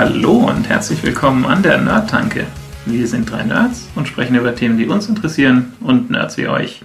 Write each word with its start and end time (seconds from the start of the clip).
Hallo 0.00 0.32
und 0.32 0.66
herzlich 0.66 1.02
willkommen 1.02 1.44
an 1.44 1.62
der 1.62 1.76
Nerdtanke. 1.76 2.46
Wir 2.86 3.06
sind 3.06 3.30
drei 3.30 3.42
Nerds 3.42 3.86
und 3.94 4.08
sprechen 4.08 4.34
über 4.34 4.54
Themen, 4.54 4.78
die 4.78 4.86
uns 4.86 5.06
interessieren 5.10 5.74
und 5.82 6.10
Nerds 6.10 6.38
wie 6.38 6.48
euch. 6.48 6.82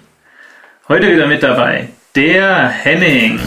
Heute 0.89 1.09
wieder 1.09 1.25
mit 1.25 1.41
dabei 1.41 1.87
der 2.13 2.67
Henning. 2.67 3.39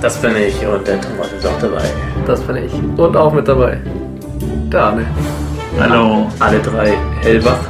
Das 0.00 0.20
bin 0.20 0.34
ich 0.34 0.66
und 0.66 0.84
der 0.88 1.00
Thomas 1.00 1.32
ist 1.32 1.46
auch 1.46 1.60
dabei. 1.60 1.84
Das 2.26 2.40
bin 2.40 2.56
ich. 2.56 2.72
Und 2.72 3.16
auch 3.16 3.32
mit 3.32 3.46
dabei. 3.46 3.78
Der 4.72 4.82
Arne. 4.82 5.06
Hallo. 5.78 6.28
Alle 6.40 6.58
drei 6.58 6.94
hellwach. 7.22 7.68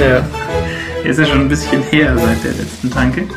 Ja. 0.00 1.08
Ist 1.08 1.20
ja 1.20 1.26
schon 1.26 1.42
ein 1.42 1.48
bisschen 1.48 1.80
her 1.80 2.18
seit 2.18 2.42
der 2.42 2.54
letzten 2.54 2.90
Tanke. 2.90 3.28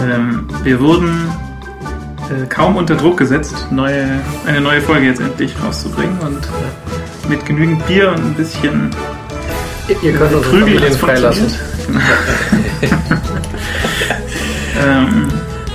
Ähm, 0.00 0.46
wir 0.62 0.78
wurden 0.78 1.28
äh, 2.30 2.46
kaum 2.46 2.76
unter 2.76 2.94
Druck 2.94 3.18
gesetzt, 3.18 3.66
neue, 3.70 4.06
eine 4.46 4.60
neue 4.60 4.80
Folge 4.80 5.06
jetzt 5.06 5.20
endlich 5.20 5.54
rauszubringen 5.62 6.18
und 6.20 6.44
äh, 6.44 7.28
mit 7.28 7.44
genügend 7.46 7.86
Bier 7.86 8.10
und 8.10 8.18
ein 8.18 8.34
bisschen 8.34 8.90
Ihr 9.88 10.12
könnt 10.12 10.32
unsere 10.32 10.42
Prügel 10.42 10.60
Familien 10.68 10.92
freilassen. 10.92 11.46
ähm, 14.80 15.28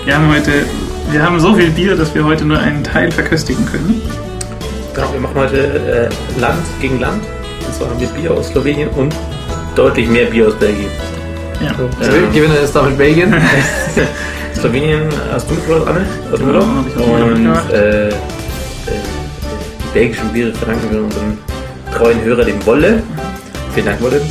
wir 0.06 0.16
haben 0.16 0.30
heute, 0.30 0.52
wir 1.12 1.22
haben 1.22 1.40
so 1.40 1.54
viel 1.54 1.70
Bier, 1.70 1.96
dass 1.96 2.16
wir 2.16 2.24
heute 2.24 2.46
nur 2.46 2.58
einen 2.58 2.84
Teil 2.84 3.12
verköstigen 3.12 3.66
können. 3.66 4.02
Genau, 4.94 5.14
wir 5.14 5.20
machen 5.20 5.36
heute 5.36 6.10
äh, 6.38 6.40
Land 6.40 6.64
gegen 6.82 7.00
Land. 7.00 7.22
Und 7.66 7.74
zwar 7.74 7.90
haben 7.90 8.00
wir 8.00 8.08
Bier 8.08 8.32
aus 8.32 8.48
Slowenien 8.48 8.90
und 8.90 9.14
deutlich 9.76 10.08
mehr 10.08 10.26
Bier 10.26 10.48
aus 10.48 10.56
Belgien. 10.56 10.90
Ja. 11.62 11.74
So, 11.76 11.84
Ähm. 11.84 11.92
der 12.00 12.42
Gewinner 12.42 12.60
ist 12.60 12.76
damit 12.76 12.98
Belgien. 12.98 13.36
Slowenien 14.60 15.08
hast 15.32 15.50
du 15.50 15.54
mitgebracht, 15.56 15.88
Anne? 15.88 16.06
Aus 16.32 16.40
Ja, 16.40 16.46
Urlaub? 16.46 16.64
auch 16.98 17.26
Und 17.28 17.74
äh, 17.74 18.10
äh, 18.10 18.14
die 19.84 19.94
belgischen 19.94 20.30
Biere 20.34 20.52
verdanken 20.54 20.92
wir 20.92 21.04
unseren 21.04 21.38
treuen 21.96 22.22
Hörer, 22.24 22.44
dem 22.46 22.66
Wolle. 22.66 23.04
Vielen 23.74 23.86
Dank, 23.86 24.02
Wolle. 24.02 24.22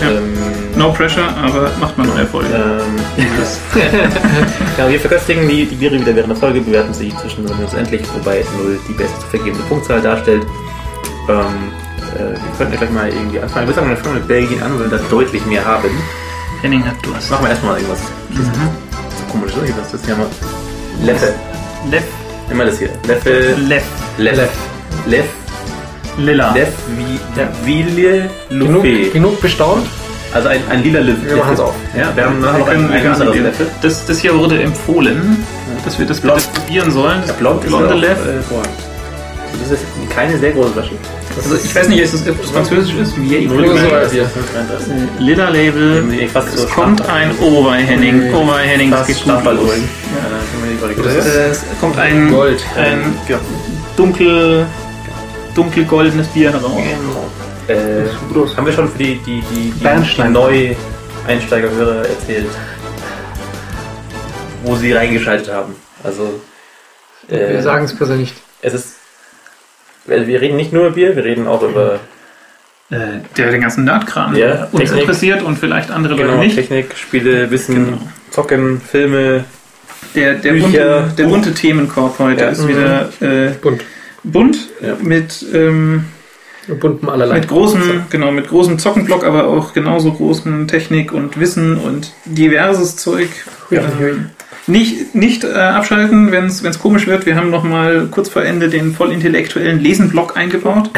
Ja. 0.00 0.10
Ähm, 0.10 0.34
No 0.76 0.92
pressure, 0.92 1.24
aber 1.36 1.68
macht 1.80 1.98
mal 1.98 2.08
eine 2.12 2.26
Folge. 2.26 2.48
Ähm, 2.54 3.24
ja, 4.78 4.88
wir 4.88 5.00
verköstigen 5.00 5.48
die, 5.48 5.66
die 5.66 5.74
Biere 5.74 5.94
wieder 6.00 6.14
während 6.14 6.30
der 6.30 6.36
Folge, 6.36 6.60
bewerten 6.60 6.94
sie 6.94 7.12
zwischen 7.20 7.44
0 7.44 7.52
und 7.60 7.74
endlich, 7.78 8.02
wobei 8.14 8.44
0 8.62 8.78
die 8.88 8.92
beste 8.92 9.18
zu 9.18 9.26
vergebende 9.26 9.64
Punktzahl 9.68 10.00
darstellt. 10.00 10.42
Ähm, 11.28 11.36
äh, 12.14 12.18
wir 12.34 12.38
könnten 12.56 12.72
ja 12.74 12.78
gleich 12.78 12.90
mal 12.90 13.08
irgendwie 13.08 13.40
anfangen. 13.40 13.66
Wir 13.66 13.74
fangen 13.74 14.14
mit 14.14 14.28
Belgien 14.28 14.62
an, 14.62 14.78
weil 14.78 14.90
wir 14.90 14.98
da 14.98 15.04
deutlich 15.10 15.44
mehr 15.46 15.64
haben. 15.64 15.90
Henning 16.62 16.84
hat 16.86 16.94
Durst. 17.04 17.30
Machen 17.30 17.44
wir 17.44 17.50
erstmal 17.50 17.74
irgendwas. 17.76 18.00
Mhm. 18.30 18.89
Komisch, 19.30 19.52
oder? 19.56 19.62
Was 19.78 19.86
ist 19.86 19.94
das 19.94 20.04
hier 20.06 20.16
mal? 20.16 20.26
Leffe. 21.04 21.34
Lev, 21.90 22.02
Immer 22.50 22.64
das 22.66 22.78
hier. 22.78 22.90
Leffe. 23.06 23.54
Lev, 23.56 23.82
Leff. 24.18 24.50
Leff. 25.06 25.24
Lilla. 26.18 26.52
Leff 26.52 26.72
wie 26.96 27.18
Ville 27.64 28.28
genug, 28.48 28.82
genug 29.12 29.40
bestaunt. 29.40 29.86
Also 30.34 30.48
ein, 30.48 30.60
ein 30.68 30.82
lila 30.82 31.00
Liff. 31.00 31.16
Wir 31.24 31.36
machen's 31.36 31.60
auf. 31.60 31.74
Ja, 31.96 32.14
wir 32.14 32.24
haben 32.24 32.40
nachher 32.40 32.58
noch 32.58 32.68
ein, 32.68 32.88
wir 32.88 32.94
ein 32.96 33.02
können 33.02 33.14
anderes. 33.14 33.40
Leffe. 33.40 33.66
das, 33.82 34.06
das 34.06 34.18
hier 34.20 34.36
wurde 34.36 34.62
empfohlen, 34.62 35.44
dass 35.84 35.98
wir 35.98 36.06
das 36.06 36.20
bitte 36.20 36.36
probieren 36.54 36.90
sollen. 36.90 37.20
Ja, 37.20 37.26
Das 37.26 37.36
blonde 37.36 37.66
ja 37.68 38.16
Das 39.58 39.70
ist 39.70 39.84
keine 40.10 40.38
sehr 40.38 40.52
große 40.52 40.70
Flasche. 40.70 40.92
Also 41.36 41.56
ich 41.56 41.74
weiß 41.74 41.88
nicht, 41.88 42.00
ist 42.00 42.14
das, 42.14 42.28
ob 42.28 42.40
das 42.40 42.50
französisch 42.50 42.94
ist. 42.94 43.16
Wie. 43.20 43.48
Lila 45.18 45.48
Label. 45.48 46.04
Es 46.34 46.68
kommt 46.70 47.08
ein, 47.08 47.30
oh 47.40 47.64
bei 47.64 47.82
Henning, 47.82 48.32
oh 48.34 48.44
bei 48.46 48.62
Henning, 48.62 48.92
es 48.92 49.06
geht 49.06 49.24
gut 49.24 49.44
los. 49.54 49.70
Es, 51.06 51.26
äh, 51.26 51.50
Es 51.50 51.64
kommt 51.80 51.98
ein, 51.98 52.30
Gold. 52.30 52.64
ein 52.76 53.14
dunkel, 53.96 54.66
dunkel 55.54 55.84
goldenes 55.84 56.26
Bier 56.28 56.52
heraus. 56.52 56.80
Äh, 57.68 58.08
haben 58.56 58.66
wir 58.66 58.72
schon 58.72 58.88
für 58.90 58.98
die, 58.98 59.18
die, 59.18 59.42
die, 59.50 60.28
Neu-Einsteigerhörer 60.28 62.08
erzählt, 62.08 62.46
wo 64.64 64.74
sie 64.74 64.92
reingeschaltet 64.92 65.52
haben. 65.52 65.76
Also, 66.02 66.40
äh, 67.28 67.54
Wir 67.54 67.62
sagen 67.62 67.84
es 67.84 67.96
besser 67.96 68.16
nicht. 68.16 68.34
es 68.62 68.74
ist. 68.74 68.99
Also 70.10 70.26
wir 70.26 70.40
reden 70.40 70.56
nicht 70.56 70.72
nur 70.72 70.86
über 70.86 70.94
Bier, 70.94 71.16
wir 71.16 71.24
reden 71.24 71.46
auch 71.46 71.62
über 71.62 72.00
Äh, 72.92 73.20
der 73.36 73.52
den 73.52 73.60
ganzen 73.60 73.84
Nerdkram, 73.84 74.34
Ja, 74.34 74.48
der 74.48 74.68
uns 74.72 74.82
Technik. 74.82 75.00
interessiert 75.02 75.42
und 75.42 75.56
vielleicht 75.58 75.92
andere 75.92 76.14
Leute 76.14 76.26
genau, 76.26 76.42
nicht. 76.42 76.56
Technik, 76.56 76.96
Spiele, 76.96 77.48
Wissen, 77.50 77.74
Genau. 77.86 77.98
Zocken, 78.30 78.80
Filme. 78.80 79.44
Der, 80.16 80.34
der, 80.34 80.52
Bücher, 80.52 81.02
bunte, 81.02 81.12
der 81.18 81.24
bunte 81.28 81.54
Themenkorb 81.54 82.18
heute 82.18 82.42
Ja. 82.42 82.48
ist 82.48 82.66
wieder 82.66 83.08
äh, 83.20 83.50
Bunt. 83.62 83.84
bunt 84.24 84.58
Ja. 84.80 84.96
mit, 85.00 85.46
ähm, 85.54 86.04
Bunten 86.80 87.08
allerlei. 87.08 87.34
mit 87.36 87.48
großem, 87.48 88.02
genau, 88.10 88.32
mit 88.32 88.48
großem 88.48 88.78
Zockenblock, 88.80 89.24
aber 89.24 89.46
auch 89.46 89.72
genauso 89.72 90.12
großen 90.12 90.66
Technik 90.66 91.12
und 91.12 91.38
Wissen 91.38 91.76
und 91.76 92.12
diverses 92.24 92.96
Zeug. 92.96 93.28
Ja. 93.70 93.82
Ähm, 94.00 94.30
nicht 94.70 95.14
nicht 95.14 95.44
äh, 95.44 95.52
abschalten, 95.52 96.32
wenn 96.32 96.46
es 96.46 96.78
komisch 96.78 97.06
wird. 97.06 97.26
Wir 97.26 97.36
haben 97.36 97.50
noch 97.50 97.64
mal 97.64 98.08
kurz 98.10 98.28
vor 98.28 98.42
Ende 98.42 98.68
den 98.68 98.94
voll 98.94 99.12
intellektuellen 99.12 99.80
Lesenblock 99.80 100.36
eingebaut. 100.36 100.90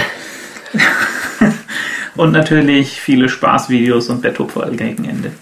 und 2.17 2.33
natürlich 2.33 3.01
viele 3.01 3.29
Spaßvideos 3.29 4.09
und 4.09 4.23
Betthupferl 4.23 4.77
gegen 4.77 5.05
Ende. 5.05 5.33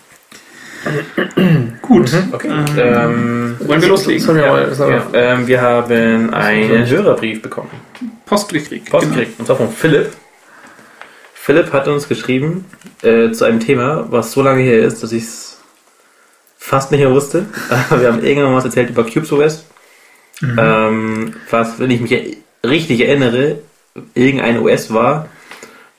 Gut. 1.82 2.10
Okay. 2.32 2.48
Ähm, 2.48 2.66
Ähm, 2.78 3.56
wollen 3.60 3.82
wir 3.82 3.88
loslegen? 3.88 4.22
Sollen 4.22 4.38
wir 4.38 4.44
ja, 4.46 4.52
mal, 4.52 4.74
sollen 4.74 5.02
wir 5.12 5.20
ja, 5.20 5.34
ähm, 5.34 5.46
wir 5.46 5.60
haben 5.60 6.32
einen 6.32 6.86
Hörerbrief 6.86 7.42
bekommen. 7.42 7.70
Post 8.24 8.52
gekriegt. 8.52 8.90
Post 8.90 9.12
genau. 9.12 9.26
Und 9.38 9.46
zwar 9.46 9.56
von 9.56 9.70
Philipp. 9.70 10.10
Philipp 11.34 11.72
hat 11.72 11.88
uns 11.88 12.08
geschrieben 12.08 12.64
äh, 13.02 13.30
zu 13.32 13.44
einem 13.44 13.60
Thema, 13.60 14.06
was 14.10 14.32
so 14.32 14.42
lange 14.42 14.62
her 14.62 14.78
ist, 14.78 15.02
dass 15.02 15.12
ich 15.12 15.24
es 15.24 15.49
fast 16.70 16.92
nicht 16.92 17.00
mehr 17.00 17.10
wusste. 17.10 17.46
Aber 17.90 18.00
wir 18.00 18.08
haben 18.12 18.22
irgendwann 18.24 18.54
was 18.54 18.64
erzählt 18.64 18.90
über 18.90 19.04
CubesOS. 19.04 19.64
Mhm. 20.40 20.58
Ähm, 20.58 21.34
was, 21.50 21.78
wenn 21.80 21.90
ich 21.90 22.00
mich 22.00 22.36
richtig 22.64 23.00
erinnere, 23.00 23.58
irgendein 24.14 24.58
OS 24.60 24.94
war, 24.94 25.28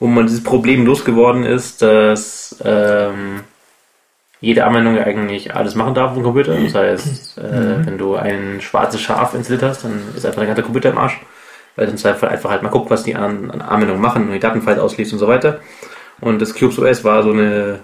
wo 0.00 0.06
man 0.06 0.26
dieses 0.26 0.42
Problem 0.42 0.86
losgeworden 0.86 1.44
ist, 1.44 1.82
dass 1.82 2.56
ähm, 2.64 3.40
jede 4.40 4.64
Anwendung 4.64 4.98
eigentlich 4.98 5.54
alles 5.54 5.74
machen 5.74 5.94
darf 5.94 6.10
auf 6.10 6.16
dem 6.16 6.24
Computer. 6.24 6.56
Das 6.58 6.74
heißt, 6.74 7.38
äh, 7.38 7.42
Mhm. 7.42 7.86
wenn 7.86 7.98
du 7.98 8.16
ein 8.16 8.60
schwarzes 8.60 9.00
Schaf 9.02 9.34
installiert 9.34 9.62
hast, 9.62 9.84
dann 9.84 10.02
ist 10.16 10.24
einfach 10.24 10.40
der 10.40 10.48
ganze 10.48 10.62
Computer 10.62 10.90
im 10.90 10.98
Arsch. 10.98 11.20
Weil 11.76 11.86
dann 11.86 11.94
einfach, 12.02 12.28
einfach 12.30 12.50
halt 12.50 12.62
mal 12.62 12.70
guckt, 12.70 12.90
was 12.90 13.02
die 13.02 13.14
anderen 13.14 13.60
Anwendungen 13.62 14.02
machen 14.02 14.26
und 14.26 14.32
die 14.32 14.40
Datenfiles 14.40 14.78
ausliest 14.78 15.12
und 15.12 15.18
so 15.18 15.28
weiter. 15.28 15.60
Und 16.20 16.40
das 16.42 16.54
Cubes 16.54 16.78
OS 16.78 17.04
war 17.04 17.22
so 17.22 17.30
eine, 17.32 17.80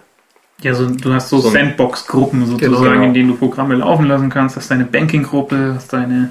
Ja, 0.63 0.75
so, 0.75 0.87
du 0.87 1.13
hast 1.13 1.29
so, 1.29 1.39
So 1.39 1.51
Sandbox-Gruppen 1.51 2.45
sozusagen, 2.47 2.93
Genau. 2.95 3.05
in 3.05 3.15
denen 3.15 3.29
du 3.29 3.37
Programme 3.37 3.77
laufen 3.77 4.07
lassen 4.07 4.29
kannst. 4.29 4.57
Hast 4.57 4.71
deine 4.71 4.85
Banking-Gruppe, 4.85 5.75
hast 5.77 5.93
deine 5.93 6.31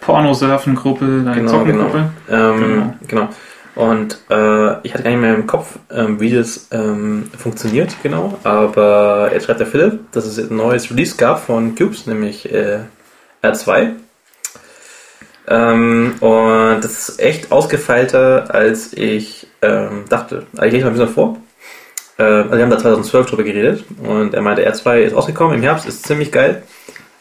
Pornosurfen-Gruppe, 0.00 1.22
deine 1.24 1.36
Genau, 1.42 1.50
Zocken-Gruppe. 1.50 2.10
ähm, 2.30 2.92
genau. 3.06 3.28
Und 3.74 4.18
äh, 4.30 4.80
ich 4.86 4.92
hatte 4.94 5.04
gar 5.04 5.10
nicht 5.10 5.20
mehr 5.20 5.34
im 5.34 5.46
Kopf, 5.46 5.78
ähm, 5.94 6.18
wie 6.18 6.32
das 6.32 6.66
ähm, 6.72 7.30
funktioniert, 7.36 7.94
genau. 8.02 8.38
Aber 8.42 9.30
jetzt 9.32 9.46
schreibt 9.46 9.60
der 9.60 9.66
Philipp, 9.68 10.10
dass 10.12 10.24
es 10.24 10.38
ein 10.38 10.56
neues 10.56 10.90
Release 10.90 11.16
gab 11.16 11.44
von 11.44 11.74
Cubes, 11.76 12.06
nämlich 12.06 12.50
äh, 12.52 12.80
R2. 13.42 13.90
Ähm, 15.46 16.14
und 16.20 16.80
das 16.82 17.08
ist 17.08 17.20
echt 17.20 17.52
ausgefeilter, 17.52 18.52
als 18.52 18.92
ich 18.94 19.46
ähm, 19.62 20.04
dachte. 20.08 20.46
Ich 20.54 20.72
lese 20.72 20.84
mal 20.86 20.90
ein 20.90 20.92
bisschen 20.94 21.08
vor. 21.14 21.36
Äh, 22.18 22.22
also 22.22 22.52
wir 22.52 22.62
haben 22.62 22.70
da 22.70 22.78
2012 22.78 23.26
drüber 23.26 23.44
geredet 23.44 23.84
und 24.02 24.34
er 24.34 24.42
meinte, 24.42 24.68
R2 24.68 24.98
ist 24.98 25.14
ausgekommen 25.14 25.56
im 25.56 25.62
Herbst, 25.62 25.86
ist 25.86 26.06
ziemlich 26.06 26.32
geil. 26.32 26.62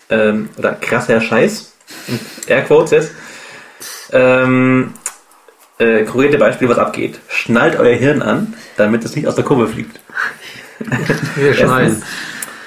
Ähm, 0.09 0.49
oder 0.57 0.73
krasser 0.73 1.21
Scheiß. 1.21 1.73
Airquotes 2.47 2.91
jetzt. 2.91 3.11
Ähm, 4.11 4.93
äh, 5.79 6.03
konkrete 6.03 6.37
Beispiel, 6.37 6.69
was 6.69 6.79
abgeht. 6.79 7.19
Schnallt 7.29 7.79
euer 7.79 7.95
Hirn 7.95 8.21
an, 8.21 8.55
damit 8.77 9.05
es 9.05 9.15
nicht 9.15 9.27
aus 9.27 9.35
der 9.35 9.43
Kurve 9.43 9.67
fliegt. 9.67 9.99
Wir 11.35 11.53
schneiden. 11.53 12.01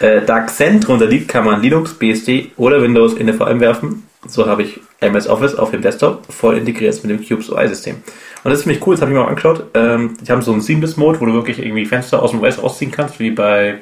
Äh, 0.01 0.23
da 0.23 0.41
Xen 0.41 0.81
drunter 0.81 1.07
liegt, 1.07 1.29
kann 1.29 1.45
man 1.45 1.61
Linux, 1.61 1.95
BSD 1.95 2.53
oder 2.57 2.81
Windows 2.83 3.15
in 3.15 3.29
eine 3.29 3.35
VM 3.35 3.61
werfen. 3.61 4.10
So 4.27 4.47
habe 4.47 4.63
ich 4.63 4.81
MS 5.01 5.29
Office 5.29 5.55
auf 5.55 5.71
dem 5.71 5.81
Desktop 5.81 6.31
voll 6.31 6.59
integriert 6.59 7.03
mit 7.03 7.11
dem 7.11 7.27
Cubes 7.27 7.51
UI-System. 7.51 7.97
Und 7.97 8.51
das 8.51 8.59
ist 8.61 8.65
ziemlich 8.65 8.87
cool, 8.87 8.95
das 8.95 9.01
habe 9.01 9.11
ich 9.11 9.17
mir 9.17 9.23
mal 9.23 9.29
angeschaut. 9.29 9.65
Ähm, 9.75 10.17
die 10.21 10.31
haben 10.31 10.43
so 10.43 10.53
einen 10.53 10.61
Seamless-Mode, 10.61 11.21
wo 11.21 11.27
du 11.27 11.33
wirklich 11.33 11.59
irgendwie 11.59 11.87
Fenster 11.87 12.23
aus 12.23 12.31
dem 12.33 12.43
OS 12.43 12.59
ausziehen 12.59 12.91
kannst, 12.91 13.19
wie 13.19 13.31
bei 13.31 13.81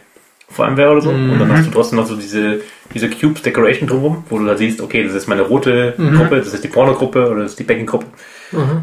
VMware 0.50 0.93
oder 0.93 1.00
so. 1.00 1.11
Und 1.11 1.38
dann 1.38 1.52
hast 1.52 1.67
du 1.67 1.70
trotzdem 1.70 1.99
noch 1.99 2.06
so 2.06 2.17
diese, 2.17 2.61
diese 2.94 3.11
Cubes 3.11 3.43
Decoration 3.43 3.88
drumherum, 3.88 4.25
wo 4.31 4.38
du 4.38 4.46
da 4.46 4.56
siehst, 4.56 4.81
okay, 4.81 5.05
das 5.05 5.14
ist 5.14 5.29
meine 5.29 5.43
rote 5.43 5.94
Gruppe, 6.17 6.37
das 6.38 6.55
ist 6.55 6.64
die 6.64 6.69
Porno-Gruppe 6.69 7.29
oder 7.31 7.43
das 7.43 7.52
ist 7.52 7.58
die 7.58 7.64
Backing-Gruppe. 7.64 8.06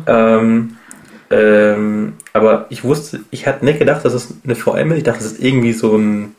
Ähm, 0.08 0.78
ähm, 1.32 2.14
aber 2.34 2.68
ich 2.70 2.84
wusste, 2.84 3.22
ich 3.32 3.48
hatte 3.48 3.66
nicht 3.66 3.80
gedacht, 3.80 4.06
dass 4.06 4.14
es 4.14 4.34
eine 4.44 4.56
VM 4.56 4.92
ist. 4.92 4.98
Ich 5.00 5.04
dachte, 5.04 5.24
das 5.24 5.34
ist 5.34 5.44
irgendwie 5.44 5.74
so 5.74 5.98
ein 5.98 6.36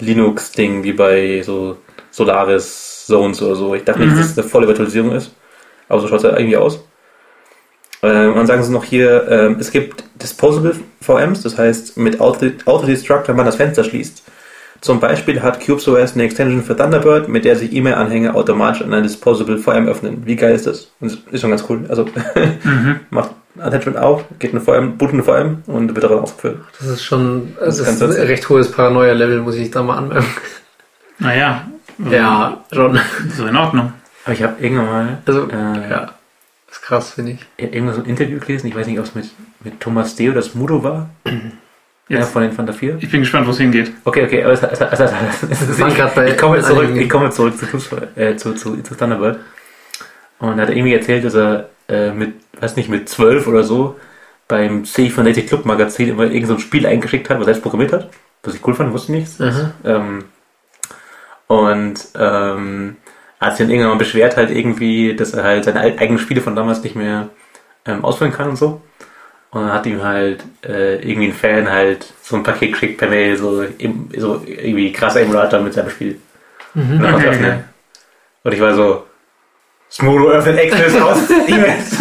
Linux-Ding, 0.00 0.82
wie 0.82 0.92
bei 0.92 1.42
so 1.42 1.76
Solaris 2.10 2.95
Zones 3.06 3.42
oder 3.42 3.56
so. 3.56 3.74
Ich 3.74 3.84
dachte 3.84 4.00
nicht, 4.00 4.16
dass 4.18 4.30
es 4.32 4.38
eine 4.38 4.46
volle 4.48 4.66
Virtualisierung 4.66 5.12
ist. 5.12 5.32
Aber 5.88 6.00
so 6.00 6.08
schaut 6.08 6.18
es 6.18 6.24
halt 6.24 6.38
irgendwie 6.38 6.56
aus. 6.56 6.80
Ähm, 8.02 8.30
und 8.30 8.36
dann 8.36 8.46
sagen 8.46 8.62
sie 8.62 8.72
noch 8.72 8.84
hier, 8.84 9.26
ähm, 9.30 9.56
es 9.58 9.70
gibt 9.70 10.04
Disposable 10.22 10.74
VMs, 11.00 11.42
das 11.42 11.56
heißt 11.58 11.96
mit 11.96 12.20
Auto- 12.20 12.50
Autodestruct, 12.66 13.28
wenn 13.28 13.36
man 13.36 13.46
das 13.46 13.56
Fenster 13.56 13.84
schließt. 13.84 14.22
Zum 14.82 15.00
Beispiel 15.00 15.42
hat 15.42 15.64
CubeSOS 15.64 16.14
eine 16.14 16.24
Extension 16.24 16.62
für 16.62 16.76
Thunderbird, 16.76 17.28
mit 17.28 17.44
der 17.46 17.56
sich 17.56 17.72
E-Mail-Anhänge 17.72 18.34
automatisch 18.34 18.82
an 18.82 18.92
ein 18.92 19.02
Disposable 19.02 19.58
VM 19.58 19.88
öffnen. 19.88 20.22
Wie 20.26 20.36
geil 20.36 20.54
ist 20.54 20.66
das? 20.66 20.90
Und 21.00 21.12
das 21.12 21.18
ist 21.32 21.40
schon 21.40 21.50
ganz 21.50 21.64
cool. 21.68 21.86
Also 21.88 22.06
macht 23.10 23.30
Attachment 23.58 23.96
auf, 23.96 24.24
geht 24.38 24.50
eine 24.50 24.60
VM, 24.60 24.98
boot 24.98 25.12
eine 25.14 25.22
VM 25.22 25.62
und 25.66 25.94
wird 25.94 26.04
daran 26.04 26.18
ausgeführt. 26.18 26.58
Das 26.78 26.88
ist 26.88 27.02
schon 27.04 27.54
Das 27.58 27.78
das 27.78 27.88
ist 27.88 28.02
ein 28.02 28.26
recht 28.26 28.46
hohes 28.50 28.70
Paranoia-Level, 28.70 29.40
muss 29.40 29.54
ich 29.56 29.70
da 29.70 29.82
mal 29.82 29.96
anmerken. 29.96 30.26
Naja, 31.18 31.66
Ja, 31.98 32.64
schon. 32.72 32.98
so 33.34 33.46
in 33.46 33.56
Ordnung. 33.56 33.92
Aber 34.24 34.34
ich 34.34 34.42
habe 34.42 34.62
irgendwann 34.62 34.86
mal 34.86 35.18
Also, 35.24 35.48
äh, 35.48 35.90
ja. 35.90 36.12
Das 36.66 36.78
ist 36.78 36.82
krass, 36.82 37.10
finde 37.12 37.32
ich. 37.32 37.46
irgendwann 37.56 37.94
so 37.94 38.02
ein 38.02 38.06
Interview 38.06 38.38
gelesen, 38.38 38.66
ich 38.66 38.74
weiß 38.74 38.86
nicht, 38.86 38.98
ob 38.98 39.04
es 39.06 39.14
mit, 39.14 39.30
mit 39.64 39.80
Thomas 39.80 40.16
Deo 40.16 40.32
das 40.32 40.54
Mudo 40.54 40.82
war. 40.82 41.08
Ja, 42.08 42.18
Jetzt. 42.18 42.32
von 42.32 42.42
den 42.42 42.52
Fanta 42.52 42.72
4. 42.72 42.98
Ich 43.00 43.10
bin 43.10 43.20
gespannt, 43.20 43.46
wo 43.46 43.50
es 43.50 43.58
hingeht. 43.58 43.92
Okay, 44.04 44.24
okay, 44.24 44.44
aber 44.44 44.52
es, 44.52 44.62
es, 44.62 44.80
es, 44.80 45.00
es, 45.00 46.14
bei 46.14 46.28
ich, 46.28 46.38
komme 46.38 46.60
zurück, 46.60 46.94
ich 46.94 47.08
komme 47.08 47.30
zurück 47.30 47.58
zu, 47.58 47.66
Fußball, 47.66 48.08
äh, 48.14 48.36
zu, 48.36 48.54
zu, 48.54 48.80
zu 48.80 48.94
Thunderbird. 48.94 49.40
Und 50.38 50.58
er 50.58 50.66
hat 50.66 50.70
irgendwie 50.70 50.94
erzählt, 50.94 51.24
dass 51.24 51.34
er 51.34 51.68
äh, 51.88 52.12
mit, 52.12 52.34
weiß 52.60 52.76
nicht, 52.76 52.88
mit 52.88 53.08
zwölf 53.08 53.48
oder 53.48 53.64
so 53.64 53.96
beim 54.46 54.84
C 54.84 55.10
von 55.10 55.24
Native 55.24 55.46
Club 55.46 55.64
Magazin 55.64 56.10
immer 56.10 56.24
irgend 56.24 56.46
so 56.46 56.54
ein 56.54 56.60
Spiel 56.60 56.86
eingeschickt 56.86 57.28
hat, 57.28 57.38
was 57.38 57.46
er 57.46 57.54
selbst 57.54 57.62
programmiert 57.62 57.92
hat. 57.92 58.08
Was 58.44 58.54
ich 58.54 58.64
cool 58.64 58.74
fand, 58.74 58.92
wusste 58.92 59.12
ich 59.12 59.20
nicht. 59.20 59.40
Aha. 59.40 59.72
Ähm, 59.84 60.24
und 61.46 61.94
ähm, 62.18 62.96
hat 63.40 63.56
sich 63.56 63.66
dann 63.66 63.70
irgendwann 63.70 63.92
mal 63.92 63.98
beschwert 63.98 64.36
halt 64.36 64.50
irgendwie, 64.50 65.14
dass 65.14 65.34
er 65.34 65.44
halt 65.44 65.64
seine 65.64 65.80
eigenen 65.80 66.18
Spiele 66.18 66.40
von 66.40 66.56
damals 66.56 66.82
nicht 66.82 66.96
mehr 66.96 67.28
ähm, 67.84 68.04
ausführen 68.04 68.32
kann 68.32 68.50
und 68.50 68.56
so. 68.56 68.80
Und 69.50 69.62
dann 69.62 69.72
hat 69.72 69.86
ihm 69.86 70.02
halt 70.02 70.42
äh, 70.64 70.96
irgendwie 70.96 71.28
ein 71.28 71.32
Fan 71.32 71.70
halt 71.70 72.12
so 72.22 72.36
ein 72.36 72.42
Paket 72.42 72.72
geschickt 72.72 72.98
per 72.98 73.08
Mail, 73.08 73.36
so, 73.36 73.62
im, 73.62 74.08
so 74.16 74.42
irgendwie 74.44 74.92
krasser 74.92 75.20
Emulator 75.22 75.60
mit 75.60 75.72
seinem 75.72 75.90
Spiel. 75.90 76.20
Und 76.74 77.00
dann 77.00 77.14
Okay, 77.14 77.28
okay. 77.28 77.58
Und 78.42 78.52
ich 78.52 78.60
war 78.60 78.74
so, 78.74 79.06
Smudo 79.90 80.28
öffnet 80.30 80.58
Access 80.58 80.94
aus 81.00 81.18
E-Mails. 81.46 81.98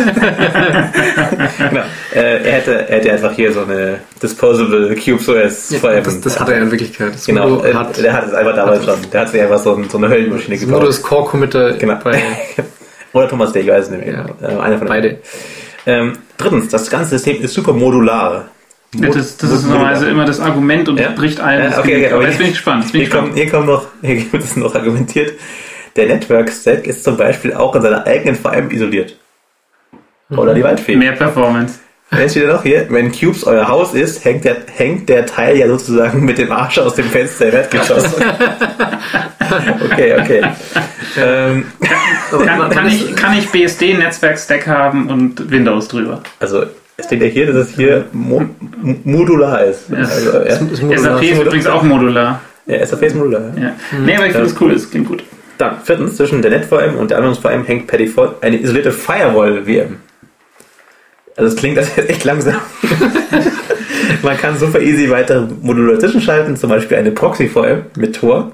genau. 1.69 1.81
äh, 2.13 2.43
er, 2.43 2.51
hätte, 2.53 2.89
er 2.89 2.95
hätte 2.97 3.11
einfach 3.13 3.31
hier 3.33 3.51
so 3.53 3.61
eine 3.61 3.99
Disposable 4.21 4.95
CubeSOS 4.95 5.69
Ja, 5.71 5.79
VM. 5.79 6.03
das, 6.03 6.21
das 6.21 6.39
hat 6.39 6.49
er 6.49 6.57
ja 6.57 6.63
in 6.63 6.71
Wirklichkeit. 6.71 7.13
Das 7.13 7.25
Genau, 7.25 7.63
äh, 7.63 7.73
hat, 7.73 7.97
der 8.01 8.13
hat 8.13 8.27
es 8.27 8.33
einfach 8.33 8.55
damals 8.55 8.83
schon. 8.85 8.95
Der 9.13 9.21
hat 9.21 9.29
sich 9.29 9.41
einfach 9.41 9.59
so, 9.59 9.75
ein, 9.75 9.89
so 9.89 9.97
eine 9.97 10.09
Höllenmaschine 10.09 10.57
gebaut. 10.57 10.83
ist 10.87 11.03
Core-Committer 11.03 11.73
Genau. 11.73 11.99
bei 12.03 12.21
Oder 13.13 13.29
Thomas 13.29 13.53
Day, 13.53 13.61
ich 13.61 13.69
weiß 13.69 13.85
es 13.85 13.91
nicht 13.91 14.05
mehr. 14.05 14.25
Ja. 14.41 14.47
Äh, 14.49 14.59
einer 14.59 14.77
von 14.77 14.87
beide. 14.87 15.19
Ähm, 15.85 16.13
drittens, 16.37 16.69
das 16.69 16.89
ganze 16.89 17.11
System 17.11 17.41
ist 17.43 17.53
super 17.53 17.71
modular. 17.71 18.45
Ja, 18.95 19.09
das, 19.09 19.37
das 19.37 19.51
ist 19.51 19.67
normalerweise 19.67 20.09
immer 20.09 20.25
das 20.25 20.39
Argument 20.39 20.89
und 20.89 20.99
Ja. 20.99 21.09
bricht 21.11 21.39
allen 21.39 21.63
Ja, 21.63 21.69
das 21.69 21.79
okay, 21.79 21.97
okay, 22.05 22.13
aber 22.13 22.23
jetzt 22.27 22.37
bin 22.39 22.47
ich 22.47 22.53
gespannt. 22.53 22.91
Bin 22.91 23.01
ich 23.01 23.07
Hier 23.09 23.15
kommt, 23.19 23.35
gespannt. 23.35 23.51
hier 23.51 23.51
kommt 23.51 23.67
noch, 23.67 23.85
hier 24.01 24.15
gibt 24.15 24.43
es 24.43 24.55
noch 24.55 24.73
argumentiert. 24.75 25.33
Der 25.95 26.07
Network 26.07 26.51
Stack 26.51 26.87
ist 26.87 27.03
zum 27.03 27.15
Beispiel 27.15 27.53
auch 27.53 27.75
in 27.75 27.81
seiner 27.81 28.05
eigenen 28.05 28.35
VM 28.35 28.69
isoliert. 28.69 29.17
Oder 30.29 30.53
die 30.53 30.63
Waldfee. 30.63 30.95
Mehr 30.95 31.13
Performance. 31.13 31.79
Jetzt 32.11 32.35
wieder 32.35 32.53
noch 32.53 32.63
hier, 32.63 32.85
wenn 32.89 33.11
Cubes 33.11 33.43
euer 33.45 33.67
Haus 33.67 33.93
ist, 33.93 34.23
hängt 34.23 34.45
der, 34.45 34.57
hängt 34.75 35.09
der 35.09 35.25
Teil 35.25 35.57
ja 35.57 35.67
sozusagen 35.67 36.23
mit 36.23 36.37
dem 36.37 36.51
Arsch 36.51 36.77
aus 36.77 36.95
dem 36.95 37.05
Fenster 37.05 37.47
im 37.47 37.55
Erdgeschoss. 37.55 38.05
okay, 39.91 40.15
okay. 40.19 40.41
Ähm, 41.17 41.65
Kann, 42.29 42.69
kann, 42.69 42.87
ich, 42.89 43.15
kann 43.15 43.37
ich 43.37 43.49
BSD-Netzwerk-Stack 43.49 44.67
haben 44.67 45.09
und 45.09 45.49
Windows 45.49 45.87
drüber? 45.87 46.21
also, 46.39 46.65
es 46.97 47.05
steht 47.05 47.21
ja 47.21 47.27
hier, 47.27 47.47
dass 47.47 47.69
es 47.69 47.75
hier 47.75 48.05
mo 48.13 48.45
modular 49.03 49.65
ist. 49.65 49.89
Ja. 49.89 49.97
Also, 49.97 50.31
ja. 50.31 50.39
ist 50.43 50.81
modular. 50.81 50.99
SAP 50.99 51.23
ist 51.23 51.41
übrigens 51.41 51.67
auch 51.67 51.83
modular. 51.83 52.41
ja, 52.65 52.85
SAP 52.85 53.03
ist 53.03 53.15
modular. 53.15 53.41
Ja. 53.57 53.63
Ja. 53.63 53.73
Nee, 54.05 54.15
aber 54.15 54.27
ich 54.27 54.31
finde 54.31 54.47
es 54.47 54.61
cool, 54.61 54.71
es 54.71 54.89
klingt 54.89 55.07
gut. 55.07 55.23
Dann, 55.57 55.81
viertens, 55.83 56.17
zwischen 56.17 56.41
der 56.41 56.51
NetVM 56.51 56.95
und 56.97 57.11
der 57.11 57.17
Anwendungs-VM 57.17 57.65
hängt 57.65 57.87
per 57.87 57.97
Default 57.97 58.43
eine 58.43 58.59
isolierte 58.59 58.91
Firewall-VM. 58.91 59.97
Also 61.37 61.53
es 61.53 61.55
klingt 61.55 61.77
das 61.77 61.95
jetzt 61.95 62.09
echt 62.09 62.23
langsam. 62.23 62.55
Man 64.23 64.37
kann 64.37 64.57
super 64.57 64.79
easy 64.81 65.09
weitere 65.09 65.47
Module 65.61 65.93
dazwischen 65.93 66.21
schalten, 66.21 66.55
zum 66.55 66.69
Beispiel 66.69 66.97
eine 66.97 67.11
Proxy-VM 67.11 67.83
mit 67.97 68.15
Tor, 68.15 68.51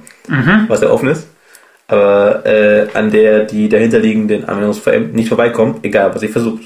was 0.68 0.82
ja 0.82 0.90
offen 0.90 1.10
ist, 1.10 1.28
aber 1.88 2.46
äh, 2.46 2.88
an 2.94 3.12
der 3.12 3.46
die 3.46 3.70
dahinterliegenden 3.70 4.46
Anwendungs-VM 4.46 5.12
nicht 5.12 5.30
vorbeikommt, 5.30 5.86
egal 5.86 6.14
was 6.14 6.24
ihr 6.24 6.30
versucht. 6.30 6.64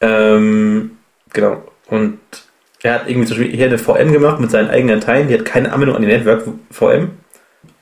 Ähm, 0.00 0.92
genau. 1.32 1.62
Und 1.88 2.18
er 2.82 2.94
hat 2.94 3.08
irgendwie 3.08 3.28
zum 3.28 3.38
Beispiel 3.38 3.56
hier 3.56 3.66
eine 3.66 3.78
VM 3.78 4.12
gemacht 4.12 4.40
mit 4.40 4.50
seinen 4.50 4.70
eigenen 4.70 5.00
Teilen, 5.00 5.28
die 5.28 5.34
hat 5.34 5.44
keine 5.44 5.72
Anbindung 5.72 5.96
an 5.96 6.02
die 6.02 6.08
Network-VM. 6.08 7.10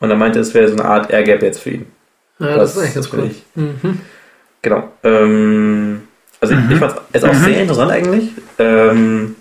Und 0.00 0.10
er 0.10 0.16
meinte, 0.16 0.40
es 0.40 0.54
wäre 0.54 0.66
so 0.68 0.74
eine 0.74 0.84
Art 0.84 1.10
Airgap 1.10 1.42
jetzt 1.42 1.60
für 1.60 1.70
ihn. 1.70 1.86
Ja, 2.38 2.56
das 2.56 2.72
ist 2.76 2.78
eigentlich 2.82 2.94
ganz 2.94 3.12
cool. 3.12 3.30
ich- 3.30 3.44
Mhm. 3.54 4.00
Genau. 4.62 4.92
Ähm, 5.04 6.08
also 6.40 6.54
ich, 6.54 6.70
ich 6.70 6.78
fand 6.78 6.94
es 7.12 7.24
auch 7.24 7.34
sehr 7.34 7.60
interessant 7.62 7.90
eigentlich. 7.90 8.30
Ähm, 8.58 9.36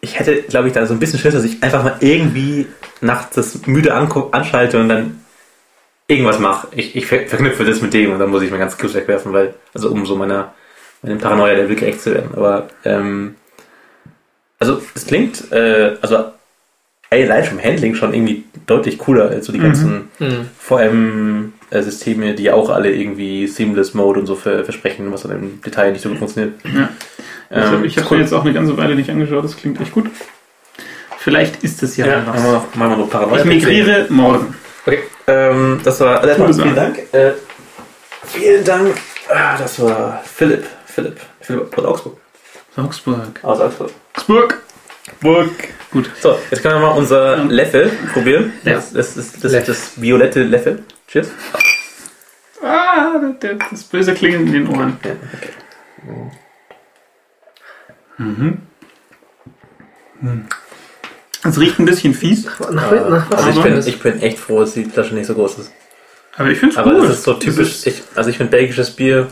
ich 0.00 0.18
hätte, 0.18 0.42
glaube 0.42 0.68
ich, 0.68 0.74
da 0.74 0.84
so 0.86 0.94
ein 0.94 0.98
bisschen 1.00 1.18
Schiss, 1.18 1.34
dass 1.34 1.44
ich 1.44 1.62
einfach 1.62 1.82
mal 1.84 1.96
irgendwie 2.00 2.66
nachts 3.00 3.36
das 3.36 3.66
müde 3.66 3.94
anschalte 3.94 4.80
und 4.80 4.88
dann 4.88 5.20
irgendwas 6.08 6.38
mache. 6.38 6.68
Ich, 6.72 6.96
ich 6.96 7.06
ver 7.06 7.26
verknüpfe 7.26 7.64
das 7.64 7.80
mit 7.80 7.94
dem 7.94 8.12
und 8.12 8.18
dann 8.18 8.30
muss 8.30 8.42
ich 8.42 8.50
mir 8.50 8.58
ganz 8.58 8.76
Cubes 8.76 8.94
wegwerfen, 8.94 9.32
weil, 9.32 9.54
also 9.72 9.90
um 9.90 10.04
so 10.04 10.16
meiner, 10.16 10.52
meinem 11.02 11.18
Paranoia-Level 11.18 11.76
gerecht 11.76 12.00
zu 12.02 12.12
werden. 12.12 12.30
Aber, 12.36 12.68
ähm, 12.84 13.36
also 14.58 14.82
es 14.94 15.06
klingt, 15.06 15.50
äh, 15.52 15.96
also 16.02 16.32
allein 17.12 17.44
vom 17.44 17.62
Handling 17.62 17.94
schon 17.94 18.14
irgendwie 18.14 18.44
deutlich 18.66 18.98
cooler 18.98 19.28
als 19.30 19.46
so 19.46 19.52
die 19.52 19.58
ganzen 19.58 20.08
Mhm. 20.18 20.46
VM-Systeme, 20.58 22.34
die 22.34 22.50
auch 22.50 22.70
alle 22.70 22.90
irgendwie 22.92 23.46
Seamless 23.46 23.94
Mode 23.94 24.20
und 24.20 24.26
so 24.26 24.34
ver 24.34 24.64
versprechen, 24.64 25.12
was 25.12 25.22
dann 25.22 25.32
im 25.32 25.60
Detail 25.62 25.92
nicht 25.92 26.02
so 26.02 26.08
gut 26.08 26.18
funktioniert. 26.18 26.54
Ja. 26.64 26.88
Ähm, 27.50 27.84
ich 27.84 27.96
habe 27.98 28.06
cool. 28.10 28.16
mir 28.18 28.22
jetzt 28.24 28.32
auch 28.32 28.44
eine 28.44 28.52
ganze 28.54 28.76
Weile 28.76 28.94
nicht 28.94 29.10
angeschaut, 29.10 29.44
das 29.44 29.56
klingt 29.56 29.80
echt 29.80 29.92
gut. 29.92 30.10
Vielleicht 31.18 31.62
ist 31.62 31.82
es 31.82 31.96
ja, 31.96 32.06
Ja, 32.06 32.16
mal 32.20 32.24
machen 32.26 32.44
wir 32.44 32.52
noch, 32.52 32.74
machen 32.74 32.90
wir 32.90 32.96
noch 32.96 33.10
Paranoia. 33.10 33.34
was. 33.36 33.40
Ich 33.42 33.46
migriere 33.48 34.06
morgen. 34.08 34.54
Okay, 34.86 34.98
ähm, 35.28 35.80
das 35.84 36.00
war, 36.00 36.16
also 36.20 36.28
erstmal 36.28 36.52
vielen. 36.54 36.74
Dank. 36.74 36.98
Äh, 37.12 37.32
vielen 38.26 38.64
Dank. 38.64 38.96
Ah, 39.28 39.56
das 39.56 39.80
war 39.80 40.20
Philipp. 40.24 40.64
Philipp. 40.86 41.20
Philipp 41.40 41.78
aus 41.78 41.84
Augsburg. 41.84 42.16
Augsburg. 42.76 43.40
Aus 43.42 43.60
Augsburg. 43.60 43.90
Augsburg. 44.16 44.62
Burg. 45.20 45.50
Gut. 45.90 46.10
So, 46.20 46.38
jetzt 46.50 46.62
können 46.62 46.76
wir 46.76 46.88
mal 46.88 46.96
unser 46.96 47.44
Leffel 47.44 47.90
probieren. 48.12 48.52
Ja. 48.64 48.74
Das, 48.74 48.92
das 48.92 49.16
ist 49.16 49.44
das, 49.44 49.52
Leff. 49.52 49.66
das 49.66 50.00
violette 50.00 50.42
Leffel. 50.44 50.84
Cheers. 51.08 51.28
Ah, 52.62 53.18
das, 53.40 53.50
das 53.70 53.82
böse 53.84 54.14
Klingeln 54.14 54.46
in 54.46 54.52
den 54.52 54.68
Ohren. 54.68 54.96
Okay. 55.00 55.16
Es 61.44 61.58
riecht 61.58 61.78
ein 61.80 61.84
bisschen 61.86 62.14
fies, 62.14 62.44
Nach, 62.44 62.70
nach 62.70 63.30
was 63.30 63.38
Also 63.38 63.50
ich 63.50 63.56
Aber- 63.56 63.68
bin, 63.70 63.86
ich 63.86 64.00
bin 64.00 64.22
echt 64.22 64.38
froh, 64.38 64.60
dass 64.60 64.74
die 64.74 64.84
Flasche 64.84 65.14
nicht 65.14 65.26
so 65.26 65.34
groß 65.34 65.58
ist. 65.58 65.72
aber 66.36 66.50
ich 66.50 66.58
finde 66.58 66.74
es 66.74 66.78
Aber 66.78 66.92
gut. 66.94 67.04
das 67.04 67.14
ist 67.18 67.24
so 67.24 67.34
typisch. 67.34 67.68
Das 67.68 67.86
ist- 67.86 67.86
Ich, 67.86 68.02
also 68.14 68.30
ich 68.30 68.36
finde 68.36 68.50
belgisches 68.52 68.90
Bier. 68.92 69.28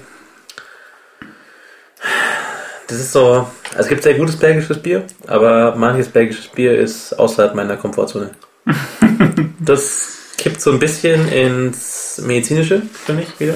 Das 2.90 2.98
ist 2.98 3.12
so. 3.12 3.46
Also 3.70 3.82
es 3.82 3.88
gibt 3.88 4.02
sehr 4.02 4.14
gutes 4.14 4.36
belgisches 4.36 4.82
Bier, 4.82 5.04
aber 5.28 5.76
manches 5.76 6.08
belgisches 6.08 6.48
Bier 6.48 6.76
ist 6.76 7.12
außerhalb 7.12 7.54
meiner 7.54 7.76
Komfortzone. 7.76 8.32
das 9.60 10.18
kippt 10.36 10.60
so 10.60 10.72
ein 10.72 10.80
bisschen 10.80 11.30
ins 11.30 12.20
Medizinische, 12.26 12.82
finde 12.82 13.22
ich 13.22 13.38
wieder. 13.38 13.54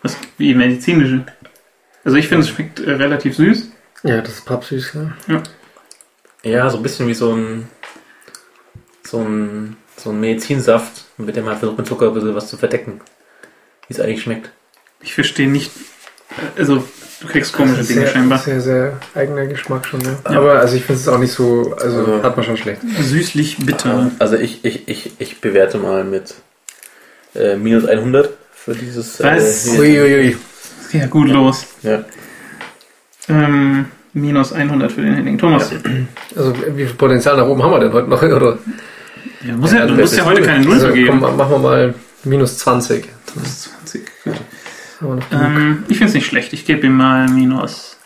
was, 0.00 0.16
wie 0.38 0.54
medizinische. 0.54 1.26
Also 2.02 2.16
ich 2.16 2.28
finde, 2.28 2.44
es 2.44 2.50
schmeckt 2.50 2.80
äh, 2.80 2.92
relativ 2.92 3.36
süß. 3.36 3.68
Ja, 4.04 4.22
das 4.22 4.32
ist 4.32 4.46
pappsüß, 4.46 4.94
ja. 5.28 5.42
Ja, 6.44 6.70
so 6.70 6.78
ein 6.78 6.82
bisschen 6.82 7.06
wie 7.06 7.14
so 7.14 7.34
ein. 7.34 7.68
So 9.02 9.18
ein. 9.20 9.76
So 9.98 10.10
ein 10.10 10.18
Medizinsaft, 10.18 11.04
mit 11.18 11.36
dem 11.36 11.44
man 11.44 11.58
versucht 11.58 11.76
mit 11.76 11.86
Zucker 11.86 12.08
ein 12.08 12.14
bisschen 12.14 12.34
was 12.34 12.48
zu 12.48 12.56
verdecken. 12.56 13.02
Wie 13.86 13.94
es 13.94 14.00
eigentlich 14.00 14.22
schmeckt. 14.22 14.50
Ich 15.02 15.12
verstehe 15.12 15.48
nicht. 15.48 15.70
Äh, 16.56 16.60
Also, 16.60 16.84
du 17.20 17.26
kriegst 17.28 17.52
komische 17.52 17.76
Das 17.78 17.82
ist 17.82 17.90
Dinge 17.90 18.00
sehr, 18.02 18.10
scheinbar. 18.12 18.38
sehr, 18.38 18.60
sehr 18.60 19.00
eigener 19.14 19.46
Geschmack 19.46 19.86
schon, 19.86 20.00
ja. 20.02 20.16
Aber 20.24 20.60
also 20.60 20.76
ich 20.76 20.84
finde 20.84 21.00
es 21.00 21.08
auch 21.08 21.18
nicht 21.18 21.32
so, 21.32 21.74
also 21.80 21.98
Also- 21.98 22.22
hat 22.22 22.36
man 22.36 22.44
schon 22.44 22.56
schlecht. 22.56 22.80
Süßlich 23.00 23.58
bitter. 23.64 24.10
Also 24.18 24.36
ich, 24.36 24.64
ich, 24.64 24.88
ich, 24.88 25.12
ich 25.18 25.40
bewerte 25.40 25.78
mal 25.78 26.04
mit 26.04 26.34
äh, 27.34 27.56
minus 27.56 27.84
100 27.86 28.30
für 28.52 28.74
dieses. 28.74 29.22
Was? 29.22 29.66
Äh, 29.66 29.70
hier. 29.70 29.80
Uiuiui. 30.04 30.36
Ja, 30.92 31.06
gut 31.06 31.28
los. 31.28 31.66
ja. 31.82 32.04
Ähm, 33.28 33.86
minus 34.12 34.52
100 34.52 34.92
für 34.92 35.00
den 35.00 35.14
Henning. 35.14 35.38
Thomas, 35.38 35.70
Also 36.36 36.54
wie 36.76 36.84
viel 36.86 36.94
Potenzial 36.94 37.36
nach 37.36 37.46
oben 37.46 37.62
haben 37.62 37.72
wir 37.72 37.80
denn 37.80 37.92
heute 37.92 38.08
noch? 38.08 38.22
Oder? 38.36 38.58
ja, 39.46 39.54
muss 39.56 39.72
ja, 39.72 39.86
du 39.86 39.94
musst 39.94 40.16
ja 40.16 40.24
heute 40.24 40.42
keine 40.42 40.64
Null 40.64 40.74
Also, 40.74 40.86
vergeben. 40.86 41.20
komm, 41.20 41.36
machen 41.36 41.50
wir 41.52 41.58
mal 41.58 41.94
minus 42.24 42.58
20. 42.58 43.08
Das 43.34 43.44
ist 43.44 43.62
20. 43.80 44.02
Gut. 44.24 44.34
Haben 44.34 44.34
wir 44.34 44.34
noch 44.34 44.38
genug. 44.38 44.93
Ähm, 45.32 45.84
ich 45.88 45.98
finde 45.98 46.08
es 46.08 46.14
nicht 46.14 46.26
schlecht. 46.26 46.52
Ich 46.52 46.64
gebe 46.64 46.86
ihm 46.86 46.96
mal 46.96 47.28
minus. 47.28 47.98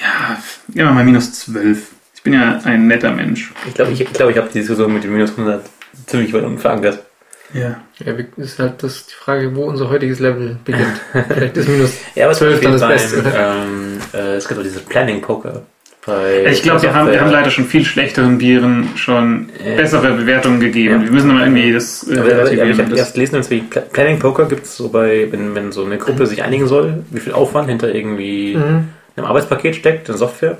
Ja, 0.00 0.38
geben 0.68 0.88
wir 0.88 0.92
mal 0.92 1.04
minus 1.04 1.32
12. 1.32 1.88
Ich 2.14 2.22
bin 2.22 2.34
ja 2.34 2.60
ein 2.64 2.86
netter 2.86 3.10
Mensch. 3.12 3.52
Ich 3.66 3.74
glaube, 3.74 3.92
ich, 3.92 4.00
ich, 4.00 4.12
glaub, 4.12 4.30
ich 4.30 4.36
habe 4.36 4.48
die 4.48 4.60
Diskussion 4.60 4.92
mit 4.92 5.04
dem 5.04 5.12
minus 5.12 5.30
100 5.30 5.64
ziemlich 6.06 6.32
weit 6.32 6.44
unten 6.44 6.58
verankert. 6.58 7.04
Ja. 7.52 7.80
Ja, 7.98 8.14
ist 8.36 8.58
halt 8.58 8.82
das 8.82 9.06
die 9.06 9.14
Frage, 9.14 9.54
wo 9.54 9.64
unser 9.64 9.90
heutiges 9.90 10.18
Level 10.18 10.58
beginnt. 10.64 11.00
Vielleicht 11.28 11.56
ist 11.56 11.68
minus 11.68 11.98
Ja, 12.14 12.24
aber 12.24 12.32
es 12.32 12.38
12 12.38 12.60
dann 12.60 12.72
das 12.72 12.88
Beste. 12.88 13.24
Ähm, 13.36 13.98
äh, 14.12 14.36
es 14.36 14.48
gibt 14.48 14.58
auch 14.58 14.64
dieses 14.64 14.82
Planning-Poker. 14.82 15.62
Bei 16.06 16.44
Ich 16.50 16.62
glaube, 16.62 16.82
wir 16.82 16.94
haben, 16.94 17.10
wir 17.10 17.20
haben 17.20 17.30
leider 17.30 17.50
schon 17.50 17.64
viel 17.66 17.84
schlechteren 17.84 18.38
Bieren 18.38 18.88
schon 18.96 19.50
Ja. 19.64 19.76
bessere 19.76 20.12
Bewertungen 20.12 20.60
gegeben. 20.60 20.94
Ja. 21.00 21.04
Wir 21.04 21.12
müssen 21.12 21.30
aber 21.30 21.40
irgendwie 21.40 21.72
das 21.72 22.06
äh, 22.08 22.18
Aber, 22.18 22.32
aber, 22.32 22.50
ich 22.52 22.78
habe 22.78 22.96
erst 22.96 23.14
gelesen, 23.14 23.44
wie 23.50 23.60
Pla- 23.62 23.82
Planning 23.82 24.18
Poker 24.18 24.46
gibt 24.46 24.64
es 24.64 24.76
so 24.76 24.88
bei, 24.88 25.28
wenn, 25.30 25.54
wenn 25.54 25.70
so 25.72 25.84
eine 25.84 25.98
Gruppe 25.98 26.26
sich 26.26 26.42
einigen 26.42 26.66
soll, 26.66 27.04
wie 27.10 27.20
viel 27.20 27.32
Aufwand 27.32 27.68
hinter 27.68 27.94
irgendwie 27.94 28.56
Mhm. 28.56 28.88
einem 29.16 29.26
Arbeitspaket 29.26 29.76
steckt, 29.76 30.08
in 30.08 30.16
Software. 30.16 30.58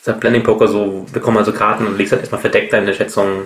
Ist 0.00 0.08
halt 0.08 0.20
Planning 0.20 0.42
Poker 0.42 0.68
so, 0.68 1.06
bekommen 1.12 1.38
also 1.38 1.52
Karten 1.52 1.86
und 1.86 1.96
legst 1.96 2.12
halt 2.12 2.22
erstmal 2.22 2.40
verdeckt 2.40 2.72
deine 2.72 2.92
Schätzung 2.92 3.42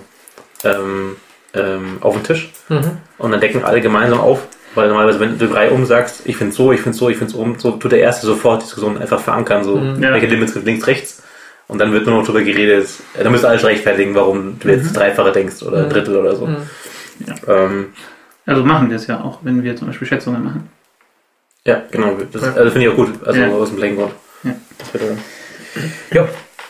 ähm, 0.65 1.17
ähm, 1.55 1.99
auf 2.01 2.15
den 2.15 2.25
Tisch. 2.25 2.51
Mhm. 2.69 2.93
Und 3.19 3.31
dann 3.33 3.41
decken 3.41 3.65
alle 3.65 3.81
gemeinsam 3.81 4.21
auf. 4.21 4.47
Weil 4.79 4.89
normalerweise, 4.89 5.19
wenn 5.21 5.37
du 5.39 5.49
drei 5.49 5.71
umsagst, 5.71 6.23
ich 6.25 6.37
finde 6.37 6.55
so, 6.55 6.71
ich 6.73 6.81
finde 6.81 6.97
so, 6.97 7.09
ich 7.09 7.17
finde 7.17 7.33
so 7.33 7.39
um, 7.41 7.59
so 7.59 7.73
tut 7.73 7.91
der 7.93 7.99
erste 8.01 8.27
sofort 8.27 8.63
die 8.63 8.67
Diskussion 8.67 8.97
einfach 8.97 9.21
verankern, 9.21 9.65
so 9.65 9.77
Mhm. 9.77 10.03
Ja. 10.03 10.13
welche 10.13 10.27
Limits 10.27 10.53
sind 10.53 10.65
links, 10.67 10.87
rechts. 10.87 11.23
Und 11.67 11.79
dann 11.81 11.93
wird 11.93 12.07
nur 12.07 12.17
noch 12.17 12.23
darüber 12.25 12.43
geredet, 12.43 12.89
äh, 13.19 13.25
da 13.25 13.29
müsst 13.31 13.45
ihr 13.45 13.49
alles 13.49 13.65
rechtfertigen, 13.65 14.15
warum 14.15 14.59
du 14.61 14.69
jetzt 14.69 14.97
Dreifache 14.97 15.33
denkst 15.33 15.63
oder 15.65 15.85
Mhm. 15.85 15.91
Drittel 15.91 16.17
oder 16.17 16.37
so. 16.37 16.47
Mhm. 16.47 16.57
Ähm, 17.49 17.87
Also 18.47 18.65
machen 18.65 18.89
wir 18.89 18.97
es 18.97 19.07
ja 19.09 19.21
auch, 19.21 19.41
wenn 19.43 19.63
wir 19.63 19.77
zum 19.77 19.89
Beispiel 19.89 20.07
Schätzungen 20.09 20.43
machen. 20.45 20.69
Ja, 21.65 21.83
genau. 21.91 22.17
Das 22.33 22.41
Ja. 22.43 22.53
also 22.55 22.71
finde 22.71 22.87
ich 22.87 22.93
auch 22.93 22.97
gut. 22.97 23.11
Also 23.27 23.41
Ja. 23.41 23.49
aus 23.49 23.69
dem 23.69 23.77
Playground. 23.79 24.13
Ja. 24.45 24.55
Das 24.79 24.95
wird, 24.95 25.03
äh, 25.05 26.17
ja. 26.17 26.29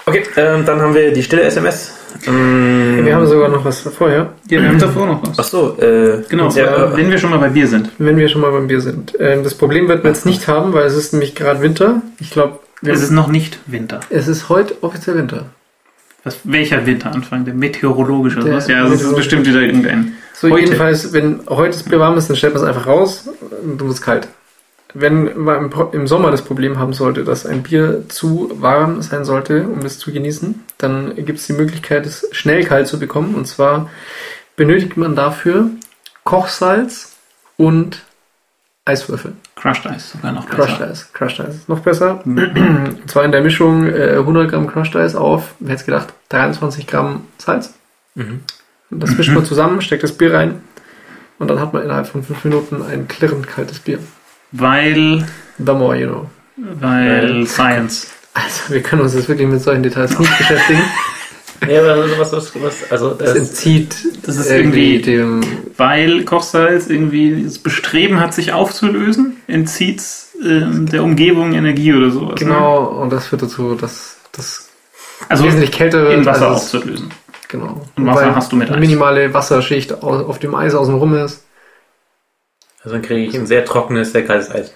Okay, 0.08 0.22
ähm, 0.36 0.64
dann 0.64 0.80
haben 0.80 0.94
wir 0.94 1.12
die 1.12 1.22
stille 1.22 1.42
SMS. 1.42 1.92
Ähm, 2.26 3.04
Wir 3.04 3.14
haben 3.14 3.26
sogar 3.26 3.48
noch 3.48 3.64
was 3.64 3.80
vorher, 3.80 4.32
Ja, 4.48 4.60
wir 4.62 4.68
haben 4.68 4.78
davor 4.78 5.06
noch 5.06 5.22
was. 5.26 5.38
Ach 5.38 5.44
so, 5.44 5.76
äh, 5.80 6.22
Genau, 6.28 6.48
Ja, 6.50 6.86
äh, 6.92 6.96
wenn 6.96 7.10
wir 7.10 7.18
schon 7.18 7.30
mal 7.30 7.38
bei 7.38 7.48
Bier 7.50 7.66
sind. 7.68 7.90
wenn 7.98 8.16
wir 8.16 8.28
schon 8.28 8.40
mal 8.40 8.50
beim 8.50 8.66
Bier 8.66 8.80
sind. 8.80 9.14
Ähm, 9.20 9.44
das 9.44 9.54
Problem 9.54 9.88
wird 9.88 10.02
man 10.04 10.12
jetzt 10.14 10.26
nicht 10.26 10.48
haben, 10.48 10.72
weil 10.72 10.86
es 10.86 10.96
ist 10.96 11.12
nämlich 11.12 11.34
gerade 11.34 11.60
Winter. 11.62 12.02
Ich 12.20 12.30
glaube, 12.30 12.58
Es 12.82 13.02
ist 13.02 13.10
noch 13.10 13.28
nicht 13.28 13.58
Winter. 13.66 14.00
es 14.10 14.26
ist 14.28 14.48
heute 14.48 14.74
offiziell 14.82 15.16
Winter. 15.16 15.46
Was, 16.24 16.38
welcher 16.44 16.84
Winteranfang? 16.86 17.44
Der 17.44 17.54
meteorologische 17.54 18.38
oder 18.38 18.46
Der 18.46 18.56
was? 18.56 18.68
Ja, 18.68 18.82
also 18.82 18.94
es 18.94 19.02
ist 19.02 19.14
bestimmt 19.14 19.46
wieder 19.46 19.60
irgendein. 19.60 20.14
So, 20.34 20.48
Heute. 20.50 20.64
jedenfalls, 20.64 21.12
wenn 21.12 21.40
heute 21.48 21.72
das 21.72 21.82
Bier 21.84 21.98
warm 22.00 22.16
ist, 22.16 22.28
dann 22.28 22.36
stellt 22.36 22.54
man 22.54 22.62
es 22.62 22.68
einfach 22.68 22.86
raus 22.86 23.28
und 23.62 23.78
dann 23.80 23.86
wird 23.86 23.96
es 23.96 24.02
kalt. 24.02 24.28
Wenn 24.94 25.38
man 25.38 25.70
im, 25.92 26.06
Sommer 26.06 26.30
das 26.30 26.42
Problem 26.42 26.78
haben 26.78 26.94
sollte, 26.94 27.24
dass 27.24 27.44
ein 27.44 27.62
Bier 27.62 28.08
zu 28.08 28.50
warm 28.54 29.02
sein 29.02 29.24
sollte, 29.24 29.64
um 29.64 29.80
es 29.80 29.98
zu 29.98 30.12
genießen, 30.12 30.64
dann 30.78 31.14
gibt 31.14 31.38
es 31.38 31.46
die 31.46 31.52
Möglichkeit, 31.52 32.06
es 32.06 32.26
schnell 32.32 32.64
kalt 32.64 32.88
zu 32.88 32.98
bekommen. 32.98 33.34
Und 33.34 33.46
zwar 33.46 33.90
benötigt 34.56 34.96
man 34.96 35.14
dafür 35.14 35.68
Kochsalz 36.24 37.16
und 37.58 38.02
Eiswürfel. 38.86 39.34
Crushed 39.54 39.84
Ice 39.84 40.12
sogar 40.16 40.32
noch 40.32 40.48
Crushed 40.48 40.78
besser. 40.78 40.90
Ice. 40.90 41.06
Crushed 41.12 41.40
Ice 41.40 41.56
ist 41.56 41.68
noch 41.68 41.80
besser. 41.80 42.22
Mhm. 42.24 42.96
Und 43.02 43.10
zwar 43.10 43.24
in 43.24 43.32
der 43.32 43.42
Mischung 43.42 43.86
äh, 43.86 44.16
100 44.16 44.50
Gramm 44.50 44.66
Crushed 44.66 44.94
Ice 44.94 45.20
auf, 45.20 45.54
wer 45.58 45.72
hätte 45.72 45.80
es 45.80 45.86
gedacht, 45.86 46.14
23 46.30 46.86
Gramm 46.86 47.26
Salz. 47.36 47.74
Mhm. 48.14 48.40
Und 48.90 49.02
das 49.02 49.10
mischt 49.10 49.34
man 49.34 49.44
zusammen, 49.44 49.82
steckt 49.82 50.02
das 50.02 50.12
Bier 50.12 50.32
rein 50.32 50.62
und 51.38 51.48
dann 51.48 51.60
hat 51.60 51.72
man 51.72 51.82
innerhalb 51.82 52.06
von 52.06 52.22
fünf 52.22 52.42
Minuten 52.44 52.82
ein 52.82 53.06
klirrend 53.06 53.46
kaltes 53.46 53.80
Bier. 53.80 53.98
Weil, 54.52 55.26
The 55.58 55.72
more 55.72 55.96
you 55.96 56.06
know. 56.08 56.26
weil 56.80 57.46
Science. 57.46 58.08
Also 58.34 58.72
wir 58.74 58.82
können 58.82 59.02
uns 59.02 59.14
jetzt 59.14 59.28
wirklich 59.28 59.48
mit 59.48 59.60
solchen 59.62 59.82
Details 59.82 60.18
nicht 60.18 60.38
beschäftigen. 60.38 60.80
Ja, 61.68 61.80
aber 61.80 62.02
also 62.02 62.18
was, 62.18 62.32
was, 62.32 62.62
was 62.62 62.90
also 62.92 63.10
Das 63.14 63.30
das, 63.30 63.38
entzieht 63.38 63.96
Das 64.24 64.36
ist 64.36 64.48
irgendwie 64.50 64.94
irgendwie, 64.96 65.12
dem... 65.16 65.40
weil 65.76 66.24
Kochsalz 66.24 66.88
irgendwie 66.88 67.42
das 67.42 67.58
Bestreben 67.58 68.20
hat, 68.20 68.32
sich 68.32 68.52
aufzulösen, 68.52 69.38
entzieht 69.48 70.00
ähm, 70.44 70.86
der 70.86 71.02
Umgebung 71.02 71.54
Energie 71.54 71.92
oder 71.92 72.10
sowas. 72.12 72.40
Ne? 72.40 72.46
Genau, 72.46 72.84
und 72.84 73.10
das 73.12 73.26
führt 73.26 73.42
dazu, 73.42 73.74
dass 73.74 74.18
das 74.32 74.68
Also 75.28 75.44
wesentlich 75.44 75.72
kälter 75.72 76.02
wird. 76.04 76.12
in 76.14 76.26
Wasser 76.26 76.48
als 76.50 76.66
es- 76.68 76.74
aufzulösen. 76.74 77.10
Genau. 77.48 77.84
Und 77.96 78.06
Wasser 78.06 78.20
Weil 78.26 78.34
hast 78.36 78.52
du 78.52 78.56
mit 78.56 78.68
eine 78.68 78.76
Eis. 78.76 78.80
minimale 78.86 79.34
Wasserschicht 79.34 80.00
au- 80.02 80.26
auf 80.26 80.38
dem 80.38 80.54
Eis 80.54 80.74
außenrum 80.76 81.14
ist. 81.16 81.42
Also 82.88 82.96
dann 82.96 83.02
kriege 83.06 83.28
ich 83.28 83.34
ein 83.34 83.46
sehr 83.46 83.66
trockenes, 83.66 84.12
sehr 84.12 84.24
kaltes 84.24 84.50
Eis. 84.50 84.74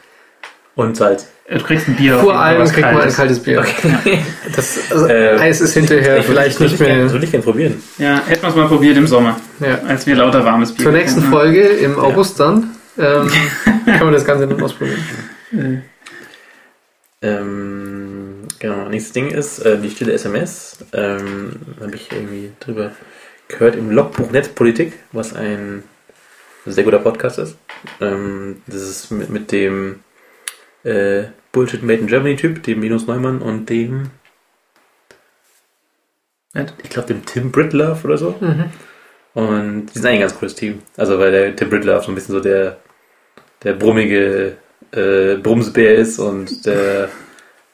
Und 0.74 0.96
Salz. 0.98 1.28
Du 1.50 1.58
kriegst 1.62 1.88
ein 1.88 1.96
Bier. 1.96 2.16
auf 2.16 2.22
Vor 2.22 2.38
allem 2.38 2.62
kriegt 2.66 2.80
man 2.80 2.94
ein 2.96 3.00
kalt 3.00 3.14
kaltes 3.14 3.38
Bier. 3.42 3.64
Das 4.54 4.90
also 4.90 5.06
Äh, 5.06 5.38
Eis 5.38 5.60
ist 5.62 5.72
hinterher 5.74 6.18
Ich 6.18 6.26
vielleicht 6.26 6.60
nicht 6.60 6.72
ich 6.72 6.78
gerne- 6.78 6.94
mehr... 6.94 7.02
Das 7.04 7.12
würde 7.12 7.24
ich 7.24 7.30
gerne 7.30 7.44
probieren. 7.44 7.82
Ja, 7.98 8.22
hätten 8.26 8.42
wir 8.42 8.48
es 8.50 8.54
mal 8.54 8.68
probiert 8.68 8.96
im 8.98 9.06
Sommer, 9.06 9.38
Ja. 9.60 9.78
als 9.86 10.06
wir 10.06 10.14
lauter 10.16 10.44
warmes 10.44 10.72
Bier 10.74 10.84
Zur 10.84 10.92
nächsten 10.92 11.20
getrunken 11.20 11.36
Folge 11.38 11.60
im 11.68 11.98
August 11.98 12.38
dann 12.40 12.70
ähm, 12.98 13.30
kann 13.86 14.00
man 14.04 14.12
das 14.12 14.24
Ganze 14.26 14.46
dann 14.46 14.62
ausprobieren. 14.62 15.02
haben. 15.52 15.82
Ähm, 17.22 18.48
genau, 18.58 18.88
nächstes 18.88 19.12
Ding 19.12 19.30
ist 19.30 19.60
äh, 19.60 19.78
die 19.78 19.90
stille 19.90 20.12
SMS. 20.12 20.78
Ähm, 20.92 21.52
habe 21.80 21.94
ich 21.94 22.10
irgendwie 22.12 22.52
drüber 22.60 22.92
gehört 23.48 23.76
im 23.76 23.90
Logbuch 23.90 24.30
Netzpolitik, 24.30 24.94
was 25.12 25.34
ein 25.34 25.82
sehr 26.66 26.84
guter 26.84 26.98
Podcast 26.98 27.38
ist. 27.38 27.56
Ähm, 28.00 28.62
das 28.66 28.82
ist 28.82 29.10
mit, 29.10 29.30
mit 29.30 29.52
dem 29.52 30.00
äh, 30.84 31.24
Bullshit 31.52 31.82
Made 31.82 32.00
in 32.00 32.06
Germany 32.06 32.36
Typ, 32.36 32.62
dem 32.62 32.82
Linus 32.82 33.06
Neumann 33.06 33.42
und 33.42 33.68
dem, 33.68 34.10
ich 36.54 36.90
glaube, 36.90 37.08
dem 37.08 37.24
Tim 37.24 37.50
Britlove 37.50 38.04
oder 38.04 38.18
so. 38.18 38.34
Mhm. 38.40 38.64
Und 39.34 39.86
die 39.86 39.98
sind 39.98 40.06
eigentlich 40.06 40.18
ein 40.18 40.20
ganz 40.20 40.38
cooles 40.38 40.54
Team. 40.54 40.82
Also, 40.96 41.18
weil 41.18 41.32
der 41.32 41.56
Tim 41.56 41.70
Britlove 41.70 42.04
so 42.04 42.12
ein 42.12 42.14
bisschen 42.14 42.34
so 42.34 42.40
der, 42.40 42.78
der 43.62 43.72
brummige 43.72 44.56
äh, 44.92 45.36
Brumsbär 45.36 45.94
ist 45.94 46.18
und 46.18 46.66
der, 46.66 47.08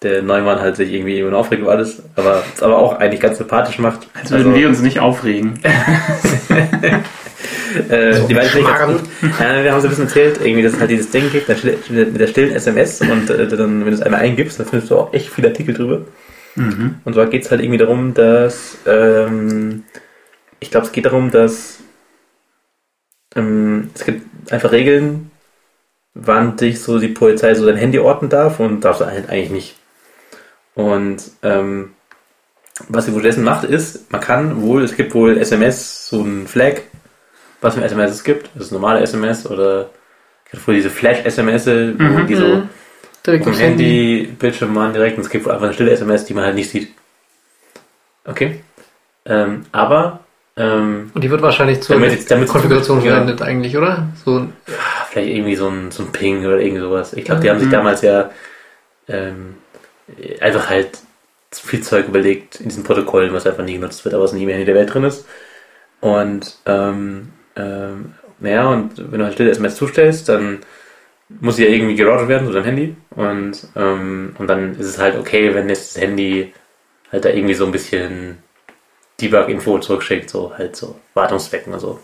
der 0.03 0.23
Neumann 0.23 0.61
halt 0.61 0.77
sich 0.77 0.93
irgendwie 0.93 1.19
immer 1.19 1.37
aufregt 1.37 1.63
über 1.63 1.73
alles, 1.73 2.03
aber, 2.15 2.45
aber 2.61 2.79
auch 2.79 2.95
eigentlich 2.99 3.21
ganz 3.21 3.39
sympathisch 3.39 3.79
macht. 3.79 4.07
Als 4.15 4.31
würden 4.31 4.55
wir 4.55 4.69
uns 4.69 4.81
nicht 4.81 5.01
aufregen. 5.01 5.61
Äh, 7.89 8.15
So 8.15 8.27
die 8.27 8.35
beiden 8.35 8.51
finde 8.51 8.71
ich 8.71 8.79
ganz 8.79 9.03
wir 9.21 9.73
haben 9.73 9.81
so 9.81 9.87
ein 9.87 9.91
bisschen 9.91 10.07
erzählt, 10.07 10.41
irgendwie, 10.43 10.63
dass 10.63 10.75
es 10.75 10.81
halt 10.81 10.91
dieses 10.91 11.11
Ding 11.11 11.31
gibt, 11.31 11.49
mit 11.49 12.21
der 12.21 12.27
stillen 12.27 12.55
SMS 12.55 13.01
und 13.01 13.31
äh, 13.31 13.47
dann, 13.47 13.81
wenn 13.81 13.91
du 13.91 13.93
es 13.93 14.03
einmal 14.03 14.21
eingibst, 14.21 14.59
dann 14.59 14.67
findest 14.67 14.91
du 14.91 14.97
auch 14.97 15.13
echt 15.13 15.29
viele 15.31 15.49
Artikel 15.49 15.75
drüber. 15.75 16.03
Mhm. 16.57 16.97
Und 17.05 17.15
zwar 17.15 17.27
geht 17.27 17.45
es 17.45 17.51
halt 17.51 17.61
irgendwie 17.61 17.79
darum, 17.79 18.15
dass 18.15 18.79
ähm, 18.87 19.85
ich 20.61 20.71
glaube, 20.71 20.87
es 20.87 20.93
geht 20.93 21.07
darum, 21.07 21.31
dass 21.31 21.79
ähm, 23.37 23.91
es 23.95 24.05
gibt 24.05 24.53
einfach 24.53 24.73
Regeln, 24.73 25.31
wann 26.15 26.57
dich 26.57 26.81
so 26.81 26.99
die 26.99 27.09
Polizei 27.09 27.55
so 27.55 27.67
dein 27.67 27.77
Handy 27.77 27.99
orten 27.99 28.29
darf 28.29 28.61
und 28.61 28.81
darf 28.81 28.99
sie 28.99 29.07
halt 29.07 29.31
eigentlich 29.31 29.51
nicht. 29.51 29.77
Und 30.75 31.23
ähm, 31.43 31.91
was 32.89 33.07
sie 33.07 33.15
wohl 33.15 33.23
dessen 33.23 33.45
macht, 33.45 33.65
ist, 33.65 34.11
man 34.13 34.21
kann 34.21 34.63
wohl, 34.63 34.83
es 34.83 34.97
gibt 34.97 35.15
wohl 35.15 35.37
SMS, 35.39 36.09
so 36.09 36.23
ein 36.23 36.47
Flag, 36.47 36.83
was 37.61 37.75
für 37.75 37.81
ein 37.81 37.87
SMS 37.87 38.11
es 38.13 38.25
gibt. 38.25 38.51
Das 38.55 38.65
ist 38.67 38.73
normale 38.73 39.01
SMS 39.01 39.47
oder 39.47 39.91
wohl 40.67 40.75
diese 40.75 40.91
Flash-SMS, 40.91 41.67
Mhm. 41.67 42.27
die 42.29 42.35
so 42.37 42.47
Mhm. 42.47 42.69
Direkt 43.27 43.45
vom 43.45 43.53
aufs 43.53 43.61
Handy. 43.63 44.33
Bildschirm 44.39 44.73
machen 44.73 44.93
direkt 44.95 45.17
und 45.19 45.25
es 45.25 45.31
gibt 45.31 45.47
einfach 45.49 45.65
eine 45.65 45.75
stille 45.75 45.91
SMS, 45.91 46.25
die 46.25 46.35
man 46.35 46.45
halt 46.45 46.55
nicht 46.55 46.71
sieht. 46.71 46.93
Okay. 48.25 48.61
Ähm, 49.27 49.67
aber 49.73 50.21
ähm, 50.57 51.11
Und 51.15 51.23
die 51.23 51.31
wird 51.31 51.43
wahrscheinlich 51.43 51.81
zur 51.83 51.97
Damit- 51.97 52.29
damit- 52.31 52.49
Konfiguration 52.49 53.01
ja. 53.05 53.13
verwendet 53.13 53.43
eigentlich, 53.43 53.77
oder? 53.77 54.09
So, 54.25 54.49
vielleicht 55.11 55.29
irgendwie 55.29 55.55
so 55.57 55.69
ein, 55.69 55.91
so 55.93 56.03
ein 56.03 56.11
Ping 56.13 56.45
oder 56.47 56.59
irgend 56.59 56.81
sowas. 56.81 57.13
Ich 57.13 57.25
glaube, 57.25 57.41
die 57.41 57.49
haben 57.51 57.59
sich 57.61 57.69
Mhm. 57.69 57.73
damals 57.73 58.03
ja 58.03 58.31
ähm, 59.09 59.55
einfach 60.41 60.69
halt 60.69 60.99
viel 61.53 61.81
Zeug 61.83 62.09
überlegt 62.09 62.57
in 62.61 62.69
diesen 62.69 62.85
Protokollen, 62.85 63.33
was 63.33 63.47
einfach 63.47 63.65
nie 63.65 63.75
genutzt 63.75 64.05
wird, 64.05 64.15
aber 64.15 64.25
was 64.25 64.33
nie 64.33 64.45
mehr 64.47 64.59
in 64.59 64.67
der 64.67 64.75
Welt 64.75 64.93
drin 64.93 65.05
ist. 65.05 65.27
Und 66.01 66.57
ähm, 66.67 67.33
ähm, 67.59 68.15
naja, 68.41 68.69
und 68.69 68.93
wenn 69.11 69.19
du 69.19 69.25
halt 69.25 69.35
stille 69.35 69.51
SMS 69.51 69.77
zustellst, 69.77 70.29
dann 70.29 70.61
muss 71.41 71.57
sie 71.57 71.65
ja 71.65 71.71
irgendwie 71.71 71.97
geroutet 71.97 72.29
werden 72.29 72.47
zu 72.47 72.53
deinem 72.53 72.65
Handy. 72.65 72.97
Und, 73.11 73.67
ähm, 73.77 74.35
und 74.39 74.47
dann 74.47 74.75
ist 74.79 74.87
es 74.87 74.99
halt 74.99 75.19
okay, 75.19 75.55
wenn 75.55 75.69
jetzt 75.69 75.97
das 75.97 76.03
Handy 76.03 76.55
halt 77.13 77.25
da 77.25 77.31
irgendwie 77.31 77.55
so 77.55 77.67
ein 77.67 77.73
bisschen 77.73 78.39
Debug-Info 79.21 79.79
zurückschickt, 79.81 80.31
so 80.31 80.53
halt 80.57 80.77
so 80.77 80.99
Wartungszwecken 81.15 81.73
und 81.73 81.81
so. 81.81 82.01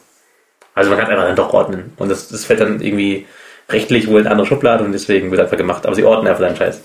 Also 0.75 0.91
man 0.91 0.99
kann 0.99 1.09
einfach 1.09 1.25
dann 1.27 1.37
doch 1.37 1.53
ordnen. 1.55 1.93
Und 1.97 2.09
das, 2.11 2.29
das 2.29 2.45
fällt 2.45 2.61
dann 2.61 2.81
irgendwie 2.81 3.27
rechtlich 3.71 4.09
wohl 4.09 4.21
in 4.21 4.27
eine 4.27 4.33
andere 4.33 4.47
Schublade 4.47 4.85
und 4.85 4.93
deswegen 4.93 5.31
wird 5.31 5.41
einfach 5.41 5.57
gemacht. 5.57 5.87
Aber 5.87 5.95
sie 5.95 6.05
ordnen 6.05 6.27
einfach 6.29 6.43
deinen 6.43 6.57
Scheiß. 6.57 6.83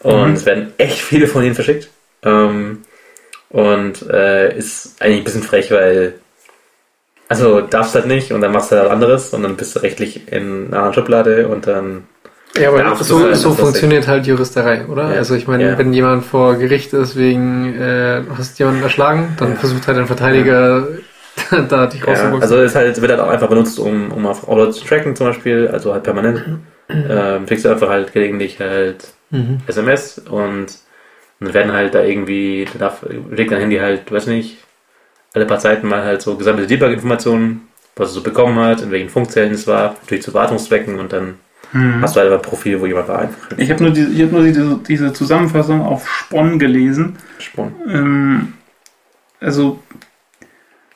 Und 0.00 0.28
Mhm. 0.28 0.34
es 0.34 0.44
werden 0.46 0.72
echt 0.76 0.98
viele 1.00 1.26
von 1.26 1.42
ihnen 1.42 1.54
verschickt. 1.54 1.88
Ähm, 2.22 2.82
und 3.48 4.02
äh, 4.10 4.56
ist 4.56 5.00
eigentlich 5.00 5.18
ein 5.18 5.24
bisschen 5.24 5.42
frech, 5.42 5.70
weil 5.70 6.14
Also 7.34 7.60
darfst 7.60 7.94
halt 7.94 8.06
nicht 8.06 8.32
und 8.32 8.40
dann 8.40 8.52
machst 8.52 8.72
du 8.72 8.76
halt 8.76 8.90
anderes 8.90 9.30
und 9.34 9.42
dann 9.42 9.56
bist 9.56 9.74
du 9.76 9.80
rechtlich 9.80 10.32
in 10.32 10.68
einer 10.68 10.76
anderen 10.78 10.94
Schublade 10.94 11.48
und 11.48 11.66
dann 11.66 12.04
Ja, 12.56 12.68
aber 12.68 12.96
so, 12.96 13.18
sein, 13.18 13.34
so 13.34 13.52
funktioniert 13.52 14.06
halt 14.06 14.26
Juristerei, 14.26 14.86
oder? 14.86 15.10
Ja. 15.10 15.16
Also 15.18 15.34
ich 15.34 15.46
meine, 15.48 15.64
Ja. 15.70 15.78
wenn 15.78 15.92
jemand 15.92 16.24
vor 16.24 16.54
Gericht 16.56 16.92
ist 16.92 17.16
wegen, 17.16 17.74
äh, 17.74 18.22
du 18.22 18.38
hast 18.38 18.58
jemanden 18.58 18.82
erschlagen, 18.82 19.34
dann 19.38 19.56
versucht 19.56 19.86
halt 19.88 19.98
ein 19.98 20.06
Verteidiger 20.06 20.86
da 21.68 21.86
dich 21.86 22.00
ja, 22.00 22.06
rauszuboxen. 22.06 22.42
also 22.42 22.56
es 22.58 22.74
halt, 22.74 23.00
wird 23.00 23.10
halt 23.10 23.20
auch 23.20 23.28
einfach 23.28 23.48
benutzt, 23.48 23.78
um, 23.78 24.12
um 24.12 24.26
auf 24.26 24.48
Auto 24.48 24.70
zu 24.70 24.84
tracken 24.84 25.16
zum 25.16 25.26
Beispiel, 25.26 25.68
also 25.68 25.92
halt 25.92 26.04
permanent. 26.04 26.44
ähm, 26.88 27.46
kriegst 27.46 27.64
du 27.64 27.70
einfach 27.70 27.88
halt 27.88 28.12
gelegentlich 28.12 28.60
halt 28.60 29.04
mhm. 29.30 29.58
SMS 29.66 30.18
und 30.30 30.66
dann 31.40 31.54
werden 31.54 31.72
halt 31.72 31.94
da 31.94 32.02
irgendwie, 32.02 32.66
da 32.72 32.78
darf, 32.78 33.04
legt 33.30 33.50
dein 33.50 33.60
Handy 33.60 33.78
halt, 33.78 34.10
weiß 34.12 34.26
nicht, 34.28 34.58
alle 35.34 35.46
paar 35.46 35.58
Zeiten 35.58 35.88
mal 35.88 36.04
halt 36.04 36.22
so 36.22 36.36
gesammelte 36.36 36.68
Debug-Informationen, 36.68 37.62
was 37.96 38.08
es 38.08 38.14
so 38.14 38.22
bekommen 38.22 38.58
hat, 38.58 38.82
in 38.82 38.90
welchen 38.90 39.10
Funkzellen 39.10 39.52
es 39.52 39.66
war, 39.66 39.94
natürlich 40.02 40.24
zu 40.24 40.32
Wartungszwecken 40.34 40.98
und 40.98 41.12
dann 41.12 41.34
Hm. 41.72 42.00
hast 42.02 42.14
du 42.14 42.20
halt 42.20 42.32
ein 42.32 42.40
Profil, 42.42 42.80
wo 42.80 42.86
jemand 42.86 43.08
war 43.08 43.28
Ich 43.56 43.68
habe 43.70 43.82
nur, 43.82 43.92
diese, 43.92 44.08
ich 44.12 44.22
hab 44.22 44.30
nur 44.30 44.44
diese, 44.44 44.78
diese 44.86 45.12
Zusammenfassung 45.12 45.80
auf 45.80 46.08
Spon 46.08 46.58
gelesen. 46.60 47.16
gesprungen. 47.36 47.74
Ähm, 47.88 48.52
also, 49.40 49.80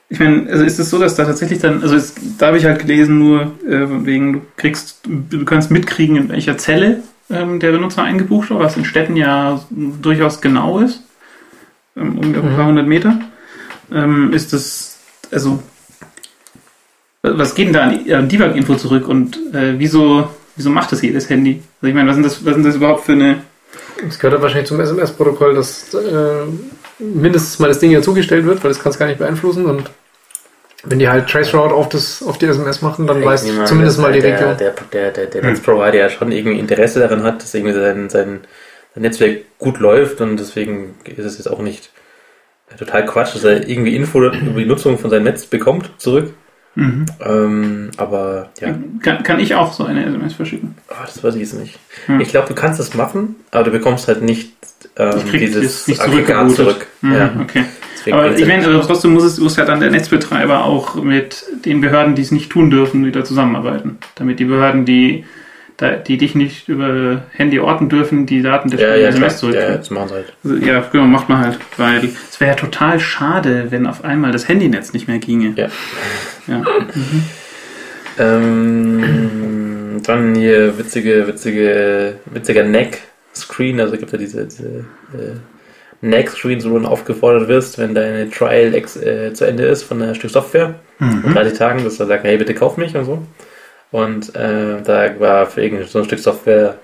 ich 0.08 0.20
meine, 0.20 0.48
also 0.48 0.64
ist 0.64 0.78
es 0.78 0.88
so, 0.88 0.98
dass 1.00 1.16
da 1.16 1.24
tatsächlich 1.24 1.58
dann, 1.58 1.82
also 1.82 1.96
es, 1.96 2.14
da 2.38 2.46
habe 2.48 2.58
ich 2.58 2.64
halt 2.64 2.78
gelesen, 2.80 3.18
nur 3.18 3.42
äh, 3.68 4.06
wegen, 4.06 4.34
du 4.34 4.40
kriegst, 4.56 5.00
du 5.04 5.44
kannst 5.44 5.70
mitkriegen, 5.72 6.14
in 6.16 6.28
welcher 6.28 6.56
Zelle 6.58 7.02
ähm, 7.28 7.58
der 7.58 7.72
Benutzer 7.72 8.04
eingebucht 8.04 8.50
war, 8.50 8.60
was 8.60 8.76
in 8.76 8.84
Städten 8.84 9.16
ja 9.16 9.60
durchaus 9.70 10.40
genau 10.40 10.78
ist, 10.78 11.02
ähm, 11.96 12.18
ungefähr 12.18 12.42
ein 12.44 12.52
Mhm. 12.52 12.56
paar 12.56 12.66
hundert 12.66 12.86
Meter. 12.86 13.18
Ähm, 13.92 14.32
ist 14.32 14.52
das, 14.52 14.98
also, 15.30 15.62
was 17.22 17.54
geht 17.54 17.66
denn 17.66 17.74
da 17.74 17.82
an, 17.82 18.12
an 18.12 18.28
Debug-Info 18.28 18.76
zurück 18.76 19.08
und 19.08 19.36
äh, 19.54 19.78
wieso, 19.78 20.28
wieso 20.56 20.70
macht 20.70 20.92
das 20.92 21.02
jedes 21.02 21.28
Handy? 21.30 21.62
Also 21.80 21.88
ich 21.88 21.94
meine, 21.94 22.08
was 22.08 22.16
sind 22.16 22.24
das, 22.24 22.44
was 22.44 22.54
sind 22.54 22.64
das 22.64 22.76
überhaupt 22.76 23.04
für 23.04 23.12
eine, 23.12 23.42
Es 24.06 24.18
gehört 24.18 24.38
ja 24.38 24.42
wahrscheinlich 24.42 24.68
zum 24.68 24.80
SMS-Protokoll, 24.80 25.54
dass 25.54 25.94
äh, 25.94 26.44
mindestens 26.98 27.58
mal 27.58 27.68
das 27.68 27.78
Ding 27.78 27.90
ja 27.90 28.02
zugestellt 28.02 28.44
wird, 28.44 28.62
weil 28.62 28.70
das 28.70 28.80
kannst 28.80 28.96
du 28.96 29.00
gar 29.00 29.06
nicht 29.06 29.18
beeinflussen 29.18 29.66
und 29.66 29.90
wenn 30.84 31.00
die 31.00 31.08
halt 31.08 31.28
Traceroute 31.28 31.74
auf, 31.74 31.88
das, 31.88 32.22
auf 32.22 32.38
die 32.38 32.46
SMS 32.46 32.82
machen, 32.82 33.06
dann 33.06 33.24
weiß 33.24 33.44
zumindest 33.64 33.98
mal 33.98 34.12
die 34.12 34.20
der, 34.20 34.34
Region. 34.34 34.56
Der, 34.56 34.74
der, 34.92 35.10
der, 35.10 35.26
der 35.26 35.42
Netzprovider 35.42 35.98
ja 35.98 36.08
schon 36.08 36.30
irgendwie 36.30 36.58
Interesse 36.58 37.00
daran 37.00 37.24
hat, 37.24 37.42
dass 37.42 37.52
irgendwie 37.52 37.74
sein, 37.74 38.08
sein, 38.08 38.40
sein 38.94 39.02
Netzwerk 39.02 39.58
gut 39.58 39.80
läuft 39.80 40.20
und 40.20 40.36
deswegen 40.36 40.94
ist 41.04 41.24
es 41.24 41.38
jetzt 41.38 41.48
auch 41.48 41.58
nicht 41.58 41.90
total 42.76 43.06
Quatsch, 43.06 43.34
dass 43.34 43.44
er 43.44 43.68
irgendwie 43.68 43.96
Info 43.96 44.18
über 44.22 44.30
die 44.60 44.66
Nutzung 44.66 44.98
von 44.98 45.10
seinem 45.10 45.24
Netz 45.24 45.46
bekommt 45.46 45.90
zurück. 45.98 46.32
mhm. 46.74 47.06
Ähm, 47.24 47.90
aber 47.96 48.50
ja, 48.60 48.74
kann, 49.02 49.22
kann 49.22 49.40
ich 49.40 49.54
auch 49.54 49.72
so 49.72 49.84
eine 49.84 50.04
SMS 50.04 50.34
verschicken? 50.34 50.74
oh, 50.90 50.94
das 51.04 51.22
weiß 51.22 51.34
ich 51.34 51.40
jetzt 51.42 51.58
nicht. 51.58 51.78
Hm. 52.06 52.20
Ich 52.20 52.28
glaube, 52.28 52.48
du 52.48 52.54
kannst 52.54 52.78
es 52.80 52.94
machen, 52.94 53.36
aber 53.50 53.64
du 53.64 53.70
bekommst 53.70 54.06
halt 54.08 54.22
nicht 54.22 54.52
ähm, 54.96 55.20
dieses 55.32 55.88
nicht 55.88 56.00
Aggregat 56.00 56.50
zurück. 56.52 56.86
Mhm, 57.00 57.14
Ja, 57.14 57.30
Okay. 57.40 57.64
deswegen 57.96 58.16
Aber 58.16 58.32
ich 58.32 58.40
ja 58.40 58.46
meine, 58.46 58.66
aber 58.66 58.82
trotzdem 58.82 59.12
muss 59.12 59.24
es 59.24 59.38
muss 59.38 59.56
ja 59.56 59.64
dann 59.64 59.80
der 59.80 59.90
Netzbetreiber 59.90 60.64
auch 60.64 60.94
mit 60.96 61.44
den 61.64 61.80
Behörden, 61.80 62.14
die 62.14 62.22
es 62.22 62.30
nicht 62.32 62.50
tun 62.50 62.70
dürfen, 62.70 63.04
wieder 63.04 63.24
zusammenarbeiten. 63.24 63.98
Damit 64.16 64.38
die 64.38 64.44
Behörden, 64.44 64.84
die, 64.84 65.24
da- 65.78 65.96
die 65.96 66.18
dich 66.18 66.34
nicht 66.34 66.68
über 66.68 67.22
Handy 67.32 67.58
orten 67.58 67.88
dürfen, 67.88 68.26
die 68.26 68.42
Daten 68.42 68.68
der 68.70 68.78
ja, 68.80 68.94
ja. 68.96 69.08
SMS 69.08 69.32
ja, 69.34 69.38
zurückführen. 69.38 69.70
ja, 69.72 69.76
das 69.78 69.90
machen 69.90 70.08
sie 70.08 70.14
halt. 70.14 70.32
Also, 70.44 70.56
ja, 70.56 70.80
genau, 70.92 71.04
macht 71.06 71.28
man 71.30 71.38
halt. 71.38 71.58
Weil 71.78 72.04
es 72.30 72.38
wäre 72.40 72.50
ja 72.50 72.56
total 72.56 73.00
schade, 73.00 73.68
wenn 73.70 73.86
auf 73.86 74.04
einmal 74.04 74.30
das 74.32 74.46
Handynetz 74.48 74.92
nicht 74.92 75.08
mehr 75.08 75.18
ginge. 75.18 75.54
Ja. 75.56 75.68
Ja. 76.46 76.62
Ähm, 78.20 80.00
dann 80.04 80.34
hier 80.34 80.76
witzige, 80.78 81.26
witzige, 81.28 82.16
witziger 82.26 82.64
Neck-Screen. 82.64 83.80
Also 83.80 83.96
gibt 83.96 84.12
ja 84.12 84.18
diese, 84.18 84.44
diese 84.46 84.66
äh, 85.14 85.36
Neck-Screens, 86.00 86.68
wo 86.68 86.78
du 86.78 86.86
aufgefordert 86.86 87.48
wirst, 87.48 87.78
wenn 87.78 87.94
deine 87.94 88.30
Trial 88.30 88.74
ex, 88.74 88.96
äh, 88.96 89.32
zu 89.34 89.44
Ende 89.44 89.64
ist 89.66 89.82
von 89.84 90.02
einem 90.02 90.14
Stück 90.14 90.30
Software. 90.30 90.74
In 91.00 91.22
Mhm. 91.22 91.32
30 91.32 91.56
Tagen, 91.58 91.84
dass 91.84 92.00
er 92.00 92.06
sagt, 92.06 92.24
hey, 92.24 92.36
bitte 92.38 92.54
kauf 92.54 92.76
mich 92.76 92.96
und 92.96 93.04
so. 93.04 93.22
Und 93.90 94.34
äh, 94.34 94.82
da 94.82 95.18
war 95.18 95.46
für 95.46 95.62
irgendein 95.62 95.88
so 95.88 95.98
ein 96.00 96.04
Stück 96.04 96.18
Software 96.18 96.78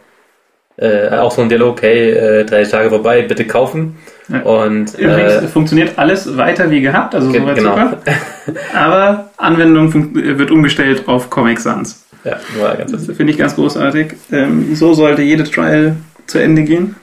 äh, 0.76 1.08
auch 1.10 1.30
so 1.30 1.42
ein 1.42 1.48
Dialog, 1.48 1.82
hey, 1.82 2.10
äh, 2.10 2.44
30 2.44 2.72
Tage 2.72 2.88
vorbei, 2.88 3.22
bitte 3.22 3.46
kaufen. 3.46 3.96
Ja. 4.28 4.40
Und 4.40 4.94
Übrigens 4.98 5.34
äh, 5.34 5.48
funktioniert 5.48 5.92
alles 5.98 6.36
weiter 6.36 6.70
wie 6.70 6.80
gehabt, 6.80 7.14
also 7.14 7.30
ge- 7.30 7.40
soweit 7.40 7.56
genau. 7.56 7.74
super. 7.76 7.98
Aber 8.74 9.30
Anwendung 9.36 9.92
wird 10.14 10.50
umgestellt 10.50 11.06
auf 11.06 11.30
Comic 11.30 11.60
Sans. 11.60 12.04
Ja, 12.24 12.40
war 12.58 12.74
ganz 12.76 12.90
Das 12.90 13.04
finde 13.04 13.32
ich 13.32 13.38
ganz 13.38 13.54
großartig. 13.54 14.14
Ähm, 14.32 14.74
so 14.74 14.94
sollte 14.94 15.22
jede 15.22 15.44
Trial 15.44 15.96
zu 16.26 16.38
Ende 16.38 16.62
gehen, 16.62 16.96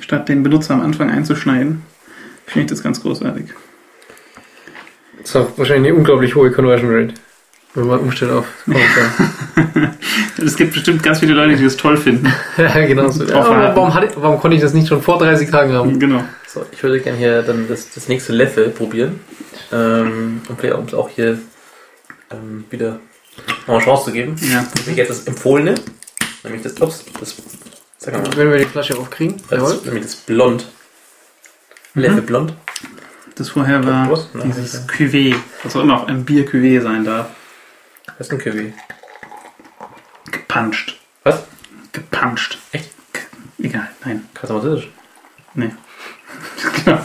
statt 0.00 0.28
den 0.28 0.42
Benutzer 0.44 0.74
am 0.74 0.80
Anfang 0.80 1.10
einzuschneiden. 1.10 1.82
Finde 2.46 2.66
ich 2.66 2.70
das 2.70 2.82
ganz 2.84 3.02
großartig. 3.02 3.46
Das 5.18 5.30
ist 5.30 5.36
auch 5.36 5.58
wahrscheinlich 5.58 5.90
eine 5.90 5.98
unglaublich 5.98 6.36
hohe 6.36 6.52
Conversion 6.52 6.94
Rate, 6.94 7.14
wenn 7.76 7.86
man 7.86 8.00
umstellt 8.00 8.32
auf 8.32 8.46
Comic 8.64 8.80
Es 10.42 10.56
gibt 10.56 10.72
bestimmt 10.72 11.02
ganz 11.02 11.20
viele 11.20 11.34
Leute, 11.34 11.56
die 11.56 11.64
das 11.64 11.76
toll 11.76 11.96
finden. 11.96 12.32
Ja, 12.56 12.86
genau 12.86 13.10
so. 13.10 13.24
Ja, 13.24 13.74
warum, 13.74 13.92
hatte, 13.92 14.10
warum 14.16 14.40
konnte 14.40 14.56
ich 14.56 14.62
das 14.62 14.72
nicht 14.72 14.88
schon 14.88 15.02
vor 15.02 15.18
30 15.18 15.50
Tagen 15.50 15.72
haben? 15.72 15.98
Genau. 15.98 16.24
So, 16.46 16.64
ich 16.72 16.82
würde 16.82 17.00
gerne 17.00 17.18
hier 17.18 17.42
dann 17.42 17.68
das, 17.68 17.90
das 17.90 18.08
nächste 18.08 18.32
Level 18.32 18.70
probieren. 18.70 19.20
Ähm, 19.72 20.40
und 20.48 20.58
vielleicht 20.58 20.76
um 20.76 20.86
es 20.86 20.94
auch 20.94 21.10
hier 21.10 21.38
ähm, 22.30 22.64
wieder 22.70 22.98
eine 23.66 23.78
Chance 23.78 24.06
zu 24.06 24.12
geben. 24.12 24.36
Ja. 24.40 24.66
Nämlich 24.76 24.96
jetzt 24.96 25.10
das 25.10 25.24
Empfohlene. 25.26 25.74
Nämlich 26.44 26.62
das, 26.62 26.80
ups, 26.80 27.04
das, 27.20 27.36
sag 27.98 28.14
mal, 28.14 28.36
Wenn 28.36 28.50
wir 28.50 28.58
die 28.58 28.64
Flasche 28.64 28.96
aufkriegen. 28.96 29.36
das, 29.50 29.84
nämlich 29.84 30.04
das 30.04 30.16
Blond. 30.16 30.66
Level 31.94 32.22
Blond. 32.22 32.54
Das 33.34 33.50
vorher 33.50 33.84
war 33.84 34.10
Was? 34.10 34.28
Nein, 34.32 34.54
dieses 34.56 34.88
Cuvée, 34.88 35.34
was 35.62 35.76
auch 35.76 35.82
immer 35.82 36.00
auch 36.02 36.08
ein 36.08 36.24
Bier-Cuvée 36.24 36.80
sein 36.80 37.04
darf. 37.04 37.28
Was 38.18 38.26
ist 38.28 38.32
ein 38.32 38.38
Kiwi? 38.38 38.72
Gepuncht. 40.30 40.98
Was? 41.24 41.44
Gepuncht. 41.92 42.58
Echt? 42.72 42.90
Egal, 43.58 43.88
nein. 44.04 44.24
Französisch. 44.34 44.88
Nee. 45.54 45.70
genau. 46.84 47.04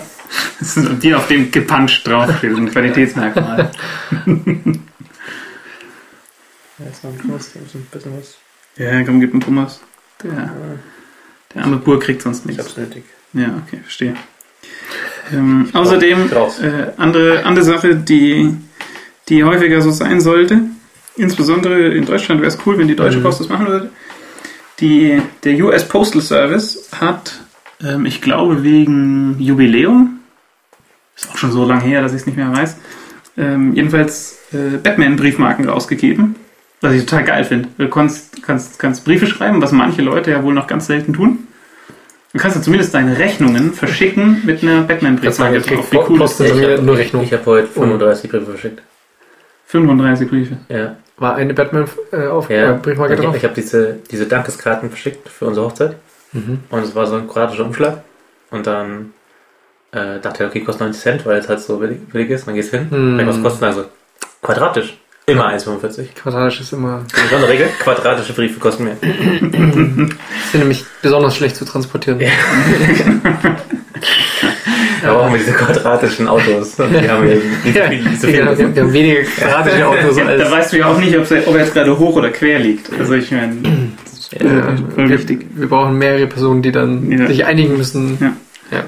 Das 0.59 0.77
ist 0.77 0.89
ein 0.89 0.99
Bier, 0.99 1.17
auf 1.17 1.27
dem 1.27 1.51
gepuncht 1.51 2.05
draufsteht, 2.07 2.55
ein 2.55 2.69
Qualitätsmerkmal. 2.71 3.71
Ja, 6.79 6.87
jetzt 6.87 7.03
noch 7.03 7.11
ein 7.11 7.87
bisschen 7.91 8.17
was. 8.17 8.37
Ja, 8.75 9.03
komm, 9.03 9.19
gib 9.19 9.33
einen 9.33 9.41
Thomas. 9.41 9.81
Der, 10.23 10.49
der 11.53 11.63
arme 11.63 11.77
Bur 11.77 11.99
kriegt 11.99 12.23
sonst 12.23 12.39
Ich 12.39 12.45
nichts. 12.45 12.63
hab's 12.63 12.77
nötig. 12.77 13.03
Ja, 13.33 13.61
okay, 13.65 13.79
verstehe. 13.83 14.15
Ähm, 15.31 15.69
außerdem, 15.73 16.31
äh, 16.31 16.91
andere, 16.97 17.43
andere 17.45 17.65
Sache, 17.65 17.95
die, 17.95 18.55
die 19.29 19.43
häufiger 19.43 19.81
so 19.81 19.91
sein 19.91 20.21
sollte, 20.21 20.61
insbesondere 21.15 21.89
in 21.89 22.05
Deutschland 22.05 22.41
wäre 22.41 22.51
es 22.51 22.57
cool, 22.65 22.77
wenn 22.77 22.87
die 22.87 22.95
Deutsche 22.95 23.19
Mhm. 23.19 23.23
Post 23.23 23.39
das 23.39 23.49
machen 23.49 23.67
würde. 23.67 23.89
Die, 24.79 25.21
der 25.43 25.53
US 25.63 25.87
Postal 25.87 26.21
Service 26.21 26.89
hat, 26.99 27.39
ähm, 27.83 28.05
ich 28.05 28.21
glaube 28.21 28.63
wegen 28.63 29.35
Jubiläum, 29.39 30.19
ist 31.15 31.29
auch 31.29 31.37
schon 31.37 31.51
so 31.51 31.65
lange 31.65 31.83
her, 31.83 32.01
dass 32.01 32.13
ich 32.13 32.21
es 32.21 32.25
nicht 32.25 32.37
mehr 32.37 32.51
weiß, 32.51 32.77
ähm, 33.37 33.73
jedenfalls 33.75 34.39
äh, 34.53 34.77
Batman-Briefmarken 34.77 35.69
rausgegeben, 35.69 36.35
was 36.81 36.93
ich 36.93 37.05
total 37.05 37.23
geil 37.25 37.43
finde. 37.43 37.69
Du 37.77 37.87
kannst, 37.89 38.41
kannst, 38.43 38.79
kannst 38.79 39.05
Briefe 39.05 39.27
schreiben, 39.27 39.61
was 39.61 39.71
manche 39.71 40.01
Leute 40.01 40.31
ja 40.31 40.43
wohl 40.43 40.53
noch 40.53 40.67
ganz 40.67 40.87
selten 40.87 41.13
tun. 41.13 41.47
Du 42.33 42.39
kannst 42.39 42.55
ja 42.55 42.63
zumindest 42.63 42.93
deine 42.93 43.17
Rechnungen 43.17 43.73
verschicken 43.73 44.41
mit 44.45 44.63
einer 44.63 44.81
Batman-Briefmarke 44.81 45.57
Ich 45.57 45.65
nur 46.81 46.97
Rechnung. 46.97 47.23
Ich 47.23 47.33
habe 47.33 47.45
heute 47.45 47.67
35 47.67 48.31
Briefe 48.31 48.45
verschickt. 48.45 48.81
35 49.71 50.29
Briefe. 50.29 50.57
Ja. 50.69 50.97
War 51.17 51.35
eine 51.35 51.53
Batman 51.53 51.85
äh, 52.11 52.27
auf 52.27 52.49
ja. 52.49 52.71
äh, 52.71 52.77
Briefmarke 52.77 53.13
ich 53.13 53.19
drauf? 53.19 53.35
ich 53.35 53.43
habe 53.43 53.53
diese, 53.53 53.99
diese 54.09 54.25
Dankeskarten 54.25 54.89
verschickt 54.89 55.29
für 55.29 55.45
unsere 55.45 55.67
Hochzeit. 55.67 55.95
Mhm. 56.33 56.59
Und 56.69 56.83
es 56.83 56.93
war 56.95 57.05
so 57.07 57.15
ein 57.15 57.27
quadratischer 57.27 57.65
Umschlag. 57.65 58.03
Und 58.49 58.67
dann 58.67 59.13
äh, 59.91 60.19
dachte 60.19 60.43
ich, 60.43 60.49
okay, 60.49 60.61
kostet 60.61 60.81
90 60.81 61.01
Cent, 61.01 61.25
weil 61.25 61.37
es 61.37 61.47
halt 61.47 61.61
so 61.61 61.77
billig, 61.77 61.99
billig 62.11 62.29
ist. 62.31 62.47
Dann 62.47 62.55
gehst 62.55 62.73
du 62.73 62.79
hin. 62.79 62.89
Hm. 62.89 63.19
Und 63.19 63.27
was 63.27 63.41
kostet 63.41 63.63
also? 63.63 63.85
Quadratisch. 64.41 64.97
Immer 65.25 65.49
1,45. 65.53 66.15
Quadratisch 66.15 66.61
ist 66.61 66.73
immer. 66.73 67.05
Das 67.11 67.23
ist 67.23 67.33
eine 67.33 67.47
Regel. 67.47 67.69
Quadratische 67.79 68.33
Briefe 68.33 68.59
kosten 68.59 68.85
mehr. 68.85 68.97
Sind 69.01 70.17
nämlich 70.53 70.83
besonders 71.01 71.35
schlecht 71.35 71.55
zu 71.55 71.63
transportieren. 71.63 72.19
Da 75.03 75.13
brauchen 75.13 75.31
wir 75.33 75.39
diese 75.39 75.53
quadratischen 75.53 76.27
Autos. 76.27 76.75
Die 76.75 77.09
haben 77.09 77.27
wir 77.27 77.35
nicht 77.35 77.75
Ja, 77.75 77.85
viel, 77.89 78.03
nicht 78.03 78.21
so 78.21 78.27
wir, 78.27 78.33
viel. 78.33 78.45
haben, 78.45 78.75
wir 78.75 78.81
haben 78.83 78.93
weniger 78.93 79.21
quadratische 79.37 79.87
Autos 79.87 80.15
da 80.15 80.25
als. 80.25 80.51
weißt 80.51 80.73
du 80.73 80.77
ja 80.77 80.85
auch 80.87 80.97
nicht, 80.99 81.17
ob 81.17 81.29
er 81.31 81.59
jetzt 81.59 81.73
gerade 81.73 81.97
hoch 81.97 82.15
oder 82.15 82.29
quer 82.29 82.59
liegt. 82.59 82.89
Also 82.99 83.13
ich 83.13 83.31
meine, 83.31 83.55
Ja, 84.39 84.75
voll 84.95 85.09
wir, 85.09 85.17
wichtig. 85.17 85.45
wir 85.55 85.67
brauchen 85.67 85.97
mehrere 85.97 86.27
Personen, 86.27 86.61
die 86.61 86.71
dann 86.71 87.11
Ja. 87.11 87.27
sich 87.27 87.45
einigen 87.45 87.77
müssen. 87.77 88.17
Ja. 88.21 88.33
Ja. 88.77 88.83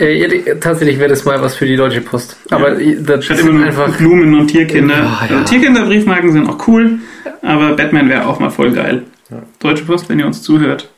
Äh, 0.00 0.14
ja, 0.46 0.54
tatsächlich 0.54 0.98
wäre 0.98 1.10
das 1.10 1.24
mal 1.26 1.40
was 1.42 1.54
für 1.54 1.66
die 1.66 1.76
Deutsche 1.76 2.00
Post. 2.00 2.36
Aber 2.50 2.78
äh, 2.80 2.96
das 3.02 3.24
Statt 3.26 3.38
ist 3.38 3.44
immer 3.44 3.52
nur 3.58 3.66
einfach. 3.66 3.94
Blumen 3.98 4.34
und 4.38 4.46
Tierkinder. 4.48 4.94
Ja, 4.94 5.02
ja. 5.02 5.36
Also 5.36 5.44
Tierkinderbriefmarken 5.44 6.32
sind 6.32 6.48
auch 6.48 6.66
cool, 6.66 6.98
aber 7.42 7.76
Batman 7.76 8.08
wäre 8.08 8.26
auch 8.26 8.40
mal 8.40 8.50
voll 8.50 8.72
geil. 8.72 9.02
Deutsche 9.60 9.84
Post, 9.84 10.08
wenn 10.08 10.18
ihr 10.18 10.26
uns 10.26 10.42
zuhört, 10.42 10.88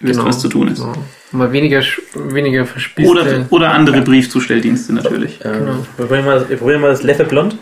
wisst, 0.00 0.14
Genau. 0.18 0.28
was 0.28 0.40
zu 0.40 0.48
tun 0.48 0.68
ist. 0.68 0.78
So. 0.78 0.92
Mal 1.32 1.52
weniger, 1.52 1.82
weniger 2.14 2.66
verspießte. 2.66 3.10
Oder, 3.10 3.46
oder 3.50 3.72
andere 3.72 4.02
Briefzustelldienste 4.02 4.92
natürlich. 4.94 5.38
Ähm, 5.44 5.52
Genau. 5.60 5.86
wir, 5.96 6.06
probieren 6.06 6.24
mal, 6.24 6.48
wir 6.48 6.56
probieren 6.56 6.80
mal 6.80 6.90
das 6.90 7.02
Leffe 7.02 7.24
Blond. 7.24 7.56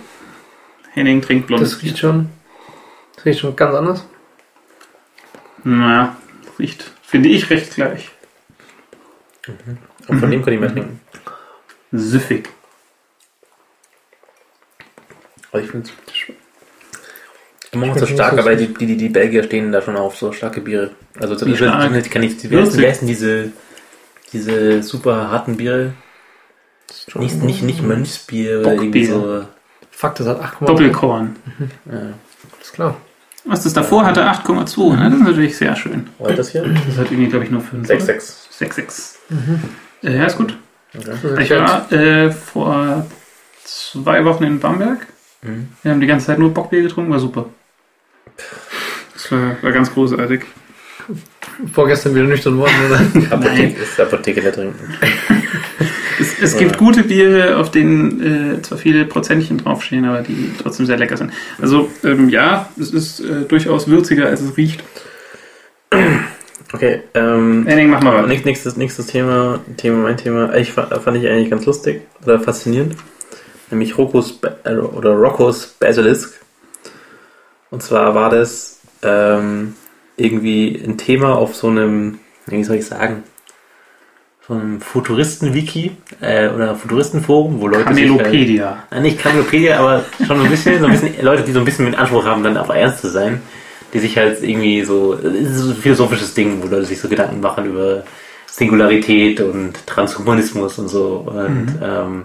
Henning 0.93 1.21
trinkt 1.21 1.47
blond. 1.49 1.63
das 1.63 1.83
riecht 1.83 1.99
schon. 1.99 2.29
Das 3.17 3.25
riecht 3.25 3.41
schon 3.41 3.55
ganz 3.57 3.75
anders. 3.75 4.07
Na, 5.65 6.17
riecht, 6.59 6.91
finde 7.03 7.29
ich, 7.29 7.51
recht 7.51 7.75
gleich. 7.75 8.11
Und 10.07 10.19
von 10.21 10.31
dem 10.31 10.43
kann 10.43 10.55
ich 10.55 10.61
mehr 10.61 10.73
trinken. 10.73 11.01
Süffig. 11.93 12.49
Aber 15.51 15.63
ich 15.63 15.71
finde 15.71 15.89
es 15.89 16.13
immer 17.73 17.87
noch 17.87 17.95
Ich 17.95 18.01
so 18.01 18.07
find's 18.07 18.23
stark, 18.23 18.39
aber 18.39 18.57
die, 18.57 18.73
die, 18.73 18.97
die 18.97 19.09
Belgier 19.09 19.43
stehen 19.43 19.73
da 19.73 19.83
schon 19.83 19.97
auf 19.97 20.17
so 20.17 20.33
starke 20.33 20.61
Biere. 20.61 20.91
Also 21.21 21.37
stark? 21.37 21.95
ich 21.95 22.11
kann 22.11 22.23
heißen, 22.23 22.51
wie 22.51 22.87
heißen 22.87 23.07
diese, 23.07 23.51
diese 24.33 24.83
super 24.83 25.31
harten 25.31 25.57
Biere? 25.57 25.93
Nicht, 27.15 27.43
nicht, 27.43 27.63
nicht 27.63 27.83
Mönchsbier 27.83 28.61
oder 28.61 28.75
irgendwie 28.75 29.05
so. 29.05 29.45
Fuck, 29.91 30.15
das 30.17 30.27
hat 30.27 30.41
8,2. 30.41 30.67
Doppelkorn. 30.67 31.37
Ja. 31.91 32.15
Ist 32.61 32.73
klar. 32.73 32.97
Was 33.45 33.65
das 33.65 33.73
davor 33.73 34.05
hatte, 34.05 34.25
8,2. 34.25 34.97
Ne? 34.97 35.11
Das 35.11 35.19
ist 35.19 35.25
natürlich 35.25 35.57
sehr 35.57 35.75
schön. 35.75 36.09
Was 36.19 36.31
ist 36.31 36.39
das 36.39 36.51
hier? 36.51 36.63
Das 36.63 36.99
hat 36.99 37.11
irgendwie, 37.11 37.29
glaube 37.29 37.45
ich, 37.45 37.51
nur 37.51 37.61
5. 37.61 37.89
6,6. 37.89 38.61
6,6. 38.61 39.15
Äh, 40.05 40.17
ja, 40.17 40.27
ist 40.27 40.37
gut. 40.37 40.57
Okay. 40.97 41.43
Ich 41.43 41.51
war 41.51 41.91
äh, 41.93 42.31
vor 42.31 43.07
zwei 43.65 44.25
Wochen 44.25 44.45
in 44.45 44.61
Bamberg. 44.61 45.07
Mhm. 45.43 45.69
Wir 45.83 45.93
haben 45.93 46.01
die 46.01 46.07
ganze 46.07 46.27
Zeit 46.27 46.39
nur 46.39 46.53
Bockbier 46.53 46.83
getrunken, 46.83 47.11
war 47.11 47.21
super. 47.21 47.47
Das 49.15 49.33
war, 49.33 49.57
war 49.63 49.73
ganz 49.73 49.93
großartig. 49.93 50.43
Vorgestern 51.73 52.15
wieder 52.15 52.25
nüchtern 52.27 52.59
worden, 52.59 52.75
oder? 52.87 53.31
Apotheke 53.35 53.83
ist 53.83 53.99
Apotheke 53.99 54.41
da 54.43 54.51
trinken. 54.51 54.95
Es, 56.21 56.39
es 56.41 56.57
gibt 56.57 56.79
gute 56.79 57.03
Biere, 57.05 57.57
auf 57.57 57.71
denen 57.71 58.57
äh, 58.59 58.63
zwar 58.63 58.79
viele 58.79 59.05
Prozentchen 59.05 59.59
draufstehen, 59.59 60.05
aber 60.05 60.23
die 60.23 60.53
trotzdem 60.61 60.87
sehr 60.87 60.97
lecker 60.99 61.17
sind. 61.17 61.33
Also 61.61 61.91
ähm, 62.05 62.29
ja, 62.29 62.69
es 62.79 62.93
ist 62.93 63.21
äh, 63.21 63.43
durchaus 63.49 63.89
würziger, 63.89 64.27
als 64.27 64.41
es 64.41 64.57
riecht. 64.57 64.83
Okay, 66.73 67.03
ähm, 67.15 67.65
Henning, 67.67 67.89
mach 67.89 68.03
mal 68.03 68.23
was. 68.23 68.45
Nächstes, 68.45 68.77
nächstes, 68.77 69.07
Thema, 69.07 69.61
Thema, 69.77 70.03
mein 70.03 70.17
Thema, 70.17 70.55
ich 70.55 70.73
fand, 70.73 70.93
fand 70.93 71.17
ich 71.17 71.27
eigentlich 71.27 71.51
ganz 71.51 71.65
lustig 71.67 72.03
oder 72.23 72.39
faszinierend. 72.41 72.95
Nämlich 73.71 73.97
Rokos 73.97 74.35
Ba- 74.35 74.57
äh, 74.65 74.75
oder 74.77 75.13
Roccos 75.13 75.67
Basilisk. 75.79 76.38
Und 77.71 77.83
zwar 77.83 78.15
war 78.15 78.31
das 78.31 78.81
ähm, 79.03 79.75
irgendwie 80.17 80.83
ein 80.85 80.99
Thema 80.99 81.37
auf 81.37 81.55
so 81.55 81.69
einem, 81.69 82.19
wie 82.47 82.65
soll 82.65 82.77
ich 82.77 82.87
sagen, 82.87 83.23
so 84.47 84.55
einem 84.55 84.81
Futuristen-Wiki 84.81 85.93
äh, 86.23 86.49
oder 86.49 86.75
Futuristenforum, 86.75 87.61
wo 87.61 87.69
Leute 87.69 87.93
sich 87.95 88.09
halt, 88.09 88.23
Camelopedia. 88.23 88.85
Nein, 88.91 89.03
nicht 89.03 89.19
Kamelopedia, 89.19 89.79
aber 89.79 90.05
schon 90.27 90.41
ein 90.41 90.51
bisschen, 90.51 90.81
so 90.81 90.87
ein 90.87 90.93
bisschen 90.93 91.23
Leute, 91.23 91.43
die 91.43 91.53
so 91.53 91.59
ein 91.59 91.67
bisschen 91.67 91.85
mit 91.85 91.99
Anspruch 91.99 92.25
haben, 92.25 92.43
dann 92.43 92.57
auch 92.57 92.71
ernst 92.71 93.03
zu 93.03 93.09
sein, 93.09 93.43
die 93.93 93.99
sich 93.99 94.17
halt 94.17 94.43
irgendwie 94.43 94.83
so, 94.85 95.15
es 95.15 95.51
ist 95.51 95.59
so 95.59 95.71
ein 95.73 95.77
philosophisches 95.77 96.33
Ding, 96.33 96.63
wo 96.63 96.67
Leute 96.67 96.87
sich 96.87 96.99
so 96.99 97.09
Gedanken 97.09 97.41
machen 97.41 97.67
über 97.67 98.05
Singularität 98.47 99.41
und 99.43 99.87
Transhumanismus 99.87 100.79
und 100.79 100.89
so. 100.89 101.27
Und 101.27 101.79
ähm, 101.83 102.25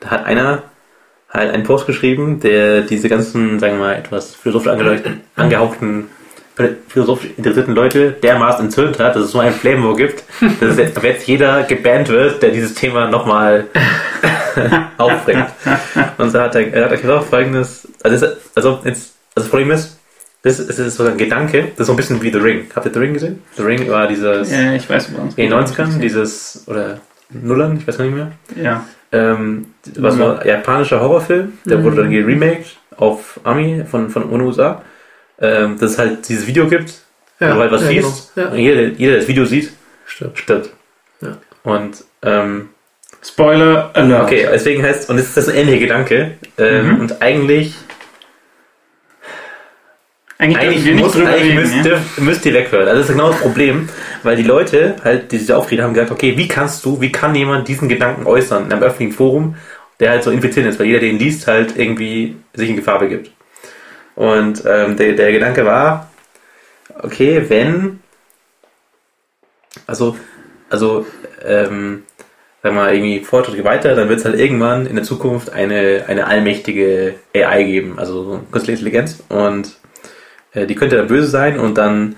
da 0.00 0.10
hat 0.10 0.24
einer 0.24 0.62
halt 1.30 1.52
einen 1.52 1.62
Post 1.62 1.86
geschrieben, 1.86 2.40
der 2.40 2.82
diese 2.82 3.08
ganzen, 3.08 3.58
sagen 3.58 3.74
wir 3.74 3.80
mal, 3.80 3.94
etwas 3.94 4.34
philosophisch 4.34 5.02
angehauchten 5.36 6.08
philosophisch 6.88 7.30
interessierten 7.36 7.74
Leute 7.74 8.12
dermaßen 8.12 8.66
entzündet 8.66 8.98
hat, 8.98 9.16
dass 9.16 9.24
es 9.24 9.30
so 9.30 9.38
ein 9.38 9.52
Flamewar 9.52 9.96
gibt, 9.96 10.24
dass 10.60 10.76
jetzt, 10.76 10.96
ab 10.96 11.04
jetzt 11.04 11.26
jeder 11.26 11.62
gebannt 11.62 12.08
wird, 12.08 12.42
der 12.42 12.50
dieses 12.50 12.74
Thema 12.74 13.08
nochmal 13.08 13.66
aufbringt. 14.98 15.46
Und 16.18 16.30
so 16.30 16.40
hat 16.40 16.54
er, 16.54 16.72
er 16.72 16.90
hat 16.90 17.00
gesagt 17.00 17.24
folgendes, 17.24 17.88
also, 18.02 18.26
das, 18.26 18.36
also, 18.54 18.80
jetzt, 18.84 19.14
also 19.34 19.34
das 19.34 19.48
Problem 19.48 19.70
ist, 19.70 19.98
das 20.42 20.58
ist, 20.58 20.70
das 20.70 20.78
ist 20.78 20.96
so 20.96 21.06
ein 21.06 21.18
Gedanke, 21.18 21.68
das 21.72 21.80
ist 21.80 21.86
so 21.86 21.92
ein 21.92 21.96
bisschen 21.96 22.22
wie 22.22 22.30
The 22.30 22.38
Ring. 22.38 22.66
Habt 22.74 22.86
ihr 22.86 22.92
The 22.92 22.98
Ring 22.98 23.12
gesehen? 23.12 23.42
The 23.56 23.62
Ring 23.62 23.88
war 23.90 24.06
dieses 24.06 24.50
Ja, 24.50 24.72
ich 24.72 24.88
weiß, 24.88 25.10
in 25.36 25.50
den 25.50 25.52
90ern, 25.52 25.98
dieses, 25.98 26.64
oder 26.66 26.98
Nullern, 27.28 27.76
ich 27.76 27.86
weiß 27.86 27.98
gar 27.98 28.04
nicht 28.04 28.14
mehr. 28.14 28.32
Ja. 28.56 28.84
Ähm, 29.12 29.66
was 29.96 30.18
war 30.18 30.40
ein 30.40 30.46
japanischer 30.46 31.00
Horrorfilm, 31.00 31.54
der 31.64 31.82
wurde 31.82 31.96
dann 31.96 32.10
geremaked 32.10 32.76
auf 32.96 33.40
Ami 33.44 33.84
von, 33.90 34.08
von 34.10 34.30
den 34.30 34.40
USA. 34.40 34.82
Ähm, 35.40 35.78
dass 35.78 35.92
es 35.92 35.98
halt 35.98 36.28
dieses 36.28 36.46
Video 36.46 36.68
gibt, 36.68 36.92
wo 37.38 37.46
du 37.46 37.54
halt 37.54 37.72
was 37.72 37.82
ja, 37.82 37.88
siehst. 37.88 38.34
Genau. 38.34 38.46
Ja, 38.48 38.52
Und 38.52 38.58
jeder, 38.58 38.82
jeder, 38.82 39.10
der 39.12 39.20
das 39.20 39.28
Video 39.28 39.44
sieht, 39.46 39.72
stimmt. 40.06 40.38
stirbt. 40.38 40.70
Ja. 41.22 41.38
Und 41.64 42.04
ähm, 42.22 42.68
Spoiler 43.22 43.90
Alert. 43.94 44.22
okay, 44.24 44.46
deswegen 44.52 44.82
heißt, 44.82 45.10
und 45.10 45.18
es 45.18 45.28
ist 45.28 45.36
das 45.36 45.48
ähnliche 45.48 45.80
Gedanke. 45.80 46.32
Ähm, 46.58 46.94
Mhm. 46.94 47.00
Und 47.00 47.22
eigentlich, 47.22 47.74
Eigentlich, 50.40 50.58
eigentlich, 50.58 50.84
wir 50.86 50.94
muss, 50.94 51.12
drüber 51.12 51.28
eigentlich 51.28 51.58
reden, 51.58 51.60
müsst, 51.60 51.86
ja? 51.86 52.00
müsst 52.16 52.46
ihr 52.46 52.54
weghören. 52.54 52.88
Also 52.88 53.00
das 53.00 53.10
ist 53.10 53.14
genau 53.14 53.28
das 53.28 53.40
Problem, 53.40 53.90
weil 54.22 54.36
die 54.36 54.42
Leute 54.42 54.96
halt, 55.04 55.32
die 55.32 55.36
diese 55.36 55.54
Aufrede 55.54 55.82
haben, 55.82 55.92
gesagt, 55.92 56.10
okay, 56.10 56.34
wie 56.38 56.48
kannst 56.48 56.82
du, 56.86 56.98
wie 57.02 57.12
kann 57.12 57.34
jemand 57.34 57.68
diesen 57.68 57.90
Gedanken 57.90 58.26
äußern 58.26 58.64
in 58.64 58.72
einem 58.72 58.82
öffentlichen 58.82 59.12
Forum, 59.12 59.56
der 60.00 60.12
halt 60.12 60.24
so 60.24 60.30
infizierend 60.30 60.72
ist, 60.72 60.80
weil 60.80 60.86
jeder, 60.86 61.00
der 61.00 61.10
ihn 61.10 61.18
liest, 61.18 61.46
halt 61.46 61.76
irgendwie 61.76 62.36
sich 62.54 62.70
in 62.70 62.76
Gefahr 62.76 63.00
begibt. 63.00 63.30
Und 64.14 64.64
ähm, 64.66 64.96
der, 64.96 65.12
der 65.12 65.30
Gedanke 65.32 65.66
war, 65.66 66.10
okay, 67.02 67.44
wenn, 67.48 68.00
also, 69.86 70.16
also, 70.70 71.06
ähm, 71.44 72.04
sag 72.62 72.72
mal, 72.72 72.94
irgendwie 72.94 73.20
Fortschritt 73.20 73.56
geht 73.56 73.64
weiter, 73.66 73.94
dann 73.94 74.08
wird 74.08 74.20
es 74.20 74.24
halt 74.24 74.38
irgendwann 74.38 74.86
in 74.86 74.94
der 74.94 75.04
Zukunft 75.04 75.52
eine, 75.52 76.04
eine 76.08 76.26
allmächtige 76.26 77.16
AI 77.36 77.62
geben, 77.64 77.98
also 77.98 78.24
so 78.24 78.40
künstliche 78.50 78.78
Intelligenz. 78.78 79.22
Und 79.28 79.79
die 80.54 80.74
könnte 80.74 80.96
dann 80.96 81.06
böse 81.06 81.28
sein 81.28 81.58
und 81.58 81.78
dann 81.78 82.16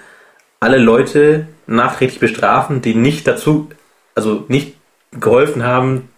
alle 0.60 0.78
Leute 0.78 1.48
nachträglich 1.66 2.20
bestrafen, 2.20 2.82
die 2.82 2.94
nicht 2.94 3.26
dazu, 3.26 3.68
also 4.14 4.44
nicht 4.48 4.74
geholfen 5.12 5.64
haben, 5.64 6.08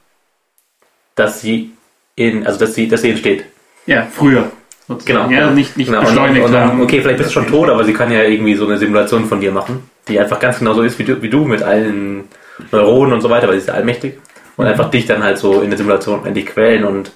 dass 1.15 1.41
sie 1.41 1.73
in, 2.17 2.47
also 2.47 2.59
dass 2.59 2.75
sie, 2.75 2.89
dass 2.89 3.03
sie 3.03 3.11
entsteht. 3.11 3.45
Ja, 3.87 4.07
früher. 4.11 4.51
sozusagen. 4.87 5.29
Genau. 5.31 5.41
Ja, 5.41 5.51
nicht, 5.51 5.77
nicht 5.77 5.87
Genau, 5.89 6.01
und, 6.01 6.07
beschleunigt 6.07 6.45
und 6.47 6.53
dann, 6.53 6.69
haben. 6.71 6.83
okay, 6.83 7.01
vielleicht 7.01 7.19
bist 7.19 7.31
du 7.31 7.35
schon 7.35 7.49
tot, 7.49 7.69
aber 7.69 7.85
sie 7.85 7.93
kann 7.93 8.11
ja 8.13 8.23
irgendwie 8.23 8.55
so 8.55 8.67
eine 8.67 8.79
Simulation 8.79 9.27
von 9.27 9.41
dir 9.41 9.53
machen, 9.53 9.89
die 10.09 10.19
einfach 10.19 10.39
ganz 10.39 10.59
genau 10.59 10.75
so 10.75 10.83
ist 10.83 10.99
wie 10.99 11.05
du, 11.05 11.21
wie 11.23 11.29
du 11.31 11.45
mit 11.45 11.63
allen 11.63 12.25
Neuronen 12.71 13.13
und 13.15 13.21
so 13.21 13.31
weiter, 13.31 13.47
weil 13.49 13.55
sie 13.55 13.61
ist 13.61 13.69
ja 13.69 13.75
allmächtig. 13.75 14.19
Und 14.57 14.67
einfach 14.67 14.91
dich 14.91 15.07
dann 15.07 15.23
halt 15.25 15.39
so 15.39 15.63
in 15.63 15.71
der 15.71 15.77
Simulation 15.79 16.25
endlich 16.27 16.47
quälen 16.47 16.85
und, 16.85 17.11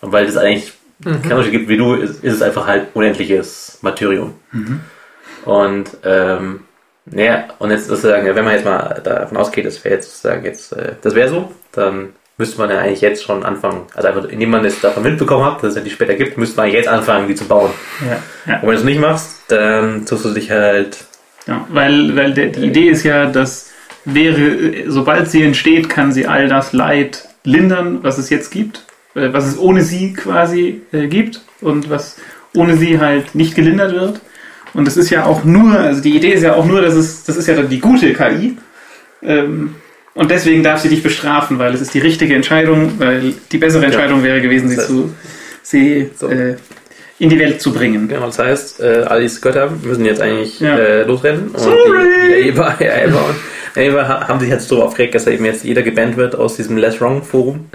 und 0.00 0.12
weil 0.12 0.24
es 0.26 0.36
eigentlich 0.36 0.72
keinen 1.04 1.32
Unterschied 1.32 1.52
gibt 1.52 1.68
wie 1.68 1.76
du, 1.76 1.94
ist, 1.94 2.24
ist 2.24 2.34
es 2.34 2.42
einfach 2.42 2.66
halt 2.66 2.88
unendliches 2.94 3.78
Martyrium. 3.82 4.34
Und 5.44 5.90
ähm, 6.04 6.60
naja, 7.06 7.48
und 7.58 7.70
jetzt 7.70 7.88
sozusagen, 7.88 8.26
wenn 8.34 8.44
man 8.44 8.54
jetzt 8.54 8.64
mal 8.64 9.00
davon 9.04 9.36
ausgeht, 9.36 9.66
das 9.66 9.84
wäre 9.84 9.96
jetzt 9.96 10.10
sozusagen 10.10 10.44
jetzt, 10.44 10.72
äh, 10.72 10.92
das 11.02 11.14
wäre 11.14 11.28
so, 11.28 11.52
dann 11.72 12.10
müsste 12.38 12.58
man 12.58 12.70
ja 12.70 12.78
eigentlich 12.78 13.02
jetzt 13.02 13.22
schon 13.22 13.44
anfangen, 13.44 13.82
also 13.94 14.08
einfach, 14.08 14.24
indem 14.24 14.50
man 14.50 14.64
es 14.64 14.80
davon 14.80 15.02
mitbekommen 15.02 15.44
hat, 15.44 15.62
dass 15.62 15.70
es 15.70 15.76
ja 15.76 15.82
die 15.82 15.90
später 15.90 16.14
gibt, 16.14 16.38
müsste 16.38 16.56
man 16.56 16.70
jetzt 16.70 16.88
anfangen, 16.88 17.28
die 17.28 17.34
zu 17.34 17.44
bauen. 17.44 17.70
Ja, 18.00 18.22
ja. 18.46 18.60
Und 18.60 18.62
wenn 18.62 18.70
du 18.70 18.76
es 18.78 18.84
nicht 18.84 19.00
machst, 19.00 19.42
dann 19.48 20.06
tust 20.06 20.24
du 20.24 20.30
dich 20.30 20.50
halt. 20.50 21.04
Ja, 21.46 21.66
weil, 21.68 22.16
weil 22.16 22.32
der, 22.32 22.46
die 22.46 22.64
Idee 22.64 22.88
ist 22.88 23.04
ja, 23.04 23.26
dass 23.26 23.70
wäre, 24.04 24.90
sobald 24.90 25.30
sie 25.30 25.42
entsteht, 25.42 25.88
kann 25.88 26.12
sie 26.12 26.26
all 26.26 26.48
das 26.48 26.72
Leid 26.72 27.28
lindern, 27.44 28.02
was 28.02 28.18
es 28.18 28.30
jetzt 28.30 28.50
gibt, 28.50 28.84
was 29.14 29.46
es 29.46 29.58
ohne 29.58 29.82
sie 29.82 30.12
quasi 30.12 30.82
äh, 30.92 31.06
gibt 31.06 31.40
und 31.60 31.88
was 31.90 32.16
ohne 32.54 32.76
sie 32.76 32.98
halt 33.00 33.34
nicht 33.34 33.54
gelindert 33.54 33.92
wird. 33.94 34.20
Und 34.74 34.86
das 34.86 34.96
ist 34.96 35.10
ja 35.10 35.24
auch 35.24 35.44
nur, 35.44 35.78
also 35.78 36.00
die 36.02 36.16
Idee 36.16 36.32
ist 36.32 36.42
ja 36.42 36.54
auch 36.54 36.66
nur, 36.66 36.80
dass 36.82 36.94
es, 36.94 37.24
das 37.24 37.36
ist 37.36 37.46
ja 37.46 37.54
dann 37.54 37.68
die 37.68 37.80
gute 37.80 38.12
KI. 38.12 38.56
Ähm, 39.22 39.76
und 40.14 40.30
deswegen 40.30 40.62
darf 40.62 40.80
sie 40.80 40.88
dich 40.88 41.02
bestrafen, 41.02 41.58
weil 41.58 41.74
es 41.74 41.80
ist 41.80 41.94
die 41.94 41.98
richtige 42.00 42.34
Entscheidung, 42.34 42.92
weil 42.98 43.34
die 43.50 43.58
bessere 43.58 43.84
Entscheidung 43.84 44.22
wäre 44.22 44.40
gewesen, 44.40 44.68
sie 44.68 44.76
Das- 44.76 44.86
zu, 44.86 45.12
sie 45.62 46.10
So. 46.16 46.28
äh, 46.28 46.56
in 47.20 47.30
die 47.30 47.38
Welt 47.38 47.60
zu 47.62 47.72
bringen. 47.72 48.08
Genau, 48.08 48.26
das 48.26 48.38
heißt, 48.40 48.80
äh, 48.80 49.04
all 49.06 49.20
diese 49.22 49.40
Götter 49.40 49.70
müssen 49.82 50.04
jetzt 50.04 50.20
eigentlich 50.20 50.58
Ja. 50.60 50.76
äh, 50.76 51.02
losrennen. 51.04 51.48
Und 51.48 51.60
Sorry! 51.60 51.76
die, 52.36 52.42
die 52.42 52.48
Eva, 52.48 52.76
ja, 52.80 53.04
Eva 53.06 53.34
ha- 53.76 54.28
haben 54.28 54.40
sich 54.40 54.48
jetzt 54.50 54.68
so 54.68 54.82
aufgeregt, 54.82 55.14
dass 55.14 55.26
eben 55.26 55.44
jetzt 55.44 55.64
jeder 55.64 55.82
gebannt 55.82 56.16
wird 56.16 56.34
aus 56.36 56.56
diesem 56.56 56.76
Less 56.76 57.00
Wrong 57.00 57.22
Forum, 57.22 57.66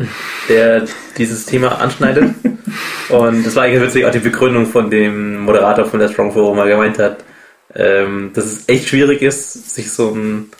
der 0.48 0.86
dieses 1.18 1.46
Thema 1.46 1.80
anschneidet. 1.82 2.34
und 3.10 3.46
das 3.46 3.56
war 3.56 3.64
eigentlich 3.64 3.82
witzig, 3.82 4.06
auch 4.06 4.12
die 4.12 4.20
Begründung 4.20 4.66
von 4.66 4.90
dem 4.90 5.40
Moderator 5.42 5.86
von 5.86 6.00
Less 6.00 6.18
Wrong 6.18 6.32
Forum, 6.32 6.58
der 6.58 6.68
gemeint 6.68 7.00
hat, 7.00 7.18
ähm, 7.76 8.32
dass 8.34 8.46
es 8.46 8.64
echt 8.68 8.88
schwierig 8.90 9.22
ist, 9.22 9.76
sich 9.76 9.92
so 9.92 10.12
einen 10.14 10.52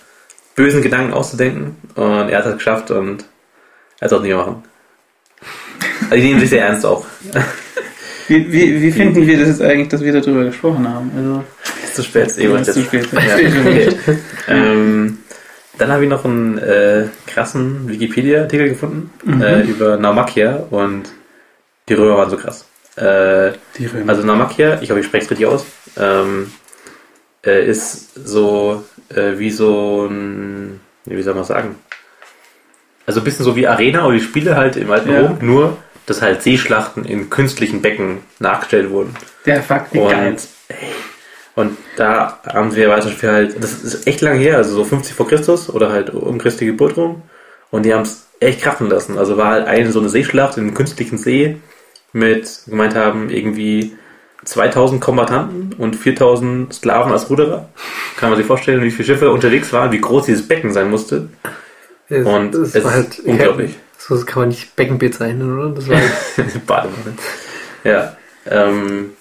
bösen 0.56 0.82
Gedanken 0.82 1.14
auszudenken. 1.14 1.78
Und 1.96 2.30
er 2.30 2.40
hat 2.40 2.46
es 2.46 2.56
geschafft 2.56 2.92
und 2.92 3.26
als 4.00 4.12
auch 4.14 4.22
nicht 4.22 4.30
mehr 4.30 4.38
machen. 4.38 4.64
Also 6.10 6.16
die 6.16 6.22
nehmen 6.28 6.40
sich 6.40 6.50
sehr 6.50 6.66
ernst 6.66 6.86
auch. 6.86 7.06
Wie, 8.28 8.52
wie, 8.52 8.80
wie 8.84 8.92
finden 8.92 9.26
wir 9.26 9.40
das 9.40 9.48
jetzt 9.48 9.62
eigentlich, 9.64 9.88
dass 9.88 10.02
wir 10.04 10.14
darüber 10.14 10.44
gesprochen 10.44 10.88
haben? 10.88 11.10
Also, 11.18 11.44
Ist 11.84 11.96
zu 11.96 12.04
spät, 12.04 12.28
ist 12.28 12.38
eh 12.38 12.62
zu 12.64 12.84
spät. 12.84 13.08
Ja, 13.12 13.36
okay. 13.36 13.90
ähm, 14.48 15.18
dann 15.80 15.92
habe 15.92 16.04
ich 16.04 16.10
noch 16.10 16.24
einen 16.26 16.58
äh, 16.60 17.06
krassen 17.26 17.90
Wikipedia-Artikel 17.90 18.70
gefunden 18.70 19.12
Mhm. 19.24 19.42
äh, 19.42 19.62
über 19.62 19.98
Naumakia 19.98 20.68
und 20.70 21.04
die 21.88 21.94
Römer 21.96 22.18
waren 22.18 22.30
so 22.30 22.38
krass. 22.38 22.66
Äh, 22.96 23.54
Die 23.78 23.86
Römer. 23.88 24.10
also 24.12 24.24
Naumakia, 24.26 24.80
ich 24.82 24.90
hoffe, 24.92 25.00
ich 25.00 25.06
spreche 25.08 25.26
es 25.26 25.32
richtig 25.32 25.48
aus, 25.48 25.66
ähm, 25.98 26.52
äh, 27.46 27.66
ist 27.66 28.14
so 28.28 28.84
äh, 29.16 29.38
wie 29.40 29.50
so 29.52 30.06
ein, 30.08 30.80
wie 31.06 31.22
soll 31.24 31.34
man 31.34 31.44
sagen? 31.46 31.76
Also 33.06 33.22
ein 33.22 33.24
bisschen 33.24 33.46
so 33.46 33.56
wie 33.56 33.66
Arena 33.68 34.06
oder 34.06 34.16
die 34.18 34.22
Spiele 34.24 34.56
halt 34.56 34.76
im 34.78 34.92
alten 34.92 35.12
Ja. 35.12 35.22
Rom, 35.22 35.38
nur 35.42 35.78
dass 36.06 36.22
halt 36.22 36.42
Seeschlachten 36.44 37.06
in 37.06 37.30
künstlichen 37.30 37.82
Becken 37.82 38.18
nachgestellt 38.40 38.90
wurden. 38.90 39.16
der 39.46 39.62
Fuck, 39.64 39.86
wie 39.92 40.00
geil. 40.00 40.32
Und, 40.32 40.48
ey, 40.68 40.76
und 41.56 41.78
da 41.98 42.40
haben 42.48 42.76
wir 42.76 42.86
zum 43.02 43.12
Beispiel 43.12 43.30
halt, 43.32 43.64
das 43.64 43.84
ist 43.84 44.08
echt 44.08 44.22
lange 44.22 44.40
her, 44.40 44.58
also 44.58 44.76
so 44.76 44.84
50 44.86 45.14
vor 45.16 45.28
Christus 45.28 45.70
oder 45.70 45.92
halt 45.92 46.10
um 46.12 46.38
Christi 46.38 46.66
Geburt 46.66 46.96
rum. 46.98 47.22
Und 47.72 47.84
die 47.86 47.94
haben 47.94 48.02
es 48.04 48.28
echt 48.40 48.62
krachen 48.62 48.90
lassen. 48.90 49.18
Also 49.18 49.38
war 49.38 49.52
halt 49.52 49.68
eine 49.68 49.92
so 49.92 50.00
eine 50.00 50.10
Seeschlacht 50.10 50.58
in 50.58 50.64
einem 50.64 50.74
künstlichen 50.74 51.18
See 51.18 51.58
mit, 52.14 52.62
gemeint 52.68 52.96
haben, 52.96 53.30
irgendwie 53.30 53.96
2000 54.46 55.02
Kombattanten 55.02 55.74
und 55.78 55.96
4000 55.96 56.74
Sklaven 56.74 57.12
als 57.12 57.30
Ruderer. 57.30 57.70
Kann 58.18 58.30
man 58.30 58.38
sich 58.38 58.48
vorstellen, 58.48 58.82
wie 58.82 58.92
viele 58.92 59.06
Schiffe 59.06 59.30
unterwegs 59.32 59.72
waren, 59.74 59.92
wie 59.92 60.00
groß 60.02 60.26
dieses 60.26 60.48
Becken 60.48 60.72
sein 60.74 60.90
musste. 60.90 61.28
Es- 62.08 62.26
Und 62.26 62.56
es 62.56 62.74
war 62.76 62.82
ist 62.82 62.90
halt 62.90 63.20
unglaublich. 63.26 63.76
So 63.98 64.16
kann 64.26 64.44
man 64.44 64.50
nicht 64.50 64.76
Becken 64.76 64.98
bezeichnen, 64.98 65.60
oder? 65.60 65.70
Das 65.76 65.88
war 65.90 65.98
halt, 66.38 66.66
Badewanne. 66.66 67.14
Ja. 67.84 68.16
Ähm, 68.50 69.12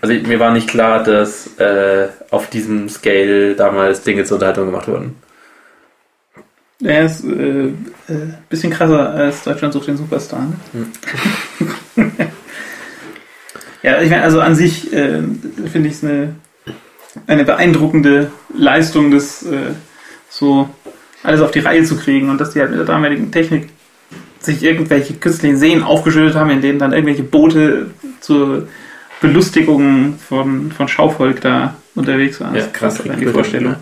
also 0.00 0.14
mir 0.14 0.40
war 0.40 0.52
nicht 0.52 0.68
klar, 0.68 1.02
dass 1.02 1.58
äh, 1.58 2.08
auf 2.30 2.48
diesem 2.50 2.88
Scale 2.88 3.54
damals 3.54 4.02
Dinge 4.02 4.24
zur 4.24 4.36
Unterhaltung 4.36 4.66
gemacht 4.66 4.88
wurden. 4.88 5.16
Er 6.82 7.06
ist 7.06 7.24
äh, 7.24 7.68
äh, 7.68 7.72
bisschen 8.48 8.72
krasser 8.72 9.10
als 9.10 9.42
Deutschland 9.42 9.74
sucht 9.74 9.88
den 9.88 9.96
Superstar. 9.96 10.46
Ne? 10.72 10.86
ja, 13.82 14.00
ich 14.00 14.10
meine, 14.10 14.22
also 14.22 14.40
an 14.40 14.54
sich 14.54 14.92
äh, 14.92 15.22
finde 15.72 15.88
ich 15.88 15.94
es 15.94 16.04
eine, 16.04 16.36
eine 17.26 17.44
beeindruckende 17.44 18.30
Leistung, 18.56 19.10
das 19.10 19.42
äh, 19.42 19.72
so 20.28 20.68
alles 21.24 21.40
auf 21.40 21.50
die 21.50 21.58
Reihe 21.58 21.82
zu 21.82 21.96
kriegen 21.96 22.30
und 22.30 22.40
dass 22.40 22.50
die 22.52 22.60
halt 22.60 22.70
mit 22.70 22.78
der 22.78 22.86
damaligen 22.86 23.32
Technik 23.32 23.70
sich 24.38 24.62
irgendwelche 24.62 25.14
künstlichen 25.14 25.56
Seen 25.56 25.82
aufgeschüttet 25.82 26.36
haben, 26.36 26.50
in 26.50 26.60
denen 26.60 26.78
dann 26.78 26.92
irgendwelche 26.92 27.24
Boote 27.24 27.90
zur 28.20 28.68
Belustigung 29.20 30.18
von, 30.18 30.70
von 30.72 30.88
Schauvolk 30.88 31.40
da 31.40 31.74
unterwegs 31.94 32.40
waren. 32.40 32.54
Das 32.54 32.66
ist 32.66 32.74
krass, 32.74 33.02
die. 33.02 33.26
Vorstellung. 33.26 33.76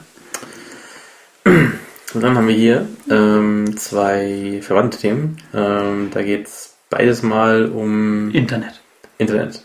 Und 1.44 2.22
dann 2.22 2.37
haben 2.37 2.49
wir 2.49 2.55
hier 2.55 2.87
ähm, 3.11 3.77
zwei 3.77 4.61
verwandte 4.62 4.99
Themen. 4.99 5.37
Ähm, 5.53 6.09
da 6.12 6.22
geht 6.22 6.46
es 6.46 6.75
beides 6.88 7.22
mal 7.22 7.66
um 7.66 8.31
Internet. 8.31 8.81
Internet. 9.18 9.62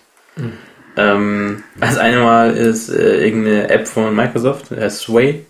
Ähm, 0.98 1.64
das 1.80 1.98
eine 1.98 2.20
Mal 2.20 2.52
ist 2.52 2.90
äh, 2.90 3.24
irgendeine 3.26 3.70
App 3.70 3.88
von 3.88 4.16
Microsoft, 4.16 4.72
äh, 4.72 4.90
Sway, 4.90 5.46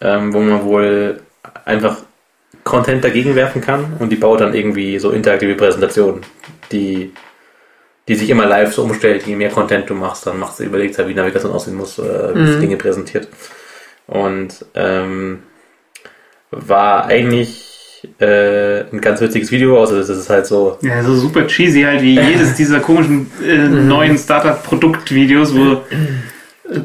ähm, 0.00 0.32
wo 0.32 0.40
man 0.40 0.64
wohl 0.64 1.20
einfach 1.64 1.98
Content 2.64 3.04
dagegen 3.04 3.34
werfen 3.34 3.60
kann 3.60 3.94
und 3.98 4.10
die 4.10 4.16
baut 4.16 4.40
dann 4.40 4.54
irgendwie 4.54 4.98
so 4.98 5.10
interaktive 5.10 5.54
Präsentationen, 5.54 6.22
die, 6.72 7.12
die 8.08 8.14
sich 8.14 8.30
immer 8.30 8.46
live 8.46 8.72
so 8.72 8.82
umstellt, 8.82 9.26
je 9.26 9.34
mehr 9.36 9.50
Content 9.50 9.90
du 9.90 9.94
machst, 9.94 10.26
dann 10.26 10.38
machst 10.38 10.60
du 10.60 10.64
überlegt 10.64 10.96
halt, 10.96 11.08
wie 11.08 11.14
Navigation 11.14 11.52
aussehen 11.52 11.74
muss, 11.76 11.98
äh, 11.98 12.02
wie 12.34 12.46
sie 12.46 12.56
Mhm. 12.56 12.60
Dinge 12.60 12.76
präsentiert. 12.76 13.28
Und 14.06 14.64
ähm, 14.74 15.40
war 16.52 17.06
eigentlich 17.06 17.64
äh, 18.20 18.82
ein 18.92 19.00
ganz 19.00 19.20
witziges 19.20 19.50
Video, 19.50 19.78
außer 19.82 19.96
das 19.98 20.08
ist 20.08 20.30
halt 20.30 20.46
so 20.46 20.78
Ja, 20.82 21.02
so 21.02 21.16
super 21.16 21.46
cheesy 21.48 21.82
halt 21.82 22.02
wie 22.02 22.14
jedes 22.20 22.54
dieser 22.56 22.78
komischen 22.78 23.26
äh, 23.44 23.56
neuen 23.68 24.16
Startup-Produktvideos, 24.16 25.56
wo 25.56 25.72
äh, 25.72 26.80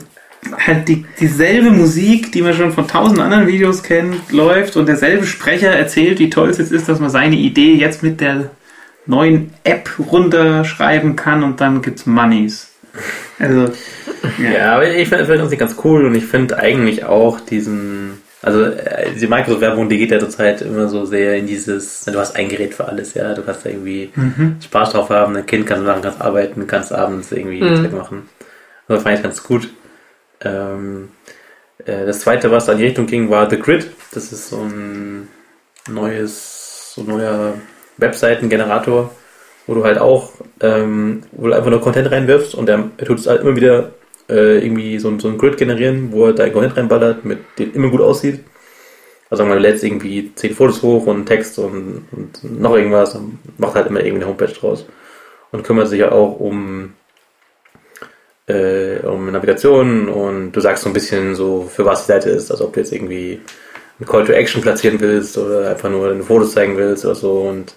halt 0.66 0.88
die, 0.88 1.06
dieselbe 1.20 1.70
Musik, 1.70 2.32
die 2.32 2.42
man 2.42 2.56
schon 2.56 2.72
von 2.72 2.88
tausend 2.88 3.20
anderen 3.20 3.46
Videos 3.46 3.84
kennt, 3.84 4.32
läuft 4.32 4.76
und 4.76 4.88
derselbe 4.88 5.28
Sprecher 5.28 5.70
erzählt, 5.70 6.18
wie 6.18 6.32
toll 6.32 6.50
es 6.50 6.58
jetzt 6.58 6.72
ist, 6.72 6.90
dass 6.90 7.00
man 7.00 7.12
seine 7.12 7.36
Idee 7.36 7.76
jetzt 7.76 8.02
mit 8.02 8.20
der 8.20 8.50
neuen 9.06 9.54
App 9.64 9.90
runterschreiben 10.12 11.16
kann 11.16 11.44
und 11.44 11.60
dann 11.62 11.82
gibt's 11.82 12.06
Moneys. 12.06 12.70
Also, 13.40 13.72
ja. 14.38 14.52
Ja, 14.52 14.76
aber 14.76 14.88
ich 14.90 15.08
finde 15.10 15.26
find 15.26 15.40
das 15.40 15.50
nicht 15.50 15.60
ganz 15.60 15.76
cool 15.84 16.06
und 16.06 16.14
ich 16.16 16.26
finde 16.26 16.58
eigentlich 16.58 17.06
auch 17.06 17.40
diesen, 17.40 18.22
also 18.42 18.64
äh, 18.64 19.12
die 19.20 19.28
Microsoft-Werbung, 19.28 19.90
die 19.90 19.98
geht 19.98 20.12
ja 20.12 20.20
zurzeit 20.20 20.62
immer 20.62 20.88
so 20.88 21.06
sehr 21.06 21.38
in 21.38 21.48
dieses, 21.48 22.06
du 22.06 22.20
hast 22.20 22.36
ein 22.36 22.50
Gerät 22.50 22.74
für 22.76 22.88
alles, 22.88 23.14
ja, 23.14 23.34
du 23.34 23.42
kannst 23.44 23.66
da 23.66 23.70
irgendwie 23.70 24.12
Mhm. 24.16 24.58
Spaß 24.64 24.92
drauf 24.92 25.10
haben, 25.10 25.34
dein 25.34 25.46
Kind 25.46 25.66
kannst 25.66 25.86
machen, 25.86 26.02
kannst 26.02 26.22
arbeiten, 26.22 26.68
kannst 26.68 26.92
abends 26.94 27.32
irgendwie 27.32 27.62
Mhm. 27.64 27.76
Zeug 27.78 27.94
machen. 27.94 28.30
Das 28.88 29.04
fand 29.04 29.16
ich 29.18 29.24
ganz 29.24 29.42
gut. 29.42 29.70
Ähm, 30.44 31.10
äh, 31.86 32.06
das 32.06 32.20
zweite, 32.20 32.52
was 32.52 32.66
da 32.66 32.74
in 32.74 32.80
die 32.80 32.86
Richtung 32.86 33.08
ging, 33.08 33.30
war 33.30 33.50
The 33.50 33.58
Grid. 33.58 33.90
Das 34.14 34.32
ist 34.34 34.50
so 34.50 34.58
ein 34.62 35.28
neues, 35.90 36.92
so 36.94 37.02
ein 37.02 37.08
neuer 37.08 37.54
Webseitengenerator, 38.02 39.12
wo 39.68 39.74
du 39.76 39.84
halt 39.84 40.00
auch, 40.00 40.32
ähm, 40.62 41.24
wo 41.32 41.48
du 41.48 41.54
einfach 41.54 41.70
nur 41.70 41.82
Content 41.82 42.12
reinwirfst 42.12 42.56
und 42.56 42.66
der 42.68 42.90
tut 43.06 43.20
es 43.20 43.28
halt 43.28 43.42
immer 43.42 43.56
wieder 43.56 43.92
äh, 44.30 44.58
irgendwie 44.66 44.98
so, 45.00 45.10
ein- 45.10 45.20
so 45.20 45.28
ein 45.28 45.38
Grid 45.38 45.58
generieren, 45.58 46.12
wo 46.12 46.26
er 46.28 46.34
dein 46.34 46.54
Content 46.54 46.78
reinballert, 46.78 47.26
mit 47.26 47.40
dem 47.60 47.74
immer 47.74 47.90
gut 47.90 48.02
aussieht. 48.02 48.42
Also 49.30 49.46
man 49.46 49.60
lädt 49.60 49.82
irgendwie 49.84 50.32
zehn 50.36 50.54
Fotos 50.54 50.82
hoch 50.82 51.06
und 51.08 51.26
Text 51.26 51.58
und, 51.58 52.06
und 52.12 52.60
noch 52.62 52.76
irgendwas 52.76 53.16
und 53.16 53.40
macht 53.58 53.76
halt 53.76 53.88
immer 53.88 54.02
irgendwie 54.02 54.24
eine 54.24 54.28
Homepage 54.28 54.52
draus. 54.54 54.86
Und 55.52 55.64
kümmert 55.64 55.88
sich 55.90 56.00
ja 56.00 56.12
auch 56.12 56.40
um, 56.40 56.94
äh, 58.48 59.00
um 59.06 59.32
Navigation 59.32 60.08
und 60.10 60.52
du 60.52 60.60
sagst 60.60 60.84
so 60.84 60.90
ein 60.90 60.94
bisschen 60.94 61.36
so, 61.36 61.64
für 61.64 61.86
was 61.86 62.06
die 62.06 62.12
Seite 62.12 62.30
ist. 62.30 62.52
Also 62.52 62.66
ob 62.66 62.74
du 62.74 62.80
jetzt 62.80 62.92
irgendwie 62.92 63.40
ein 64.00 64.06
Call 64.06 64.26
to 64.26 64.34
Action 64.34 64.62
platzieren 64.62 65.00
willst 65.00 65.38
oder 65.38 65.70
einfach 65.70 65.90
nur 65.90 66.10
deine 66.10 66.24
Fotos 66.24 66.54
zeigen 66.54 66.78
willst 66.78 67.06
oder 67.06 67.16
so 67.16 67.42
und 67.42 67.74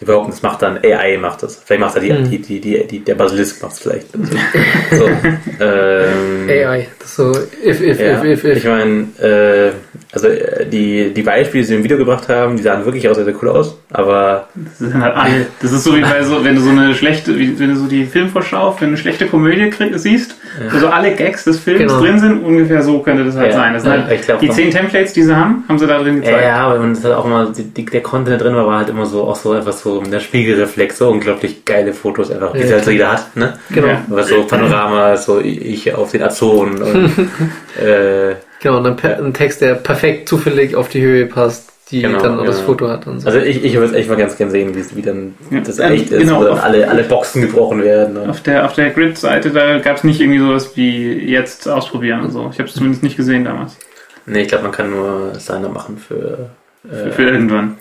die 0.00 0.04
behaupten, 0.06 0.30
das 0.32 0.42
macht 0.42 0.60
dann 0.62 0.78
AI 0.82 1.16
macht 1.18 1.42
das. 1.44 1.62
Vielleicht 1.64 1.80
macht 1.80 1.94
er 1.94 2.00
die, 2.02 2.12
Mhm. 2.12 2.30
die, 2.30 2.38
die, 2.42 2.60
die, 2.60 2.86
die, 2.86 2.98
der 3.00 3.14
Basilisk 3.14 3.62
macht 3.62 3.72
es 3.74 3.78
vielleicht. 3.78 4.06
so, 4.90 4.96
so, 4.98 5.04
ähm, 5.60 6.48
AI. 6.48 6.88
Das 6.98 7.08
ist 7.10 7.16
so 7.16 7.32
if, 7.64 7.80
if, 7.80 8.00
ja, 8.00 8.18
if, 8.22 8.24
if, 8.24 8.44
if. 8.44 8.56
ich 8.58 8.64
meine, 8.64 9.06
äh, 9.20 9.70
also 10.12 10.28
äh, 10.28 10.66
die, 10.66 11.12
die 11.14 11.22
Beispiele, 11.22 11.62
die 11.62 11.68
sie 11.68 11.74
im 11.76 11.84
Video 11.84 11.96
gebracht 11.96 12.28
haben, 12.28 12.56
die 12.56 12.62
sahen 12.62 12.84
wirklich 12.84 13.08
auch 13.08 13.14
sehr, 13.14 13.24
sehr 13.24 13.34
cool 13.42 13.50
aus, 13.50 13.78
aber 13.92 14.48
Das 14.54 14.78
sind 14.78 15.00
halt 15.00 15.14
alle. 15.16 15.46
Das 15.62 15.72
ist 15.72 15.84
so 15.84 15.94
wie 15.96 16.00
bei 16.00 16.22
so, 16.22 16.44
wenn 16.44 16.56
du 16.56 16.60
so 16.60 16.70
eine 16.70 16.94
schlechte, 16.94 17.38
wie, 17.38 17.58
wenn 17.58 17.70
du 17.70 17.76
so 17.76 17.86
die 17.86 18.04
Filmvorschau 18.04 18.72
für 18.72 18.86
eine 18.86 18.96
schlechte 18.96 19.26
Komödie 19.26 19.70
krieg, 19.70 19.92
siehst, 19.96 20.36
wo 20.72 20.78
so 20.78 20.88
alle 20.88 21.12
Gags 21.14 21.44
des 21.44 21.60
Films 21.60 21.80
Genau. 21.80 22.00
drin 22.00 22.18
sind, 22.18 22.42
ungefähr 22.42 22.82
so 22.82 23.00
könnte 23.00 23.24
das 23.24 23.36
halt 23.36 23.52
Ja, 23.52 23.58
sein. 23.58 23.74
Das 23.74 23.84
ja, 23.84 23.90
halt 23.92 24.10
ich 24.12 24.22
glaub, 24.22 24.40
die 24.40 24.50
zehn 24.50 24.70
Templates, 24.70 25.12
die 25.12 25.22
sie 25.22 25.34
haben, 25.36 25.64
haben 25.68 25.78
sie 25.78 25.86
da 25.86 25.98
drin 25.98 26.16
Ja, 26.16 26.20
gezeigt. 26.30 26.44
ja, 26.44 26.56
aber 26.66 26.84
es 26.84 27.04
hat 27.04 27.12
auch 27.12 27.24
immer, 27.26 27.52
die, 27.56 27.62
die, 27.64 27.84
der 27.84 28.02
Content 28.02 28.40
drin 28.42 28.54
war, 28.54 28.66
war 28.66 28.78
halt 28.78 28.88
immer 28.88 29.06
so, 29.06 29.22
auch 29.24 29.36
so 29.36 29.52
einfach 29.52 29.72
so 29.84 30.00
mit 30.00 30.12
der 30.12 30.20
Spiegelreflex, 30.20 30.98
so 30.98 31.10
unglaublich 31.10 31.64
geile 31.64 31.92
Fotos 31.92 32.30
einfach, 32.30 32.52
die 32.52 32.60
Ja, 32.60 32.72
halt 32.72 32.86
jeder 32.86 33.12
hat, 33.12 33.36
ne? 33.36 33.58
Genau. 33.70 33.86
Ja. 33.86 34.04
Aber 34.10 34.24
so 34.24 34.42
Panorama, 34.44 35.16
so 35.16 35.40
ich 35.40 35.94
auf 35.94 36.10
den 36.10 36.22
Azoren 36.22 36.82
und, 36.82 37.04
äh, 37.80 38.34
Genau, 38.60 38.78
und 38.78 38.84
dann 38.84 38.98
ein 39.26 39.34
Text, 39.34 39.60
der 39.60 39.74
perfekt 39.74 40.28
zufällig 40.28 40.74
auf 40.74 40.88
die 40.88 41.02
Höhe 41.02 41.26
passt, 41.26 41.70
die 41.90 42.00
Genau, 42.00 42.18
dann 42.18 42.40
auch 42.40 42.46
das 42.46 42.56
genau. 42.56 42.66
Foto 42.68 42.88
hat 42.88 43.06
und 43.06 43.20
so. 43.20 43.26
also 43.26 43.38
ich, 43.38 43.62
ich 43.62 43.74
würde 43.74 43.88
es 43.88 43.92
echt 43.92 44.08
mal 44.08 44.16
ganz 44.16 44.38
gern 44.38 44.50
sehen, 44.50 44.74
wie, 44.74 44.96
wie 44.96 45.02
dann 45.02 45.34
Ja, 45.50 45.60
das 45.60 45.78
ähm, 45.78 45.92
echt 45.92 46.10
ist, 46.10 46.20
genau, 46.20 46.40
wo 46.40 46.44
dann 46.44 46.58
alle, 46.58 46.88
alle 46.88 47.02
Boxen 47.04 47.42
gebrochen 47.42 47.82
werden. 47.84 48.28
Auf 48.28 48.40
der, 48.42 48.64
auf 48.64 48.72
der 48.72 48.88
Grid-Seite, 48.90 49.50
da 49.50 49.78
gab 49.80 49.98
es 49.98 50.04
nicht 50.04 50.18
irgendwie 50.20 50.40
sowas 50.40 50.74
wie 50.76 51.12
jetzt 51.30 51.68
ausprobieren 51.68 52.22
und 52.22 52.30
so. 52.30 52.48
Ich 52.50 52.58
habe 52.58 52.68
es 52.68 52.74
zumindest 52.74 53.02
nicht 53.02 53.18
gesehen 53.18 53.44
damals. 53.44 53.76
nee, 54.24 54.40
ich 54.42 54.48
glaube, 54.48 54.64
man 54.64 54.72
kann 54.72 54.90
nur 54.90 55.34
Signer 55.34 55.68
machen 55.68 55.98
für, 55.98 56.48
Für, 56.88 57.06
äh, 57.08 57.10
für 57.12 57.22
irgendwann. 57.28 57.76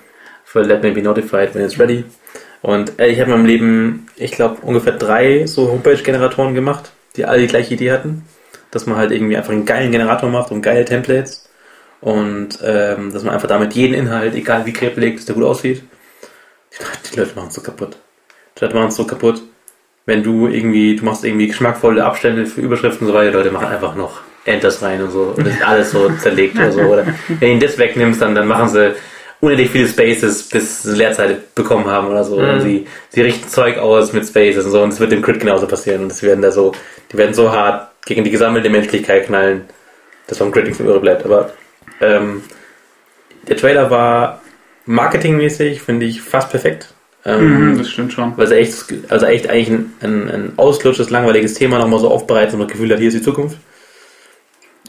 Für 0.54 0.62
Let 0.62 0.84
Me 0.84 0.92
Be 0.92 1.02
Notified 1.02 1.56
when 1.56 1.66
it's 1.66 1.80
ready. 1.80 2.06
Und 2.62 3.00
äh, 3.00 3.08
ich 3.08 3.20
habe 3.20 3.32
in 3.32 3.38
meinem 3.38 3.46
Leben, 3.48 4.08
ich 4.16 4.32
glaube, 4.32 4.62
ungefähr 4.62 4.94
drei 4.94 5.48
so 5.48 5.70
Homepage-Generatoren 5.70 6.54
gemacht, 6.54 6.92
die 7.16 7.26
alle 7.26 7.42
die 7.42 7.48
gleiche 7.48 7.74
Idee 7.74 7.92
hatten. 7.92 8.24
Dass 8.70 8.86
man 8.86 8.98
halt 8.98 9.12
irgendwie 9.12 9.36
einfach 9.36 9.52
einen 9.52 9.66
geilen 9.66 9.92
Generator 9.92 10.30
macht 10.30 10.52
und 10.52 10.62
geile 10.62 10.86
Templates. 10.86 11.50
Und 12.02 12.60
ähm, 12.64 13.12
dass 13.12 13.24
man 13.24 13.34
einfach 13.34 13.48
damit 13.48 13.74
jeden 13.74 13.96
Inhalt, 13.96 14.36
egal 14.36 14.66
wie 14.68 14.74
kreativ 14.74 15.16
ist, 15.16 15.28
der 15.28 15.36
gut 15.36 15.44
aussieht. 15.44 15.84
Die, 17.12 17.20
Leute 17.20 17.36
machen 17.36 17.48
es 17.48 17.56
so 17.56 17.62
kaputt. 17.62 17.98
Die 18.58 18.64
Leute 18.64 18.76
machen 18.76 18.90
es 18.90 18.96
so 18.96 19.06
kaputt. 19.06 19.42
Wenn 20.06 20.22
du 20.22 20.48
irgendwie, 20.48 20.96
du 20.96 21.04
machst 21.06 21.24
irgendwie 21.24 21.48
geschmackvolle 21.48 22.06
Abstände 22.06 22.46
für 22.46 22.62
Überschriften 22.62 23.08
und 23.08 23.14
so 23.14 23.18
weiter, 23.18 23.32
die 23.32 23.38
Leute 23.38 23.52
machen 23.52 23.68
einfach 23.68 23.96
noch 23.96 24.22
Enters 24.46 24.82
rein 24.82 25.02
und 25.02 25.12
so. 25.12 25.34
Und 25.36 25.48
das 25.48 25.56
ist 25.56 25.66
alles 25.66 25.92
so 25.92 26.10
zerlegt 26.22 26.58
oder 26.58 26.72
so. 26.72 26.82
Oder 26.82 27.06
wenn 27.40 27.60
du 27.60 27.66
das 27.66 27.78
wegnimmst, 27.78 28.22
dann, 28.22 28.36
dann 28.36 28.48
machen 28.48 28.68
sie 28.68 28.94
unendlich 29.44 29.70
viele 29.72 29.88
Spaces 29.88 30.44
bis 30.50 30.84
sie 30.84 30.90
eine 30.90 30.98
Leerzeit 30.98 31.54
bekommen 31.56 31.86
haben 31.88 32.08
oder 32.08 32.24
so. 32.24 32.38
Und 32.38 32.62
sie, 32.62 32.88
sie 33.10 33.22
richten 33.22 33.48
Zeug 33.50 33.78
aus 33.78 34.14
mit 34.14 34.26
Spaces 34.26 34.66
und 34.66 34.72
so 34.72 34.82
und 34.82 34.94
es 34.94 35.00
wird 35.00 35.12
dem 35.12 35.22
Crit 35.22 35.40
genauso 35.40 35.68
passieren. 35.68 36.04
Und 36.04 36.12
es 36.12 36.24
werden 36.24 36.42
da 36.42 36.52
so, 36.52 36.72
die 37.12 37.18
werden 37.18 37.34
so 37.34 37.52
hart 37.52 37.90
gegen 38.06 38.24
die 38.24 38.32
gesammelte 38.32 38.70
Menschlichkeit 38.70 39.26
knallen, 39.28 39.66
dass 40.28 40.38
vom 40.38 40.52
Crit 40.52 40.64
nichts 40.66 40.80
mehr 40.80 40.88
übrig 40.90 41.02
bleibt. 41.02 41.26
Aber 41.26 41.52
ähm, 42.02 42.44
der 43.48 43.58
Trailer 43.58 43.90
war 43.92 44.42
marketingmäßig, 44.86 45.82
finde 45.82 46.06
ich, 46.06 46.22
fast 46.22 46.50
perfekt. 46.50 46.94
Ähm, 47.26 47.72
Mhm, 47.72 47.78
das 47.78 47.90
stimmt 47.90 48.12
schon. 48.14 48.34
weil 48.38 48.48
sie 48.48 48.56
echt, 48.56 48.74
also 49.10 49.26
echt 49.26 49.50
eigentlich 49.50 49.70
ein, 49.70 49.94
ein, 50.02 50.30
ein 50.30 50.54
auslutschtes, 50.58 51.10
langweiliges 51.10 51.54
Thema 51.54 51.80
nochmal 51.80 52.00
so 52.00 52.10
aufbereitet 52.10 52.54
und 52.54 52.60
das 52.62 52.68
Gefühl 52.70 52.92
hat, 52.92 53.00
hier 53.00 53.08
ist 53.08 53.18
die 53.18 53.22
Zukunft. 53.22 53.58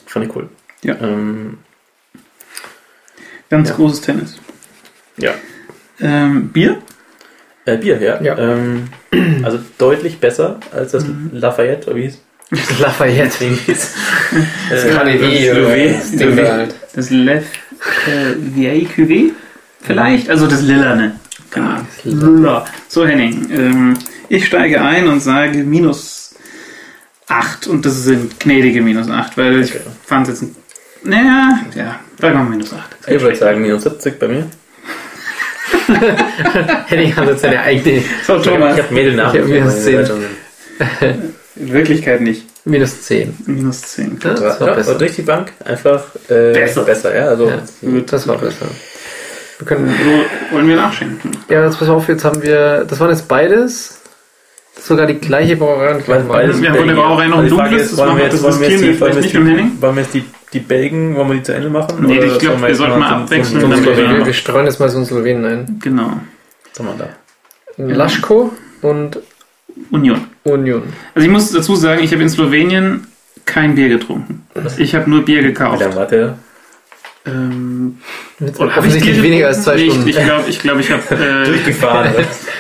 Fand 0.07 0.27
ich 0.27 0.35
cool. 0.37 0.49
Ja. 0.83 0.95
Ähm, 1.01 1.59
Ganz 3.51 3.69
Ja. 3.69 3.77
großes 3.77 4.01
Tennis. 4.01 4.41
Ja. 5.17 5.33
Ähm, 6.01 6.49
Bier? 6.49 6.79
Äh, 7.67 7.79
Bier, 7.79 8.01
ja. 8.01 8.21
Ja. 8.23 8.37
Ähm, 8.39 8.89
also 9.43 9.59
deutlich 9.79 10.19
besser 10.19 10.59
als 10.73 10.93
das 10.93 11.05
Mhm. 11.07 11.31
Lafayette, 11.33 11.87
oder 11.89 11.97
wie 11.97 12.03
hieß 12.03 12.19
Lafayette. 12.81 13.39
Ding 13.39 13.55
hieß. 13.57 13.95
Das 14.71 14.85
Äh, 14.85 14.91
KDW, 14.91 15.95
das 15.95 16.37
da 16.37 16.53
halt. 16.53 16.75
Äh, 18.07 18.87
Cuvée? 18.97 19.31
Vielleicht? 19.83 20.31
Also 20.31 20.47
das 20.47 20.63
Lillane. 20.63 21.19
Genau. 21.51 21.77
Lilla. 22.05 22.65
So, 22.89 23.07
Henning. 23.07 23.49
Ähm, 23.51 23.95
ich 24.29 24.47
steige 24.47 24.81
ein 24.83 25.07
und 25.09 25.21
sage 25.21 25.59
minus 25.63 26.35
8. 27.29 27.67
Und 27.69 27.85
das 27.87 28.05
sind 28.05 28.41
gnädige 28.41 28.81
minus 28.83 29.09
8, 29.09 29.37
weil 29.37 29.61
ich 29.61 29.71
Okay. 29.75 29.83
fand 30.05 30.29
es 30.29 30.41
jetzt. 30.41 30.55
Naja, 31.05 31.61
ja, 31.75 32.01
sagen 32.19 32.35
wir 32.39 32.45
mal 32.45 32.51
minus 32.51 32.73
8. 32.73 33.09
Ich 33.09 33.21
würde 33.21 33.37
sagen 33.37 33.61
minus 33.61 33.83
70 33.83 34.19
bei 34.19 34.29
mir. 34.29 34.47
Henning 36.87 37.15
hat 37.17 37.27
jetzt 37.29 37.41
seine 37.43 37.61
eigene 37.61 38.03
So, 38.27 38.39
Thomas. 38.39 38.77
Ich 38.77 38.83
habe 38.85 38.95
Mädel 38.95 39.15
nach. 39.15 39.33
Ich 39.35 39.41
hab 39.41 39.49
minus 39.49 39.85
10. 39.85 40.07
In 41.57 41.73
Wirklichkeit 41.73 42.21
nicht. 42.21 42.47
minus 42.65 43.03
10. 43.03 43.37
Minus 43.47 43.81
10. 43.83 44.19
Ja, 44.25 44.31
das 44.31 44.61
war 44.61 44.69
Ja, 44.69 44.75
besser. 44.75 44.93
und 44.93 45.01
durch 45.01 45.15
die 45.15 45.23
Bank 45.23 45.53
einfach 45.65 46.03
äh, 46.29 46.53
Besser. 46.53 46.83
besser. 46.83 47.15
ja. 47.17 47.29
Also, 47.29 47.49
Ja, 47.49 47.59
das 48.07 48.27
war 48.27 48.39
besser. 48.39 48.67
Wir 49.59 49.67
können, 49.69 49.95
wollen 50.51 50.69
wir 50.69 50.75
nachschenken? 50.77 51.31
ja, 51.49 51.65
jetzt 51.65 51.79
pass 51.79 51.89
auf, 51.89 52.09
jetzt 52.09 52.25
haben 52.25 52.43
wir, 52.43 52.85
das 52.89 52.99
waren 52.99 53.11
jetzt 53.11 53.29
beides, 53.29 54.01
sogar 54.81 55.07
die 55.07 55.15
gleiche 55.19 55.57
Brauerei 55.57 55.95
und 55.97 56.05
gleiche 56.05 56.25
beides 56.25 56.61
Wir 56.61 56.71
haben 56.71 56.79
von 56.79 56.87
der 56.89 56.95
Brauerei 56.95 57.27
noch 57.29 57.39
ein 57.39 57.45
Also 57.45 57.57
dunkles, 57.57 57.83
ist, 57.83 57.93
das 57.93 57.99
wollen 57.99 58.09
machen 58.09 58.19
wir 58.19 58.25
jetzt, 58.25 58.35
das 58.35 58.43
wollen 58.43 58.61
wir 58.61 58.69
jetzt 58.69 58.73
riskieren 58.83 58.95
die, 58.95 59.01
wir 59.01 59.07
vielleicht 59.07 59.15
jetzt 59.17 59.35
nicht 59.35 59.45
mit 59.45 59.59
Henning. 59.59 59.83
wollen 59.83 59.97
wir 59.97 60.03
jetzt 60.03 60.15
die, 60.15 60.25
die 60.53 60.61
Belgen, 60.61 61.17
wollen 61.17 61.29
wir 61.29 61.35
die 61.37 61.43
zu 61.43 61.55
Ende 61.55 61.71
machen? 61.71 61.95
Nee, 62.01 62.19
Oder 62.19 62.27
ich 62.27 62.39
glaub, 62.39 62.53
sollen 62.59 62.67
wir 62.69 62.75
sollten 62.75 62.99
mal 63.01 63.11
abwechseln 63.23 63.61
zum 63.61 63.71
dann 63.71 63.83
Slowenen 63.83 64.17
wir- 64.19 64.27
wir, 64.27 64.33
streuen 64.33 64.67
jetzt 64.67 64.81
mal 64.81 64.89
so 64.89 64.97
einen 64.99 65.07
Slowenen 65.07 65.45
ein. 65.45 65.81
Genau. 65.83 66.13
Was 66.73 66.79
haben 66.87 66.99
wir 66.99 67.07
da? 67.79 67.95
Laschko 67.95 68.53
und 68.83 69.19
Union. 69.91 70.21
Union. 70.45 70.83
Also 71.15 71.27
ich 71.27 71.33
muss 71.33 71.51
dazu 71.51 71.75
sagen, 71.77 72.03
ich 72.03 72.13
habe 72.13 72.23
in 72.23 72.29
Slowenien 72.29 73.07
kein 73.47 73.75
Bier 73.75 73.89
getrunken. 73.89 74.47
Ich 74.79 74.95
habe 74.95 75.09
nur 75.11 75.25
Bier 75.25 75.41
Wie 75.43 75.47
gekauft. 75.47 75.81
lange 75.81 75.97
wart 75.97 76.13
ihr? 76.13 76.39
Ähm, 77.27 77.99
oder 78.59 78.77
habe 78.77 78.87
ich 78.87 79.01
Bier 79.03 79.23
weniger 79.23 79.47
als 79.49 79.63
zwei 79.65 79.77
nee, 79.77 79.91
Stunden. 79.91 80.09
Ich 80.09 80.17
glaube, 80.17 80.45
ich, 80.49 80.59
glaub, 80.61 80.79
ich 80.79 80.91
habe. 80.91 81.03
Äh, 81.15 81.45
Durchgefahren. 81.49 82.13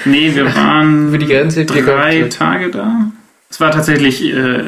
nee, 0.07 0.35
wir 0.35 0.47
waren 0.55 1.09
Über 1.09 1.19
die 1.19 1.27
Grenze 1.27 1.65
drei 1.67 1.81
gekauft. 2.17 2.39
Tage 2.39 2.71
da. 2.71 3.11
Es 3.51 3.61
war 3.61 3.71
tatsächlich 3.71 4.25
äh, 4.25 4.65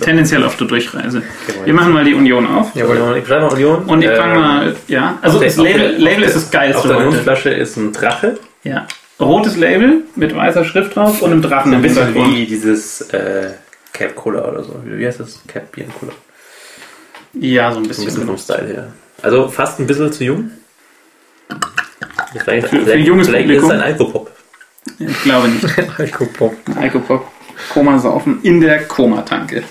tendenziell 0.00 0.44
auf 0.44 0.56
der 0.56 0.66
Durchreise. 0.68 1.22
Okay, 1.48 1.58
Wir 1.64 1.74
machen 1.74 1.92
mal 1.92 2.04
die 2.04 2.14
Union 2.14 2.46
auf. 2.46 2.72
Jawohl. 2.76 3.16
Ich 3.20 3.26
schreibe 3.26 3.46
mal 3.46 3.52
Union. 3.52 3.84
Und 3.84 4.02
ich 4.04 4.10
fange 4.10 4.38
mal, 4.38 4.76
ja. 4.86 5.18
Also 5.22 5.40
das 5.40 5.56
Label, 5.56 5.80
der- 5.92 5.98
Label 5.98 6.24
ist 6.24 6.36
das 6.36 6.50
geilste 6.50 6.78
Auf 6.82 6.86
der. 6.86 6.96
Unionsflasche 6.98 7.50
ist 7.50 7.76
ein 7.76 7.92
Drache. 7.92 8.38
Ja. 8.62 8.86
Rotes 9.18 9.56
Label 9.56 10.02
mit 10.14 10.36
weißer 10.36 10.64
Schrift 10.64 10.94
drauf 10.94 11.20
und 11.22 11.32
einem 11.32 11.42
Drachen 11.42 11.74
Ein 11.74 11.82
bisschen 11.82 12.14
wie 12.14 12.46
dieses 12.46 13.00
äh, 13.12 13.50
Cap 13.92 14.14
Cola 14.14 14.48
oder 14.48 14.62
so. 14.62 14.80
Wie 14.84 15.04
heißt 15.06 15.18
das? 15.20 15.40
Cap 15.48 15.72
Bier 15.72 15.86
Cola. 15.98 16.12
Ja, 17.34 17.72
so 17.72 17.78
ein 17.78 17.84
Ein 17.84 17.88
bisschen. 17.88 18.04
bisschen 18.04 18.26
vom 18.26 18.36
Style 18.38 18.66
her. 18.68 18.92
Also 19.22 19.48
fast 19.48 19.78
ein 19.80 19.86
bisschen 19.86 20.12
zu 20.12 20.24
jung. 20.24 20.50
Vielleicht, 22.44 22.68
Für- 22.68 22.76
für 22.78 22.84
vielleicht- 22.84 23.06
junges 23.06 23.28
vielleicht 23.28 23.46
Publikum. 23.46 23.70
ist 23.70 23.74
es 23.76 23.80
ein 23.80 23.86
Alkopop. 23.86 24.30
Ich 24.98 25.22
glaube 25.22 25.48
nicht. 25.48 25.64
Alkopop. 25.98 26.56
Alkopop. 26.76 27.30
Koma 27.72 27.98
saufen 27.98 28.40
in 28.42 28.60
der 28.60 28.84
Koma-Tanke. 28.84 29.62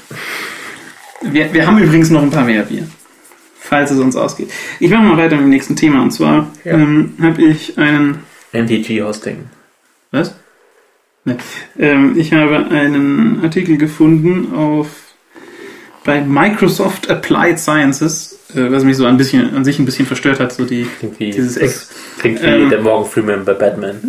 Wir, 1.22 1.54
wir 1.54 1.68
haben 1.68 1.80
übrigens 1.80 2.10
noch 2.10 2.22
ein 2.22 2.32
paar 2.32 2.46
mehr 2.46 2.64
Bier. 2.64 2.88
Falls 3.60 3.92
es 3.92 4.00
uns 4.00 4.16
ausgeht. 4.16 4.52
Ich 4.80 4.90
mache 4.90 5.04
mal 5.04 5.18
weiter 5.18 5.36
mit 5.36 5.46
dem 5.46 5.50
nächsten 5.50 5.76
Thema. 5.76 6.02
Und 6.02 6.12
zwar 6.12 6.48
Ja. 6.64 6.74
ähm, 6.74 7.14
habe 7.22 7.42
ich 7.42 7.78
einen. 7.78 8.24
MTG 8.54 9.02
Hosting. 9.02 9.46
Was? 10.12 10.36
Ne. 11.26 11.38
Ähm, 11.80 12.18
ich 12.18 12.34
habe 12.34 12.68
einen 12.70 13.42
Artikel 13.44 13.78
gefunden 13.78 14.54
auf 14.56 14.88
bei 16.04 16.22
Microsoft 16.22 17.10
Applied 17.10 17.60
Sciences, 17.60 18.31
was 18.54 18.84
mich 18.84 18.98
so 18.98 19.06
ein 19.06 19.18
bisschen 19.18 19.54
an 19.56 19.64
sich 19.66 19.80
ein 19.80 19.86
bisschen 19.86 20.06
verstört 20.06 20.40
hat, 20.40 20.52
so 20.54 20.66
die 20.66 20.88
Klingt 21.00 21.20
wie, 21.20 21.32
dieses 21.32 21.58
Ex. 21.58 21.90
klingt 22.20 22.42
wie 22.42 22.46
ähm, 22.48 22.70
der 22.70 22.82
Morgan 22.82 23.10
Freeman 23.10 23.46
bei 23.46 23.54
Batman. 23.54 24.00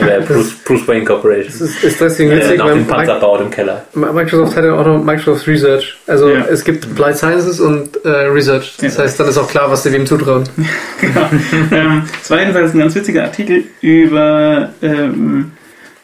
Oder 0.00 0.20
Bruce, 0.26 0.52
Bruce 0.64 0.86
Wayne 0.88 1.00
Das 1.00 1.08
Corporation. 1.08 1.68
ist, 1.68 1.84
ist 1.84 2.00
deswegen 2.00 2.30
Der 2.30 2.38
witzig, 2.40 2.58
nach 2.58 2.66
weil 2.66 2.74
dem 2.74 2.86
Panzer 2.86 3.20
baut 3.20 3.40
im 3.40 3.50
Keller. 3.50 3.84
Mi- 3.94 4.12
Microsoft 4.12 4.56
hat 4.56 4.64
ja 4.64 4.74
auch 4.74 4.86
noch 4.86 5.02
Microsoft 5.04 5.46
Research. 5.46 5.96
Also 6.06 6.28
Ja. 6.30 6.44
es 6.46 6.64
gibt 6.64 6.86
Applied 6.86 7.16
Sciences 7.16 7.60
und 7.60 8.04
äh, 8.04 8.08
Research. 8.08 8.76
Das 8.80 8.96
Ja. 8.96 9.02
heißt, 9.04 9.20
dann 9.20 9.28
ist 9.28 9.38
auch 9.38 9.48
klar, 9.48 9.70
was 9.70 9.82
sie 9.82 9.92
wem 9.92 10.06
zutrauen. 10.06 10.44
Genau. 11.00 11.28
ähm, 11.70 12.02
es 12.22 12.30
war 12.30 12.38
jedenfalls 12.40 12.72
ein 12.72 12.78
ganz 12.78 12.94
witziger 12.94 13.24
Artikel 13.24 13.64
über 13.82 14.70
ähm, 14.82 15.52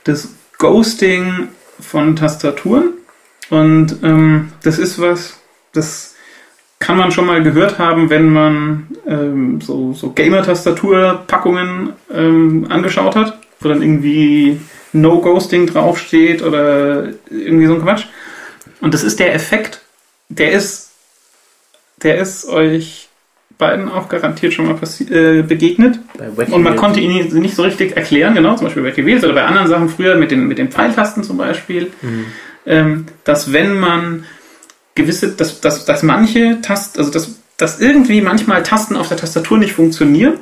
das 0.04 0.28
Ghosting 0.58 1.48
von 1.80 2.16
Tastaturen. 2.16 2.90
Und 3.48 3.96
ähm, 4.02 4.52
das 4.62 4.78
ist 4.78 5.00
was, 5.00 5.38
das 5.72 6.09
kann 6.90 6.98
man 6.98 7.12
schon 7.12 7.26
mal 7.26 7.40
gehört 7.40 7.78
haben, 7.78 8.10
wenn 8.10 8.32
man 8.32 8.88
ähm, 9.06 9.60
so, 9.60 9.92
so 9.92 10.10
Gamer-Tastatur-Packungen 10.10 11.92
ähm, 12.12 12.66
angeschaut 12.68 13.14
hat, 13.14 13.38
wo 13.60 13.68
dann 13.68 13.80
irgendwie 13.80 14.60
No 14.92 15.20
Ghosting 15.20 15.68
draufsteht 15.68 16.42
oder 16.42 17.10
irgendwie 17.30 17.66
so 17.66 17.74
ein 17.74 17.82
Quatsch. 17.82 18.06
Und 18.80 18.92
das 18.92 19.04
ist 19.04 19.20
der 19.20 19.36
Effekt, 19.36 19.82
der 20.30 20.50
ist, 20.50 20.90
der 22.02 22.18
ist 22.18 22.48
euch 22.48 23.08
beiden 23.56 23.88
auch 23.88 24.08
garantiert 24.08 24.52
schon 24.52 24.66
mal 24.66 24.76
äh, 25.10 25.42
begegnet. 25.42 26.00
Und 26.18 26.50
man 26.50 26.64
Wheels. 26.64 26.76
konnte 26.76 26.98
ihn 26.98 27.28
nicht 27.40 27.54
so 27.54 27.62
richtig 27.62 27.96
erklären, 27.96 28.34
genau, 28.34 28.56
zum 28.56 28.66
Beispiel 28.66 28.82
bei 28.82 28.90
Gewählt 28.90 29.22
oder 29.22 29.34
bei 29.34 29.44
anderen 29.44 29.68
Sachen 29.68 29.88
früher 29.90 30.16
mit 30.16 30.32
den, 30.32 30.48
mit 30.48 30.58
den 30.58 30.72
Pfeiltasten 30.72 31.22
zum 31.22 31.36
Beispiel, 31.36 31.92
ähm, 32.66 33.06
dass 33.22 33.52
wenn 33.52 33.78
man 33.78 34.24
gewisse, 34.94 35.32
dass, 35.32 35.60
dass, 35.60 35.84
dass 35.84 36.02
manche 36.02 36.60
Tasten, 36.62 36.98
also 36.98 37.10
dass, 37.10 37.36
dass 37.56 37.80
irgendwie 37.80 38.20
manchmal 38.20 38.62
Tasten 38.62 38.96
auf 38.96 39.08
der 39.08 39.16
Tastatur 39.16 39.58
nicht 39.58 39.72
funktionieren 39.72 40.34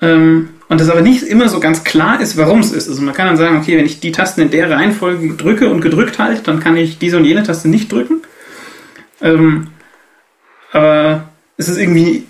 ähm, 0.00 0.50
und 0.68 0.80
das 0.80 0.90
aber 0.90 1.00
nicht 1.00 1.22
immer 1.22 1.48
so 1.48 1.60
ganz 1.60 1.84
klar 1.84 2.20
ist, 2.20 2.36
warum 2.36 2.60
es 2.60 2.72
ist. 2.72 2.88
Also 2.88 3.00
man 3.02 3.14
kann 3.14 3.26
dann 3.26 3.36
sagen, 3.36 3.58
okay, 3.58 3.78
wenn 3.78 3.86
ich 3.86 4.00
die 4.00 4.12
Tasten 4.12 4.40
in 4.40 4.50
der 4.50 4.70
Reihenfolge 4.70 5.34
drücke 5.34 5.68
und 5.70 5.80
gedrückt 5.80 6.18
halte, 6.18 6.42
dann 6.42 6.60
kann 6.60 6.76
ich 6.76 6.98
diese 6.98 7.16
und 7.16 7.24
jene 7.24 7.44
Taste 7.44 7.68
nicht 7.68 7.92
drücken. 7.92 8.22
Ähm, 9.20 9.68
aber 10.72 11.28
es 11.56 11.68
ist 11.68 11.78
irgendwie, 11.78 12.24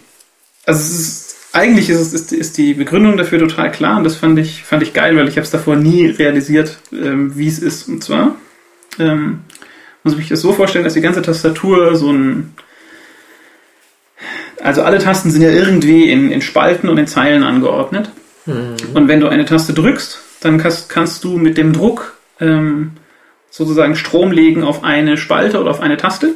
also 0.66 0.80
es 0.80 0.90
ist, 0.90 1.36
eigentlich 1.52 1.88
ist, 1.88 2.00
es, 2.00 2.12
ist, 2.12 2.32
ist 2.32 2.58
die 2.58 2.74
Begründung 2.74 3.16
dafür 3.16 3.38
total 3.38 3.70
klar 3.70 3.98
und 3.98 4.04
das 4.04 4.16
fand 4.16 4.38
ich, 4.38 4.64
fand 4.64 4.82
ich 4.82 4.92
geil, 4.92 5.16
weil 5.16 5.28
ich 5.28 5.36
habe 5.36 5.44
es 5.44 5.50
davor 5.50 5.76
nie 5.76 6.06
realisiert, 6.06 6.78
ähm, 6.92 7.36
wie 7.36 7.48
es 7.48 7.58
ist. 7.58 7.88
Und 7.88 8.02
zwar 8.02 8.36
ähm, 8.98 9.40
muss 10.04 10.18
ich 10.18 10.28
das 10.28 10.40
so 10.40 10.52
vorstellen, 10.52 10.84
dass 10.84 10.94
die 10.94 11.00
ganze 11.00 11.22
Tastatur 11.22 11.96
so 11.96 12.10
ein 12.12 12.54
also 14.62 14.82
alle 14.82 14.98
Tasten 14.98 15.30
sind 15.30 15.42
ja 15.42 15.50
irgendwie 15.50 16.08
in, 16.08 16.30
in 16.30 16.40
Spalten 16.40 16.88
und 16.88 16.96
in 16.98 17.06
Zeilen 17.06 17.42
angeordnet. 17.42 18.10
Und 18.94 19.08
wenn 19.08 19.20
du 19.20 19.28
eine 19.28 19.44
Taste 19.44 19.72
drückst, 19.72 20.18
dann 20.40 20.58
kannst, 20.58 20.88
kannst 20.88 21.24
du 21.24 21.36
mit 21.36 21.58
dem 21.58 21.72
Druck 21.72 22.16
ähm, 22.40 22.92
sozusagen 23.50 23.96
Strom 23.96 24.32
legen 24.32 24.62
auf 24.62 24.84
eine 24.84 25.16
Spalte 25.16 25.60
oder 25.60 25.70
auf 25.70 25.80
eine 25.80 25.96
Taste. 25.96 26.34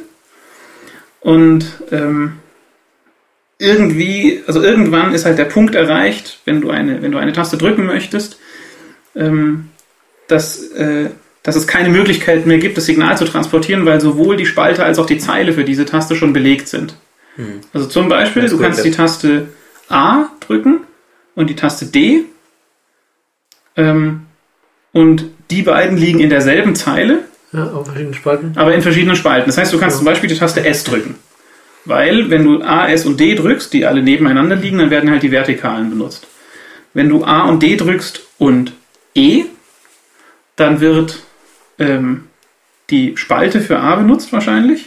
Und 1.21 1.65
ähm, 1.91 2.33
irgendwie, 3.59 4.43
also 4.45 4.61
irgendwann 4.61 5.13
ist 5.13 5.25
halt 5.25 5.37
der 5.37 5.45
Punkt 5.45 5.73
erreicht, 5.73 6.41
wenn 6.45 6.61
du 6.61 6.69
eine, 6.69 7.01
wenn 7.01 7.11
du 7.11 7.17
eine 7.17 7.33
Taste 7.33 7.57
drücken 7.57 7.85
möchtest, 7.85 8.39
ähm, 9.15 9.69
dass, 10.27 10.61
äh, 10.71 11.09
dass 11.47 11.55
es 11.55 11.65
keine 11.65 11.87
Möglichkeit 11.87 12.45
mehr 12.45 12.57
gibt, 12.57 12.75
das 12.75 12.87
Signal 12.87 13.17
zu 13.17 13.23
transportieren, 13.23 13.85
weil 13.85 14.01
sowohl 14.01 14.35
die 14.35 14.45
Spalte 14.45 14.83
als 14.83 14.99
auch 14.99 15.05
die 15.05 15.17
Zeile 15.17 15.53
für 15.53 15.63
diese 15.63 15.85
Taste 15.85 16.17
schon 16.17 16.33
belegt 16.33 16.67
sind. 16.67 16.95
Hm. 17.37 17.61
Also 17.71 17.87
zum 17.87 18.09
Beispiel, 18.09 18.49
du 18.49 18.57
gut, 18.57 18.63
kannst 18.63 18.79
ja. 18.79 18.83
die 18.83 18.91
Taste 18.91 19.47
A 19.87 20.25
drücken 20.41 20.81
und 21.35 21.49
die 21.49 21.55
Taste 21.55 21.85
D. 21.85 22.25
Ähm, 23.77 24.23
und 24.91 25.23
die 25.49 25.61
beiden 25.61 25.95
liegen 25.95 26.19
in 26.19 26.29
derselben 26.29 26.75
Zeile, 26.75 27.19
Ja, 27.53 27.71
auf 27.71 27.85
verschiedenen 27.85 28.13
Spalten. 28.13 28.51
aber 28.57 28.75
in 28.75 28.81
verschiedenen 28.81 29.15
Spalten. 29.15 29.47
Das 29.47 29.57
heißt, 29.57 29.71
du 29.71 29.79
kannst 29.79 29.95
zum 29.95 30.05
Beispiel 30.05 30.27
die 30.27 30.35
Taste 30.35 30.65
S 30.65 30.83
drücken. 30.83 31.15
Weil, 31.85 32.29
wenn 32.29 32.43
du 32.43 32.61
A, 32.61 32.89
S 32.89 33.05
und 33.05 33.21
D 33.21 33.35
drückst, 33.35 33.71
die 33.71 33.85
alle 33.85 34.03
nebeneinander 34.03 34.57
liegen, 34.57 34.79
dann 34.79 34.89
werden 34.89 35.09
halt 35.09 35.23
die 35.23 35.31
Vertikalen 35.31 35.91
benutzt. 35.91 36.27
Wenn 36.93 37.07
du 37.07 37.23
A 37.23 37.43
und 37.47 37.63
D 37.63 37.77
drückst 37.77 38.23
und 38.37 38.73
E, 39.15 39.45
dann 40.57 40.81
wird 40.81 41.19
ähm, 41.79 42.25
die 42.89 43.17
Spalte 43.17 43.61
für 43.61 43.79
A 43.79 43.95
benutzt 43.95 44.31
wahrscheinlich. 44.31 44.85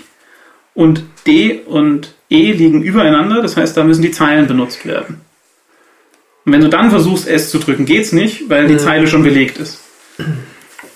Und 0.75 1.03
D 1.27 1.61
und 1.67 2.15
E 2.31 2.53
liegen 2.53 2.83
übereinander, 2.83 3.43
das 3.43 3.57
heißt, 3.57 3.77
da 3.77 3.85
müssen 3.85 4.03
die 4.03 4.13
Zeilen 4.13 4.47
benutzt 4.47 4.87
werden. 4.87 5.21
Und 6.45 6.53
wenn 6.53 6.61
du 6.61 6.69
dann 6.69 6.91
versuchst, 6.91 7.29
S 7.29 7.51
zu 7.51 7.59
drücken, 7.59 7.85
geht's 7.85 8.13
nicht, 8.13 8.49
weil 8.49 8.67
die 8.67 8.75
Mhm. 8.75 8.79
Zeile 8.79 9.07
schon 9.07 9.23
belegt 9.23 9.59
ist. 9.59 9.81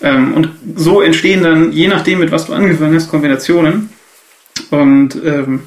Ähm, 0.01 0.33
und 0.35 0.51
so 0.77 1.01
entstehen 1.01 1.43
dann, 1.43 1.73
je 1.73 1.89
nachdem, 1.89 2.21
mit 2.21 2.31
was 2.31 2.47
du 2.47 2.53
angefangen 2.55 2.95
hast, 2.95 3.11
Kombinationen. 3.11 3.91
Und 4.71 5.17
ähm, 5.25 5.65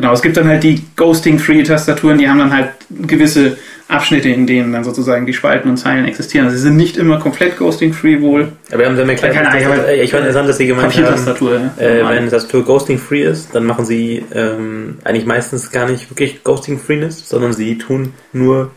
genau, 0.00 0.12
es 0.12 0.22
gibt 0.22 0.36
dann 0.36 0.48
halt 0.48 0.62
die 0.62 0.82
Ghosting-Free-Tastaturen, 0.96 2.18
die 2.18 2.28
haben 2.28 2.38
dann 2.38 2.52
halt 2.52 2.70
gewisse 2.90 3.56
Abschnitte, 3.88 4.28
in 4.28 4.46
denen 4.46 4.72
dann 4.72 4.84
sozusagen 4.84 5.26
die 5.26 5.32
Spalten 5.32 5.68
und 5.68 5.76
Zeilen 5.76 6.04
existieren. 6.04 6.46
Also 6.46 6.56
sie 6.56 6.62
sind 6.62 6.76
nicht 6.76 6.96
immer 6.96 7.18
komplett 7.18 7.56
Ghosting-Free 7.58 8.20
wohl. 8.20 8.52
Aber 8.70 8.78
wir 8.78 8.86
haben 8.86 8.96
dann 8.96 9.08
erklärt, 9.08 9.34
Keine 9.34 9.48
Ahnung, 9.48 9.84
ich 10.00 10.10
fand 10.10 10.20
interessant, 10.22 10.48
dass 10.48 10.56
sie 10.58 10.66
gemeint 10.68 10.94
haben, 10.94 11.02
Papiertastatur. 11.02 11.60
ja. 11.78 11.84
äh, 11.84 12.08
wenn 12.08 12.30
das 12.30 12.46
Tool 12.46 12.62
Ghosting 12.62 12.98
Free 12.98 13.24
ist, 13.24 13.54
dann 13.54 13.64
machen 13.64 13.84
sie 13.84 14.24
ähm, 14.32 14.98
eigentlich 15.04 15.26
meistens 15.26 15.70
gar 15.72 15.88
nicht 15.90 16.08
wirklich 16.10 16.44
Ghosting 16.44 16.78
Freeness, 16.78 17.28
sondern 17.28 17.52
sie 17.52 17.78
tun 17.78 18.12
nur 18.32 18.70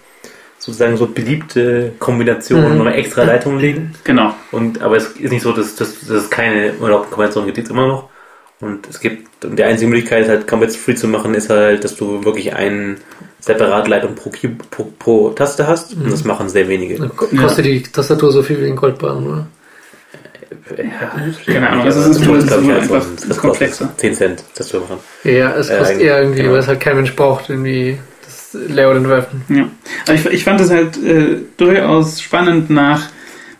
sozusagen 0.57 0.97
so 0.97 1.07
beliebte 1.07 1.91
Kombinationen 1.99 2.75
Mhm. 2.75 2.81
oder 2.81 2.95
extra 2.95 3.23
Leitungen 3.23 3.59
legen. 3.59 3.93
genau. 4.03 4.33
Und, 4.51 4.81
aber 4.81 4.95
es 4.97 5.07
ist 5.09 5.31
nicht 5.31 5.43
so, 5.43 5.51
dass, 5.51 5.75
dass, 5.75 5.99
dass 5.99 6.09
es 6.09 6.29
keine 6.29 6.71
Kombinationen 6.71 7.45
gibt, 7.53 7.57
die 7.67 7.71
immer 7.71 7.85
noch. 7.87 8.09
Und 8.63 8.87
es 8.89 8.99
gibt, 8.99 9.43
und 9.45 9.57
die 9.57 9.63
einzige 9.63 9.89
Möglichkeit, 9.89 10.27
halt 10.29 10.47
komplett 10.47 10.73
free 10.73 10.95
zu 10.95 11.07
machen, 11.07 11.33
ist 11.33 11.49
halt, 11.49 11.83
dass 11.83 11.95
du 11.95 12.23
wirklich 12.23 12.53
einen 12.55 12.97
separat 13.39 13.87
Leitung 13.87 14.15
pro, 14.15 14.29
Cube, 14.29 14.63
pro, 14.71 14.85
pro 14.97 15.29
Taste 15.31 15.67
hast. 15.67 15.93
Und 15.95 16.11
das 16.11 16.23
machen 16.23 16.47
sehr 16.49 16.67
wenige. 16.69 16.95
Dann 16.95 17.15
ko- 17.15 17.27
Kostet 17.35 17.65
die 17.65 17.83
Tastatur 17.83 18.31
so 18.31 18.41
viel 18.41 18.61
wie 18.61 18.67
ein 18.67 18.75
Goldbarren, 18.75 19.27
oder? 19.27 19.47
Keine 21.45 21.69
Ahnung, 21.69 21.85
also 21.85 21.99
es 22.01 22.17
ist 22.17 22.27
wohl- 22.27 22.37
einfach 22.39 23.01
ein- 23.05 23.27
das 23.27 23.37
komplexer. 23.37 23.85
kostet 23.85 23.99
10 23.99 24.13
Cent, 24.15 24.43
das 24.55 24.67
zu 24.67 24.79
machen. 24.79 24.97
Ja, 25.23 25.55
es 25.55 25.69
Äh, 25.69 25.77
kostet 25.77 25.99
eher 26.01 26.19
irgendwie, 26.21 26.41
genau. 26.41 26.53
weil 26.53 26.59
es 26.59 26.67
halt 26.67 26.79
kein 26.79 26.95
Mensch 26.95 27.15
braucht, 27.15 27.49
irgendwie 27.49 27.97
das 28.23 28.55
Layout 28.69 28.97
entwerfen. 28.97 29.41
Ja. 29.49 29.67
Aber 30.05 30.13
ich, 30.13 30.25
ich 30.27 30.43
fand 30.43 30.61
es 30.61 30.69
halt 30.69 30.95
äh, 31.03 31.37
durchaus 31.57 32.21
spannend, 32.21 32.69
nach 32.69 33.09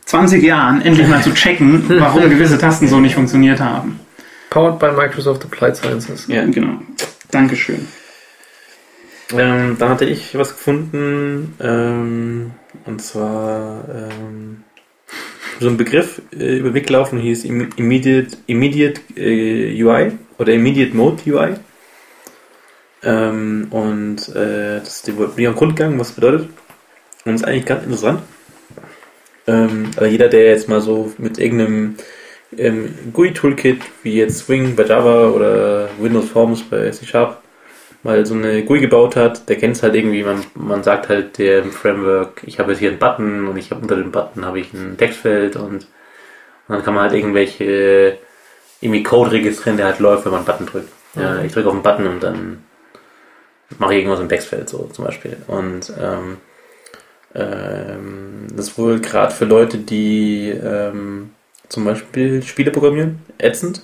20 0.05 0.43
Jahren 0.43 0.81
endlich 0.81 1.07
mal 1.07 1.21
zu 1.23 1.33
checken, 1.33 1.83
warum 1.99 2.29
gewisse 2.29 2.57
Tasten 2.57 2.87
so 2.87 2.99
nicht 2.99 3.15
funktioniert 3.15 3.59
haben. 3.59 3.99
Powered 4.53 4.77
by 4.77 4.91
Microsoft 4.91 5.43
Applied 5.45 5.75
Sciences. 5.75 6.27
Ja, 6.27 6.45
genau. 6.45 6.77
Dankeschön. 7.31 7.87
Ähm, 9.31 9.77
dann 9.79 9.89
hatte 9.89 10.05
ich 10.05 10.37
was 10.37 10.49
gefunden, 10.49 11.55
ähm, 11.59 12.51
und 12.85 13.01
zwar 13.01 13.83
ähm, 13.89 14.63
so 15.59 15.69
ein 15.69 15.77
Begriff 15.77 16.21
äh, 16.37 16.57
über 16.59 16.69
den 16.69 16.75
Weg 16.75 16.85
gelaufen, 16.85 17.17
hieß 17.17 17.45
Im- 17.45 17.69
Immediate, 17.77 18.37
Immediate 18.45 19.01
äh, 19.15 19.83
UI 19.83 20.11
oder 20.37 20.53
Immediate 20.53 20.95
Mode 20.95 21.23
UI. 21.25 21.55
Ähm, 23.01 23.67
und 23.71 24.29
äh, 24.35 24.79
das 24.81 24.97
ist 24.97 25.07
die- 25.07 25.47
am 25.47 25.55
Grund 25.55 25.75
gegangen, 25.75 25.97
was 25.99 26.09
das 26.09 26.15
bedeutet. 26.15 26.49
Und 27.25 27.31
das 27.33 27.41
ist 27.41 27.47
eigentlich 27.47 27.65
ganz 27.65 27.83
interessant. 27.85 28.21
Ähm, 29.47 29.89
aber 29.97 30.05
jeder, 30.05 30.29
der 30.29 30.45
jetzt 30.45 30.69
mal 30.69 30.79
so 30.79 31.11
mit 31.17 31.39
irgendeinem 31.39 31.95
ähm, 32.57 32.93
GUI-Toolkit 33.13 33.81
wie 34.03 34.15
jetzt 34.15 34.39
Swing 34.39 34.75
bei 34.75 34.83
Java 34.83 35.29
oder 35.29 35.89
Windows 35.99 36.29
Forms 36.29 36.63
bei 36.63 36.89
C 36.91 37.05
Sharp 37.05 37.37
mal 38.03 38.25
so 38.25 38.33
eine 38.33 38.63
GUI 38.63 38.81
gebaut 38.81 39.15
hat, 39.15 39.47
der 39.47 39.57
kennt 39.57 39.77
es 39.77 39.83
halt 39.83 39.95
irgendwie, 39.95 40.23
man, 40.23 40.43
man 40.55 40.83
sagt 40.83 41.09
halt 41.09 41.37
dem 41.37 41.71
Framework, 41.71 42.41
ich 42.45 42.59
habe 42.59 42.71
jetzt 42.71 42.79
hier 42.79 42.89
einen 42.89 42.99
Button 42.99 43.47
und 43.47 43.57
ich 43.57 43.71
habe 43.71 43.81
unter 43.81 43.95
dem 43.95 44.11
Button 44.11 44.45
habe 44.45 44.59
ich 44.59 44.73
ein 44.73 44.97
Textfeld 44.97 45.55
und, 45.55 45.73
und 45.73 45.87
dann 46.67 46.83
kann 46.83 46.93
man 46.93 47.03
halt 47.03 47.13
irgendwelche 47.13 48.17
irgendwie 48.81 49.03
Code 49.03 49.31
registrieren, 49.31 49.77
der 49.77 49.85
halt 49.85 49.99
läuft, 49.99 50.25
wenn 50.25 50.33
man 50.33 50.39
einen 50.39 50.47
Button 50.47 50.65
drückt. 50.65 50.89
Ja, 51.15 51.41
ich 51.41 51.53
drücke 51.53 51.69
auf 51.69 51.73
einen 51.73 51.83
Button 51.83 52.07
und 52.07 52.23
dann 52.23 52.63
mache 53.79 53.93
ich 53.93 53.99
irgendwas 53.99 54.19
im 54.19 54.29
Textfeld 54.29 54.67
so 54.67 54.89
zum 54.91 55.05
Beispiel. 55.05 55.37
Und 55.47 55.93
ähm, 56.01 56.37
ähm, 57.33 58.47
das 58.53 58.67
ist 58.67 58.77
wohl 58.77 58.99
gerade 58.99 59.33
für 59.33 59.45
Leute, 59.45 59.77
die 59.77 60.49
ähm, 60.49 61.31
zum 61.73 61.85
Beispiel 61.85 62.41
Spiele 62.43 62.71
programmieren, 62.71 63.19
ätzend 63.37 63.81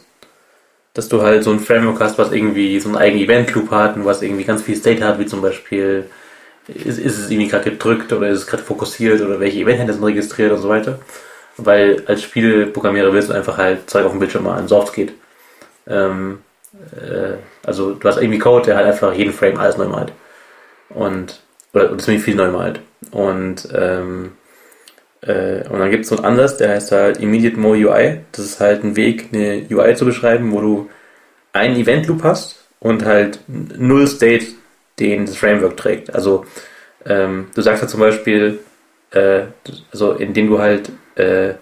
dass 0.93 1.09
du 1.09 1.21
halt 1.21 1.43
so 1.43 1.51
ein 1.51 1.59
Framework 1.59 1.99
hast, 1.99 2.17
was 2.17 2.31
irgendwie 2.31 2.79
so 2.79 2.89
einen 2.89 2.97
eigenen 2.97 3.23
Event-Loop 3.23 3.71
hat 3.71 3.95
und 3.95 4.05
was 4.05 4.21
irgendwie 4.21 4.43
ganz 4.43 4.63
viel 4.63 4.75
State 4.75 5.05
hat, 5.05 5.19
wie 5.19 5.25
zum 5.25 5.41
Beispiel, 5.41 6.09
ist, 6.67 6.99
ist 6.99 7.17
es 7.17 7.29
irgendwie 7.29 7.47
gerade 7.47 7.71
gedrückt 7.71 8.11
oder 8.11 8.27
ist 8.27 8.39
es 8.39 8.47
gerade 8.47 8.63
fokussiert 8.63 9.21
oder 9.21 9.39
welche 9.39 9.59
Event 9.59 9.91
sind 9.91 10.03
registriert 10.03 10.51
und 10.51 10.61
so 10.61 10.69
weiter. 10.69 10.99
Weil 11.57 12.03
als 12.07 12.23
Spieleprogrammierer 12.23 13.13
willst 13.13 13.29
du 13.29 13.33
einfach 13.33 13.57
halt 13.57 13.89
Zeug 13.89 14.05
auf 14.05 14.11
dem 14.11 14.19
Bildschirm 14.19 14.43
malen, 14.43 14.67
so 14.67 14.77
oft 14.77 14.89
es 14.89 14.93
geht. 14.93 15.13
Ähm, 15.87 16.39
äh, 16.95 17.37
also 17.65 17.93
du 17.93 18.07
hast 18.07 18.17
irgendwie 18.17 18.39
Code, 18.39 18.65
der 18.65 18.77
halt 18.77 18.87
einfach 18.87 19.13
jeden 19.13 19.33
Frame 19.33 19.57
alles 19.57 19.77
neu 19.77 19.87
malt. 19.87 20.11
Und, 20.89 21.41
oder, 21.73 21.91
oder 21.91 21.99
ziemlich 21.99 22.23
viel 22.23 22.35
neu 22.35 22.51
malt. 22.51 22.79
Und, 23.11 23.67
ähm, 23.73 24.33
äh, 25.21 25.67
und 25.69 25.79
dann 25.79 25.91
gibt 25.91 26.03
es 26.03 26.09
so 26.09 26.15
einen 26.17 26.25
Ansatz, 26.25 26.57
der 26.57 26.69
heißt 26.69 26.91
halt 26.91 27.17
Immediate 27.17 27.57
More 27.59 27.77
UI. 27.77 28.21
Das 28.31 28.45
ist 28.45 28.59
halt 28.59 28.83
ein 28.83 28.95
Weg, 28.95 29.27
eine 29.33 29.65
UI 29.69 29.95
zu 29.95 30.05
beschreiben, 30.05 30.51
wo 30.51 30.61
du 30.61 30.89
einen 31.53 31.75
Event 31.75 32.07
Loop 32.07 32.23
hast 32.23 32.67
und 32.79 33.05
halt 33.05 33.39
null 33.47 34.07
State, 34.07 34.45
den 34.99 35.25
das 35.25 35.37
Framework 35.37 35.77
trägt. 35.77 36.13
Also 36.13 36.45
ähm, 37.05 37.47
du 37.55 37.61
sagst 37.61 37.81
halt 37.81 37.89
zum 37.89 37.99
Beispiel, 37.99 38.59
äh, 39.11 39.41
also 39.91 40.13
indem 40.13 40.47
du 40.49 40.59
halt 40.59 40.89
äh, 41.15 41.53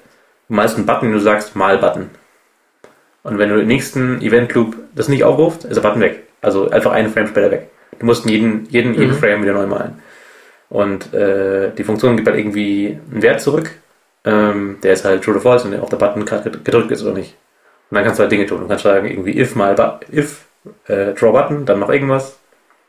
du 0.48 0.54
malst 0.54 0.76
einen 0.78 0.86
Button, 0.86 1.12
du 1.12 1.20
sagst 1.20 1.56
mal 1.56 1.78
Button. 1.78 2.10
Und 3.24 3.38
wenn 3.38 3.50
du 3.50 3.58
den 3.58 3.68
nächsten 3.68 4.22
Event 4.22 4.54
Loop 4.54 4.76
das 4.96 5.10
nicht 5.10 5.24
aufrufst, 5.24 5.66
ist 5.66 5.76
der 5.76 5.82
Button 5.82 6.02
weg. 6.02 6.24
Also 6.42 6.70
einfach 6.70 6.92
einen 6.92 7.10
Frame 7.10 7.28
später 7.28 7.52
weg. 7.52 7.70
Du 8.00 8.06
musst 8.06 8.26
jeden, 8.26 8.68
jeden, 8.70 8.94
jeden 8.94 9.12
Mhm. 9.12 9.16
Frame 9.16 9.42
wieder 9.42 9.54
neu 9.54 9.66
malen. 9.68 10.00
Und 10.70 11.14
äh, 11.14 11.72
die 11.72 11.84
Funktion 11.84 12.16
gibt 12.16 12.28
halt 12.28 12.38
irgendwie 12.38 13.00
einen 13.12 13.22
Wert 13.22 13.42
zurück. 13.42 13.72
Ähm, 14.26 14.80
der 14.84 14.94
ist 14.94 15.06
halt 15.06 15.24
true 15.24 15.36
or 15.36 15.42
false 15.42 15.68
und 15.68 15.80
ob 15.80 15.90
der 15.90 15.98
Button 15.98 16.26
gerade 16.26 16.52
gedrückt 16.52 16.92
ist 16.92 17.04
oder 17.04 17.14
nicht. 17.14 17.36
Und 17.90 17.96
dann 17.96 18.04
kannst 18.04 18.20
du 18.20 18.24
halt 18.24 18.32
Dinge 18.32 18.46
tun. 18.46 18.62
Du 18.62 18.68
kannst 18.68 18.84
sagen, 18.84 19.08
irgendwie 19.08 19.40
if 19.40 19.56
mal 19.56 19.76
if 20.12 20.46
äh, 20.88 21.14
draw 21.14 21.32
button, 21.32 21.66
dann 21.66 21.80
mach 21.80 21.90
irgendwas, 21.90 22.38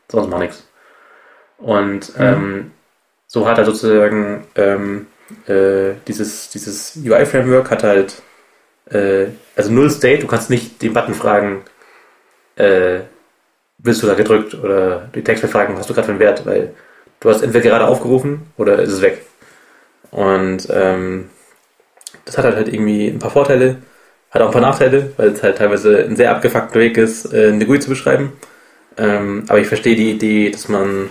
sonst 0.09 0.29
mach 0.29 0.39
nichts. 0.39 0.67
Und 1.57 2.13
ähm, 2.17 2.71
so 3.27 3.47
hat 3.47 3.57
er 3.57 3.65
sozusagen 3.65 4.45
ähm, 4.55 5.07
äh, 5.47 5.93
dieses, 6.07 6.49
dieses 6.49 6.97
UI-Framework 6.97 7.69
hat 7.71 7.83
halt 7.83 8.21
äh, 8.91 9.27
also 9.55 9.71
null 9.71 9.89
State, 9.89 10.21
du 10.21 10.27
kannst 10.27 10.49
nicht 10.49 10.81
den 10.81 10.93
Button 10.93 11.13
fragen, 11.13 11.63
äh, 12.55 13.01
willst 13.77 14.03
du 14.03 14.07
da 14.07 14.15
gedrückt 14.15 14.55
oder 14.55 15.09
die 15.13 15.23
Texte 15.23 15.47
fragen, 15.47 15.77
hast 15.77 15.89
du 15.89 15.93
gerade 15.93 16.05
für 16.05 16.11
einen 16.11 16.19
Wert, 16.19 16.45
weil 16.45 16.73
du 17.19 17.29
hast 17.29 17.41
entweder 17.41 17.69
gerade 17.69 17.87
aufgerufen 17.87 18.47
oder 18.57 18.79
ist 18.79 18.91
es 18.91 19.01
weg. 19.01 19.25
Und 20.11 20.67
ähm, 20.71 21.29
das 22.25 22.37
hat 22.37 22.45
halt 22.45 22.67
irgendwie 22.67 23.07
ein 23.07 23.19
paar 23.19 23.31
Vorteile, 23.31 23.77
hat 24.31 24.41
auch 24.41 24.47
ein 24.47 24.53
paar 24.53 24.61
Nachteile, 24.61 25.11
weil 25.17 25.29
es 25.29 25.43
halt 25.43 25.57
teilweise 25.57 26.03
ein 26.03 26.15
sehr 26.15 26.31
abgefuckter 26.31 26.79
Weg 26.79 26.97
ist, 26.97 27.33
äh, 27.33 27.49
eine 27.49 27.65
GUI 27.65 27.79
zu 27.79 27.89
beschreiben. 27.89 28.33
Ähm, 28.97 29.45
aber 29.47 29.59
ich 29.59 29.67
verstehe 29.67 29.95
die 29.95 30.11
Idee, 30.11 30.49
dass 30.49 30.67
man 30.67 31.09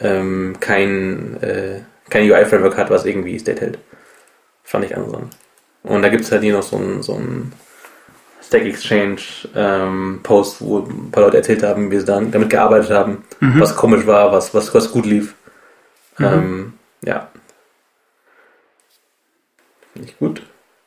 ähm, 0.00 0.56
kein, 0.60 1.40
äh, 1.42 1.80
kein 2.10 2.30
UI-Framework 2.30 2.76
hat, 2.76 2.90
was 2.90 3.04
irgendwie 3.04 3.38
State 3.38 3.60
hält. 3.60 3.78
Fand 4.64 4.84
ich 4.84 4.96
ansonsten. 4.96 5.30
Und 5.82 6.02
da 6.02 6.08
gibt 6.08 6.24
es 6.24 6.32
halt 6.32 6.42
hier 6.42 6.52
noch 6.52 6.62
so 6.62 6.76
ein, 6.76 7.02
so 7.02 7.14
ein 7.14 7.52
Stack 8.52 8.66
Exchange 8.66 9.16
ähm, 9.54 10.20
Post, 10.22 10.60
wo 10.60 10.80
ein 10.80 11.10
paar 11.10 11.22
Leute 11.24 11.38
erzählt 11.38 11.62
haben, 11.62 11.90
wie 11.90 11.98
sie 11.98 12.04
dann 12.04 12.30
damit 12.30 12.50
gearbeitet 12.50 12.90
haben, 12.90 13.24
Mhm. 13.40 13.60
was 13.60 13.74
komisch 13.74 14.06
war, 14.06 14.30
was, 14.30 14.52
was, 14.52 14.74
was 14.74 14.92
gut 14.92 15.06
lief. 15.06 15.34
Mhm. 16.18 16.24
Ähm, 16.26 16.72
ja. 17.02 17.28
Finde 19.94 20.08
ich 20.08 20.18
gut. 20.18 20.42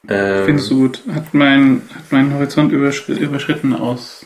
Ähm, 0.08 0.46
Findest 0.46 0.70
du 0.70 0.76
gut. 0.82 1.02
Hat 1.12 1.34
mein, 1.34 1.82
hat 1.96 2.12
meinen 2.12 2.34
Horizont 2.36 2.72
überschri- 2.72 3.18
überschritten 3.18 3.74
aus 3.74 4.26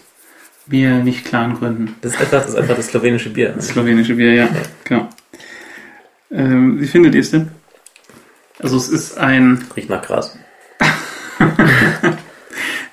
mir 0.67 0.95
nicht 1.03 1.23
klaren 1.25 1.55
Gründen. 1.57 1.95
Das 2.01 2.13
ist 2.15 2.19
einfach 2.19 2.41
das, 2.41 2.49
ist 2.49 2.55
einfach 2.55 2.75
das 2.75 2.87
slowenische 2.87 3.29
Bier. 3.29 3.53
Das 3.55 3.69
slowenische 3.69 4.15
Bier, 4.15 4.33
ja. 4.33 4.49
Genau. 4.83 5.07
Ähm, 6.31 6.79
wie 6.79 6.87
findet 6.87 7.15
ihr 7.15 7.21
es 7.21 7.31
denn? 7.31 7.49
Also 8.59 8.75
es 8.75 8.89
ist 8.89 9.17
ein, 9.17 9.65
Riecht 9.77 9.89
nach 9.89 10.01
Gras. 10.05 10.37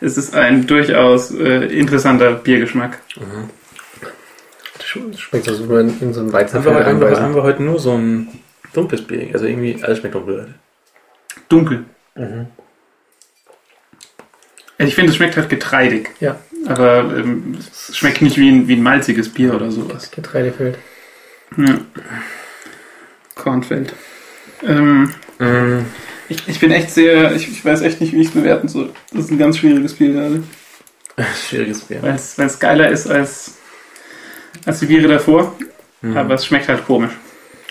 Es 0.01 0.17
ist 0.17 0.35
ein 0.35 0.67
durchaus 0.67 1.31
äh, 1.33 1.67
interessanter 1.67 2.33
Biergeschmack. 2.35 3.01
Das 4.79 5.21
schmeckt 5.21 5.47
so, 5.47 5.69
wie 5.69 5.73
man 5.73 6.01
in 6.01 6.13
so 6.13 6.21
Haben 6.21 6.33
Weizenfeld 6.33 6.75
heute, 6.75 6.87
haben, 6.87 7.01
wir, 7.01 7.07
einweisen. 7.07 7.25
haben 7.25 7.35
wir 7.35 7.43
heute 7.43 7.63
nur 7.63 7.79
so 7.79 7.93
ein 7.97 8.29
dunkles 8.73 9.03
Bier. 9.03 9.31
Also 9.33 9.47
irgendwie 9.47 9.83
alles 9.83 9.99
schmeckt 9.99 10.15
dunkel. 10.15 10.55
Dunkel. 11.49 11.85
Also 12.15 12.47
ich 14.79 14.95
finde, 14.95 15.11
es 15.11 15.17
schmeckt 15.17 15.37
halt 15.37 15.49
getreidig. 15.49 16.11
Ja. 16.21 16.37
Aber 16.67 17.01
ähm, 17.17 17.57
es 17.59 17.97
schmeckt 17.97 18.23
nicht 18.23 18.37
wie 18.39 18.51
ein, 18.51 18.69
wie 18.69 18.77
ein 18.77 18.83
malziges 18.83 19.29
Bier 19.29 19.55
oder 19.55 19.71
sowas. 19.71 20.11
Getreidefeld. 20.11 20.79
Ja. 21.57 21.79
Kornfeld. 23.35 23.95
Ähm, 24.63 25.13
Mm, 25.39 25.85
ich, 26.29 26.49
ich 26.49 26.61
bin 26.61 26.71
echt 26.71 26.91
sehr, 26.91 27.35
ich, 27.35 27.49
ich 27.49 27.65
weiß 27.65 27.83
echt 27.83 28.01
nicht, 28.01 28.13
wie 28.13 28.21
ich 28.21 28.29
es 28.29 28.35
bewerten 28.35 28.69
soll. 28.69 28.91
Das 29.13 29.27
ist 29.27 29.31
ein 29.31 29.39
ganz 29.39 29.59
schwieriges 29.59 29.93
Spiel 29.93 30.13
gerade. 30.13 30.43
schwieriges 31.49 31.81
Bier. 31.83 32.03
Weil 32.03 32.15
es 32.17 32.59
geiler 32.59 32.91
ist 32.91 33.09
als, 33.09 33.55
als 34.65 34.81
die 34.81 34.87
Biere 34.87 35.09
davor. 35.09 35.57
Mhm. 36.03 36.17
Aber 36.17 36.35
es 36.35 36.47
schmeckt 36.47 36.69
halt 36.69 36.85
komisch. 36.87 37.13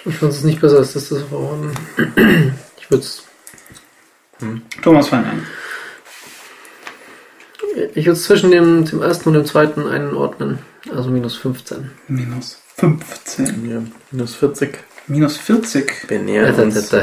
Ich 0.05 0.15
fand 0.15 0.31
es 0.33 0.43
nicht 0.43 0.61
besser 0.61 0.77
als 0.77 0.93
das 0.93 1.09
davor. 1.09 1.59
Ich 2.77 2.91
würde 2.91 3.03
es 3.03 3.23
Thomas 4.83 5.07
fang 5.07 5.25
an. 5.25 5.47
ich 7.95 8.05
würd's 8.05 8.23
zwischen 8.23 8.51
dem, 8.51 8.85
dem 8.85 9.01
ersten 9.01 9.29
und 9.29 9.33
dem 9.33 9.45
zweiten 9.45 9.87
einordnen. 9.87 10.59
Also 10.95 11.09
minus 11.09 11.35
15. 11.35 11.89
Minus 12.07 12.59
15. 12.77 13.69
Ja, 13.71 13.81
minus 14.11 14.35
40. 14.35 14.77
Minus 15.07 15.37
40. 15.37 16.09
Wir 16.09 16.17
Ja, 16.17 16.23
nähern 16.23 16.51
da, 16.51 16.57
da, 16.57 16.63
uns 16.63 16.89
da 16.89 17.01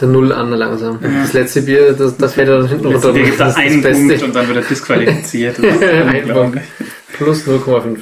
dem 0.00 0.12
nähert 0.12 0.28
sich 0.28 0.30
30. 0.30 0.30
jetzt 0.30 0.30
der 0.30 0.30
Null 0.30 0.32
an 0.32 0.50
langsam. 0.50 0.98
Ja. 1.02 1.08
Das 1.22 1.32
letzte 1.32 1.62
Bier, 1.62 1.92
das, 1.92 2.16
das 2.16 2.34
fährt 2.34 2.48
dann 2.48 2.68
hinten 2.68 2.86
runter. 2.86 3.12
Der 3.12 3.22
gibt 3.22 3.40
da 3.40 3.44
Das 3.46 3.54
ist 3.54 3.58
einen 3.62 3.82
das 3.82 3.92
Punkt 3.92 4.08
Beste. 4.08 4.26
und 4.26 4.34
dann 4.36 4.48
wird 4.48 4.56
er 4.58 4.62
disqualifiziert. 4.64 5.56
Das 5.62 5.82
Ein. 5.82 6.60
Plus 7.12 7.46
0,5. 7.46 7.98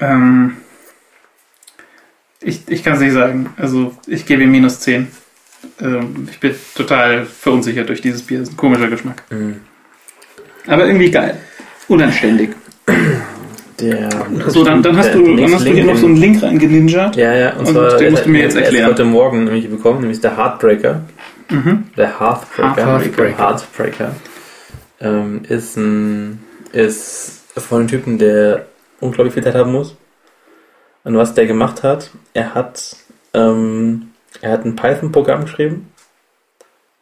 ähm, 0.00 0.56
ich 2.42 2.60
ich 2.68 2.84
kann 2.84 2.94
es 2.94 3.00
nicht 3.00 3.12
sagen. 3.14 3.52
Also 3.56 3.94
ich 4.06 4.26
gebe 4.26 4.42
ihm 4.42 4.50
minus 4.50 4.80
10. 4.80 5.08
Ähm, 5.80 6.28
ich 6.30 6.38
bin 6.40 6.54
total 6.74 7.24
verunsichert 7.24 7.88
durch 7.88 8.00
dieses 8.02 8.22
Bier. 8.22 8.40
Das 8.40 8.48
ist 8.48 8.54
ein 8.54 8.58
komischer 8.58 8.88
Geschmack. 8.88 9.22
Mhm. 9.30 9.56
Aber 10.66 10.86
irgendwie 10.86 11.10
geil. 11.10 11.38
Unanständig. 11.88 12.50
Der, 13.80 14.08
So, 14.48 14.62
dann, 14.64 14.82
dann 14.82 14.96
hast 14.96 15.08
der 15.08 15.16
du, 15.16 15.36
dann 15.36 15.52
hast 15.52 15.66
du 15.66 15.72
hier 15.72 15.84
noch 15.84 15.96
so 15.96 16.06
einen 16.06 16.16
Link 16.16 16.42
reingeninjert. 16.42 17.16
Ja, 17.16 17.34
ja, 17.34 17.52
und, 17.54 17.66
Und 17.66 17.72
zwar, 17.74 17.96
den 17.96 18.12
musst 18.12 18.24
du 18.26 18.30
mir 18.30 18.42
jetzt 18.42 18.56
erklären. 18.56 18.90
heute 18.90 19.04
Morgen 19.04 19.44
nämlich 19.44 19.68
bekommen, 19.68 20.00
nämlich 20.00 20.20
der 20.20 20.36
Heartbreaker. 20.36 21.02
Mhm. 21.50 21.88
Der 21.96 22.18
Heartbreaker. 22.20 22.86
Heartbreaker. 22.86 23.38
Heartbreaker. 23.38 24.14
Ähm, 25.00 25.42
ist 25.48 25.76
ein, 25.76 26.42
ist 26.72 27.42
von 27.56 27.80
einem 27.80 27.88
Typen, 27.88 28.18
der 28.18 28.66
unglaublich 29.00 29.34
viel 29.34 29.44
Zeit 29.44 29.54
haben 29.54 29.72
muss. 29.72 29.96
Und 31.04 31.16
was 31.16 31.34
der 31.34 31.46
gemacht 31.46 31.82
hat, 31.82 32.10
er 32.32 32.54
hat, 32.54 32.96
ähm, 33.34 34.10
er 34.40 34.52
hat 34.52 34.64
ein 34.64 34.74
Python-Programm 34.76 35.42
geschrieben, 35.42 35.92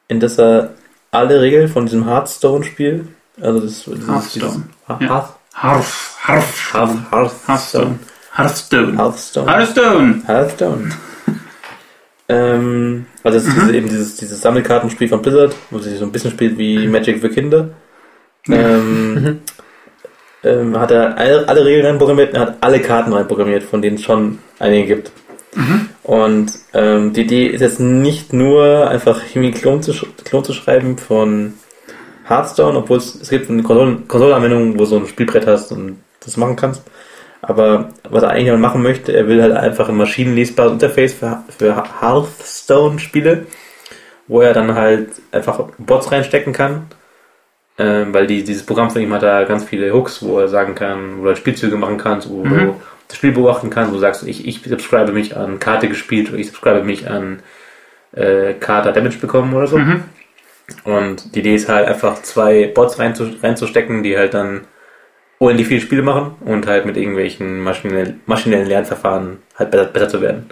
in 0.09 0.18
das 0.18 0.38
er 0.38 0.70
alle 1.12 1.40
Regeln 1.40 1.68
von 1.68 1.86
diesem 1.86 2.07
Hearthstone-Spiel, 2.07 3.07
also 3.40 3.61
das, 3.61 3.86
Hearthstone. 3.86 4.64
dieses, 4.88 5.01
Ja. 5.09 5.34
Hearth, 5.55 5.95
Hearthstone. 6.26 7.07
Hearthstone. 7.11 7.99
Hearthstone. 8.36 8.99
Hearthstone. 8.99 9.47
Hearthstone. 9.51 10.22
Hearthstone. 10.26 10.93
Ähm, 12.29 13.07
also 13.23 13.39
das 13.39 13.47
ist 13.49 13.57
Mhm. 13.57 13.61
diese, 13.61 13.77
eben 13.77 13.89
dieses, 13.89 14.16
dieses 14.16 14.41
Sammelkartenspiel 14.41 15.09
von 15.09 15.23
Blizzard, 15.23 15.55
wo 15.70 15.79
sich 15.79 15.99
so 15.99 16.05
ein 16.05 16.12
bisschen 16.12 16.31
spielt 16.31 16.57
wie 16.59 16.87
Magic 16.89 17.20
für 17.20 17.31
Kinder. 17.31 17.70
Ähm, 18.49 19.41
ähm, 20.45 20.79
hat 20.79 20.91
er 20.91 21.16
alle, 21.16 21.49
alle 21.49 21.64
Regeln 21.64 21.87
reinprogrammiert 21.87 22.31
und 22.31 22.35
er 22.37 22.41
hat 22.43 22.57
alle 22.61 22.81
Karten 22.81 23.12
reinprogrammiert, 23.12 23.62
von 23.62 23.81
denen 23.83 23.97
es 23.97 24.03
schon 24.03 24.39
einige 24.59 24.87
gibt. 24.97 25.12
Mhm. 25.55 25.89
Und 26.03 26.53
ähm, 26.73 27.12
die 27.12 27.23
Idee 27.23 27.47
ist 27.47 27.61
jetzt 27.61 27.79
nicht 27.79 28.33
nur 28.33 28.89
einfach 28.91 29.20
irgendwie 29.33 29.53
Klon 29.53 29.83
zu, 29.83 29.93
sch- 29.93 30.07
Klon 30.25 30.45
zu 30.45 30.53
schreiben 30.53 30.99
von 30.99 31.55
Hearthstone, 32.27 32.77
obwohl 32.79 32.99
es, 32.99 33.14
es 33.14 33.29
gibt 33.31 33.51
eine 33.51 33.62
Konsolen- 33.62 34.09
Konsolenanwendung, 34.09 34.75
wo 34.75 34.79
du 34.79 34.85
so 34.87 34.97
ein 34.97 35.07
Spielbrett 35.07 35.47
hast 35.47 35.70
und 35.70 35.99
das 36.25 36.37
machen 36.37 36.57
kannst. 36.57 36.83
Aber 37.43 37.88
was 38.09 38.22
er 38.22 38.30
eigentlich 38.30 38.51
mal 38.51 38.57
machen 38.59 38.82
möchte, 38.82 39.12
er 39.12 39.26
will 39.26 39.43
halt 39.43 39.53
einfach 39.53 39.88
ein 39.88 39.97
maschinenlesbares 39.97 40.72
Interface 40.72 41.12
für, 41.14 41.43
für 41.59 41.74
Hearthstone-Spiele, 42.01 43.47
wo 44.28 44.40
er 44.40 44.55
dann 44.55 44.74
halt 44.74 45.09
einfach 45.32 45.64
Bots 45.78 46.12
reinstecken 46.12 46.53
kann. 46.53 46.86
Ähm, 47.78 48.14
weil 48.14 48.26
die, 48.26 48.45
dieses 48.45 48.64
Programm 48.64 48.90
von 48.90 49.01
ihm 49.03 49.12
hat 49.12 49.22
da 49.22 49.45
ganz 49.45 49.64
viele 49.64 49.93
Hooks, 49.93 50.22
wo 50.22 50.38
er 50.38 50.47
sagen 50.49 50.74
kann, 50.74 51.18
wo 51.22 51.26
er 51.26 51.36
Spielzüge 51.36 51.76
machen 51.76 51.97
kannst, 51.99 52.28
wo 52.30 52.45
Mhm. 52.45 52.51
du 52.51 52.80
das 53.09 53.16
Spiel 53.16 53.32
beobachten 53.32 53.70
kannst, 53.70 53.90
wo 53.90 53.95
du 53.95 54.01
sagst, 54.01 54.26
ich, 54.26 54.47
ich 54.47 54.62
subscribe 54.62 55.11
mich 55.12 55.36
an 55.36 55.59
Karte 55.59 55.88
gespielt 55.88 56.28
oder 56.28 56.38
ich 56.38 56.47
subscribe 56.49 56.84
mich 56.84 57.09
an 57.11 57.40
äh, 58.12 58.53
Karte 58.55 58.93
Damage 58.93 59.18
bekommen 59.18 59.53
oder 59.55 59.66
so. 59.66 59.78
Mhm. 59.78 60.05
Und 60.84 61.34
die 61.34 61.40
Idee 61.40 61.55
ist 61.57 61.68
halt 61.68 61.88
einfach 61.88 62.22
zwei 62.22 62.70
Bots 62.72 62.99
reinzu- 63.01 63.43
reinzustecken, 63.43 64.03
die 64.03 64.16
halt 64.16 64.34
dann 64.34 64.62
unendlich 65.43 65.68
viele 65.68 65.80
Spiele 65.80 66.03
machen 66.03 66.36
und 66.45 66.66
halt 66.66 66.86
mit 66.86 66.97
irgendwelchen 66.97 67.61
maschinell, 67.61 68.14
maschinellen 68.26 68.66
Lernverfahren 68.68 69.38
halt 69.57 69.70
besser, 69.70 69.84
besser 69.86 70.09
zu 70.09 70.20
werden. 70.22 70.47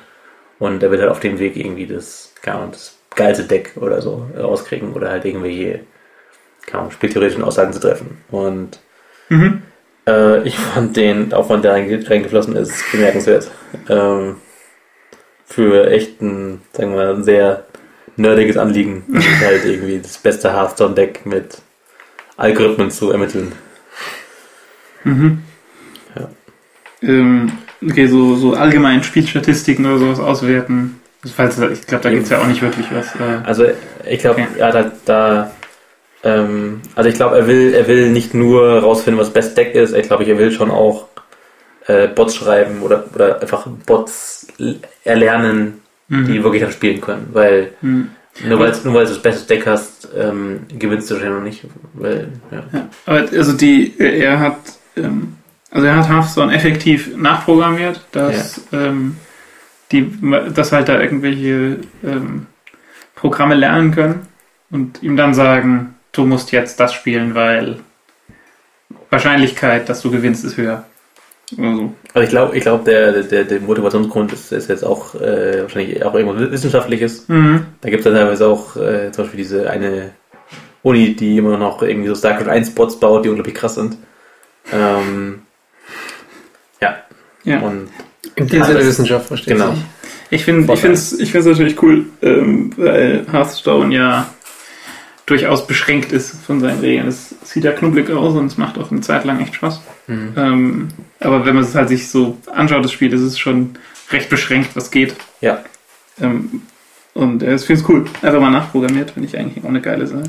Und 0.59 0.83
er 0.83 0.91
wird 0.91 1.01
halt 1.01 1.11
auf 1.11 1.21
dem 1.21 1.39
Weg 1.39 1.57
irgendwie 1.57 1.87
das, 1.87 2.35
keine 2.43 2.59
Ahnung, 2.59 2.73
das 2.73 2.99
geilste 3.15 3.45
Deck 3.45 3.73
oder 3.77 4.03
so 4.03 4.27
rauskriegen 4.37 4.93
oder 4.93 5.11
halt 5.11 5.25
irgendwelche, 5.25 5.81
keine 6.67 6.81
Ahnung, 6.81 6.91
spieltheoretischen 6.93 7.45
Aussagen 7.45 7.73
zu 7.73 7.81
treffen. 7.81 8.19
Und 8.31 8.81
Mhm. 9.29 9.63
äh, 10.09 10.43
ich 10.43 10.59
fand 10.59 10.97
den 10.97 11.33
Aufwand, 11.33 11.65
der 11.65 11.75
reinge- 11.77 12.09
reingeflossen 12.11 12.57
ist, 12.57 12.75
bemerkenswert. 12.91 13.49
Ähm, 13.89 14.37
für 15.47 15.89
echt 15.91 16.21
ein, 16.21 16.63
sagen 16.73 16.91
wir 16.91 16.97
mal, 16.97 17.15
ein 17.15 17.25
sehr 17.25 17.65
nerdiges 18.17 18.57
Anliegen, 18.57 19.05
halt 19.41 19.65
irgendwie 19.65 19.99
das 20.01 20.19
beste 20.19 20.53
Hearthstone-Deck 20.53 21.25
mit 21.27 21.59
Algorithmen 22.37 22.91
zu 22.91 23.13
ermitteln. 23.13 23.53
Mhm. 25.05 25.43
Ja. 26.17 26.29
Ähm, 27.03 27.53
okay, 27.87 28.07
so, 28.07 28.37
so 28.37 28.55
allgemein 28.55 29.03
Spielstatistiken 29.03 29.87
oder 29.87 29.99
sowas 29.99 30.21
auswerten. 30.21 31.01
Das 31.23 31.33
falls, 31.33 31.59
ich 31.59 31.87
glaube, 31.87 32.05
da 32.05 32.11
gibt 32.11 32.25
es 32.25 32.31
ja 32.31 32.39
auch 32.41 32.47
nicht 32.47 32.63
wirklich 32.63 32.87
was. 32.93 33.15
Äh, 33.17 33.45
Also 33.45 33.67
ich 34.09 34.21
glaube, 34.21 34.43
Okay. 34.43 34.59
er 34.59 34.67
hat 34.69 34.75
halt 34.75 34.93
da 35.05 35.51
ähm, 36.23 36.83
also 36.95 37.09
ich 37.09 37.15
glaube, 37.17 37.39
er 37.39 37.47
will, 37.47 37.73
er 37.73 37.87
will 37.89 38.11
nicht 38.11 38.35
nur 38.35 38.81
rausfinden, 38.81 39.19
was 39.21 39.31
Best 39.33 39.57
Deck 39.57 39.75
ist, 39.75 39.95
ich 39.95 40.07
glaube, 40.07 40.25
er 40.25 40.39
will 40.39 40.51
schon 40.53 40.71
auch 40.71 41.07
äh, 41.87 42.09
Bots 42.09 42.37
schreiben 42.37 42.83
oder, 42.83 43.05
oder 43.15 43.41
einfach 43.41 43.67
Bots 43.87 44.47
erlernen, 45.05 45.81
mhm. 46.09 46.27
die 46.27 46.43
wirklich 46.45 46.63
dann 46.63 46.73
spielen 46.73 47.01
können. 47.01 47.29
Weil 47.33 47.73
Mhm. 47.81 48.11
nur 48.47 48.59
weil 48.59 48.73
nur 48.85 48.95
weil 48.95 49.05
du 49.07 49.13
das 49.13 49.23
beste 49.23 49.47
Deck 49.49 49.67
hast, 49.67 50.09
ähm, 50.15 50.61
gewinnst 50.79 51.11
du 51.11 51.19
schon 51.19 51.35
noch 51.35 51.43
nicht. 51.43 51.65
Weil, 51.95 52.29
ja. 52.51 52.63
Ja, 52.73 52.89
aber 53.07 53.19
also 53.21 53.55
die, 53.55 53.95
er 53.99 54.39
hat, 54.41 54.57
ähm, 55.05 55.37
also 55.71 55.87
er 55.87 55.97
hat 55.97 56.09
Hearthstone 56.09 56.55
effektiv 56.55 57.17
nachprogrammiert, 57.17 58.01
dass 58.13 58.63
ähm, 58.73 59.17
die, 59.93 60.11
dass 60.55 60.73
halt 60.73 60.89
da 60.89 61.01
irgendwelche 61.01 61.79
ähm, 62.05 62.47
Programme 63.15 63.55
lernen 63.55 63.93
können 63.93 64.27
und 64.71 65.03
ihm 65.03 65.17
dann 65.17 65.35
sagen, 65.35 65.95
du 66.13 66.25
musst 66.25 66.53
jetzt 66.53 66.81
das 66.81 66.93
spielen, 66.93 67.35
weil 67.35 67.81
Wahrscheinlichkeit, 69.11 69.89
dass 69.89 70.03
du 70.03 70.11
gewinnst, 70.11 70.45
ist 70.45 70.57
höher. 70.57 70.85
Oder 71.59 71.75
so. 71.75 71.95
Aber 72.15 72.25
ich 72.25 72.31
glaube, 72.31 72.57
ich 72.57 72.63
glaube, 72.63 72.85
der, 72.85 73.23
der, 73.23 73.45
der 73.45 73.61
Motivationsgrund 73.61 74.33
ist, 74.33 74.53
ist 74.53 74.69
jetzt 74.69 74.85
auch 74.85 75.15
äh, 75.17 75.63
wahrscheinlich 75.63 76.05
auch 76.05 76.15
irgendwas 76.15 76.51
Wissenschaftliches. 76.51 77.29
Mhm. 77.29 77.67
Da 77.81 77.91
gibt 77.91 78.01
es 78.01 78.05
dann 78.05 78.15
teilweise 78.15 78.47
auch 78.47 78.77
äh, 78.77 79.11
zum 79.11 79.25
Beispiel 79.25 79.39
diese 79.39 79.69
eine 79.69 80.11
Uni, 80.83 81.15
die 81.15 81.39
immer 81.39 81.57
noch 81.57 81.83
irgendwie 81.83 82.09
so 82.09 82.15
StarCraft 82.15 82.51
1 82.51 82.75
Bots 82.75 82.99
baut, 82.99 83.25
die 83.25 83.29
unglaublich 83.29 83.55
krass 83.55 83.75
sind. 83.75 83.97
Ähm, 84.73 85.43
ja. 86.81 86.97
Ja. 87.45 87.59
Und 87.61 87.89
Ja, 88.39 88.65
Sinne 88.65 88.79
das- 88.79 88.87
Wissenschaft, 88.87 89.27
versteht 89.27 89.55
genau. 89.55 89.75
Ich 90.33 90.45
finde 90.45 90.61
ich 90.61 90.67
Vorteil. 90.67 90.83
find's, 90.83 91.13
ich 91.13 91.33
find's 91.33 91.47
natürlich 91.49 91.83
cool, 91.83 92.07
ähm, 92.23 92.73
weil 92.77 93.27
Hearthstone 93.33 93.93
ja 93.95 94.29
durchaus 95.27 95.67
beschränkt 95.67 96.13
ist 96.13 96.37
von 96.45 96.61
seinen 96.61 96.81
Regeln. 96.81 97.09
Es 97.09 97.35
sieht 97.43 97.65
ja 97.65 97.73
knubbelig 97.73 98.11
aus 98.11 98.35
und 98.35 98.47
es 98.47 98.57
macht 98.57 98.79
auch 98.79 98.91
eine 98.91 99.01
Zeit 99.01 99.25
lang 99.25 99.41
echt 99.41 99.55
Spaß. 99.57 99.81
Mhm. 100.07 100.33
Ähm, 100.37 100.89
aber 101.19 101.45
wenn 101.47 101.55
man 101.57 101.65
es 101.65 101.75
halt 101.75 101.89
sich 101.89 102.09
so 102.11 102.37
anschaut, 102.53 102.85
das 102.85 102.93
Spiel, 102.93 103.13
ist 103.13 103.21
es 103.23 103.39
schon 103.39 103.75
recht 104.11 104.29
beschränkt, 104.31 104.71
was 104.75 104.91
geht. 104.91 105.15
Ja. 105.41 105.63
Ähm, 106.21 106.63
und 107.15 107.43
äh, 107.43 107.55
ich 107.57 107.63
finde 107.63 107.83
es 107.83 107.89
cool. 107.89 108.05
Einfach 108.23 108.41
mal 108.41 108.51
nachprogrammiert, 108.51 109.11
finde 109.13 109.29
ich 109.29 109.37
eigentlich 109.37 109.65
auch 109.65 109.69
eine 109.69 109.81
geile 109.81 110.07
Sache. 110.07 110.25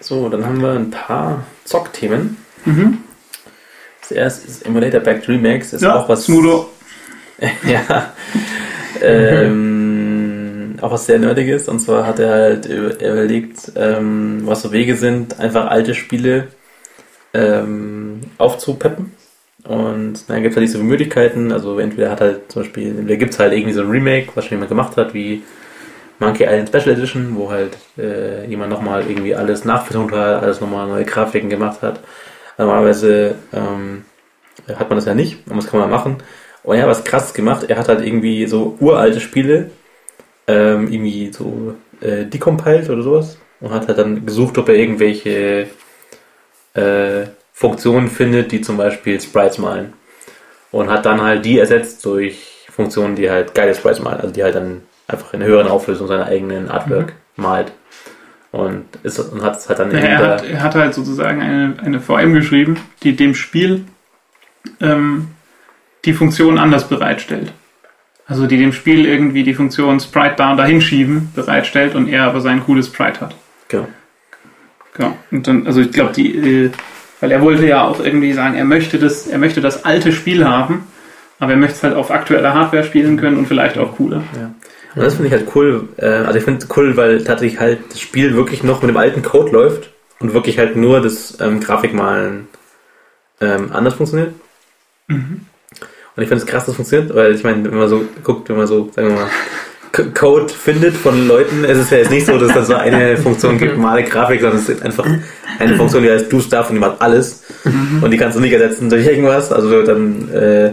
so, 0.00 0.28
dann 0.28 0.44
haben 0.44 0.60
wir 0.60 0.72
ein 0.72 0.90
paar 0.90 1.44
Zockthemen. 1.64 2.36
Mhm. 2.64 2.98
Das 4.00 4.10
erste 4.12 4.48
ist 4.48 4.66
Emulator 4.66 5.00
Remakes. 5.28 5.70
Das 5.70 5.80
ist 5.80 5.86
Ja, 5.86 5.96
auch 5.96 6.08
was. 6.08 6.24
Smudo. 6.24 6.68
ja. 7.66 8.12
ähm, 9.02 10.76
auch 10.80 10.92
was 10.92 11.06
sehr 11.06 11.18
Nerdiges. 11.18 11.68
Und 11.68 11.80
zwar 11.80 12.06
hat 12.06 12.18
er 12.18 12.30
halt 12.30 12.66
über- 12.66 12.94
überlegt, 13.00 13.72
ähm, 13.76 14.42
was 14.44 14.62
so 14.62 14.72
Wege 14.72 14.96
sind, 14.96 15.38
einfach 15.40 15.66
alte 15.70 15.94
Spiele 15.94 16.48
ähm, 17.34 18.20
aufzupeppen. 18.38 19.12
Und 19.64 20.28
dann 20.28 20.42
gibt 20.42 20.52
es 20.52 20.56
halt 20.56 20.66
diese 20.68 20.78
Möglichkeiten. 20.78 21.52
Also 21.52 21.78
entweder 21.78 22.10
hat 22.10 22.20
halt 22.20 22.50
zum 22.50 22.62
Beispiel, 22.62 22.88
entweder 22.88 23.16
gibt 23.16 23.32
es 23.34 23.38
halt 23.38 23.52
irgendwie 23.52 23.72
so 23.72 23.82
ein 23.82 23.90
Remake, 23.90 24.28
was 24.34 24.44
schon 24.46 24.52
jemand 24.56 24.70
gemacht 24.70 24.96
hat, 24.96 25.12
wie 25.14 25.42
Monkey 26.18 26.44
Island 26.44 26.68
Special 26.68 26.90
Edition, 26.96 27.36
wo 27.36 27.50
halt 27.50 27.76
äh, 27.98 28.46
jemand 28.46 28.70
nochmal 28.70 29.04
irgendwie 29.08 29.34
alles 29.34 29.64
nachvertont 29.64 30.12
hat, 30.12 30.42
alles 30.42 30.60
nochmal 30.60 30.86
neue 30.88 31.04
Grafiken 31.04 31.50
gemacht 31.50 31.82
hat. 31.82 32.00
Normalerweise 32.60 33.36
ähm, 33.52 34.04
hat 34.68 34.88
man 34.90 34.96
das 34.96 35.06
ja 35.06 35.14
nicht, 35.14 35.38
aber 35.46 35.56
das 35.56 35.66
kann 35.66 35.80
man 35.80 35.90
machen. 35.90 36.18
Und 36.62 36.76
er 36.76 36.82
hat 36.82 36.90
was 36.90 37.04
krasses 37.04 37.32
gemacht. 37.32 37.64
Er 37.68 37.78
hat 37.78 37.88
halt 37.88 38.04
irgendwie 38.04 38.46
so 38.46 38.76
uralte 38.80 39.20
Spiele 39.20 39.70
ähm, 40.46 40.92
irgendwie 40.92 41.32
so 41.32 41.74
äh, 42.00 42.26
decompiled 42.26 42.90
oder 42.90 43.02
sowas 43.02 43.38
und 43.60 43.70
hat 43.70 43.88
halt 43.88 43.98
dann 43.98 44.26
gesucht, 44.26 44.58
ob 44.58 44.68
er 44.68 44.74
irgendwelche 44.74 45.68
äh, 46.74 47.26
Funktionen 47.52 48.08
findet, 48.08 48.52
die 48.52 48.60
zum 48.60 48.76
Beispiel 48.76 49.20
Sprites 49.20 49.58
malen. 49.58 49.94
Und 50.70 50.90
hat 50.90 51.06
dann 51.06 51.20
halt 51.20 51.44
die 51.44 51.58
ersetzt 51.58 52.04
durch 52.04 52.66
Funktionen, 52.70 53.16
die 53.16 53.30
halt 53.30 53.54
geile 53.54 53.74
Sprites 53.74 54.00
malen, 54.00 54.20
also 54.20 54.32
die 54.32 54.42
halt 54.42 54.54
dann 54.54 54.82
einfach 55.08 55.32
in 55.32 55.40
einer 55.40 55.50
höheren 55.50 55.66
Auflösung 55.66 56.06
seine 56.06 56.26
eigenen 56.26 56.68
Artwork 56.68 57.14
malt. 57.36 57.72
Und, 58.52 58.84
ist, 59.04 59.18
und 59.18 59.42
hat 59.42 59.58
es 59.58 59.68
halt 59.68 59.78
dann 59.78 59.92
Ja, 59.92 59.98
in 59.98 60.04
er, 60.04 60.18
hat, 60.18 60.44
er 60.44 60.62
hat 60.62 60.74
halt 60.74 60.94
sozusagen 60.94 61.40
eine, 61.40 61.74
eine 61.84 62.00
VM 62.00 62.34
geschrieben, 62.34 62.78
die 63.02 63.14
dem 63.14 63.34
Spiel 63.34 63.84
ähm, 64.80 65.28
die 66.04 66.12
Funktion 66.12 66.58
anders 66.58 66.88
bereitstellt. 66.88 67.52
Also 68.26 68.46
die 68.46 68.58
dem 68.58 68.72
Spiel 68.72 69.06
irgendwie 69.06 69.42
die 69.42 69.54
Funktion 69.54 70.00
Sprite 70.00 70.34
da 70.36 70.52
und 70.52 70.56
dahin 70.56 70.80
schieben 70.80 71.30
bereitstellt 71.34 71.94
und 71.94 72.08
er 72.08 72.24
aber 72.24 72.40
sein 72.40 72.64
cooles 72.64 72.86
Sprite 72.86 73.20
hat. 73.20 73.34
Genau. 73.68 73.88
Genau. 74.94 75.16
Und 75.30 75.46
dann, 75.46 75.66
also 75.66 75.80
ich 75.80 75.92
glaube, 75.92 76.12
die, 76.12 76.36
äh, 76.36 76.70
weil 77.20 77.30
er 77.30 77.42
wollte 77.42 77.66
ja 77.66 77.82
auch 77.82 78.00
irgendwie 78.00 78.32
sagen, 78.32 78.56
er 78.56 78.64
möchte 78.64 78.98
das, 78.98 79.26
er 79.26 79.38
möchte 79.38 79.60
das 79.60 79.84
alte 79.84 80.12
Spiel 80.12 80.44
haben, 80.44 80.84
aber 81.38 81.52
er 81.52 81.58
möchte 81.58 81.76
es 81.76 81.82
halt 81.82 81.94
auf 81.94 82.10
aktueller 82.10 82.54
Hardware 82.54 82.84
spielen 82.84 83.16
können 83.16 83.36
und 83.36 83.46
vielleicht 83.46 83.78
auch 83.78 83.96
cooler. 83.96 84.22
Ja. 84.34 84.50
Und 84.96 85.02
das 85.02 85.14
finde 85.14 85.28
ich 85.28 85.32
halt 85.32 85.46
cool. 85.54 85.88
Äh, 85.98 86.06
also 86.06 86.38
ich 86.38 86.44
finde 86.44 86.64
es 86.64 86.76
cool, 86.76 86.96
weil 86.96 87.22
tatsächlich 87.24 87.60
halt 87.60 87.78
das 87.90 88.00
Spiel 88.00 88.34
wirklich 88.34 88.62
noch 88.62 88.82
mit 88.82 88.90
dem 88.90 88.96
alten 88.96 89.22
Code 89.22 89.52
läuft 89.52 89.90
und 90.18 90.34
wirklich 90.34 90.58
halt 90.58 90.76
nur 90.76 91.00
das 91.00 91.38
ähm, 91.40 91.60
Grafikmalen 91.60 92.48
ähm, 93.40 93.70
anders 93.72 93.94
funktioniert. 93.94 94.32
Und 96.16 96.22
ich 96.22 96.28
finde 96.28 96.44
es 96.44 96.46
krass, 96.46 96.64
dass 96.64 96.70
es 96.70 96.76
funktioniert, 96.76 97.14
weil 97.14 97.34
ich 97.34 97.44
meine, 97.44 97.64
wenn 97.70 97.78
man 97.78 97.88
so 97.88 98.04
guckt, 98.24 98.48
wenn 98.48 98.56
man 98.56 98.66
so, 98.66 98.90
sagen 98.94 99.08
wir 99.08 99.14
mal, 99.16 99.26
C- 99.92 100.04
Code 100.14 100.48
findet 100.52 100.96
von 100.96 101.26
Leuten, 101.26 101.64
es 101.64 101.78
ist 101.78 101.90
ja 101.90 101.98
jetzt 101.98 102.10
nicht 102.10 102.26
so, 102.26 102.38
dass 102.38 102.48
es 102.50 102.54
da 102.54 102.64
so 102.64 102.74
eine 102.74 103.16
Funktion 103.22 103.58
gibt, 103.58 103.76
male 103.78 104.04
Grafik, 104.04 104.40
sondern 104.40 104.58
es 104.60 104.68
ist 104.68 104.82
einfach 104.82 105.06
eine 105.58 105.76
Funktion, 105.76 106.02
die 106.02 106.10
heißt 106.10 106.32
do 106.32 106.40
stuff 106.40 106.68
und 106.68 106.76
die 106.76 106.80
macht 106.80 107.00
alles. 107.00 107.42
Und 108.02 108.10
die 108.10 108.16
kannst 108.16 108.36
du 108.36 108.40
nicht 108.40 108.52
ersetzen 108.52 108.88
durch 108.88 109.06
irgendwas. 109.06 109.50
Also 109.52 109.82
dann 109.82 110.30
äh, 110.32 110.72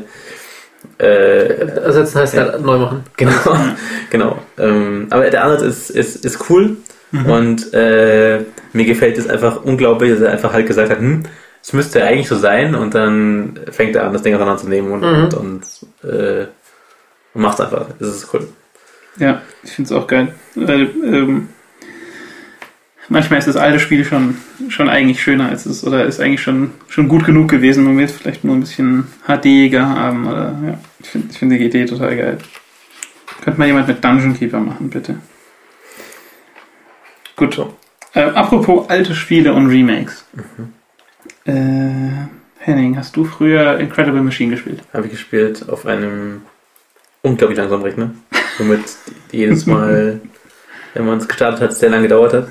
äh, 0.99 1.67
Ersetzen 1.79 2.19
heißt 2.19 2.37
halt 2.37 2.61
neu 2.61 2.77
machen. 2.77 3.03
Genau, 3.17 3.31
genau. 4.09 4.39
Ähm, 4.57 5.07
aber 5.09 5.29
der 5.29 5.43
Ansatz 5.43 5.61
ist, 5.61 5.89
ist, 5.91 6.25
ist 6.25 6.49
cool 6.49 6.77
und 7.25 7.73
äh, 7.73 8.41
mir 8.73 8.85
gefällt 8.85 9.17
es 9.17 9.29
einfach 9.29 9.63
unglaublich, 9.63 10.11
dass 10.11 10.21
er 10.21 10.31
einfach 10.31 10.51
halt 10.53 10.67
gesagt 10.67 10.89
hat, 10.89 10.99
hm, 10.99 11.23
es 11.63 11.71
müsste 11.73 12.03
eigentlich 12.03 12.27
so 12.27 12.35
sein 12.35 12.75
und 12.75 12.93
dann 12.95 13.59
fängt 13.71 13.95
er 13.95 14.05
an, 14.05 14.13
das 14.13 14.23
Ding 14.23 14.35
auseinanderzunehmen 14.35 14.91
und, 14.91 15.01
Mhm. 15.01 15.23
und, 15.23 15.33
und, 15.33 16.11
äh, 16.11 16.47
und 17.33 17.41
macht 17.41 17.61
einfach. 17.61 17.85
Das 17.99 18.09
ist 18.09 18.33
cool. 18.33 18.47
Ja, 19.17 19.41
ich 19.63 19.71
finde 19.71 19.93
es 19.93 19.97
auch 19.99 20.05
geil. 20.07 20.33
Weil, 20.55 20.81
ähm, 21.03 21.49
manchmal 23.09 23.39
ist 23.39 23.47
das 23.47 23.55
alte 23.55 23.79
Spiel 23.79 24.05
schon, 24.05 24.37
schon 24.69 24.89
eigentlich 24.89 25.21
schöner 25.21 25.49
als 25.49 25.65
es, 25.65 25.83
oder 25.83 26.05
ist 26.05 26.19
eigentlich 26.19 26.41
schon, 26.41 26.71
schon 26.87 27.07
gut 27.07 27.25
genug 27.25 27.49
gewesen. 27.49 27.83
Man 27.83 27.97
will 27.97 28.05
es 28.05 28.11
vielleicht 28.11 28.43
nur 28.43 28.55
ein 28.55 28.61
bisschen 28.61 29.07
HDiger 29.25 29.87
haben. 29.87 30.27
Oder, 30.27 30.55
ja, 30.65 30.79
ich 30.99 31.09
finde 31.09 31.27
ich 31.31 31.37
find 31.37 31.51
die 31.51 31.65
Idee 31.65 31.85
total 31.85 32.15
geil. 32.15 32.37
Könnte 33.41 33.59
mal 33.59 33.67
jemand 33.67 33.87
mit 33.87 34.03
Dungeon 34.03 34.37
Keeper 34.37 34.59
machen, 34.59 34.89
bitte. 34.89 35.17
Gut. 37.35 37.59
Äh, 38.13 38.21
apropos 38.21 38.89
alte 38.89 39.13
Spiele 39.13 39.53
und 39.53 39.67
Remakes. 39.67 40.25
Äh, 41.45 41.53
Henning, 42.59 42.97
hast 42.97 43.15
du 43.15 43.23
früher 43.23 43.79
Incredible 43.79 44.21
Machine 44.21 44.51
gespielt? 44.51 44.81
Habe 44.91 45.05
ich 45.05 45.11
gespielt 45.11 45.69
auf 45.69 45.85
einem 45.85 46.41
unglaublich 47.21 47.57
langsamen 47.57 47.85
Rechner, 47.85 48.11
womit 48.57 48.81
jedes 49.31 49.65
Mal, 49.65 50.19
wenn 50.93 51.05
man 51.05 51.19
es 51.19 51.27
gestartet 51.27 51.61
hat, 51.61 51.73
sehr 51.73 51.89
lange 51.89 52.03
gedauert 52.03 52.33
hat. 52.33 52.47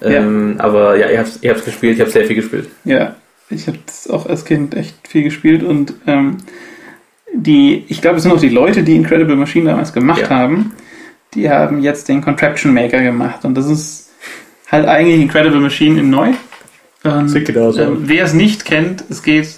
Ähm, 0.00 0.54
Aber 0.58 0.96
ja, 0.96 1.08
ihr 1.10 1.18
habt 1.18 1.40
es 1.42 1.64
gespielt, 1.64 1.94
ich 1.96 2.00
habe 2.00 2.10
sehr 2.10 2.24
viel 2.24 2.36
gespielt. 2.36 2.68
Ja, 2.84 3.16
ich 3.50 3.66
habe 3.66 3.78
das 3.84 4.08
auch 4.08 4.26
als 4.26 4.44
Kind 4.44 4.74
echt 4.74 5.08
viel 5.08 5.24
gespielt 5.24 5.62
und 5.64 5.94
ähm, 6.06 6.36
die, 7.34 7.84
ich 7.88 8.00
glaube, 8.00 8.16
es 8.18 8.22
sind 8.22 8.32
auch 8.32 8.40
die 8.40 8.48
Leute, 8.48 8.82
die 8.84 8.94
Incredible 8.94 9.36
Machine 9.36 9.70
damals 9.70 9.92
gemacht 9.92 10.22
Ja. 10.22 10.30
haben, 10.30 10.72
die 11.34 11.50
haben 11.50 11.82
jetzt 11.82 12.08
den 12.08 12.22
Contraption 12.22 12.72
Maker 12.72 13.02
gemacht 13.02 13.44
und 13.44 13.54
das 13.56 13.66
ist 13.66 14.10
halt 14.70 14.86
eigentlich 14.86 15.20
Incredible 15.20 15.60
Machine 15.60 15.98
in 16.00 16.10
neu. 16.10 16.28
Und, 17.04 17.28
Sieht 17.28 17.46
genauso 17.46 17.80
aus. 17.82 17.88
ähm, 17.88 17.98
wer 18.04 18.24
es 18.24 18.34
nicht 18.34 18.64
kennt, 18.64 19.04
es 19.08 19.22
geht 19.22 19.48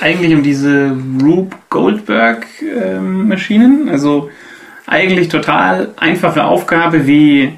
eigentlich 0.00 0.32
um 0.34 0.42
diese 0.42 0.96
Rube 1.22 1.56
Goldberg 1.70 2.46
ähm, 2.62 3.28
Maschinen, 3.28 3.88
also 3.88 4.30
eigentlich 4.86 5.28
total 5.28 5.90
einfache 5.96 6.44
Aufgabe 6.44 7.06
wie 7.06 7.52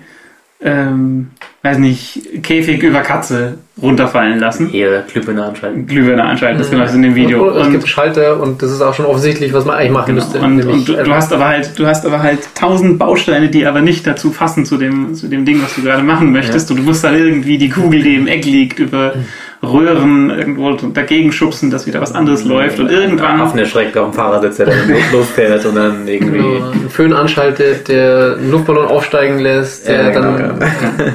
ähm, 0.63 1.31
weiß 1.63 1.79
nicht, 1.79 2.43
Käfig 2.43 2.83
über 2.83 3.01
Katze 3.01 3.59
runterfallen 3.81 4.39
lassen. 4.39 4.69
Hier 4.69 5.05
Glühbirne 5.11 5.45
anschalten. 5.45 5.87
Glühbirne 5.87 6.23
anschalten, 6.25 6.59
das 6.59 6.71
genau 6.71 6.85
ist 6.85 6.95
in 6.95 7.03
dem 7.03 7.15
Video. 7.15 7.51
Und, 7.51 7.63
es 7.63 7.71
gibt 7.71 7.89
Schalter 7.89 8.41
und 8.43 8.63
das 8.63 8.71
ist 8.71 8.83
auch 8.83 8.93
schon 8.95 9.07
offensichtlich, 9.07 9.53
was 9.53 9.65
man 9.65 9.77
eigentlich 9.77 9.93
machen 9.93 10.15
genau, 10.15 10.25
müsste. 10.27 10.39
und, 10.41 10.65
und 10.67 10.89
du, 10.89 10.93
du 10.93 10.99
einfach- 10.99 11.15
hast 11.17 11.33
aber 11.33 11.49
halt, 11.49 11.79
du 11.79 11.87
hast 11.87 12.05
aber 12.07 12.23
halt 12.23 12.41
tausend 12.55 12.99
Bausteine, 12.99 13.49
die 13.49 13.67
aber 13.67 13.81
nicht 13.81 14.07
dazu 14.07 14.31
passen 14.31 14.65
zu 14.67 14.77
dem, 14.77 15.15
zu 15.15 15.29
dem 15.29 15.45
Ding, 15.45 15.63
was 15.63 15.75
du 15.75 15.83
gerade 15.83 16.03
machen 16.03 16.33
möchtest. 16.33 16.71
Und 16.71 16.79
du 16.79 16.83
musst 16.83 17.05
dann 17.05 17.15
irgendwie 17.15 17.57
die 17.59 17.71
Kugel, 17.71 18.03
die 18.03 18.15
im 18.17 18.27
Eck 18.27 18.45
liegt, 18.45 18.79
über 18.79 19.15
Röhren 19.63 20.31
irgendwo 20.31 20.73
dagegen 20.73 21.33
schubsen, 21.33 21.71
dass 21.71 21.87
wieder 21.87 22.01
was 22.01 22.15
anderes 22.15 22.45
läuft. 22.45 22.79
Und 22.81 22.91
irgendwann 22.91 23.41
Affen 23.41 23.59
erschreckt 23.59 23.97
auf 23.99 24.11
dem 24.11 24.15
Fahrersitz, 24.15 24.57
der 24.57 24.67
dann 24.67 24.89
los- 24.89 25.13
losfährt 25.13 25.67
und 25.67 25.75
dann 25.75 26.09
irgendwie. 26.09 26.39
Genau, 26.39 26.71
einen 26.71 26.89
Föhn 26.91 27.13
anschaltet, 27.13 27.89
der 27.89 28.37
einen 28.39 28.51
Luftballon 28.51 28.87
aufsteigen 28.87 29.39
lässt, 29.39 29.87
der 29.87 30.05
Ja, 30.05 30.11
genau, 30.11 30.37
dann 30.39 31.15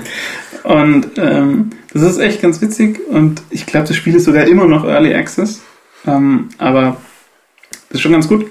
Und 0.64 1.08
ähm, 1.18 1.70
das 1.94 2.04
ist 2.04 2.18
echt 2.20 2.42
ganz 2.42 2.62
witzig 2.62 3.00
und 3.08 3.42
ich 3.52 3.66
glaube, 3.66 3.88
das 3.88 3.96
Spiel 3.96 4.16
ist 4.16 4.26
sogar 4.26 4.46
immer 4.46 4.66
noch 4.66 4.84
Early 4.86 5.14
Access. 5.14 5.62
Ähm, 6.08 6.50
aber 6.58 6.98
das 7.90 7.96
ist 7.96 8.02
schon 8.02 8.12
ganz 8.12 8.28
gut. 8.28 8.46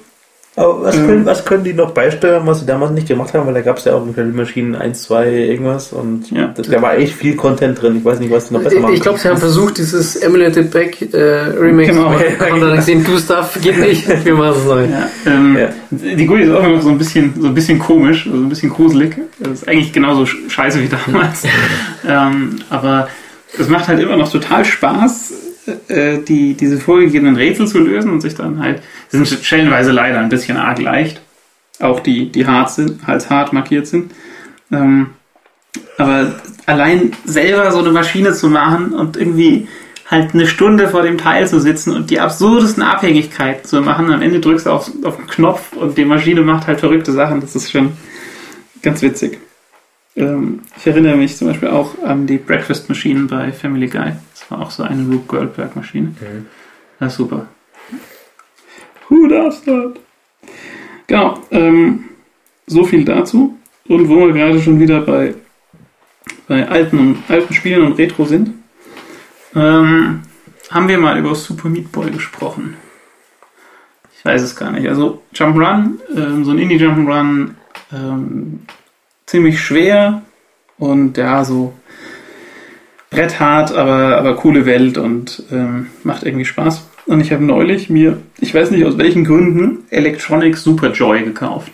Aber 0.56 0.82
was, 0.82 0.96
Ähm. 0.96 1.06
können, 1.08 1.26
was 1.26 1.44
können 1.44 1.64
die 1.64 1.72
noch 1.74 1.90
beisteuern, 1.90 2.46
was 2.46 2.60
sie 2.60 2.66
damals 2.66 2.92
nicht 2.92 3.08
gemacht 3.08 3.34
haben? 3.34 3.44
Weil 3.46 3.54
da 3.54 3.60
gab 3.62 3.78
es 3.78 3.86
ja 3.86 3.94
auch 3.94 4.06
in 4.06 4.36
Maschinen 4.36 4.76
1, 4.76 5.02
2, 5.02 5.28
irgendwas 5.28 5.92
und 5.92 6.30
Ja. 6.30 6.52
das, 6.56 6.68
da 6.68 6.80
war 6.80 6.96
echt 6.96 7.14
viel 7.14 7.34
Content 7.34 7.82
drin. 7.82 7.96
Ich 7.98 8.04
weiß 8.04 8.20
nicht, 8.20 8.30
was 8.30 8.46
die 8.48 8.54
noch 8.54 8.62
besser 8.62 8.78
machen. 8.78 8.94
Ich 8.94 9.00
glaube, 9.00 9.18
sie 9.18 9.28
haben 9.28 9.38
versucht, 9.38 9.78
dieses 9.78 10.14
Emulated 10.14 10.70
Back 10.70 11.12
äh, 11.12 11.16
Remake 11.18 11.88
Genau. 11.90 12.04
zu 12.04 12.08
machen. 12.10 12.52
Und 12.52 12.60
dann 12.60 12.76
gesehen, 12.76 13.02
du 13.04 13.18
Stuff 13.18 13.58
geht 13.60 13.78
nicht, 13.80 14.06
wir 14.24 14.34
machen 14.34 14.54
es 14.56 14.64
neu. 14.64 14.84
Ja, 14.84 15.08
ähm, 15.26 15.56
Ja. 15.58 15.68
Die 15.90 16.24
GUI 16.26 16.42
ist 16.42 16.50
auch 16.52 16.60
immer 16.60 16.76
noch 16.76 16.82
so 16.82 16.88
ein 16.90 16.98
bisschen, 16.98 17.34
so 17.40 17.48
ein 17.48 17.54
bisschen 17.54 17.80
komisch, 17.80 18.26
also 18.26 18.38
ein 18.40 18.48
bisschen 18.48 18.70
gruselig. 18.70 19.16
Das 19.40 19.52
ist 19.62 19.68
eigentlich 19.68 19.92
genauso 19.92 20.22
sch- 20.22 20.48
scheiße 20.48 20.80
wie 20.80 20.88
damals. 20.88 21.42
ähm, 22.08 22.60
aber 22.70 23.08
es 23.58 23.68
macht 23.68 23.88
halt 23.88 23.98
immer 24.00 24.16
noch 24.16 24.30
total 24.30 24.64
Spaß, 24.64 25.32
äh, 25.88 26.18
die, 26.18 26.54
diese 26.54 26.78
vorgegebenen 26.78 27.36
Rätsel 27.36 27.66
zu 27.66 27.78
lösen 27.78 28.10
und 28.12 28.20
sich 28.20 28.34
dann 28.34 28.62
halt, 28.62 28.82
sind 29.08 29.26
stellenweise 29.26 29.92
leider 29.92 30.20
ein 30.20 30.28
bisschen 30.28 30.56
arg 30.56 30.80
leicht. 30.80 31.20
Auch 31.80 32.00
die, 32.00 32.30
die 32.30 32.46
hart 32.46 32.70
sind, 32.70 33.08
als 33.08 33.30
hart 33.30 33.52
markiert 33.52 33.86
sind. 33.86 34.12
Ähm, 34.70 35.10
aber 35.98 36.34
allein 36.66 37.12
selber 37.24 37.70
so 37.72 37.80
eine 37.80 37.90
Maschine 37.90 38.32
zu 38.32 38.48
machen 38.48 38.92
und 38.92 39.16
irgendwie 39.16 39.68
halt 40.10 40.34
eine 40.34 40.46
Stunde 40.46 40.88
vor 40.88 41.02
dem 41.02 41.18
Teil 41.18 41.48
zu 41.48 41.60
sitzen 41.60 41.94
und 41.94 42.10
die 42.10 42.20
absurdesten 42.20 42.82
Abhängigkeiten 42.82 43.64
zu 43.64 43.80
machen. 43.80 44.12
Am 44.12 44.22
Ende 44.22 44.40
drückst 44.40 44.66
du 44.66 44.70
auf, 44.70 44.90
auf 45.02 45.16
den 45.16 45.26
Knopf 45.26 45.72
und 45.72 45.96
die 45.96 46.04
Maschine 46.04 46.42
macht 46.42 46.66
halt 46.66 46.80
verrückte 46.80 47.12
Sachen. 47.12 47.40
Das 47.40 47.56
ist 47.56 47.70
schon 47.70 47.92
ganz 48.82 49.02
witzig. 49.02 49.38
Ähm, 50.16 50.60
ich 50.76 50.86
erinnere 50.86 51.16
mich 51.16 51.36
zum 51.36 51.48
Beispiel 51.48 51.68
auch 51.68 52.02
an 52.04 52.26
die 52.26 52.38
Breakfast 52.38 52.88
Maschinen 52.88 53.26
bei 53.26 53.50
Family 53.52 53.88
Guy. 53.88 54.12
Das 54.44 54.50
war 54.50 54.66
auch 54.66 54.70
so 54.70 54.82
eine 54.82 55.02
Rube 55.02 55.24
Goldberg 55.26 55.74
Maschine. 55.74 56.08
Mhm. 56.08 56.46
Das 57.00 57.12
ist 57.12 57.18
super. 57.18 57.46
Who 59.08 59.26
does 59.26 59.62
that? 59.64 59.98
Genau. 61.06 61.38
Ähm, 61.50 62.04
so 62.66 62.84
viel 62.84 63.04
dazu. 63.04 63.58
Und 63.88 64.08
wo 64.08 64.26
wir 64.26 64.32
gerade 64.32 64.60
schon 64.60 64.78
wieder 64.80 65.00
bei, 65.00 65.34
bei 66.46 66.68
alten, 66.68 66.98
und, 66.98 67.22
alten 67.28 67.54
Spielen 67.54 67.82
und 67.82 67.98
Retro 67.98 68.24
sind, 68.24 68.54
ähm, 69.54 70.22
haben 70.70 70.88
wir 70.88 70.98
mal 70.98 71.18
über 71.18 71.34
Super 71.34 71.68
Meat 71.68 71.92
Boy 71.92 72.10
gesprochen. 72.10 72.76
Ich 74.16 74.24
weiß 74.24 74.42
es 74.42 74.56
gar 74.56 74.70
nicht. 74.72 74.88
Also 74.88 75.22
Jump'n'Run, 75.34 75.98
ähm, 76.16 76.44
so 76.44 76.52
ein 76.52 76.58
Indie 76.58 76.78
Jump'n'Run, 76.78 77.50
ähm, 77.92 78.60
ziemlich 79.26 79.60
schwer 79.60 80.22
und 80.78 81.16
ja, 81.16 81.44
so 81.44 81.74
bretthart, 83.14 83.74
aber, 83.74 84.16
aber 84.16 84.36
coole 84.36 84.66
Welt 84.66 84.98
und 84.98 85.42
ähm, 85.52 85.86
macht 86.02 86.24
irgendwie 86.24 86.44
Spaß. 86.44 86.86
Und 87.06 87.20
ich 87.20 87.32
habe 87.32 87.44
neulich 87.44 87.90
mir, 87.90 88.18
ich 88.40 88.54
weiß 88.54 88.70
nicht 88.70 88.84
aus 88.84 88.96
welchen 88.98 89.24
Gründen, 89.24 89.84
Electronic 89.90 90.56
Super 90.56 90.90
Joy 90.90 91.22
gekauft. 91.22 91.72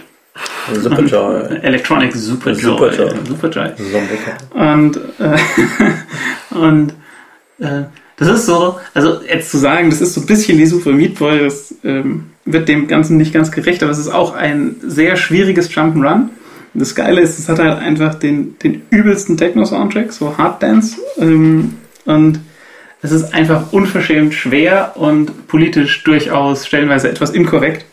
Superjoy. 0.73 1.59
Electronic 1.63 2.15
Super 2.15 2.53
Joy. 2.53 2.61
Superjoy. 2.61 3.11
Superjoy. 3.27 3.69
Sombrero. 3.77 4.73
Und, 4.73 5.01
äh, 5.19 6.55
und 6.55 6.95
äh, 7.59 7.85
das 8.17 8.29
ist 8.29 8.47
so, 8.47 8.79
also 8.93 9.21
jetzt 9.23 9.51
zu 9.51 9.59
sagen, 9.59 9.91
das 9.91 10.01
ist 10.01 10.15
so 10.15 10.21
ein 10.21 10.27
bisschen 10.27 10.59
wie 10.59 10.67
Super 10.67 10.93
Meat 10.93 11.19
Boy, 11.19 11.41
das 11.41 11.75
ähm, 11.85 12.27
wird 12.45 12.69
dem 12.69 12.87
Ganzen 12.87 13.17
nicht 13.17 13.33
ganz 13.33 13.51
gerecht, 13.51 13.83
aber 13.83 13.93
es 13.93 13.99
ist 13.99 14.09
auch 14.09 14.35
ein 14.35 14.77
sehr 14.83 15.17
schwieriges 15.17 15.71
Jump'n'Run. 15.71 16.29
Das 16.75 16.95
Geile 16.95 17.21
ist, 17.21 17.39
es 17.39 17.49
hat 17.49 17.59
halt 17.59 17.79
einfach 17.79 18.15
den, 18.15 18.59
den 18.59 18.83
übelsten 18.91 19.37
Techno-Soundtrack, 19.37 20.13
so 20.13 20.39
Hard 20.39 20.63
Dance. 20.63 20.99
Ähm, 21.19 21.79
und 22.05 22.41
es 23.03 23.13
ist 23.13 23.35
einfach 23.35 23.73
unverschämt 23.73 24.35
schwer 24.35 24.93
und 24.97 25.49
politisch 25.49 26.05
durchaus 26.05 26.67
stellenweise 26.67 27.09
etwas 27.09 27.31
inkorrekt. 27.31 27.85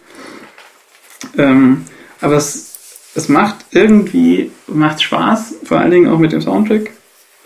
Ähm, 1.38 1.86
aber 2.22 2.36
es, 2.36 3.12
es 3.16 3.30
macht 3.30 3.58
irgendwie 3.72 4.52
macht 4.68 5.02
Spaß, 5.02 5.56
vor 5.64 5.80
allen 5.80 5.92
Dingen 5.92 6.10
auch 6.10 6.20
mit 6.20 6.32
dem 6.32 6.42
Soundtrack. 6.42 6.92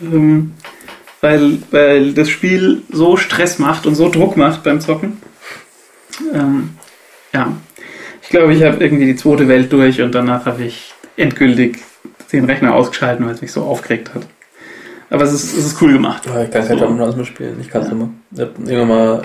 Ähm, 0.00 0.52
weil, 1.20 1.58
weil 1.70 2.12
das 2.12 2.28
Spiel 2.28 2.82
so 2.90 3.16
Stress 3.16 3.58
macht 3.58 3.86
und 3.86 3.94
so 3.94 4.08
Druck 4.10 4.36
macht 4.36 4.64
beim 4.64 4.80
Zocken. 4.80 5.18
Ähm, 6.34 6.70
ja, 7.32 7.56
ich 8.22 8.28
glaube, 8.28 8.52
ich 8.54 8.62
habe 8.64 8.82
irgendwie 8.82 9.06
die 9.06 9.16
zweite 9.16 9.48
Welt 9.48 9.72
durch 9.72 10.02
und 10.02 10.14
danach 10.14 10.46
habe 10.46 10.64
ich 10.64 10.92
endgültig 11.16 11.78
den 12.32 12.44
Rechner 12.46 12.74
ausgeschalten, 12.74 13.26
weil 13.26 13.34
es 13.34 13.42
mich 13.42 13.52
so 13.52 13.62
aufgeregt 13.62 14.14
hat. 14.14 14.22
Aber 15.10 15.24
es 15.24 15.32
ist, 15.32 15.56
es 15.56 15.66
ist 15.66 15.82
cool 15.82 15.92
gemacht. 15.92 16.24
Ja, 16.26 16.42
ich 16.42 16.50
kann 16.50 16.66
kein 16.66 16.78
So. 16.78 16.86
Jump'n'Runs 16.86 17.16
mehr 17.16 17.24
spielen. 17.26 17.58
Ich 17.60 17.68
kann 17.68 17.82
es 17.82 17.88
Ja. 17.88 17.92
immer. 17.94 18.08
Ich 18.32 18.40
habe 18.40 18.52
irgendwann 18.64 18.88
mal 18.88 19.22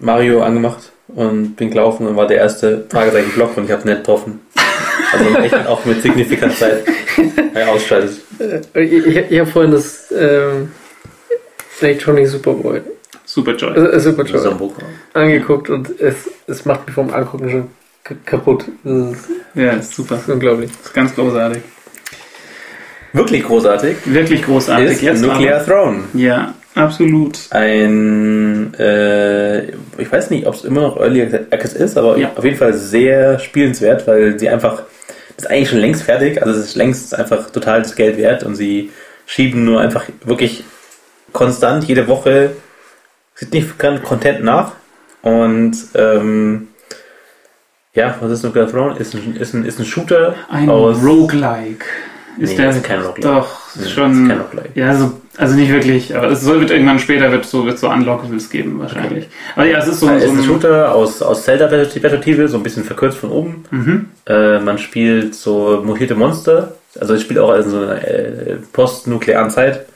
Mario 0.00 0.42
angemacht 0.42 0.90
und 1.08 1.54
bin 1.56 1.70
gelaufen 1.70 2.06
und 2.06 2.16
war 2.16 2.26
der 2.26 2.38
erste 2.38 2.86
Fragezeichen 2.88 3.30
Block 3.32 3.56
und 3.56 3.64
ich 3.64 3.70
habe 3.72 3.86
nicht 3.86 3.98
getroffen. 3.98 4.40
Also 5.12 5.38
echt 5.38 5.66
auch 5.66 5.84
mit 5.84 6.02
signifikant 6.02 6.56
Zeit 6.56 6.84
ausschaltet. 7.68 8.18
Äh, 8.74 8.82
Ich, 8.84 9.06
ich, 9.06 9.16
ich 9.30 9.38
habe 9.40 9.50
vorhin 9.50 9.72
das 9.72 10.12
ähm, 10.16 10.70
Electronic 11.80 12.26
Superboy, 12.28 12.80
Super 13.24 13.52
Joy. 13.56 13.76
äh, 13.76 14.00
Superjoy 14.00 14.70
angeguckt 15.14 15.70
und 15.70 15.98
es, 16.00 16.16
es 16.46 16.64
macht 16.64 16.86
mich 16.86 16.94
vom 16.94 17.12
Angucken 17.12 17.50
schon 17.50 17.66
kaputt. 18.24 18.64
Das 18.84 19.12
ist, 19.12 19.28
Ja, 19.54 19.72
ist 19.72 19.94
super. 19.94 20.14
das 20.16 20.22
ist 20.24 20.28
unglaublich. 20.30 20.70
ist 20.70 20.94
ganz 20.94 21.14
großartig. 21.14 21.62
Wirklich 23.12 23.42
großartig 23.42 23.96
Wirklich 24.04 24.42
großartig. 24.42 24.90
ist 24.92 25.02
Jetzt 25.02 25.22
Nuclear 25.22 25.64
Throne. 25.64 26.04
aber- 26.12 26.18
Ja, 26.20 26.54
absolut. 26.74 27.38
Ein, 27.50 28.74
äh, 28.78 29.70
ich 29.70 30.12
weiß 30.12 30.30
nicht, 30.30 30.46
ob 30.46 30.54
es 30.54 30.64
immer 30.64 30.82
noch 30.82 30.98
Early 30.98 31.22
Access 31.50 31.72
ist, 31.74 31.96
aber 31.96 32.18
Ja. 32.18 32.32
auf 32.36 32.44
jeden 32.44 32.56
Fall 32.56 32.74
sehr 32.74 33.38
spielenswert, 33.38 34.06
weil 34.06 34.38
sie 34.38 34.48
einfach, 34.50 34.82
das 35.36 35.46
ist 35.46 35.50
eigentlich 35.50 35.70
schon 35.70 35.78
längst 35.78 36.02
fertig, 36.02 36.42
also 36.42 36.58
es 36.58 36.66
ist 36.66 36.76
längst 36.76 37.14
einfach 37.14 37.50
total 37.50 37.82
das 37.82 37.96
Geld 37.96 38.18
wert 38.18 38.42
und 38.42 38.56
sie 38.56 38.90
schieben 39.26 39.64
nur 39.64 39.80
einfach 39.80 40.04
wirklich 40.24 40.64
konstant 41.32 41.84
jede 41.84 42.08
Woche 42.08 42.50
signifikant 43.34 44.02
Content 44.02 44.42
nach 44.44 44.72
und 45.22 45.76
ähm, 45.94 46.68
ja, 47.94 48.14
was 48.20 48.30
ist 48.30 48.44
Nuclear 48.44 48.70
Throne? 48.70 48.96
Ist 48.98 49.14
ein, 49.14 49.36
ist 49.36 49.54
ein, 49.54 49.64
ist 49.64 49.78
ein 49.78 49.84
Shooter 49.84 50.34
Ein 50.50 50.68
aus... 50.68 51.02
Roguelike. 51.02 51.84
Ist 52.38 52.50
Nee, 52.50 52.56
der 52.56 52.70
ist 52.70 52.84
kein 52.84 53.00
Roguelike. 53.00 53.22
Doch, 53.22 53.74
ist 53.74 53.90
schon. 53.90 54.22
ist 54.22 54.28
kein 54.28 54.40
Roguelike. 54.40 54.70
Ja, 54.74 54.94
so, 54.94 55.20
also 55.36 55.54
nicht 55.54 55.72
wirklich, 55.72 56.16
aber 56.16 56.30
es 56.30 56.44
wird 56.44 56.70
irgendwann 56.70 56.98
später 56.98 57.32
wird 57.32 57.44
so, 57.44 57.64
wird 57.66 57.78
so 57.78 57.88
Unlockables 57.88 58.50
geben 58.50 58.78
wahrscheinlich. 58.78 59.28
Aber 59.56 59.66
ja, 59.66 59.78
es 59.78 59.88
ist 59.88 60.00
so, 60.00 60.08
Es 60.08 60.24
so 60.24 60.32
ist 60.32 60.38
ein 60.38 60.44
Shooter 60.44 60.94
aus, 60.94 61.22
aus 61.22 61.44
Zelda-Perspektive, 61.44 62.48
so 62.48 62.56
ein 62.56 62.62
bisschen 62.62 62.84
verkürzt 62.84 63.18
von 63.18 63.30
oben. 63.30 63.64
Mhm. 63.70 64.06
Äh, 64.26 64.60
man 64.60 64.78
spielt 64.78 65.34
so 65.34 65.82
mutierte 65.84 66.14
Monster. 66.14 66.74
Also 67.00 67.14
es 67.14 67.22
spielt 67.22 67.38
auch 67.38 67.54
in 67.54 67.68
so 67.68 67.78
einer 67.78 68.06
äh, 68.06 68.56
postnuklearen 68.72 69.50
Zeit. 69.50 69.86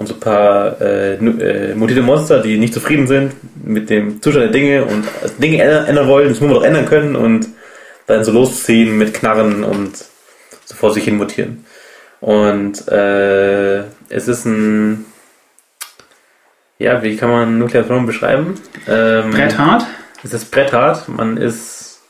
Und 0.00 0.06
so 0.06 0.14
ein 0.14 0.20
paar 0.20 0.80
äh, 0.80 1.16
äh, 1.16 1.74
mutierte 1.74 2.00
Monster, 2.00 2.40
die 2.40 2.56
nicht 2.56 2.72
zufrieden 2.72 3.06
sind 3.06 3.34
mit 3.62 3.90
dem 3.90 4.22
Zustand 4.22 4.46
der 4.46 4.50
Dinge 4.50 4.86
und 4.86 5.04
Dinge 5.36 5.62
ändern, 5.62 6.08
wollen, 6.08 6.30
das 6.30 6.40
muss 6.40 6.48
man 6.48 6.58
doch 6.58 6.64
ändern 6.64 6.86
können 6.86 7.16
und 7.16 7.46
dann 8.06 8.24
so 8.24 8.32
losziehen 8.32 8.96
mit 8.96 9.12
Knarren 9.12 9.62
und 9.62 9.98
so 10.64 10.74
vor 10.74 10.94
sich 10.94 11.04
hin 11.04 11.18
mutieren. 11.18 11.66
Und 12.20 12.88
äh, 12.88 13.80
es 14.08 14.26
ist 14.26 14.46
ein 14.46 15.04
ja, 16.78 17.02
wie 17.02 17.18
kann 17.18 17.28
man 17.30 17.58
Nuclear 17.58 17.86
Throne 17.86 18.06
beschreiben? 18.06 18.54
Ähm, 18.88 19.32
Brett 19.32 19.58
hart. 19.58 19.84
es 20.24 20.32
ist 20.32 20.50
bretthart, 20.50 21.10
man 21.10 21.36
ist 21.36 22.00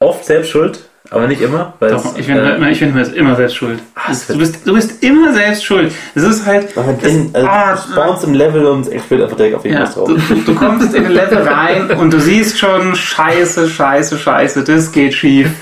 oft 0.00 0.26
selbst 0.26 0.50
schuld, 0.50 0.89
aber 1.10 1.26
nicht 1.26 1.40
immer. 1.40 1.74
Weil 1.80 1.90
Doch, 1.92 2.04
es, 2.04 2.18
ich 2.18 2.26
finde, 2.26 2.42
äh, 2.60 2.70
ich 2.70 2.78
finde, 2.78 2.94
man 2.94 3.02
ist 3.02 3.14
immer 3.14 3.34
selbst 3.36 3.56
schuld. 3.56 3.78
es 4.10 4.26
Du 4.26 4.38
bist, 4.38 4.66
du 4.66 4.74
bist 4.74 5.02
immer 5.02 5.32
selbst 5.32 5.64
schuld. 5.64 5.92
Es 6.14 6.22
ist 6.22 6.44
halt. 6.46 6.74
man 6.76 6.96
es- 7.00 7.08
in, 7.12 7.30
also, 7.32 7.46
ah, 7.48 7.76
spawnst 7.76 8.24
im 8.24 8.34
Level 8.34 8.66
und 8.66 8.82
es 8.82 8.88
explodiert 8.88 9.24
einfach 9.26 9.36
direkt 9.36 9.56
auf 9.56 9.64
jeden 9.64 9.78
Ja, 9.78 9.86
drauf. 9.86 10.08
du, 10.08 10.34
du 10.34 10.54
kommst 10.54 10.94
in 10.94 11.06
ein 11.06 11.12
Level 11.12 11.38
rein 11.38 11.90
und 11.98 12.12
du 12.12 12.20
siehst 12.20 12.58
schon, 12.58 12.94
scheiße, 12.94 13.68
scheiße, 13.68 14.18
scheiße, 14.18 14.64
das 14.64 14.92
geht 14.92 15.14
schief. 15.14 15.48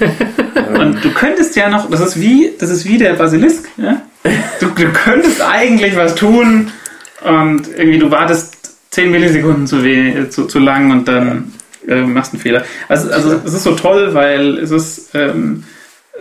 Und 0.79 1.03
du 1.03 1.11
könntest 1.13 1.57
ja 1.57 1.71
noch, 1.71 1.89
das 1.91 2.01
ist 2.01 2.21
wie, 2.21 2.51
das 2.59 2.69
ist 2.69 2.85
wie 2.85 2.99
der 2.99 3.15
Basilisk, 3.15 3.69
ja? 3.79 4.03
Du, 4.61 4.67
du 4.67 4.93
könntest 4.93 5.41
eigentlich 5.41 5.97
was 5.97 6.15
tun 6.15 6.71
und 7.25 7.63
irgendwie 7.77 7.99
du 7.99 8.11
wartest 8.11 8.55
10 8.91 9.11
Millisekunden 9.11 9.67
zu, 9.67 9.83
weh, 9.83 10.29
zu, 10.29 10.45
zu 10.45 10.59
lang 10.59 10.91
und 10.91 11.09
dann 11.09 11.53
äh, 11.89 12.03
machst 12.03 12.33
einen 12.35 12.41
Fehler. 12.43 12.63
Also, 12.89 13.11
also 13.11 13.41
es 13.45 13.55
ist 13.55 13.65
so 13.65 13.75
toll, 13.75 14.15
weil 14.15 14.59
es 14.59 14.71
ist 14.71 15.15
ähm, 15.15 15.65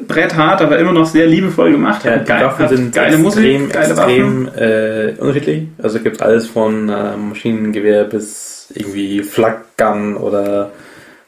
bretthart, 0.08 0.62
aber 0.62 0.78
immer 0.78 0.92
noch 0.94 1.06
sehr 1.06 1.26
liebevoll 1.28 1.72
gemacht. 1.72 2.06
Ja, 2.06 2.12
Hat 2.12 2.28
die 2.30 2.32
Waffen 2.34 2.68
sind 2.70 2.94
geile 2.96 3.16
extrem, 3.18 3.24
Musik, 3.24 3.74
geile 3.74 3.98
Waffen. 3.98 4.48
extrem 4.48 4.50
äh, 4.56 5.14
unterschiedlich. 5.20 5.64
Also 5.82 5.98
es 5.98 6.04
gibt 6.04 6.22
alles 6.22 6.48
von 6.48 6.90
äh, 6.90 7.18
Maschinengewehr 7.18 8.04
bis 8.04 8.68
irgendwie 8.74 9.24
Flak 9.24 9.78
Gun 9.78 10.16
oder 10.18 10.72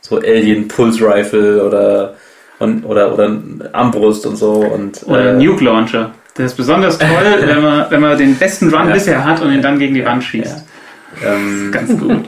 so 0.01 0.17
Alien 0.17 0.67
Pulse 0.67 1.03
Rifle 1.05 1.63
oder 1.63 2.15
und, 2.59 2.83
oder 2.83 3.13
oder 3.13 3.31
Armbrust 3.71 4.25
und 4.25 4.35
so 4.35 4.51
und 4.55 5.01
Oder 5.07 5.31
äh, 5.33 5.43
Nuke 5.43 5.63
Launcher. 5.63 6.11
Der 6.37 6.45
ist 6.45 6.55
besonders 6.57 6.97
toll, 6.97 7.07
wenn 7.45 7.61
man, 7.61 7.85
wenn 7.89 8.01
man 8.01 8.17
den 8.17 8.35
besten 8.35 8.69
Run 8.73 8.87
Ja. 8.87 8.93
bisher 8.93 9.23
hat 9.25 9.41
und 9.41 9.51
ihn 9.51 9.61
dann 9.61 9.79
gegen 9.79 9.93
die 9.95 10.05
Wand 10.05 10.23
schießt. 10.23 10.63
Ähm, 11.25 11.71
Ganz 11.71 11.97
gut. 11.99 12.25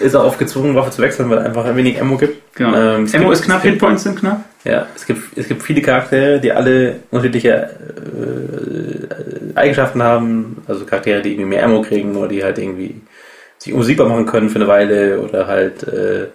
ist 0.00 0.14
er 0.14 0.24
oft 0.24 0.38
gezwungen, 0.38 0.74
Waffe 0.74 0.90
zu 0.90 1.02
wechseln, 1.02 1.28
weil 1.30 1.38
es 1.38 1.44
einfach 1.46 1.64
ein 1.64 1.76
wenig 1.76 2.00
Ammo 2.00 2.16
gibt. 2.16 2.54
Genau. 2.56 2.70
Ähm, 2.74 3.06
Ammo 3.12 3.24
gibt- 3.24 3.32
ist 3.32 3.42
knapp, 3.42 3.62
gibt- 3.62 3.72
Hitpoints 3.74 4.02
sind 4.04 4.18
knapp. 4.18 4.44
Ja, 4.64 4.86
es 4.94 5.04
gibt, 5.04 5.36
es 5.36 5.46
gibt 5.48 5.62
viele 5.62 5.82
Charaktere, 5.82 6.40
die 6.40 6.50
alle 6.52 6.96
unterschiedliche 7.10 7.70
äh, 7.70 9.56
Eigenschaften 9.58 10.02
haben. 10.02 10.62
Also 10.66 10.84
Charaktere, 10.84 11.20
die 11.22 11.32
irgendwie 11.32 11.48
mehr 11.50 11.64
Ammo 11.64 11.82
kriegen 11.82 12.16
oder 12.16 12.28
die 12.28 12.42
halt 12.42 12.58
irgendwie 12.58 13.00
sich 13.58 13.72
unbesiegbar 13.72 14.08
machen 14.08 14.26
können 14.26 14.48
für 14.50 14.56
eine 14.56 14.68
Weile 14.68 15.20
oder 15.20 15.46
halt 15.46 15.82
äh, 15.86 16.22
äh, 16.24 16.28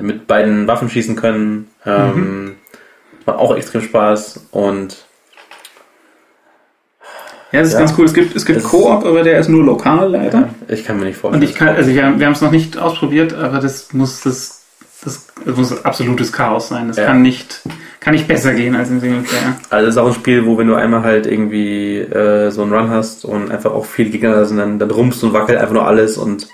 mit 0.00 0.26
beiden 0.26 0.66
Waffen 0.66 0.88
schießen 0.90 1.16
können. 1.16 1.68
Ähm, 1.84 2.56
Macht 3.24 3.38
auch 3.38 3.56
extrem 3.56 3.82
Spaß 3.82 4.46
und 4.52 5.05
Ja, 7.52 7.60
das 7.60 7.68
ist 7.68 7.74
Ja. 7.74 7.80
ganz 7.80 7.94
cool. 7.96 8.04
Es 8.06 8.14
gibt, 8.14 8.34
es 8.36 8.44
gibt 8.44 8.62
Koop, 8.64 9.04
aber 9.04 9.22
der 9.22 9.38
ist 9.38 9.48
nur 9.48 9.62
lokal 9.64 10.10
leider. 10.10 10.38
ja, 10.38 10.74
ich 10.74 10.84
kann 10.84 10.98
mir 10.98 11.04
nicht 11.06 11.16
vorstellen. 11.18 11.42
Und 11.42 11.48
ich 11.48 11.54
kann, 11.56 11.68
also 11.68 11.88
wir, 11.90 11.94
wir 12.18 12.26
haben 12.26 12.32
es 12.32 12.40
noch 12.40 12.50
nicht 12.50 12.76
ausprobiert, 12.78 13.34
aber 13.34 13.58
das 13.60 13.92
muss 13.92 14.20
das, 14.22 14.62
das, 15.04 15.26
das 15.44 15.56
muss 15.56 15.84
absolutes 15.84 16.32
Chaos 16.32 16.68
sein. 16.68 16.88
Das 16.88 16.96
Ja. 16.96 17.06
kann 17.06 17.22
nicht, 17.22 17.60
kann 18.00 18.14
nicht 18.14 18.26
besser 18.26 18.52
gehen 18.52 18.74
als 18.74 18.90
im 18.90 18.98
Singleplayer. 19.00 19.56
Also 19.70 19.88
es 19.88 19.94
ist 19.94 19.98
auch 19.98 20.08
ein 20.08 20.14
Spiel, 20.14 20.44
wo 20.44 20.58
wenn 20.58 20.66
du 20.66 20.74
einmal 20.74 21.02
halt 21.04 21.26
irgendwie 21.26 21.98
äh, 21.98 22.50
so 22.50 22.62
einen 22.62 22.72
Run 22.72 22.90
hast 22.90 23.24
und 23.24 23.50
einfach 23.52 23.72
auch 23.72 23.86
viele 23.86 24.10
Gegner 24.10 24.32
da 24.34 24.44
sind, 24.44 24.56
dann, 24.58 24.78
dann 24.80 24.90
rumpst 24.90 25.22
und 25.22 25.32
wackelt 25.32 25.58
einfach 25.58 25.74
nur 25.74 25.86
alles 25.86 26.18
und, 26.18 26.48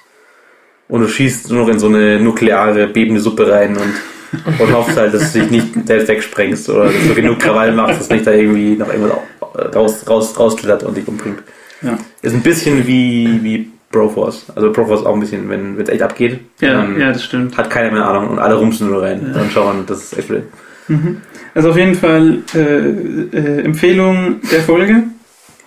und 0.88 1.00
du 1.00 1.08
schießt 1.08 1.50
nur 1.50 1.62
noch 1.62 1.68
in 1.72 1.78
so 1.78 1.86
eine 1.88 2.20
nukleare, 2.20 2.86
bebende 2.86 3.20
Suppe 3.22 3.50
rein 3.50 3.76
und, 3.78 4.60
und 4.60 4.72
hoffst 4.74 4.96
halt, 4.98 5.14
dass 5.14 5.32
du 5.32 5.40
dich 5.40 5.50
nicht 5.50 5.86
selbst 5.86 6.08
wegsprengst 6.08 6.68
oder 6.68 6.84
dass 6.84 6.94
du 7.08 7.14
genug 7.14 7.38
Krawall 7.38 7.72
machst, 7.72 7.98
dass 8.00 8.10
nicht 8.10 8.26
da 8.26 8.32
irgendwie 8.32 8.76
noch 8.76 8.88
irgendwas 8.88 9.16
raus, 9.54 10.04
raus, 10.08 10.38
rausklettert 10.38 10.82
und 10.84 10.96
dich 10.96 11.06
umbringt. 11.08 11.42
Ja. 11.82 11.98
Ist 12.22 12.34
ein 12.34 12.42
bisschen 12.42 12.86
wie, 12.86 13.40
wie 13.42 13.70
Broforce. 13.90 14.46
Also 14.54 14.72
Broforce 14.72 15.04
auch 15.04 15.14
ein 15.14 15.20
bisschen, 15.20 15.48
wenn 15.50 15.78
es 15.80 15.88
echt 15.88 16.02
abgeht, 16.02 16.40
Ja, 16.60 16.84
ja, 16.98 17.12
das 17.12 17.24
stimmt. 17.24 17.56
hat 17.58 17.70
keiner 17.70 17.90
mehr 17.92 18.06
Ahnung 18.08 18.30
und 18.30 18.38
alle 18.38 18.54
rumpsen 18.54 18.88
nur 18.88 19.02
rein 19.02 19.34
und 19.34 19.52
schauen, 19.52 19.84
das 19.86 20.04
ist 20.04 20.18
echt 20.18 20.30
wild. 20.30 20.44
Also 21.54 21.70
auf 21.70 21.76
jeden 21.76 21.94
Fall 21.94 22.38
äh, 22.54 22.58
äh, 22.58 23.60
Empfehlung 23.64 24.40
der 24.50 24.60
Folge. 24.62 25.04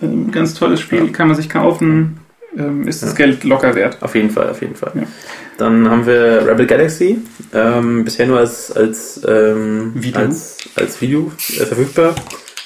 Ähm, 0.02 0.30
ganz 0.30 0.54
tolles 0.54 0.80
Spiel, 0.80 1.10
kann 1.10 1.28
man 1.28 1.36
sich 1.36 1.48
kaufen. 1.48 2.18
Ähm, 2.56 2.86
ist 2.88 3.02
das 3.02 3.10
Ja. 3.10 3.16
Geld 3.16 3.44
locker 3.44 3.74
wert. 3.74 3.98
Auf 4.02 4.14
jeden 4.14 4.30
Fall, 4.30 4.48
auf 4.50 4.60
jeden 4.62 4.74
Fall. 4.76 4.92
Ja. 4.94 5.02
Dann 5.58 5.88
haben 5.90 6.06
wir 6.06 6.46
Rebel 6.46 6.66
Galaxy, 6.66 7.18
ähm, 7.54 8.04
bisher 8.04 8.26
nur 8.26 8.38
als, 8.38 8.70
als, 8.72 9.20
ähm, 9.26 9.92
Video. 9.94 10.20
als, 10.20 10.58
als 10.74 11.00
Video 11.00 11.30
äh, 11.58 11.64
verfügbar. 11.64 12.14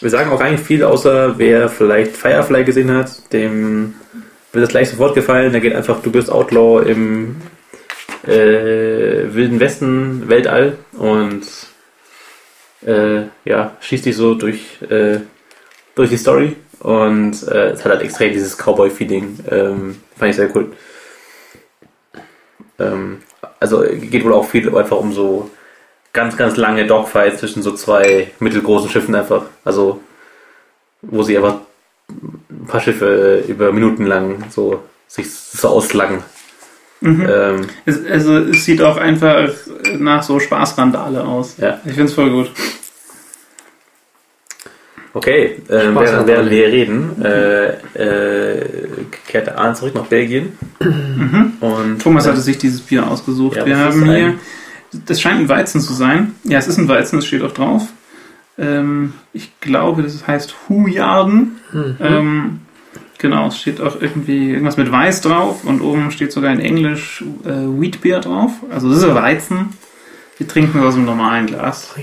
Wir 0.01 0.09
sagen 0.09 0.31
auch 0.31 0.43
nicht 0.43 0.65
viel, 0.65 0.83
außer 0.83 1.39
wer 1.39 1.69
vielleicht 1.69 2.17
Firefly 2.17 2.65
gesehen 2.65 2.91
hat, 2.91 3.33
dem 3.33 3.95
wird 4.53 4.65
das 4.65 4.71
gleich 4.71 4.89
sofort 4.89 5.15
gefallen. 5.15 5.53
Da 5.53 5.59
geht 5.59 5.75
einfach, 5.75 6.01
du 6.01 6.11
bist 6.11 6.31
Outlaw 6.31 6.83
im 6.89 7.37
äh, 8.27 9.35
Wilden 9.35 9.61
Westen, 9.61 10.29
Weltall 10.29 10.79
und 10.93 11.43
äh, 12.87 13.25
ja, 13.45 13.77
schießt 13.81 14.07
dich 14.07 14.17
so 14.17 14.35
durch, 14.35 14.81
äh, 14.89 15.21
durch 15.95 16.09
die 16.09 16.17
Story 16.17 16.57
und 16.79 17.47
äh, 17.49 17.71
es 17.71 17.85
hat 17.85 17.93
halt 17.93 18.03
extrem 18.03 18.33
dieses 18.33 18.57
Cowboy-Feeling. 18.57 19.39
Ähm, 19.51 19.97
fand 20.17 20.31
ich 20.31 20.37
sehr 20.37 20.57
cool. 20.57 20.73
Ähm, 22.79 23.19
also 23.59 23.83
geht 23.83 24.25
wohl 24.25 24.33
auch 24.33 24.49
viel 24.49 24.75
einfach 24.75 24.97
um 24.97 25.13
so 25.13 25.51
ganz, 26.13 26.37
ganz 26.37 26.57
lange 26.57 26.87
Dogfights 26.87 27.41
zwischen 27.41 27.63
so 27.63 27.73
zwei 27.73 28.31
mittelgroßen 28.41 28.91
Schiffen 28.91 29.15
einfach. 29.15 29.45
Also 29.65 30.01
wo 31.03 31.23
sie 31.23 31.37
einfach 31.37 31.57
ein 32.09 32.67
paar 32.67 32.81
Schiffe 32.81 33.45
über 33.49 33.73
Minuten 33.73 34.05
lang 34.07 34.45
so 34.51 34.83
sich 35.09 35.31
so 35.33 35.69
auslangen. 35.69 36.23
Mhm. 37.01 37.27
Ähm, 37.31 37.67
Es, 37.87 38.05
also 38.05 38.37
es 38.39 38.65
sieht 38.65 38.83
auch 38.83 38.97
einfach 38.99 39.49
nach 39.99 40.23
so 40.23 40.39
Spaßrandale 40.39 41.25
aus. 41.25 41.57
Ja. 41.59 41.81
Ich 41.87 41.95
find's 41.95 42.13
voll 42.13 42.31
gut. 42.31 42.51
okay, 45.15 45.57
ähm, 45.71 45.95
während, 45.97 46.27
während 46.27 46.51
wir 46.51 46.67
reden, 46.67 47.25
äh, 47.25 47.69
äh, 47.95 48.65
kehrte 49.27 49.57
Arne 49.59 49.75
zurück 49.75 49.95
nach 49.95 50.07
Belgien. 50.07 50.57
Und 51.61 52.03
Thomas 52.03 52.27
hatte 52.27 52.41
sich 52.41 52.59
dieses 52.59 52.81
Bier 52.81 53.07
ausgesucht. 53.07 53.57
Ja, 53.57 53.67
Wir 53.67 53.79
haben 53.79 54.05
hier, 54.05 54.15
ein- 54.27 54.41
das 54.93 55.21
scheint 55.21 55.41
ein 55.41 55.49
Weizen 55.49 55.81
zu 55.81 55.93
sein. 55.93 56.35
Ja, 56.45 56.59
es 56.59 56.69
ist 56.69 56.79
ein 56.79 56.89
Weizen, 56.89 57.17
das 57.17 57.27
steht 57.27 57.43
auch 57.43 57.53
drauf. 57.53 57.89
Ähm, 58.59 59.15
ich 59.33 59.59
glaube, 59.61 60.03
das 60.03 60.27
heißt 60.27 60.55
Hujarden. 60.69 61.61
Mhm. 61.73 61.97
Ähm, 62.01 62.61
genau, 63.19 63.49
es 63.49 63.59
steht 63.59 63.81
auch 63.81 64.01
irgendwie 64.01 64.51
irgendwas 64.51 64.77
mit 64.77 64.91
Weiß 64.91 65.21
drauf 65.21 65.65
und 65.65 65.81
oben 65.81 66.11
steht 66.11 66.33
sogar 66.33 66.53
in 66.53 66.61
Englisch 66.61 67.25
äh, 67.45 67.49
Wheat 67.49 68.01
Beer 68.01 68.21
drauf. 68.21 68.51
Also 68.71 68.89
das 68.89 68.99
ist 68.99 69.05
ein 69.05 69.15
Weizen. 69.15 69.71
Die 70.39 70.47
trinken 70.47 70.81
wir 70.81 70.89
aus 70.89 70.95
einem 70.95 71.05
normalen 71.05 71.47
Glas. 71.47 71.95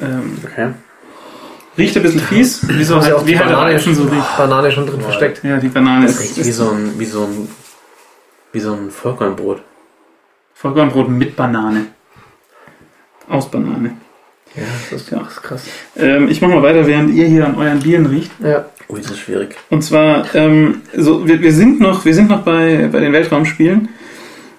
Ähm, 0.00 0.38
okay. 0.42 0.70
riecht 1.76 1.94
ein 1.96 2.02
bisschen 2.02 2.20
fies, 2.20 2.66
wie, 2.66 2.82
so 2.82 3.00
halt, 3.00 3.12
auch 3.12 3.26
wie 3.26 3.32
die 3.32 3.38
halt 3.38 3.50
Banane, 3.50 3.74
Weizen 3.74 3.94
so 3.94 4.04
riecht. 4.04 4.36
Banane 4.38 4.72
schon 4.72 4.86
drin 4.86 5.00
versteckt. 5.02 5.44
Ja, 5.44 5.58
die 5.58 5.68
Banane 5.68 6.06
Das 6.06 6.14
ist, 6.20 6.38
riecht 6.38 6.46
wie 6.46 6.52
so 6.52 6.70
ein, 6.70 6.98
wie 6.98 7.04
so 7.04 7.24
ein, 7.24 7.48
wie 8.52 8.60
so 8.60 8.72
ein 8.72 8.90
Vollkornbrot. 8.90 9.62
Vollkornbrot 10.62 11.08
mit 11.08 11.34
Banane. 11.34 11.86
Aus 13.28 13.50
Banane. 13.50 13.96
Ja, 14.54 14.62
das 14.90 15.00
ist 15.02 15.10
Ja. 15.10 15.18
krass. 15.18 15.42
krass. 15.42 15.64
Ähm, 15.96 16.28
ich 16.28 16.40
mache 16.40 16.52
mal 16.52 16.62
weiter, 16.62 16.86
während 16.86 17.12
ihr 17.14 17.26
hier 17.26 17.46
an 17.46 17.56
euren 17.56 17.80
Bieren 17.80 18.06
riecht. 18.06 18.30
Ja. 18.40 18.66
Ui, 18.88 19.00
das 19.00 19.10
ist 19.10 19.18
schwierig. 19.20 19.56
Und 19.70 19.82
zwar, 19.82 20.32
ähm, 20.36 20.82
so, 20.96 21.26
wir, 21.26 21.40
wir 21.40 21.52
sind 21.52 21.80
noch, 21.80 22.04
wir 22.04 22.14
sind 22.14 22.28
noch 22.28 22.42
bei, 22.42 22.88
bei 22.92 23.00
den 23.00 23.12
Weltraumspielen. 23.12 23.88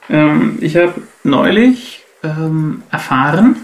Ähm, 0.09 0.57
ich 0.59 0.75
habe 0.75 0.93
neulich 1.23 2.03
ähm, 2.23 2.83
erfahren, 2.91 3.55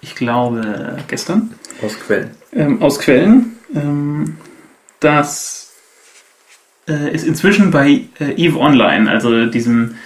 ich 0.00 0.16
glaube 0.16 0.96
gestern, 1.06 1.54
Aus 1.82 1.98
Quellen. 2.00 2.30
ähm, 2.54 2.82
aus 2.82 2.98
Quellen, 2.98 3.56
ähm, 3.74 4.36
dass 5.00 5.74
äh, 6.88 7.10
es 7.12 7.22
inzwischen 7.24 7.70
bei 7.70 8.04
äh, 8.18 8.32
EVE 8.36 8.58
Online, 8.58 9.08
also 9.10 9.46
diesem 9.46 9.96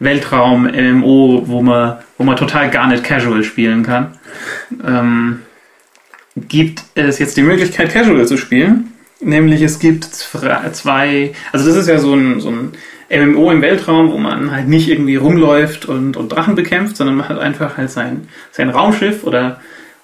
Weltraum-MMO, 0.00 1.42
wo 1.46 1.62
man, 1.62 1.98
wo 2.16 2.24
man 2.24 2.36
total 2.36 2.70
gar 2.70 2.86
nicht 2.86 3.04
casual 3.04 3.42
spielen 3.44 3.82
kann, 3.82 4.18
ähm, 4.86 5.40
gibt 6.36 6.82
es 6.94 7.18
jetzt 7.18 7.36
die 7.36 7.42
Möglichkeit, 7.42 7.92
casual 7.92 8.26
zu 8.26 8.36
spielen. 8.36 8.92
Nämlich 9.20 9.62
es 9.62 9.80
gibt 9.80 10.04
zwei, 10.04 11.32
also 11.52 11.66
das 11.66 11.76
ist 11.76 11.88
ja 11.88 11.98
so 11.98 12.14
ein, 12.14 12.40
so 12.40 12.50
ein 12.50 12.72
MMO 13.10 13.50
im 13.50 13.62
Weltraum, 13.62 14.12
wo 14.12 14.18
man 14.18 14.52
halt 14.52 14.68
nicht 14.68 14.88
irgendwie 14.88 15.16
rumläuft 15.16 15.86
und, 15.86 16.16
und 16.16 16.28
Drachen 16.28 16.54
bekämpft, 16.54 16.96
sondern 16.96 17.16
man 17.16 17.28
hat 17.28 17.38
einfach 17.38 17.76
halt 17.76 17.90
sein, 17.90 18.28
sein 18.52 18.70
Raumschiff 18.70 19.24
oder 19.24 19.60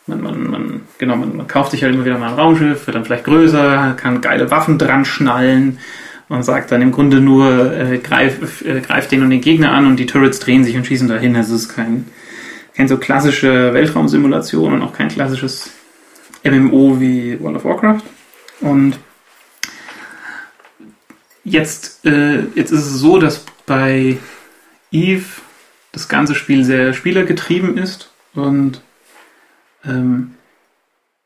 man, 0.07 0.23
man, 0.23 0.51
man, 0.51 0.81
genau, 0.99 1.17
man, 1.17 1.37
man 1.37 1.47
kauft 1.47 1.71
sich 1.71 1.83
halt 1.83 1.95
immer 1.95 2.05
wieder 2.05 2.19
mal 2.19 2.31
ein 2.31 2.39
Raumschiff, 2.39 2.87
wird 2.87 2.97
dann 2.97 3.05
vielleicht 3.05 3.25
größer, 3.25 3.95
kann 3.97 4.21
geile 4.21 4.51
Waffen 4.51 4.79
dran 4.79 5.05
schnallen 5.05 5.79
und 6.29 6.43
sagt 6.43 6.73
dann 6.73 6.83
im 6.83 6.93
Grunde 6.93 7.21
nur, 7.21 7.73
äh, 7.73 7.99
greif, 7.99 8.65
äh, 8.65 8.81
greif 8.81 9.09
den 9.09 9.23
und 9.23 9.31
den 9.31 9.41
Gegner 9.41 9.73
an 9.73 9.87
und 9.87 9.97
die 9.97 10.07
Turrets 10.07 10.41
drehen 10.41 10.65
sich 10.65 10.77
und 10.77 10.87
schießen 10.87 11.09
dahin. 11.09 11.37
Also 11.37 11.55
es 11.55 11.63
ist 11.63 11.75
kein, 11.75 12.07
kein 12.75 12.89
so 12.89 12.97
klassische 12.97 13.73
Weltraumsimulation 13.75 14.73
und 14.73 14.83
auch 14.83 14.93
kein 14.93 15.09
klassisches 15.09 15.71
MMO 16.45 17.01
wie 17.01 17.39
World 17.41 17.57
of 17.57 17.65
Warcraft. 17.65 18.03
Und 18.61 18.99
jetzt, 21.45 22.05
äh, 22.07 22.41
jetzt 22.55 22.71
ist 22.71 22.87
es 22.87 22.95
so, 22.95 23.19
dass 23.19 23.45
bei 23.67 24.19
Eve 24.91 25.25
das 25.93 26.09
ganze 26.09 26.35
Spiel 26.35 26.65
sehr 26.65 26.93
spielergetrieben 26.93 27.79
ist 27.79 28.11
und 28.35 28.83
ähm, 29.85 30.35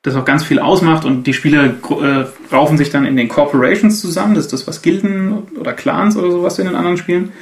das 0.08 0.16
auch 0.16 0.24
ganz 0.24 0.44
viel 0.44 0.58
ausmacht 0.58 1.04
und 1.04 1.26
die 1.26 1.34
Spieler 1.34 1.66
äh, 1.66 2.54
raufen 2.54 2.76
sich 2.76 2.90
dann 2.90 3.04
in 3.04 3.16
den 3.16 3.28
Corporations 3.28 4.00
zusammen, 4.00 4.34
das 4.34 4.46
ist 4.46 4.52
das, 4.52 4.66
was 4.66 4.82
Gilden 4.82 5.46
oder 5.58 5.72
Clans 5.72 6.16
oder 6.16 6.30
sowas 6.30 6.58
in 6.58 6.66
den 6.66 6.74
anderen 6.74 6.96
Spielen. 6.96 7.32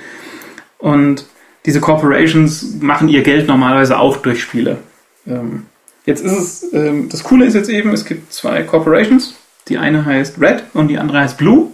Und 0.79 1.27
diese 1.65 1.81
Corporations 1.81 2.77
machen 2.81 3.09
ihr 3.09 3.23
Geld 3.23 3.49
normalerweise 3.49 3.99
auch 3.99 4.19
durch 4.19 4.41
Spiele. 4.43 4.79
Ähm, 5.27 5.67
jetzt 6.05 6.25
ist 6.25 6.33
es, 6.33 6.73
ähm, 6.73 7.09
das 7.09 7.25
Coole 7.25 7.45
ist 7.45 7.55
jetzt 7.55 7.69
eben, 7.69 7.93
es 7.93 8.05
gibt 8.05 8.33
zwei 8.33 8.63
Corporations. 8.63 9.35
Die 9.69 9.79
eine 9.79 10.05
heißt 10.05 10.41
Red 10.41 10.63
und 10.75 10.89
die 10.89 10.99
andere 10.99 11.21
heißt 11.21 11.39
Blue. 11.39 11.71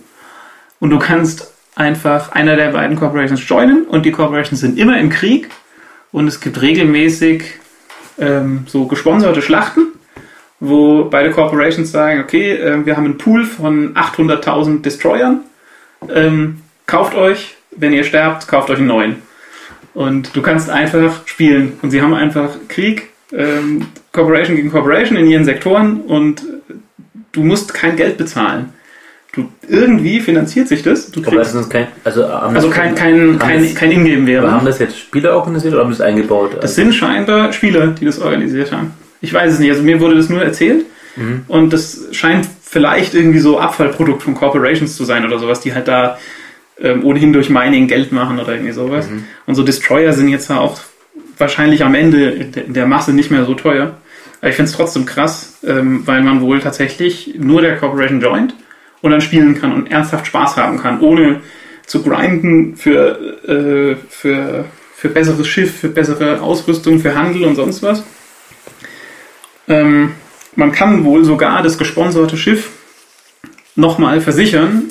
Und 0.80 0.90
du 0.90 0.98
kannst 0.98 1.52
einfach 1.74 2.32
einer 2.32 2.56
der 2.56 2.72
beiden 2.72 2.96
Corporations 2.96 3.46
joinen 3.46 3.84
und 3.84 4.06
die 4.06 4.12
Corporations 4.12 4.60
sind 4.60 4.78
immer 4.78 4.98
im 4.98 5.10
Krieg 5.10 5.48
und 6.10 6.26
es 6.26 6.40
gibt 6.40 6.60
regelmäßig 6.60 7.44
ähm, 8.18 8.64
so 8.66 8.86
gesponserte 8.86 9.42
Schlachten, 9.42 9.88
wo 10.64 11.06
beide 11.06 11.32
Corporations 11.32 11.90
sagen, 11.90 12.20
okay, 12.20 12.52
äh, 12.52 12.86
wir 12.86 12.96
haben 12.96 13.04
einen 13.04 13.18
Pool 13.18 13.44
von 13.44 13.94
800.000 13.94 14.82
Destroyern, 14.82 15.40
ähm, 16.08 16.58
kauft 16.86 17.16
euch, 17.16 17.56
wenn 17.72 17.92
ihr 17.92 18.04
sterbt, 18.04 18.46
kauft 18.46 18.70
euch 18.70 18.78
einen 18.78 18.86
neuen. 18.86 19.16
Und 19.92 20.36
du 20.36 20.40
kannst 20.40 20.70
einfach 20.70 21.26
spielen. 21.26 21.72
Und 21.82 21.90
sie 21.90 22.00
haben 22.00 22.14
einfach 22.14 22.50
Krieg, 22.68 23.10
ähm, 23.32 23.86
Corporation 24.12 24.54
gegen 24.54 24.70
Corporation 24.70 25.18
in 25.18 25.26
ihren 25.26 25.44
Sektoren 25.44 26.02
und 26.02 26.44
du 27.32 27.42
musst 27.42 27.74
kein 27.74 27.96
Geld 27.96 28.16
bezahlen. 28.16 28.72
Du, 29.32 29.48
irgendwie 29.66 30.20
finanziert 30.20 30.68
sich 30.68 30.82
das. 30.82 31.10
Du 31.10 31.22
Aber 31.26 31.36
das 31.36 31.52
kriegst, 31.52 31.66
ist 31.66 31.70
kein, 31.70 31.88
also, 32.04 32.28
haben 32.28 32.54
also 32.54 32.70
kein, 32.70 32.94
kein, 32.94 33.20
haben 33.20 33.38
kein, 33.38 33.74
kein 33.74 33.90
aber 33.90 33.98
haben 33.98 34.06
Ingame-Währung. 34.06 34.64
das 34.64 34.78
jetzt 34.78 34.98
Spieler 34.98 35.34
organisiert 35.34 35.74
oder 35.74 35.82
haben 35.82 35.90
das 35.90 36.02
eingebaut? 36.02 36.58
Das 36.60 36.76
sind 36.76 36.94
scheinbar 36.94 37.52
Spieler, 37.52 37.88
die 37.88 38.04
das 38.04 38.20
organisiert 38.20 38.70
haben. 38.70 38.92
Ich 39.22 39.32
weiß 39.32 39.54
es 39.54 39.58
nicht. 39.58 39.70
Also 39.70 39.82
mir 39.82 40.00
wurde 40.00 40.16
das 40.16 40.28
nur 40.28 40.42
erzählt. 40.42 40.84
Mhm. 41.16 41.44
Und 41.48 41.72
das 41.72 42.08
scheint 42.12 42.46
vielleicht 42.64 43.14
irgendwie 43.14 43.38
so 43.38 43.58
Abfallprodukt 43.58 44.22
von 44.22 44.34
Corporations 44.34 44.96
zu 44.96 45.04
sein 45.04 45.24
oder 45.24 45.38
sowas, 45.38 45.60
die 45.60 45.74
halt 45.74 45.88
da 45.88 46.18
ähm, 46.80 47.04
ohnehin 47.04 47.32
durch 47.32 47.48
Mining 47.50 47.86
Geld 47.86 48.12
machen 48.12 48.38
oder 48.40 48.52
irgendwie 48.54 48.72
sowas. 48.72 49.08
Mhm. 49.08 49.24
Und 49.46 49.54
so 49.54 49.62
Destroyer 49.62 50.12
sind 50.12 50.28
jetzt 50.28 50.50
ja 50.50 50.58
auch 50.58 50.80
wahrscheinlich 51.38 51.84
am 51.84 51.94
Ende 51.94 52.30
in 52.30 52.52
der- 52.52 52.64
in 52.66 52.72
der 52.74 52.86
Masse 52.86 53.12
nicht 53.12 53.30
mehr 53.30 53.44
so 53.44 53.54
teuer. 53.54 53.94
Aber 54.40 54.48
ich 54.50 54.56
finde 54.56 54.70
es 54.70 54.76
trotzdem 54.76 55.04
krass, 55.06 55.58
ähm, 55.64 56.02
weil 56.06 56.22
man 56.22 56.40
wohl 56.40 56.60
tatsächlich 56.60 57.34
nur 57.38 57.60
der 57.62 57.76
Corporation 57.76 58.20
joint 58.20 58.54
und 59.02 59.10
dann 59.12 59.20
spielen 59.20 59.60
kann 59.60 59.72
und 59.72 59.90
ernsthaft 59.90 60.26
Spaß 60.26 60.56
haben 60.56 60.78
kann, 60.78 61.00
ohne 61.00 61.40
zu 61.86 62.02
grinden 62.02 62.76
für, 62.76 63.18
äh, 63.46 63.96
für, 64.08 64.64
für 64.96 65.08
besseres 65.10 65.46
Schiff, 65.46 65.76
für 65.80 65.88
bessere 65.88 66.40
Ausrüstung, 66.40 66.98
für 67.00 67.14
Handel 67.14 67.44
und 67.44 67.54
sonst 67.56 67.82
was. 67.82 68.02
Ähm, 69.72 70.12
man 70.56 70.72
kann 70.72 71.04
wohl 71.04 71.24
sogar 71.24 71.62
das 71.62 71.78
gesponserte 71.78 72.36
Schiff 72.36 72.70
nochmal 73.74 74.20
versichern. 74.20 74.84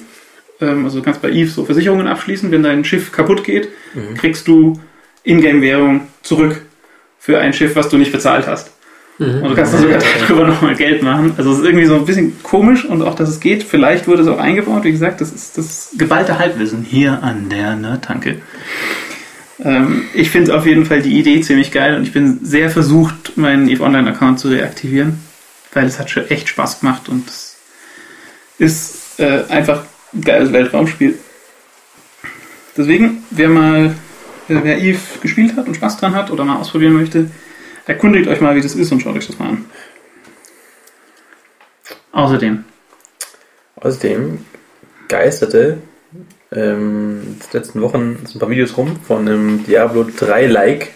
Ähm, 0.60 0.86
also 0.86 1.00
du 1.00 1.06
kannst 1.06 1.22
bei 1.22 1.30
Eve 1.30 1.50
so 1.50 1.66
Versicherungen 1.66 2.08
abschließen. 2.08 2.52
Wenn 2.52 2.64
dein 2.64 2.84
Schiff 2.84 3.12
kaputt 3.12 3.44
geht, 3.44 3.70
Mhm. 3.94 4.16
kriegst 4.16 4.48
du 4.48 4.80
Ingame-Währung 5.24 6.08
zurück 6.24 6.62
für 7.20 7.40
ein 7.40 7.54
Schiff, 7.54 7.76
was 7.76 7.90
du 7.90 7.98
nicht 7.98 8.12
bezahlt 8.12 8.48
hast. 8.48 8.72
Und 9.20 9.44
du 9.50 9.54
kannst 9.54 9.74
dann 9.76 9.82
sogar 9.84 10.00
darüber 10.28 10.48
nochmal 10.52 10.76
Geld 10.76 11.04
machen. 11.04 11.34
Also 11.38 11.52
es 11.52 11.60
ist 11.60 11.66
irgendwie 11.66 11.86
so 11.86 11.94
ein 11.96 12.06
bisschen 12.06 12.42
komisch 12.42 12.86
und 12.86 13.04
auch, 13.04 13.14
dass 13.14 13.30
es 13.30 13.40
geht. 13.40 13.62
Vielleicht 13.62 14.08
wurde 14.08 14.24
es 14.24 14.28
auch 14.28 14.40
eingebaut. 14.40 14.84
Wie 14.84 14.92
gesagt, 14.92 15.22
das 15.22 15.32
ist 15.32 15.60
das 15.60 15.92
geballte 15.96 16.40
Halbwissen 16.40 16.82
hier 16.82 17.22
an 17.22 17.48
der 17.50 17.76
Nerdtanke. 17.76 18.38
Ähm, 19.64 20.06
ich 20.14 20.32
finde 20.32 20.56
auf 20.56 20.66
jeden 20.66 20.86
Fall 20.86 21.02
die 21.02 21.18
Idee 21.20 21.42
ziemlich 21.42 21.72
geil 21.72 21.96
und 21.96 22.04
ich 22.04 22.12
bin 22.12 22.40
sehr 22.44 22.70
versucht, 22.70 23.38
meinen 23.38 23.70
EVE 23.70 23.84
Online-Account 23.84 24.40
zu 24.40 24.50
reaktivieren, 24.50 25.20
weil 25.74 25.86
es 25.86 26.00
hat 26.00 26.10
schon 26.10 26.28
echt 26.30 26.50
Spaß 26.50 26.80
gemacht 26.80 27.10
und 27.10 27.28
es 27.30 27.58
ist 28.58 29.20
äh, 29.20 29.44
einfach 29.50 29.86
ein 30.14 30.22
geiles 30.22 30.52
Weltraumspiel. 30.52 31.18
Deswegen, 32.76 33.24
wer 33.30 33.50
mal, 33.50 33.96
wer 34.48 34.80
Eve 34.80 35.00
gespielt 35.22 35.56
hat 35.56 35.68
und 35.68 35.76
Spaß 35.76 35.98
dran 35.98 36.16
hat 36.16 36.32
oder 36.32 36.44
mal 36.46 36.58
ausprobieren 36.58 36.94
möchte, 36.94 37.30
erkundigt 37.86 38.28
euch 38.28 38.42
mal, 38.42 38.56
wie 38.56 38.62
das 38.62 38.76
ist 38.76 38.92
und 38.92 39.02
schaut 39.02 39.16
euch 39.16 39.28
das 39.28 39.38
mal 39.38 39.50
an. 39.50 39.66
Außerdem, 42.14 42.64
Außerdem 43.76 44.46
geisterte 45.08 45.82
ähm, 46.54 47.22
in 47.24 47.40
den 47.40 47.50
letzten 47.54 47.82
Wochen 47.82 48.24
so 48.26 48.38
ein 48.38 48.40
paar 48.40 48.50
Videos 48.50 48.78
rum 48.78 49.00
von 49.06 49.28
einem 49.28 49.66
Diablo 49.66 50.06
3 50.18 50.48
Like 50.48 50.90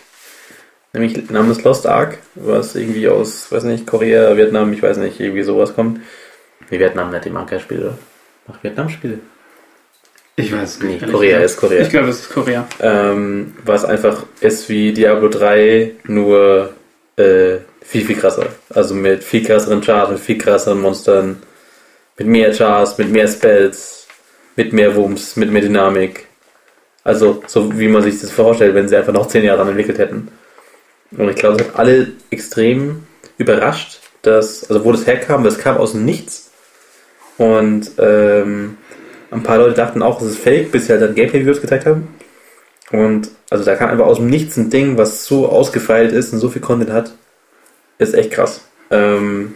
nämlich 0.95 1.29
namens 1.29 1.63
Lost 1.63 1.85
Ark, 1.85 2.17
was 2.35 2.75
irgendwie 2.75 3.07
aus, 3.07 3.51
weiß 3.51 3.63
nicht, 3.65 3.85
Korea, 3.85 4.35
Vietnam, 4.35 4.73
ich 4.73 4.81
weiß 4.81 4.97
nicht, 4.97 5.19
irgendwie 5.19 5.43
sowas 5.43 5.75
kommt. 5.75 5.99
Wie 6.69 6.79
Vietnam 6.79 7.11
nicht, 7.11 7.25
die 7.25 7.29
machen 7.29 7.47
kein 7.47 7.59
Spiel, 7.59 7.81
oder? 7.81 7.97
Macht 8.47 8.63
Vietnam 8.63 8.89
Spiele? 8.89 9.19
Ich 10.37 10.51
weiß 10.51 10.79
Nee, 10.81 10.95
ehrlich 10.95 11.11
Korea 11.11 11.39
ist 11.39 11.57
Korea. 11.57 11.81
Ich 11.81 11.89
glaube, 11.89 12.07
das 12.07 12.21
ist 12.21 12.29
Korea. 12.29 12.67
Ähm, 12.81 13.55
was 13.63 13.85
einfach 13.85 14.25
ist 14.41 14.67
wie 14.67 14.91
Diablo 14.91 15.29
3, 15.29 15.91
nur 16.05 16.73
äh, 17.15 17.57
viel, 17.81 18.05
viel 18.05 18.17
krasser. 18.17 18.47
Also 18.69 18.95
mit 18.95 19.23
viel 19.23 19.45
krasseren 19.45 19.81
Chars, 19.81 20.09
mit 20.09 20.19
viel 20.19 20.37
krasseren 20.37 20.81
Monstern, 20.81 21.41
mit 22.17 22.27
mehr 22.27 22.51
Chars, 22.53 22.97
mit 22.97 23.11
mehr 23.11 23.27
Spells, 23.27 24.04
mit 24.55 24.73
mehr 24.73 24.95
Wumms, 24.95 25.35
mit 25.35 25.51
mehr 25.51 25.61
Dynamik. 25.61 26.27
Also 27.03 27.43
so 27.47 27.77
wie 27.77 27.87
man 27.87 28.01
sich 28.01 28.19
das 28.19 28.31
vorstellt, 28.31 28.73
wenn 28.73 28.87
sie 28.87 28.95
einfach 28.95 29.13
noch 29.13 29.27
10 29.27 29.43
Jahre 29.43 29.57
daran 29.57 29.71
entwickelt 29.71 29.99
hätten. 29.99 30.29
Und 31.11 31.29
ich 31.29 31.35
glaube, 31.35 31.55
es 31.55 31.67
hat 31.67 31.77
alle 31.77 32.13
extrem 32.31 33.03
überrascht, 33.37 33.99
dass, 34.21 34.69
also 34.69 34.83
wo 34.83 34.91
das 34.91 35.05
herkam, 35.05 35.43
das 35.43 35.59
kam 35.59 35.77
aus 35.77 35.91
dem 35.91 36.05
Nichts. 36.05 36.51
Und 37.37 37.91
ähm, 37.99 38.77
ein 39.31 39.43
paar 39.43 39.57
Leute 39.57 39.75
dachten 39.75 40.01
auch, 40.01 40.21
es 40.21 40.31
ist 40.31 40.39
fake, 40.39 40.71
bis 40.71 40.87
sie 40.87 40.93
halt 40.93 41.01
dann 41.01 41.15
Gameplay-Videos 41.15 41.61
gezeigt 41.61 41.85
haben. 41.85 42.07
Und 42.91 43.29
also 43.49 43.63
da 43.63 43.75
kam 43.75 43.89
einfach 43.89 44.05
aus 44.05 44.17
dem 44.17 44.27
Nichts 44.27 44.57
ein 44.57 44.69
Ding, 44.69 44.97
was 44.97 45.25
so 45.25 45.49
ausgefeilt 45.49 46.11
ist 46.11 46.33
und 46.33 46.39
so 46.39 46.49
viel 46.49 46.61
Content 46.61 46.91
hat. 46.91 47.13
Ist 47.97 48.13
echt 48.13 48.31
krass. 48.31 48.61
Ähm, 48.91 49.55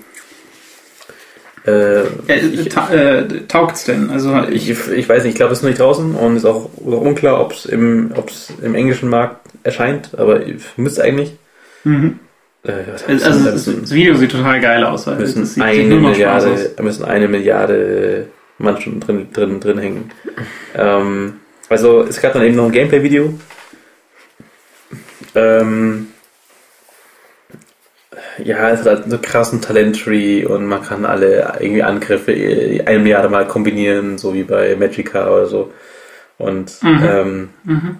äh, 1.65 2.01
Äh, 2.27 2.65
ta 2.69 2.89
äh, 2.91 3.27
taugt's 3.47 3.83
denn? 3.85 4.09
Also 4.09 4.43
ich, 4.49 4.69
ich 4.69 5.09
weiß 5.09 5.23
nicht, 5.23 5.31
ich 5.33 5.35
glaube, 5.37 5.51
es 5.53 5.59
ist 5.59 5.63
noch 5.63 5.69
nicht 5.69 5.79
draußen 5.79 6.15
und 6.15 6.35
ist 6.37 6.45
auch, 6.45 6.69
ist 6.77 6.93
auch 6.93 7.01
unklar, 7.01 7.41
ob 7.41 7.51
es 7.53 7.65
im, 7.65 8.11
ob's 8.15 8.53
im 8.61 8.75
englischen 8.75 9.09
Markt 9.09 9.45
erscheint, 9.63 10.11
aber 10.17 10.41
müsste 10.77 11.03
eigentlich. 11.03 11.33
Mhm. 11.83 12.19
Äh, 12.63 12.71
Also 12.93 13.05
müssen- 13.39 13.45
das, 13.45 13.65
das 13.81 13.91
Video 13.91 14.15
sieht 14.15 14.31
total 14.31 14.59
geil 14.59 14.83
aus. 14.83 15.07
weil 15.07 15.15
müssen 15.17 15.41
das 15.41 15.53
sieht, 15.55 15.63
eine 15.63 15.75
sieht 15.75 16.15
Spaß 16.17 16.45
aus. 16.45 16.49
Milliarde, 16.59 16.83
müssen 16.83 17.05
eine 17.05 17.27
Milliarde 17.27 18.25
Mannstunden 18.57 18.99
drin, 18.99 19.27
drin, 19.31 19.59
drin 19.59 19.77
hängen. 19.79 20.11
Ähm, 20.75 21.33
also 21.69 22.01
es 22.03 22.19
gab 22.21 22.33
dann 22.33 22.43
eben 22.43 22.55
noch 22.55 22.65
ein 22.65 22.71
Gameplay-Video. 22.71 23.33
Ähm, 25.35 26.07
ja, 28.43 28.69
es 28.69 28.79
hat 28.81 28.87
halt 28.87 29.03
so 29.05 29.11
einen 29.15 29.21
krassen 29.21 29.61
Talent-Tree 29.61 30.45
und 30.45 30.65
man 30.65 30.81
kann 30.83 31.05
alle 31.05 31.53
irgendwie 31.59 31.83
Angriffe 31.83 32.31
eine 32.85 32.99
Milliarde 32.99 33.29
Mal 33.29 33.47
kombinieren, 33.47 34.17
so 34.17 34.33
wie 34.33 34.43
bei 34.43 34.75
Magica 34.75 35.29
oder 35.29 35.45
so. 35.45 35.71
Und 36.37 36.71
Mhm. 36.81 37.03
ähm, 37.03 37.49
Mhm. 37.63 37.97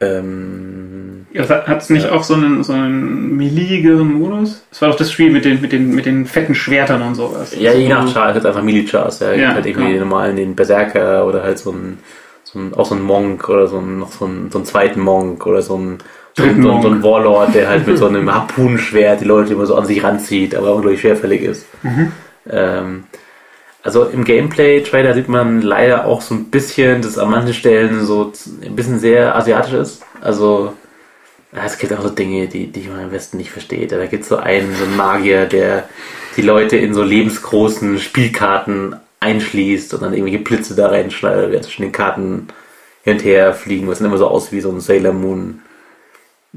ähm, 0.00 1.26
Ja, 1.32 1.48
hat 1.48 1.82
es 1.82 1.90
nicht 1.90 2.04
Ja. 2.06 2.12
auch 2.12 2.22
so 2.22 2.34
einen, 2.34 2.62
so 2.64 2.72
einen 2.72 3.36
meligeren 3.36 4.14
Modus? 4.14 4.64
Es 4.70 4.80
war 4.80 4.90
doch 4.90 4.96
das 4.96 5.10
Spiel 5.10 5.30
mit 5.30 5.44
den, 5.44 5.60
mit 5.60 5.72
den, 5.72 5.94
mit 5.94 6.06
den 6.06 6.26
fetten 6.26 6.54
Schwertern 6.54 7.02
und 7.02 7.14
sowas. 7.14 7.54
Ja, 7.58 7.72
je 7.72 7.88
nach 7.88 8.02
Also, 8.02 8.12
Char 8.12 8.36
ist 8.36 8.46
einfach 8.46 8.62
Mili-Chars. 8.62 9.20
Ja, 9.20 9.32
Ja, 9.34 9.54
halt 9.54 9.66
irgendwie 9.66 9.92
den 9.92 10.00
normalen, 10.00 10.36
den 10.36 10.54
Berserker 10.54 11.26
oder 11.26 11.42
halt 11.42 11.58
so 11.58 11.72
ein, 11.72 11.98
so 12.44 12.58
ein, 12.58 12.74
auch 12.74 12.86
so 12.86 12.94
ein 12.94 13.02
Monk 13.02 13.48
oder 13.48 13.66
so 13.66 13.78
ein, 13.78 13.98
noch 13.98 14.12
so 14.12 14.26
ein, 14.26 14.50
so 14.50 14.58
einen 14.58 14.66
zweiten 14.66 15.00
Monk 15.00 15.46
oder 15.46 15.62
so 15.62 15.76
ein, 15.76 15.98
so 15.98 15.98
ein, 15.98 15.98
Dritten 16.36 16.62
so 16.62 16.72
ein, 16.72 16.82
so 16.82 16.88
ein. 16.88 17.02
Warlord, 17.02 17.54
der 17.54 17.68
halt 17.68 17.86
mit 17.86 17.98
so 17.98 18.06
einem 18.08 18.32
Harpunenschwert 18.32 19.20
die 19.20 19.24
Leute 19.24 19.54
immer 19.54 19.66
so 19.66 19.74
an 19.74 19.86
sich 19.86 20.02
ranzieht, 20.04 20.54
aber 20.54 20.74
unglaublich 20.74 21.00
schwerfällig 21.00 21.42
ist. 21.42 21.66
Mhm. 21.82 22.12
Ähm, 22.48 23.04
also 23.82 24.04
im 24.04 24.24
Gameplay-Trailer 24.24 25.14
sieht 25.14 25.28
man 25.28 25.62
leider 25.62 26.06
auch 26.06 26.20
so 26.20 26.34
ein 26.34 26.46
bisschen, 26.46 27.02
dass 27.02 27.18
an 27.18 27.30
manchen 27.30 27.54
Stellen 27.54 28.04
so 28.04 28.32
ein 28.62 28.74
bisschen 28.74 28.98
sehr 28.98 29.36
asiatisch 29.36 29.74
ist. 29.74 30.02
Also 30.20 30.72
es 31.52 31.78
gibt 31.78 31.92
auch 31.92 32.02
so 32.02 32.10
Dinge, 32.10 32.48
die, 32.48 32.66
die 32.66 32.88
man 32.88 33.04
am 33.04 33.10
besten 33.10 33.36
nicht 33.36 33.50
versteht. 33.50 33.92
Da 33.92 34.04
gibt 34.06 34.24
es 34.24 34.28
so 34.28 34.36
einen, 34.36 34.74
so 34.74 34.84
einen 34.84 34.96
Magier, 34.96 35.46
der 35.46 35.88
die 36.36 36.42
Leute 36.42 36.76
in 36.76 36.94
so 36.94 37.02
lebensgroßen 37.02 37.98
Spielkarten 37.98 38.96
einschließt 39.20 39.94
und 39.94 40.02
dann 40.02 40.12
irgendwelche 40.12 40.42
Blitze 40.42 40.74
da 40.74 40.88
reinschneidet, 40.88 41.50
während 41.50 41.64
zwischen 41.64 41.82
den 41.82 41.92
Karten 41.92 42.48
hin 43.04 43.14
und 43.14 43.24
her 43.24 43.54
fliegen, 43.54 43.88
was 43.88 43.98
dann 43.98 44.08
immer 44.08 44.18
so 44.18 44.26
aus 44.26 44.52
wie 44.52 44.60
so 44.60 44.70
ein 44.70 44.80
Sailor 44.80 45.12
Moon 45.12 45.62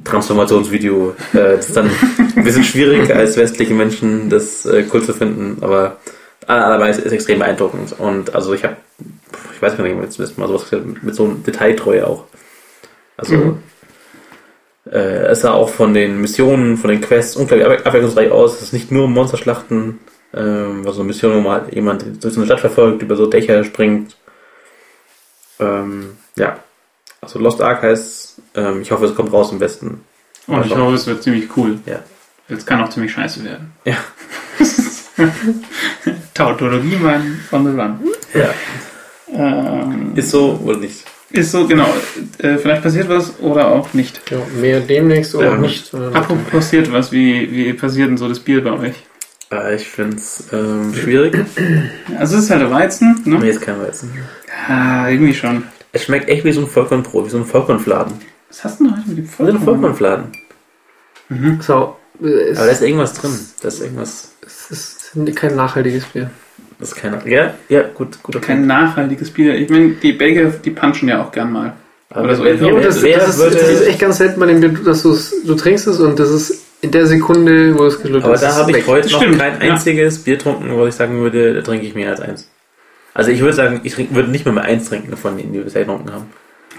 Transformationsvideo. 0.03 1.15
Äh, 1.33 1.57
das 1.57 1.67
ist 1.69 1.77
dann 1.77 1.89
ein 2.35 2.43
bisschen 2.43 2.63
schwierig 2.63 3.13
als 3.13 3.35
westliche 3.37 3.73
Menschen 3.73 4.29
das 4.29 4.65
äh, 4.65 4.85
cool 4.93 5.03
zu 5.03 5.13
finden, 5.13 5.57
aber 5.61 5.97
allerweise 6.47 7.01
ist 7.01 7.11
extrem 7.11 7.39
beeindruckend. 7.39 7.95
Und 7.99 8.33
also 8.33 8.53
ich 8.53 8.63
habe, 8.63 8.77
ich 9.53 9.61
weiß 9.61 9.77
gar 9.77 9.83
nicht, 9.83 9.95
jetzt 10.01 10.17
letztes 10.17 10.37
Mal 10.37 10.47
sowas 10.47 10.65
mit 11.01 11.15
so 11.15 11.25
einem 11.25 11.43
Detailtreue 11.43 12.07
auch. 12.07 12.23
Also 13.17 13.35
Mhm. 13.35 13.57
äh, 14.91 15.25
es 15.27 15.41
sah 15.41 15.51
auch 15.53 15.69
von 15.69 15.93
den 15.93 16.21
Missionen, 16.21 16.77
von 16.77 16.89
den 16.89 17.01
Quests 17.01 17.35
unglaublich 17.35 17.67
abwe- 17.67 17.83
abwechslungsreich 17.83 18.31
aus. 18.31 18.55
Es 18.55 18.61
ist 18.63 18.73
nicht 18.73 18.91
nur 18.91 19.07
Monsterschlachten, 19.09 19.99
ähm, 20.33 20.83
also 20.85 21.01
eine 21.01 21.07
Mission, 21.07 21.35
wo 21.35 21.41
man 21.41 21.61
halt 21.63 21.73
jemand 21.75 22.23
durch 22.23 22.33
so 22.33 22.39
eine 22.39 22.45
Stadt 22.45 22.61
verfolgt, 22.61 23.01
über 23.01 23.15
so 23.17 23.25
Dächer 23.27 23.63
springt. 23.65 24.15
Ähm, 25.59 26.17
ja. 26.37 26.59
Also 27.21 27.39
Lost 27.39 27.61
Ark 27.61 27.81
heißt, 27.83 28.41
ähm, 28.55 28.81
ich 28.81 28.91
hoffe, 28.91 29.05
es 29.05 29.15
kommt 29.15 29.31
raus 29.33 29.51
im 29.51 29.59
Westen. 29.59 30.01
Und 30.47 30.65
ich 30.65 30.75
hoffe, 30.75 30.95
es 30.95 31.05
wird 31.05 31.21
ziemlich 31.23 31.55
cool. 31.57 31.77
Ja. 31.85 31.99
Es 32.47 32.65
kann 32.65 32.81
auch 32.81 32.89
ziemlich 32.89 33.11
scheiße 33.11 33.43
werden. 33.43 33.71
Ja. 33.85 33.97
Tautologie 36.33 36.95
man 36.95 37.39
on 37.51 37.65
the 37.65 37.79
run. 37.79 37.99
Ja. 38.33 38.49
Ähm, 39.31 40.13
Ist 40.15 40.31
so 40.31 40.59
oder 40.63 40.77
nicht? 40.77 41.05
ist 41.31 41.51
so, 41.51 41.67
genau. 41.67 41.85
Äh, 42.39 42.57
vielleicht 42.57 42.81
passiert 42.81 43.07
was 43.07 43.39
oder 43.39 43.67
auch 43.67 43.93
nicht. 43.93 44.19
Ja, 44.31 44.37
mehr 44.59 44.79
demnächst 44.79 45.35
oder 45.35 45.51
Ähm, 45.53 45.61
nicht. 45.61 45.85
sondern- 45.85 46.15
Apropos 46.15 46.49
passiert 46.49 46.91
was, 46.91 47.11
wie, 47.11 47.51
wie 47.51 47.73
passiert 47.73 48.09
denn 48.09 48.17
so 48.17 48.27
das 48.27 48.39
Bier 48.39 48.63
bei 48.63 48.71
euch? 48.71 48.95
Äh, 49.51 49.75
ich 49.75 49.87
finde 49.87 50.17
es 50.17 50.45
ähm, 50.51 50.91
schwierig. 50.95 51.37
Also 52.17 52.37
es 52.37 52.45
ist 52.45 52.49
halt 52.49 52.61
der 52.61 52.71
Weizen, 52.71 53.21
ne? 53.25 53.37
Mir 53.37 53.51
ist 53.51 53.61
kein 53.61 53.79
Weizen. 53.79 54.11
Ja, 54.67 55.07
irgendwie 55.09 55.35
schon. 55.35 55.63
Es 55.91 56.03
schmeckt 56.03 56.29
echt 56.29 56.45
wie 56.45 56.51
so 56.51 56.61
ein 56.61 56.67
Vollkornbrot, 56.67 57.25
wie 57.25 57.29
so 57.29 57.37
ein 57.37 57.45
Vollkornfladen. 57.45 58.13
Was 58.49 58.63
hast 58.63 58.79
du 58.79 58.85
denn 58.85 58.97
heute 58.97 59.09
mit 59.09 59.17
dem 59.17 59.25
Wie 59.25 59.51
so 59.51 59.57
ein 59.57 59.63
Vollkornfladen. 59.63 60.25
So, 61.61 61.95
äh, 62.21 62.27
es, 62.27 62.57
Aber 62.57 62.67
da 62.67 62.71
ist 62.71 62.81
irgendwas 62.81 63.13
drin. 63.13 63.31
Da 63.61 63.67
ist 63.67 63.81
irgendwas. 63.81 64.35
es 64.45 64.71
ist 64.71 65.35
kein 65.35 65.55
nachhaltiges 65.55 66.05
Bier. 66.05 66.29
Das 66.79 66.89
ist 66.89 66.95
keine. 66.95 67.21
Ja, 67.29 67.53
ja, 67.67 67.83
gut, 67.93 68.21
gut. 68.23 68.41
Kein 68.41 68.65
nachhaltiges 68.65 69.31
Bier. 69.31 69.55
Ich 69.55 69.69
meine, 69.69 69.89
die 69.89 70.13
Belgier, 70.13 70.49
die 70.49 70.71
punchen 70.71 71.09
ja 71.09 71.23
auch 71.23 71.31
gern 71.31 71.51
mal. 71.51 71.73
Aber 72.09 72.23
oder 72.23 72.35
so. 72.35 72.45
Ja, 72.45 72.59
wer, 72.59 72.75
Und 72.75 72.85
das, 72.85 73.01
wer 73.01 73.19
das, 73.19 73.37
ist, 73.37 73.55
das 73.55 73.69
ist 73.69 73.87
echt 73.87 73.99
ganz 73.99 74.17
selten 74.17 74.39
bei 74.39 74.47
dem 74.47 74.61
Bier, 74.61 74.71
dass 74.83 75.03
du 75.03 75.55
trinkst 75.55 75.87
es 75.87 75.99
und 75.99 76.17
das 76.17 76.29
ist 76.29 76.65
in 76.81 76.91
der 76.91 77.05
Sekunde, 77.05 77.77
wo 77.77 77.85
es 77.85 78.01
geschluckt 78.01 78.23
aber 78.23 78.35
ist. 78.35 78.43
da 78.43 78.49
ist 78.49 78.55
habe 78.55 78.77
ich 78.77 78.87
heute 78.87 79.11
noch 79.11 79.19
kein 79.19 79.37
ja. 79.37 79.73
einziges 79.73 80.19
Bier 80.19 80.37
getrunken, 80.37 80.71
wo 80.71 80.85
ich 80.87 80.95
sagen 80.95 81.19
würde, 81.19 81.53
da 81.53 81.61
trinke 81.61 81.85
ich 81.85 81.93
mehr 81.93 82.11
als 82.11 82.21
eins. 82.21 82.49
Also 83.13 83.31
ich 83.31 83.39
würde 83.41 83.53
sagen, 83.53 83.81
ich 83.83 83.93
trink, 83.93 84.13
würde 84.13 84.29
nicht 84.29 84.45
mehr 84.45 84.53
mal 84.53 84.61
eins 84.61 84.89
trinken 84.89 85.15
von 85.17 85.37
denen, 85.37 85.51
die 85.51 85.59
wir 85.59 85.65
bisher 85.65 85.81
getrunken 85.83 86.11
haben. 86.11 86.25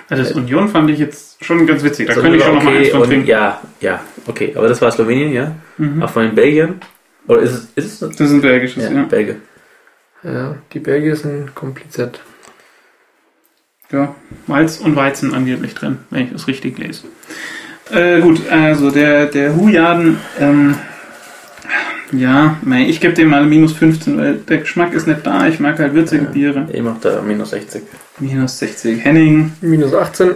Also 0.09 0.23
das 0.25 0.33
Union 0.33 0.69
fand 0.69 0.91
ich 0.91 0.99
jetzt 0.99 1.45
schon 1.45 1.67
ganz 1.67 1.85
witzig. 1.85 2.09
Da 2.09 2.15
So, 2.15 2.21
könnte 2.21 2.39
ich 2.39 2.45
schon 2.45 2.55
noch 2.55 2.63
mal 2.63 2.71
okay, 2.75 2.85
eins 2.85 2.89
von 2.91 3.03
trinken. 3.05 3.27
Ja, 3.27 3.61
ja, 3.81 4.01
okay. 4.27 4.53
Aber 4.57 4.69
das 4.69 4.81
war 4.83 4.91
Slowenien, 4.91 5.33
ja. 5.33 5.55
Mhm. 5.79 6.03
Auch 6.03 6.11
von 6.11 6.25
den 6.25 6.35
Belgiern. 6.35 6.81
Oder 7.29 7.41
ist 7.43 7.53
es, 7.53 7.69
ist 7.77 8.03
es 8.03 8.17
Das 8.17 8.21
ist 8.21 8.33
ein 8.33 8.41
belgisches, 8.41 8.85
ja, 8.85 8.91
ja. 8.91 9.03
Belgier. 9.05 9.37
Ja, 10.23 10.57
die 10.73 10.81
Belgier 10.81 11.17
sind 11.17 11.55
kompliziert. 11.55 12.21
Ja, 13.93 14.15
Malz 14.47 14.79
und 14.79 14.95
Weizen 14.97 15.35
angeblich 15.35 15.75
drin, 15.75 15.99
wenn 16.11 16.27
ich 16.27 16.33
das 16.33 16.47
richtig 16.47 16.79
lese. 16.79 17.05
Äh, 17.91 18.21
gut, 18.21 18.49
also 18.51 18.91
der, 18.91 19.27
der 19.27 19.57
Hujaden, 19.57 20.19
ähm, 20.39 20.77
ja, 22.13 22.57
mei, 22.63 22.87
ich 22.89 23.01
gebe 23.01 23.15
dem 23.15 23.29
mal 23.29 23.45
minus 23.45 23.73
15, 23.73 24.19
weil 24.19 24.35
der 24.49 24.59
Geschmack 24.59 24.93
ist 24.95 25.07
nicht 25.07 25.25
da. 25.27 25.47
Ich 25.47 25.61
mag 25.61 25.79
halt 25.79 25.95
würzige 25.95 26.25
Ja. 26.25 26.31
Biere. 26.31 26.69
Ich 26.73 26.83
mache 26.83 26.99
da 27.03 27.23
minus 27.23 27.51
60. 27.51 27.83
Minus 28.19 28.59
60. 28.59 29.05
Henning, 29.05 29.53
Minus 29.61 29.95
18. 29.95 30.33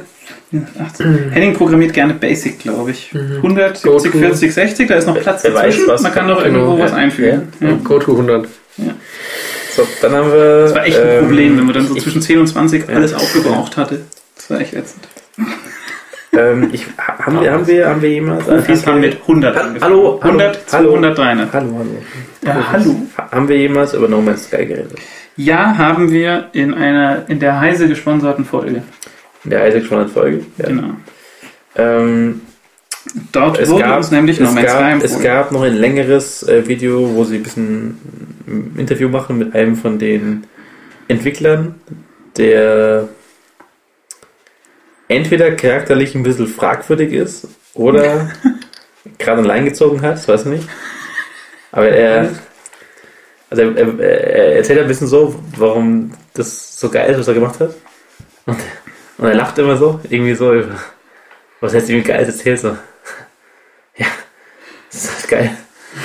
minus 0.51 0.69
18. 0.79 1.31
Henning 1.31 1.55
programmiert 1.55 1.93
gerne 1.93 2.15
Basic, 2.15 2.59
glaube 2.61 2.93
ich. 2.93 3.13
Mhm. 3.13 3.37
100, 3.37 3.83
Go 3.83 3.99
70, 3.99 4.13
to. 4.23 4.27
40, 4.29 4.55
60, 4.55 4.89
da 4.89 4.95
ist 4.97 5.07
noch 5.07 5.19
Platz 5.21 5.43
Wer 5.45 5.55
weiß, 5.55 5.63
dazwischen. 5.65 5.89
was 5.89 6.03
Man 6.03 6.13
kann 6.15 6.29
doch 6.29 6.45
irgendwo 6.45 6.73
Genau, 6.73 6.79
was 6.79 6.91
ja. 6.93 6.97
einfügen. 6.97 7.43
Ja. 7.61 7.73
Go 7.83 7.99
to 7.99 8.13
100. 8.13 8.49
So, 9.77 9.83
dann 10.03 10.13
haben 10.13 10.31
wir. 10.33 10.63
Das 10.63 10.75
war 10.75 10.87
echt 10.87 10.99
ein 10.99 11.09
ähm, 11.09 11.25
Problem, 11.25 11.59
wenn 11.59 11.65
man 11.65 11.75
dann 11.75 11.87
so 11.89 11.97
ich- 11.97 12.03
zwischen 12.05 12.23
10 12.23 12.39
und 12.39 12.47
20 12.47 12.89
Ja. 12.89 12.95
alles 12.95 13.13
aufgebraucht 13.15 13.77
hatte. 13.77 14.03
Das 14.37 14.51
war 14.51 14.61
echt 14.61 14.75
ätzend. 14.75 15.03
Ähm, 16.37 16.71
ich, 16.73 16.87
ha- 16.99 17.19
haben, 17.27 17.41
wir, 17.41 17.53
haben, 17.53 17.67
wir, 17.67 17.89
haben 17.89 18.03
wir 18.03 18.11
jemals. 18.11 18.45
Profis 18.45 18.87
haben 18.87 19.01
mit 19.01 19.21
100 19.21 19.55
Ha- 19.57 19.61
angefangen. 19.61 19.83
hallo, 19.95 20.21
hallo, 20.23 20.39
100, 20.39 20.59
hallo. 20.73 20.89
200, 20.91 21.19
300. 21.19 21.53
Hallo, 21.53 21.75
hallo. 21.79 21.91
Ja, 22.45 22.73
hallo. 22.73 22.97
Ha- 23.19 23.29
Haben 23.33 23.49
wir 23.49 23.57
jemals 23.59 23.95
über 23.95 24.09
No 24.09 24.21
Man's 24.21 24.45
Sky 24.45 24.67
geredet? 24.67 24.93
Ja, 25.37 25.77
haben 25.77 26.11
wir 26.11 26.49
in 26.53 26.75
einer 26.75 27.25
in 27.29 27.41
der 27.41 27.61
Heise 27.61 27.89
gesponserten 27.89 28.45
Folge. 28.45 28.83
In 29.45 29.51
der 29.51 29.69
Isaac 29.69 29.85
schon 29.85 30.09
Folge? 30.09 30.41
Ja. 30.59 30.67
Genau. 30.69 30.91
Ähm, 31.77 32.41
Dort 33.33 33.59
es 33.59 33.69
wurde 33.69 33.83
gab, 33.85 33.97
uns 33.99 34.11
nämlich 34.11 34.39
es, 34.41 34.45
noch 34.47 34.55
mein 34.55 34.67
Sky 34.67 34.73
gab, 34.79 34.97
es 34.97 35.03
empfohlen. 35.13 35.23
gab 35.25 35.53
noch 35.53 35.63
ein 35.63 35.75
längeres 35.75 36.43
äh, 36.49 36.67
Video, 36.67 37.15
wo 37.15 37.25
sie 37.25 37.37
ein 37.37 37.43
bisschen 37.43 37.99
ein 38.47 38.75
Interview 38.79 39.09
machen 39.09 39.39
mit 39.39 39.55
einem 39.55 39.77
von 39.77 39.99
den 39.99 40.45
Entwicklern, 41.09 41.75
der 42.39 43.09
entweder 45.15 45.53
charakterlich 45.53 46.15
ein 46.15 46.23
bisschen 46.23 46.47
fragwürdig 46.47 47.13
ist 47.13 47.49
oder 47.75 48.31
gerade 49.19 49.43
allein 49.43 49.65
gezogen 49.65 50.03
hat, 50.03 50.15
das 50.15 50.29
weiß 50.29 50.43
ich 50.43 50.47
nicht. 50.47 50.69
Aber 51.73 51.89
er, 51.89 52.31
also 53.51 53.63
er, 53.63 53.77
er, 53.77 54.01
er 54.01 54.57
erzählt 54.57 54.81
ein 54.81 54.89
bisschen 54.89 55.09
so, 55.09 55.35
warum 55.57 56.13
das 56.35 56.79
so 56.79 56.89
geil 56.89 57.11
ist, 57.11 57.19
was 57.19 57.29
er 57.29 57.35
gemacht 57.35 57.61
hat. 57.61 57.75
Und, 58.47 58.59
und 59.19 59.27
er 59.27 59.35
lacht 59.35 59.59
immer 59.59 59.77
so, 59.77 60.01
irgendwie 60.09 60.35
so, 60.35 60.53
was 61.61 61.75
heißt 61.75 61.89
irgendwie 61.89 62.09
geil 62.09 62.25
erzählt, 62.25 62.61
so. 62.61 62.77
Ja, 63.97 64.07
das 64.91 65.05
ist 65.05 65.15
halt 65.15 65.29
geil. 65.29 65.51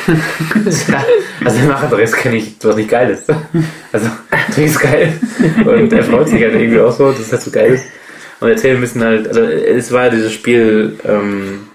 ja, 0.88 1.03
also 1.43 1.60
er 1.60 1.66
macht 1.66 1.91
doch 1.91 1.99
jetzt 1.99 2.16
kenne 2.16 2.38
ich, 2.38 2.55
was 2.62 2.76
nicht 2.76 2.89
geil 2.89 3.10
ist. 3.10 3.28
Also, 3.91 4.10
natürlich 4.32 4.72
ist 4.72 4.80
geil. 4.80 5.20
Und 5.66 5.91
er 5.91 6.03
freut 6.03 6.30
sich 6.30 6.41
halt 6.43 6.53
irgendwie 6.53 6.80
auch 6.80 6.91
so, 6.91 7.12
dass 7.12 7.20
es 7.22 7.32
halt 7.32 7.41
so 7.41 7.51
geil 7.51 7.74
ist. 7.74 7.84
Und 8.40 8.50
erzählt 8.50 8.78
ein 8.78 8.82
bisschen 8.82 9.04
halt, 9.04 9.28
also 9.28 9.42
es 9.42 9.92
war 9.92 10.06
ja 10.06 10.10
dieses 10.12 10.32
Spiel, 10.32 10.98
ähm, 11.06 11.68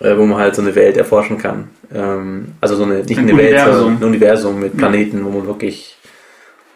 äh, 0.00 0.16
wo 0.16 0.26
man 0.26 0.38
halt 0.38 0.54
so 0.54 0.62
eine 0.62 0.74
Welt 0.74 0.96
erforschen 0.96 1.38
kann. 1.38 1.70
Ähm, 1.94 2.54
also 2.60 2.76
so 2.76 2.84
eine, 2.84 2.98
nicht 3.04 3.18
Ein 3.18 3.28
eine 3.28 3.36
Welt, 3.36 3.52
Universum. 3.52 3.74
sondern 3.74 4.02
ein 4.02 4.04
Universum 4.04 4.60
mit 4.60 4.76
Planeten, 4.76 5.24
wo 5.24 5.30
man 5.30 5.46
wirklich 5.46 5.96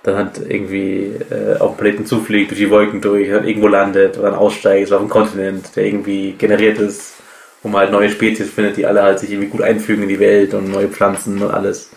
dann 0.02 0.16
halt 0.16 0.40
irgendwie 0.48 1.12
äh, 1.30 1.58
auf 1.58 1.72
den 1.72 1.76
Planeten 1.78 2.06
zufliegt, 2.06 2.50
durch 2.50 2.60
die 2.60 2.70
Wolken 2.70 3.00
durch, 3.00 3.28
dann 3.28 3.46
irgendwo 3.46 3.68
landet, 3.68 4.18
dann 4.20 4.34
aussteigt, 4.34 4.92
auf 4.92 5.00
einem 5.00 5.08
Kontinent, 5.08 5.76
der 5.76 5.84
irgendwie 5.84 6.32
generiert 6.32 6.78
ist, 6.78 7.14
wo 7.62 7.68
man 7.68 7.82
halt 7.82 7.92
neue 7.92 8.10
Spezies 8.10 8.50
findet, 8.50 8.76
die 8.76 8.86
alle 8.86 9.02
halt 9.02 9.20
sich 9.20 9.30
irgendwie 9.30 9.50
gut 9.50 9.62
einfügen 9.62 10.02
in 10.02 10.08
die 10.08 10.18
Welt 10.18 10.54
und 10.54 10.70
neue 10.70 10.88
Pflanzen 10.88 11.40
und 11.40 11.50
alles. 11.52 11.90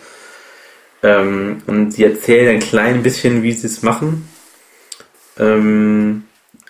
Ähm, 1.02 1.62
und 1.66 1.92
sie 1.92 2.04
erzählen 2.04 2.54
ein 2.54 2.60
klein 2.60 3.02
bisschen, 3.02 3.42
wie 3.42 3.52
sie 3.52 3.66
es 3.66 3.82
machen. 3.82 4.28
Ähm, 5.38 6.25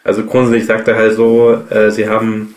also 0.07 0.25
grundsätzlich 0.25 0.67
sagt 0.67 0.89
er 0.89 0.97
halt 0.97 1.15
so, 1.15 1.59
äh, 1.71 1.91
sie 1.91 2.09
haben, 2.09 2.55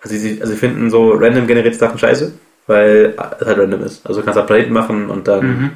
also 0.00 0.14
sie, 0.16 0.40
also 0.40 0.52
sie 0.52 0.58
finden 0.58 0.90
so 0.90 1.12
random 1.12 1.46
generierte 1.46 1.78
Sachen 1.78 1.98
scheiße, 1.98 2.32
weil 2.66 3.14
es 3.40 3.46
halt 3.46 3.58
random 3.58 3.82
ist. 3.84 4.06
Also 4.06 4.20
du 4.20 4.24
kannst 4.24 4.38
halt 4.38 4.46
Planeten 4.46 4.72
machen 4.72 5.08
und 5.10 5.26
dann, 5.28 5.46
Mhm. 5.46 5.70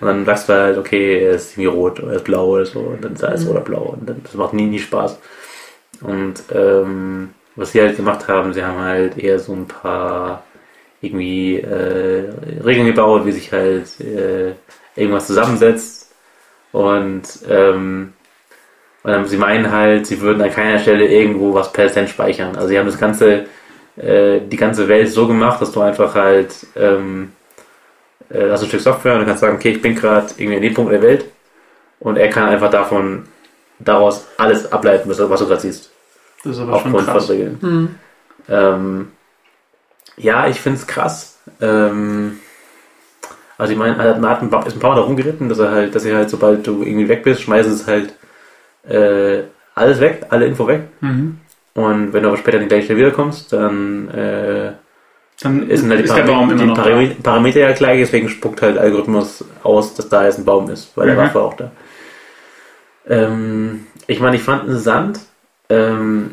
und 0.00 0.06
dann 0.06 0.24
sagst 0.24 0.48
du 0.48 0.52
halt, 0.54 0.78
okay, 0.78 1.24
er 1.24 1.32
ist 1.34 1.52
irgendwie 1.52 1.66
rot 1.76 2.00
oder 2.00 2.10
er 2.12 2.16
ist 2.16 2.24
blau 2.24 2.46
oder 2.48 2.64
so, 2.66 2.80
und 2.80 3.04
dann 3.04 3.12
ist 3.14 3.24
alles 3.24 3.46
oder 3.46 3.60
blau 3.60 3.96
und 3.98 4.08
dann, 4.08 4.20
das 4.22 4.34
macht 4.34 4.54
nie, 4.54 4.66
nie 4.66 4.78
Spaß. 4.78 5.18
Und 6.00 6.34
ähm, 6.52 7.30
was 7.54 7.72
sie 7.72 7.80
halt 7.82 7.96
gemacht 7.96 8.26
haben, 8.28 8.52
sie 8.54 8.64
haben 8.64 8.78
halt 8.80 9.18
eher 9.18 9.38
so 9.38 9.52
ein 9.52 9.66
paar 9.68 10.42
irgendwie 11.00 11.58
äh, 11.60 12.30
Regeln 12.64 12.86
gebaut, 12.86 13.26
wie 13.26 13.32
sich 13.32 13.52
halt 13.52 14.00
äh, 14.00 14.52
irgendwas 14.96 15.26
zusammensetzt 15.26 16.12
und 16.72 17.22
ähm, 17.48 18.12
und 19.02 19.28
sie 19.28 19.36
meinen 19.36 19.70
halt, 19.70 20.06
sie 20.06 20.20
würden 20.20 20.42
an 20.42 20.50
keiner 20.50 20.78
Stelle 20.78 21.06
irgendwo 21.06 21.54
was 21.54 21.72
persistent 21.72 22.08
speichern. 22.08 22.54
Also 22.54 22.68
sie 22.68 22.78
haben 22.78 22.86
das 22.86 22.98
ganze, 22.98 23.46
äh, 23.96 24.40
die 24.40 24.56
ganze 24.56 24.88
Welt 24.88 25.10
so 25.10 25.26
gemacht, 25.26 25.60
dass 25.60 25.72
du 25.72 25.80
einfach 25.80 26.14
halt, 26.14 26.54
ähm, 26.76 27.32
äh, 28.30 28.50
hast 28.50 28.62
ein 28.62 28.68
Stück 28.68 28.80
Software 28.80 29.14
und 29.14 29.20
du 29.20 29.26
kannst 29.26 29.40
sagen, 29.40 29.56
okay, 29.56 29.70
ich 29.70 29.82
bin 29.82 29.94
gerade 29.94 30.26
irgendwie 30.36 30.56
an 30.56 30.62
dem 30.62 30.74
Punkt 30.74 30.92
der 30.92 31.02
Welt 31.02 31.24
und 31.98 32.16
er 32.16 32.28
kann 32.28 32.48
einfach 32.48 32.70
davon, 32.70 33.24
daraus 33.80 34.26
alles 34.38 34.70
ableiten, 34.70 35.10
was, 35.10 35.18
was 35.18 35.40
du 35.40 35.46
gerade 35.46 35.60
siehst. 35.60 35.90
Das 36.44 36.56
ist 36.56 36.62
aber 36.62 36.78
schon 36.78 36.94
Aufgrund 36.94 37.04
von 37.04 37.14
krass. 37.14 37.30
Regeln. 37.30 37.58
Mhm. 37.60 37.94
Ähm, 38.48 39.12
ja, 40.16 40.48
ich 40.48 40.60
finde 40.60 40.78
es 40.78 40.86
krass. 40.86 41.38
Ähm, 41.60 42.38
also 43.58 43.72
ich 43.72 43.78
meine, 43.78 43.96
man 43.96 44.28
hat 44.28 44.42
ein 44.42 44.50
paar, 44.50 44.66
ist 44.66 44.74
ein 44.76 44.80
paar 44.80 44.90
Mal 44.90 44.96
da 44.96 45.02
rumgeritten, 45.02 45.48
dass 45.48 45.58
er 45.58 45.70
halt, 45.70 45.94
dass 45.94 46.04
er 46.04 46.16
halt, 46.16 46.30
sobald 46.30 46.66
du 46.66 46.82
irgendwie 46.82 47.08
weg 47.08 47.22
bist, 47.22 47.42
schmeißen 47.42 47.72
es 47.72 47.86
halt 47.86 48.14
äh, 48.88 49.42
alles 49.74 50.00
weg, 50.00 50.26
alle 50.30 50.46
Info 50.46 50.66
weg. 50.66 50.82
Mhm. 51.00 51.38
Und 51.74 52.12
wenn 52.12 52.22
du 52.22 52.28
aber 52.28 52.36
später 52.38 52.58
die 52.58 52.66
gleiche 52.66 52.84
Stelle 52.84 52.98
wiederkommst, 53.00 53.52
dann 53.52 54.08
äh, 54.08 54.72
Dann 55.40 55.68
ist, 55.68 55.88
halt 55.88 56.00
die, 56.00 56.04
ist 56.04 56.14
der 56.16 56.22
Baum 56.24 56.48
Parameter, 56.48 56.54
immer 56.54 56.66
noch 56.66 56.76
da. 56.76 56.82
Parameter, 57.22 57.60
ja 57.60 57.72
gleich, 57.72 57.98
deswegen 58.00 58.28
spuckt 58.28 58.62
halt 58.62 58.76
der 58.76 58.82
Algorithmus 58.82 59.44
aus, 59.62 59.94
dass 59.94 60.08
da 60.08 60.24
jetzt 60.24 60.38
ein 60.38 60.44
Baum 60.44 60.68
ist, 60.70 60.96
weil 60.96 61.06
der 61.06 61.16
Mhm. 61.16 61.20
Waffe 61.20 61.40
auch 61.40 61.54
da. 61.54 61.70
Ähm, 63.08 63.86
ich 64.06 64.20
meine, 64.20 64.36
ich 64.36 64.42
fand 64.42 64.64
Sand, 64.80 65.20
ähm, 65.68 66.32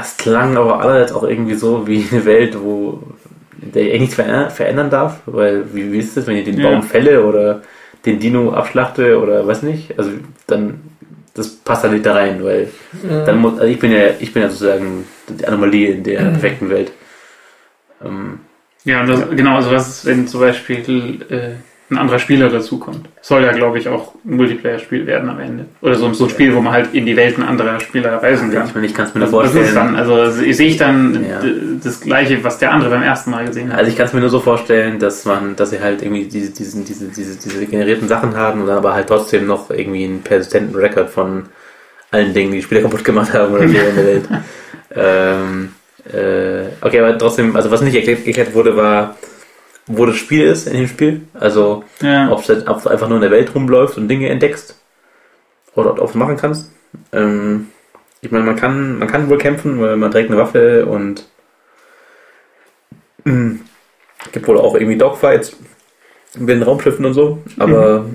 es 0.00 0.16
klang 0.16 0.56
aber 0.56 0.80
alles 0.80 1.12
auch 1.12 1.22
irgendwie 1.22 1.54
so 1.54 1.86
wie 1.86 2.06
eine 2.10 2.24
Welt, 2.24 2.58
wo 2.60 3.02
der 3.56 3.94
ich 3.94 4.00
nichts 4.00 4.16
verändern, 4.16 4.50
verändern 4.50 4.90
darf, 4.90 5.20
weil 5.26 5.72
wie, 5.74 5.92
wie 5.92 5.98
ist 5.98 6.16
das, 6.16 6.26
wenn 6.26 6.36
ich 6.36 6.44
den 6.44 6.60
Ja. 6.60 6.70
Baum 6.70 6.82
fälle 6.82 7.24
oder 7.24 7.62
den 8.04 8.18
Dino 8.18 8.52
abschlachte 8.52 9.20
oder 9.20 9.46
weiß 9.46 9.62
nicht, 9.62 9.96
also 9.98 10.10
dann 10.48 10.80
das 11.34 11.48
passt 11.48 11.82
halt 11.82 11.94
nicht 11.94 12.04
da 12.06 12.14
rein, 12.14 12.42
weil 12.44 12.68
dann 13.26 13.38
muss, 13.38 13.54
also 13.54 13.64
ich 13.64 13.78
bin 13.78 13.90
ja, 13.92 14.10
ich 14.20 14.32
bin 14.32 14.42
ja 14.42 14.48
sozusagen 14.50 15.06
die 15.28 15.46
Anomalie 15.46 15.92
in 15.92 16.04
der 16.04 16.20
perfekten 16.32 16.68
Welt. 16.70 16.92
Ähm, 18.04 18.40
Ja, 18.84 19.00
und 19.00 19.08
das, 19.08 19.30
genau, 19.30 19.56
also 19.56 19.70
was 19.70 19.88
ist, 19.88 20.04
wenn 20.06 20.26
zum 20.26 20.40
Beispiel 20.40 21.22
äh, 21.30 21.52
ein 21.92 21.98
anderer 21.98 22.18
Spieler 22.18 22.48
dazukommt? 22.48 23.08
Soll 23.20 23.42
ja, 23.44 23.52
glaube 23.52 23.78
ich, 23.78 23.88
auch 23.88 24.14
ein 24.24 24.36
Multiplayer-Spiel 24.36 25.06
werden 25.06 25.28
am 25.30 25.38
Ende. 25.38 25.66
Oder 25.80 25.94
so, 25.94 26.12
so 26.12 26.24
ein 26.24 26.30
Spiel, 26.30 26.54
wo 26.54 26.60
man 26.60 26.72
halt 26.72 26.92
in 26.94 27.06
die 27.06 27.16
Welten 27.16 27.44
anderer 27.44 27.78
Spieler 27.80 28.20
reisen 28.22 28.50
kann. 28.50 28.66
ich 28.66 28.74
meine, 28.74 28.86
ich 28.86 28.94
kann 28.94 29.06
es 29.06 29.14
mir 29.14 29.20
nur 29.20 29.28
Also, 29.28 29.38
was 29.38 29.46
ist 29.46 29.52
vorstellen. 29.72 29.74
dann? 29.94 29.96
Also 29.96 30.30
se- 30.30 30.52
sehe 30.52 30.68
ich 30.68 30.76
dann 30.78 31.14
Ja. 31.28 31.40
das 31.82 32.00
gleiche, 32.00 32.42
was 32.42 32.58
der 32.58 32.72
andere 32.72 32.90
beim 32.90 33.02
ersten 33.02 33.30
Mal 33.30 33.44
gesehen 33.46 33.70
hat. 33.72 33.78
Also 33.78 33.90
ich 33.90 33.96
kann 33.96 34.06
es 34.06 34.12
mir 34.12 34.20
nur 34.20 34.30
so 34.30 34.40
vorstellen, 34.40 34.98
dass 34.98 35.24
man, 35.24 35.54
dass 35.56 35.70
sie 35.70 35.80
halt 35.80 36.02
irgendwie 36.02 36.24
diese, 36.24 36.52
diesen, 36.52 36.84
diese, 36.84 37.06
diese, 37.08 37.38
diese 37.38 37.66
generierten 37.66 38.08
Sachen 38.08 38.36
haben 38.36 38.60
und 38.62 38.66
dann 38.66 38.78
aber 38.78 38.94
halt 38.94 39.06
trotzdem 39.08 39.46
noch 39.46 39.70
irgendwie 39.70 40.04
einen 40.04 40.22
persistenten 40.22 40.74
Record 40.74 41.10
von 41.10 41.44
allen 42.10 42.32
Dingen, 42.34 42.50
die 42.50 42.58
die 42.58 42.62
Spieler 42.62 42.80
kaputt 42.82 43.04
gemacht 43.04 43.32
haben 43.32 43.52
oder 43.54 43.68
so 43.68 43.74
in 43.74 43.94
der 43.96 44.06
Welt. 44.06 44.24
ähm, 44.94 45.68
äh, 46.12 46.66
okay, 46.84 47.00
aber 47.00 47.16
trotzdem, 47.16 47.54
also 47.54 47.70
was 47.70 47.80
nicht 47.82 47.94
erklärt, 47.94 48.26
erklärt 48.26 48.54
wurde, 48.54 48.76
war, 48.76 49.16
wo 49.86 50.06
das 50.06 50.16
Spiel 50.16 50.44
ist 50.44 50.66
in 50.66 50.74
dem 50.74 50.86
Spiel. 50.86 51.22
Also 51.34 51.84
ja. 52.00 52.30
ob 52.30 52.44
du 52.46 52.54
du 52.54 52.88
einfach 52.88 53.08
nur 53.08 53.16
in 53.16 53.22
der 53.22 53.30
Welt 53.30 53.54
rumläufst 53.54 53.98
und 53.98 54.08
Dinge 54.08 54.28
entdeckst 54.28 54.78
oder 55.74 56.00
ob 56.00 56.12
du 56.12 56.18
machen 56.18 56.36
kannst. 56.36 56.70
Ähm, 57.12 57.68
ich 58.20 58.30
meine, 58.30 58.44
man 58.44 58.56
kann, 58.56 58.98
man 58.98 59.08
kann 59.08 59.28
wohl 59.28 59.38
kämpfen, 59.38 59.80
weil 59.80 59.96
man 59.96 60.10
trägt 60.10 60.30
eine 60.30 60.38
Waffe 60.38 60.86
und 60.86 61.26
mh, 63.24 63.56
gibt 64.30 64.46
wohl 64.46 64.58
auch 64.58 64.74
irgendwie 64.74 64.96
Dogfights 64.96 65.56
mit 66.38 66.48
den 66.48 66.62
Raumschiffen 66.62 67.04
und 67.04 67.14
so, 67.14 67.42
aber 67.58 68.06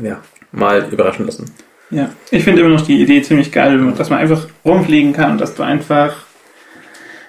ja, 0.00 0.20
mal 0.52 0.86
überraschen 0.90 1.26
lassen. 1.26 1.50
Ja, 1.90 2.10
ich 2.30 2.44
finde 2.44 2.60
immer 2.60 2.70
noch 2.70 2.82
die 2.82 3.00
Idee 3.00 3.22
ziemlich 3.22 3.52
geil, 3.52 3.92
dass 3.96 4.10
man 4.10 4.18
einfach 4.18 4.46
rumfliegen 4.64 5.12
kann 5.12 5.32
und 5.32 5.40
dass 5.40 5.54
du 5.54 5.62
einfach 5.62 6.25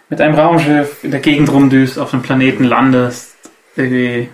mit 0.10 0.22
einem 0.22 0.36
Raumschiff 0.36 1.04
in 1.04 1.12
der 1.12 1.20
Gegend 1.20 1.52
rumdüst, 1.52 2.00
auf 2.00 2.14
einem 2.14 2.24
Planeten 2.24 2.64
landest, 2.64 3.36
irgendwie 3.76 4.30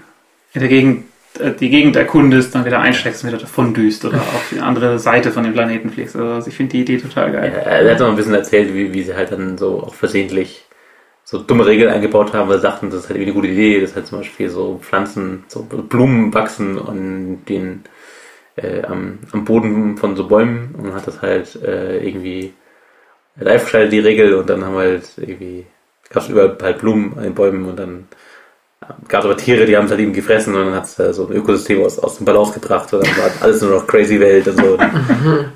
in 0.53 0.59
der 0.59 0.69
Gegend, 0.69 1.05
äh, 1.39 1.51
die 1.51 1.69
Gegend 1.69 1.95
erkundest, 1.95 2.53
dann 2.55 2.65
wieder 2.65 2.79
einsteckst 2.79 3.23
und 3.23 3.29
wieder 3.29 3.39
davon 3.39 3.73
düst 3.73 4.05
oder 4.05 4.17
auf 4.35 4.49
die 4.51 4.59
andere 4.59 4.99
Seite 4.99 5.31
von 5.31 5.43
dem 5.43 5.53
Planeten 5.53 5.89
fliegst. 5.89 6.15
Also 6.15 6.47
ich 6.47 6.55
finde 6.55 6.73
die 6.73 6.81
Idee 6.81 6.97
total 6.97 7.33
Ja, 7.33 7.39
geil. 7.41 7.53
er 7.65 7.91
hat 7.91 7.99
noch 7.99 8.09
ein 8.09 8.15
bisschen 8.15 8.33
erzählt, 8.35 8.73
wie, 8.73 8.93
wie 8.93 9.03
sie 9.03 9.15
halt 9.15 9.31
dann 9.31 9.57
so 9.57 9.81
auch 9.83 9.95
versehentlich 9.95 10.65
so 11.25 11.39
dumme 11.39 11.65
Regeln 11.65 11.91
eingebaut 11.91 12.33
haben, 12.33 12.49
weil 12.49 12.57
sie 12.57 12.63
dachten, 12.63 12.89
das 12.89 12.99
ist 13.01 13.09
halt 13.09 13.17
irgendwie 13.17 13.31
eine 13.31 13.41
gute 13.41 13.47
Idee, 13.47 13.79
dass 13.79 13.95
halt 13.95 14.05
zum 14.07 14.19
Beispiel 14.19 14.49
so 14.49 14.79
Pflanzen, 14.83 15.45
so 15.47 15.63
Blumen 15.63 16.33
wachsen 16.33 16.77
und 16.77 17.45
den 17.47 17.83
äh, 18.57 18.83
am, 18.83 19.19
am 19.31 19.45
Boden 19.45 19.97
von 19.97 20.15
so 20.15 20.27
Bäumen 20.27 20.75
und 20.77 20.93
hat 20.93 21.07
das 21.07 21.21
halt 21.21 21.55
äh, 21.63 22.05
irgendwie 22.05 22.53
live 23.37 23.63
geschaltet, 23.65 23.93
die 23.93 23.99
Regel, 23.99 24.33
und 24.35 24.49
dann 24.49 24.63
haben 24.63 24.73
wir 24.73 24.81
halt 24.81 25.03
irgendwie, 25.17 25.65
gab 26.09 26.23
es 26.23 26.29
überall 26.29 26.57
halt 26.61 26.79
Blumen 26.79 27.17
an 27.17 27.23
den 27.23 27.33
Bäumen 27.33 27.65
und 27.65 27.77
dann 27.77 28.07
gab 29.07 29.21
es 29.21 29.25
aber 29.25 29.37
Tiere, 29.37 29.65
die 29.65 29.77
haben 29.77 29.85
es 29.85 29.91
halt 29.91 30.01
eben 30.01 30.13
gefressen 30.13 30.55
und 30.55 30.65
dann 30.65 30.75
hat 30.75 30.85
es 30.85 30.95
da 30.95 31.13
so 31.13 31.27
ein 31.27 31.33
Ökosystem 31.33 31.81
aus, 31.83 31.99
aus 31.99 32.17
dem 32.17 32.25
Balance 32.25 32.53
gebracht 32.53 32.93
und 32.93 33.05
dann 33.05 33.17
war 33.17 33.31
alles 33.41 33.61
nur 33.61 33.71
noch 33.71 33.87
crazy 33.87 34.19
Welt 34.19 34.47
und 34.47 34.57
so. 34.57 34.77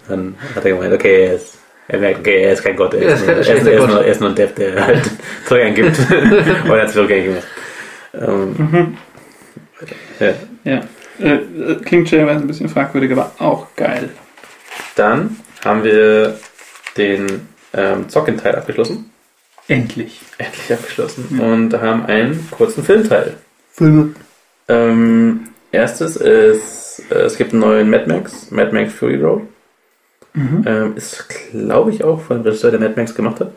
dann 0.07 0.35
hat 0.55 0.65
er 0.65 0.71
gemeint, 0.71 0.93
okay, 0.93 1.25
er, 1.25 1.33
ist, 1.35 1.57
er 1.87 1.99
merkt, 1.99 2.19
okay, 2.19 2.43
er 2.43 2.53
ist 2.53 2.63
kein 2.63 2.75
Gott, 2.75 2.93
er 2.93 3.01
ist, 3.01 3.19
nur, 3.19 3.27
kein 3.27 3.35
er 3.35 3.39
ist, 3.39 3.47
schlechter 3.47 3.71
er 3.71 3.73
ist, 3.73 3.79
Gott. 3.81 3.89
nur, 3.89 4.03
er 4.03 4.11
ist 4.11 4.21
nur 4.21 4.29
ein 4.29 4.35
Dev, 4.35 4.53
der 4.55 4.85
halt 4.85 5.11
Zeug 5.45 5.65
angibt 5.65 5.99
und 6.09 6.71
er 6.71 6.81
hat 6.81 6.89
es 6.89 6.95
rückgängig 6.95 7.25
gemacht. 7.25 7.47
Ähm, 8.13 8.97
ja. 10.19 10.33
Ja. 10.63 10.81
Äh, 11.19 11.35
äh, 11.35 11.75
klingt 11.83 12.07
stellenweise 12.07 12.41
ein 12.41 12.47
bisschen 12.47 12.69
fragwürdig, 12.69 13.11
aber 13.11 13.31
auch 13.39 13.67
geil. 13.75 14.09
Dann 14.95 15.37
haben 15.63 15.83
wir 15.83 16.39
den 16.95 17.47
ähm, 17.77 18.09
Zocken-Teil 18.09 18.55
abgeschlossen. 18.55 19.11
Endlich. 19.67 20.21
Endlich 20.37 20.73
abgeschlossen. 20.73 21.39
Und 21.39 21.73
haben 21.79 22.05
einen 22.05 22.49
kurzen 22.51 22.83
Filmteil. 22.83 23.37
Filme. 23.71 24.15
Ähm, 24.67 25.49
erstes 25.71 26.15
ist, 26.15 27.03
äh, 27.11 27.19
es 27.19 27.37
gibt 27.37 27.51
einen 27.51 27.61
neuen 27.61 27.89
Mad 27.89 28.07
Max, 28.07 28.51
Mad 28.51 28.71
Max 28.71 28.93
Fury 28.93 29.21
Road. 29.21 29.43
Mhm. 30.33 30.63
Ähm, 30.65 30.97
ist, 30.97 31.29
glaube 31.51 31.91
ich, 31.91 32.03
auch 32.03 32.21
von 32.21 32.37
dem 32.37 32.43
Regisseur, 32.43 32.71
der 32.71 32.79
Mad 32.79 32.93
Max 32.95 33.13
gemacht 33.15 33.39
hat. 33.39 33.51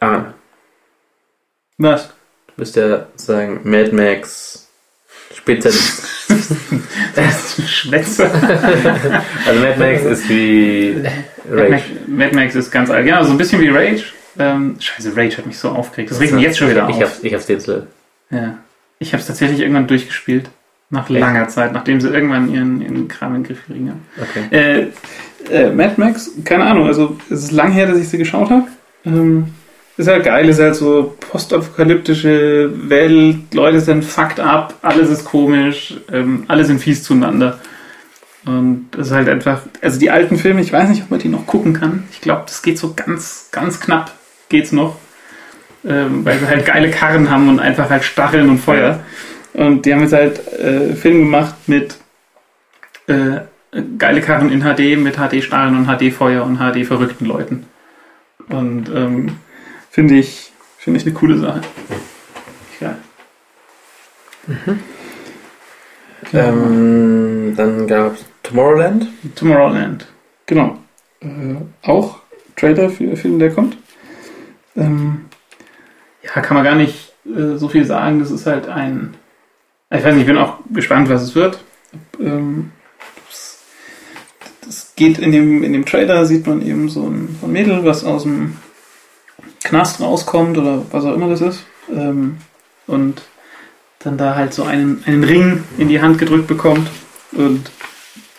Ah, 0.00 0.34
Was? 1.78 2.08
du 2.48 2.54
bist 2.56 2.76
ja 2.76 3.06
sozusagen 3.16 3.60
Mad 3.64 3.92
Max 3.92 4.68
Spezialist. 5.34 6.02
Der 7.16 7.28
ist 7.28 7.58
ein 7.58 7.66
Schwätzer. 7.66 8.30
Also 9.46 9.60
Mad 9.60 9.78
Max 9.78 10.02
ist 10.04 10.28
wie 10.28 10.96
Mad 11.02 11.12
Rage. 11.50 11.70
Max, 11.70 11.82
Mad 12.06 12.34
Max 12.34 12.54
ist 12.54 12.70
ganz 12.70 12.90
alt. 12.90 13.06
Genau, 13.06 13.22
so 13.24 13.30
ein 13.30 13.38
bisschen 13.38 13.60
wie 13.60 13.68
Rage. 13.68 14.04
Ähm, 14.38 14.76
scheiße, 14.78 15.16
Rage 15.16 15.38
hat 15.38 15.46
mich 15.46 15.58
so 15.58 15.70
aufgeregt. 15.70 16.10
Das 16.10 16.20
regt 16.20 16.34
mich 16.34 16.42
jetzt 16.42 16.58
schon 16.58 16.68
wieder 16.70 16.88
Ich 16.90 16.96
auf. 16.96 17.02
hab's, 17.02 17.18
ich 17.22 17.32
hab's 17.32 17.46
Tinsel. 17.46 17.86
Ja. 18.30 18.58
Ich 18.98 19.12
habe 19.12 19.20
es 19.20 19.26
tatsächlich 19.26 19.60
irgendwann 19.60 19.86
durchgespielt. 19.86 20.50
Nach 20.88 21.08
langer 21.08 21.48
Zeit, 21.48 21.72
nachdem 21.72 22.00
sie 22.00 22.08
irgendwann 22.10 22.52
ihren, 22.52 22.80
ihren 22.80 23.08
Kram 23.08 23.34
in 23.34 23.42
den 23.42 23.46
Griff 23.48 23.66
kriegen 23.66 23.88
haben. 23.90 24.06
Okay. 24.20 24.90
Äh, 25.50 25.52
äh, 25.52 25.72
Mad 25.72 25.94
Max, 25.96 26.30
keine 26.44 26.64
Ahnung, 26.64 26.86
also 26.86 27.16
es 27.28 27.44
ist 27.44 27.50
lang 27.52 27.72
her, 27.72 27.86
dass 27.86 27.98
ich 27.98 28.08
sie 28.08 28.18
geschaut 28.18 28.50
habe. 28.50 28.68
Ähm, 29.04 29.48
ist 29.96 30.08
halt 30.08 30.24
geil, 30.24 30.48
ist 30.48 30.60
halt 30.60 30.74
so 30.74 31.16
postapokalyptische 31.20 32.70
Welt, 32.88 33.54
Leute 33.54 33.80
sind 33.80 34.04
fucked 34.04 34.40
up, 34.40 34.74
alles 34.82 35.10
ist 35.10 35.24
komisch, 35.24 35.94
ähm, 36.12 36.44
alle 36.48 36.64
sind 36.64 36.80
fies 36.80 37.02
zueinander. 37.02 37.58
Und 38.44 38.88
das 38.92 39.08
ist 39.08 39.12
halt 39.12 39.28
einfach, 39.28 39.62
also 39.82 39.98
die 39.98 40.10
alten 40.10 40.36
Filme, 40.36 40.60
ich 40.60 40.72
weiß 40.72 40.88
nicht, 40.88 41.02
ob 41.02 41.10
man 41.10 41.18
die 41.18 41.28
noch 41.28 41.46
gucken 41.46 41.72
kann. 41.72 42.04
Ich 42.12 42.20
glaube, 42.20 42.42
das 42.46 42.62
geht 42.62 42.78
so 42.78 42.94
ganz, 42.94 43.48
ganz 43.50 43.80
knapp, 43.80 44.12
geht's 44.48 44.70
noch. 44.70 44.96
Ähm, 45.84 46.24
weil 46.24 46.38
sie 46.38 46.46
halt 46.46 46.66
geile 46.66 46.90
Karren 46.90 47.30
haben 47.30 47.48
und 47.48 47.60
einfach 47.60 47.90
halt 47.90 48.04
Stacheln 48.04 48.48
und 48.48 48.58
Feuer. 48.58 49.00
Und 49.52 49.86
die 49.86 49.94
haben 49.94 50.02
jetzt 50.02 50.12
halt 50.12 50.46
äh, 50.58 50.94
Film 50.94 51.20
gemacht 51.20 51.54
mit 51.66 51.96
äh, 53.06 53.40
geile 53.98 54.20
Karren 54.20 54.50
in 54.50 54.62
HD, 54.62 54.98
mit 54.98 55.16
HD-Stacheln 55.16 55.76
und 55.76 55.86
HD-Feuer 55.86 56.44
und 56.44 56.58
HD-verrückten 56.58 57.26
Leuten. 57.26 57.66
Und 58.48 58.88
ähm, 58.94 59.36
finde 59.96 60.16
ich, 60.16 60.52
finde 60.76 61.00
ich 61.00 61.06
eine 61.06 61.14
coole 61.14 61.38
Sache. 61.38 61.62
Ja. 62.80 62.98
Ähm, 66.34 67.54
dann 67.56 67.86
gab's 67.86 68.26
Tomorrowland. 68.42 69.06
Tomorrowland. 69.34 70.06
Genau. 70.44 70.76
Äh, 71.20 71.56
auch 71.80 72.20
Trailer 72.56 72.90
für 72.90 73.04
den 73.04 73.16
Film, 73.16 73.38
der 73.38 73.52
kommt. 73.52 73.78
Ähm, 74.76 75.24
ja, 76.22 76.42
kann 76.42 76.56
man 76.56 76.64
gar 76.64 76.74
nicht 76.74 77.14
äh, 77.24 77.56
so 77.56 77.70
viel 77.70 77.86
sagen. 77.86 78.20
Das 78.20 78.30
ist 78.30 78.44
halt 78.44 78.68
ein. 78.68 79.14
Ich 79.90 80.04
weiß 80.04 80.12
nicht, 80.12 80.24
ich 80.24 80.26
bin 80.26 80.36
auch 80.36 80.58
gespannt, 80.74 81.08
was 81.08 81.22
es 81.22 81.34
wird. 81.34 81.58
Ähm, 82.20 82.70
das, 83.28 83.64
das 84.62 84.92
geht 84.94 85.18
in 85.18 85.32
dem, 85.32 85.62
in 85.62 85.72
dem 85.72 85.86
Trailer, 85.86 86.26
sieht 86.26 86.46
man 86.46 86.60
eben 86.60 86.90
so 86.90 87.08
ein, 87.08 87.38
so 87.40 87.46
ein 87.46 87.52
Mädel, 87.52 87.82
was 87.86 88.04
aus 88.04 88.24
dem 88.24 88.58
Knast 89.66 90.00
rauskommt 90.00 90.56
oder 90.56 90.82
was 90.90 91.04
auch 91.04 91.14
immer 91.14 91.28
das 91.28 91.40
ist. 91.40 91.64
Ähm, 91.92 92.38
und 92.86 93.22
dann 93.98 94.16
da 94.16 94.34
halt 94.36 94.54
so 94.54 94.62
einen, 94.64 95.02
einen 95.06 95.24
Ring 95.24 95.64
in 95.78 95.88
die 95.88 96.00
Hand 96.00 96.18
gedrückt 96.18 96.46
bekommt. 96.46 96.88
Und 97.32 97.70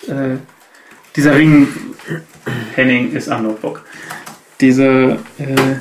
äh, 0.08 0.38
dieser 1.16 1.36
Ring, 1.36 1.68
Henning 2.76 3.12
ist 3.12 3.30
am 3.30 3.44
Notebook. 3.44 3.84
Dieser 4.62 5.12
äh, 5.38 5.76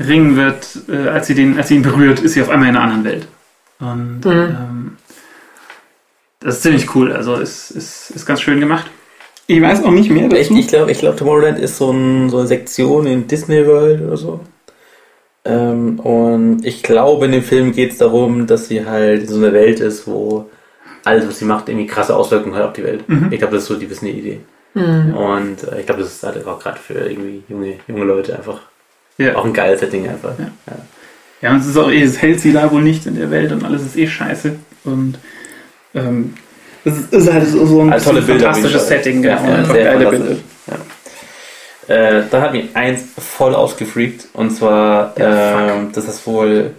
Ring 0.00 0.36
wird, 0.36 0.78
äh, 0.88 1.08
als, 1.08 1.26
sie 1.26 1.34
den, 1.34 1.58
als 1.58 1.68
sie 1.68 1.76
ihn 1.76 1.82
berührt, 1.82 2.20
ist 2.20 2.32
sie 2.32 2.42
auf 2.42 2.48
einmal 2.48 2.68
in 2.70 2.76
einer 2.76 2.84
anderen 2.84 3.04
Welt. 3.04 3.28
Und 3.80 4.24
Mhm. 4.24 4.32
ähm, 4.32 4.96
das 6.40 6.56
ist 6.56 6.62
ziemlich 6.62 6.94
cool. 6.94 7.12
Also 7.12 7.34
ist, 7.36 7.70
ist, 7.72 8.10
ist 8.10 8.26
ganz 8.26 8.40
schön 8.40 8.60
gemacht. 8.60 8.86
Ich 9.46 9.60
weiß 9.60 9.82
auch 9.82 9.90
nicht 9.90 10.10
mehr 10.10 10.30
Ich, 10.32 10.50
ich 10.50 10.68
glaube, 10.68 10.92
ich 10.92 10.98
glaub, 10.98 11.16
Tomorrowland 11.16 11.58
ist 11.58 11.78
so, 11.78 11.90
ein, 11.90 12.28
so 12.30 12.38
eine 12.38 12.46
Sektion 12.46 13.06
in 13.06 13.26
Disney 13.26 13.66
World 13.66 14.02
oder 14.02 14.16
so. 14.16 14.40
Ähm, 15.44 15.98
und 16.00 16.64
ich 16.64 16.82
glaube, 16.82 17.26
in 17.26 17.32
dem 17.32 17.42
Film 17.42 17.72
geht 17.72 17.92
es 17.92 17.98
darum, 17.98 18.46
dass 18.46 18.68
sie 18.68 18.84
halt 18.84 19.22
in 19.22 19.28
so 19.28 19.36
einer 19.36 19.52
Welt 19.52 19.80
ist, 19.80 20.06
wo 20.06 20.48
alles, 21.04 21.26
was 21.26 21.38
sie 21.38 21.44
macht, 21.46 21.68
irgendwie 21.68 21.86
krasse 21.86 22.14
Auswirkungen 22.14 22.54
hat 22.54 22.64
auf 22.64 22.72
die 22.74 22.84
Welt. 22.84 23.08
Mhm. 23.08 23.28
Ich 23.30 23.38
glaube, 23.38 23.54
das 23.54 23.62
ist 23.62 23.68
so 23.68 23.76
die 23.76 23.86
Disney-Idee. 23.86 24.40
Mhm. 24.74 25.14
Und 25.14 25.62
äh, 25.64 25.80
ich 25.80 25.86
glaube, 25.86 26.02
das 26.02 26.12
ist 26.12 26.22
halt 26.22 26.46
auch 26.46 26.58
gerade 26.60 26.78
für 26.78 26.94
irgendwie 27.08 27.42
junge, 27.48 27.74
junge 27.86 28.04
Leute 28.04 28.36
einfach 28.36 28.60
Ja. 29.16 29.36
auch 29.36 29.44
ein 29.44 29.52
geiles 29.52 29.80
Setting 29.80 30.08
einfach. 30.08 30.38
Ja. 30.38 30.50
Ja, 31.40 31.52
und 31.52 31.60
es 31.60 31.68
ist 31.68 31.76
auch 31.76 31.88
eh, 31.90 32.02
es 32.02 32.20
hält 32.20 32.40
sie 32.40 32.52
da 32.52 32.70
wohl 32.72 32.82
nichts 32.82 33.06
in 33.06 33.14
der 33.16 33.30
Welt 33.30 33.52
und 33.52 33.64
alles 33.64 33.82
ist 33.82 33.96
eh 33.96 34.08
scheiße. 34.08 34.56
Und 34.84 35.18
ähm, 35.94 36.34
es 36.84 36.98
ist, 36.98 37.12
ist 37.14 37.32
halt 37.32 37.46
so, 37.46 37.80
ein 37.80 37.92
Also 37.92 38.10
Bilder 38.12 38.26
jeden 38.26 38.40
fantastisches. 38.40 38.88
Setting, 38.88 39.22
genau. 39.22 39.42
Ja, 39.44 39.62
ja, 39.62 39.72
geile 39.72 40.04
fantastisch. 40.10 40.38
Äh, 41.88 42.24
da 42.30 42.42
hat 42.42 42.52
mich 42.52 42.76
eins 42.76 43.02
voll 43.18 43.54
ausgefreakt 43.54 44.28
und 44.34 44.50
zwar, 44.50 45.14
Ja, 45.18 45.76
ähm, 45.76 45.92
dass 45.92 46.04
das 46.04 46.26
wohl 46.26 46.72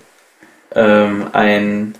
ähm, 0.75 1.27
ein. 1.33 1.95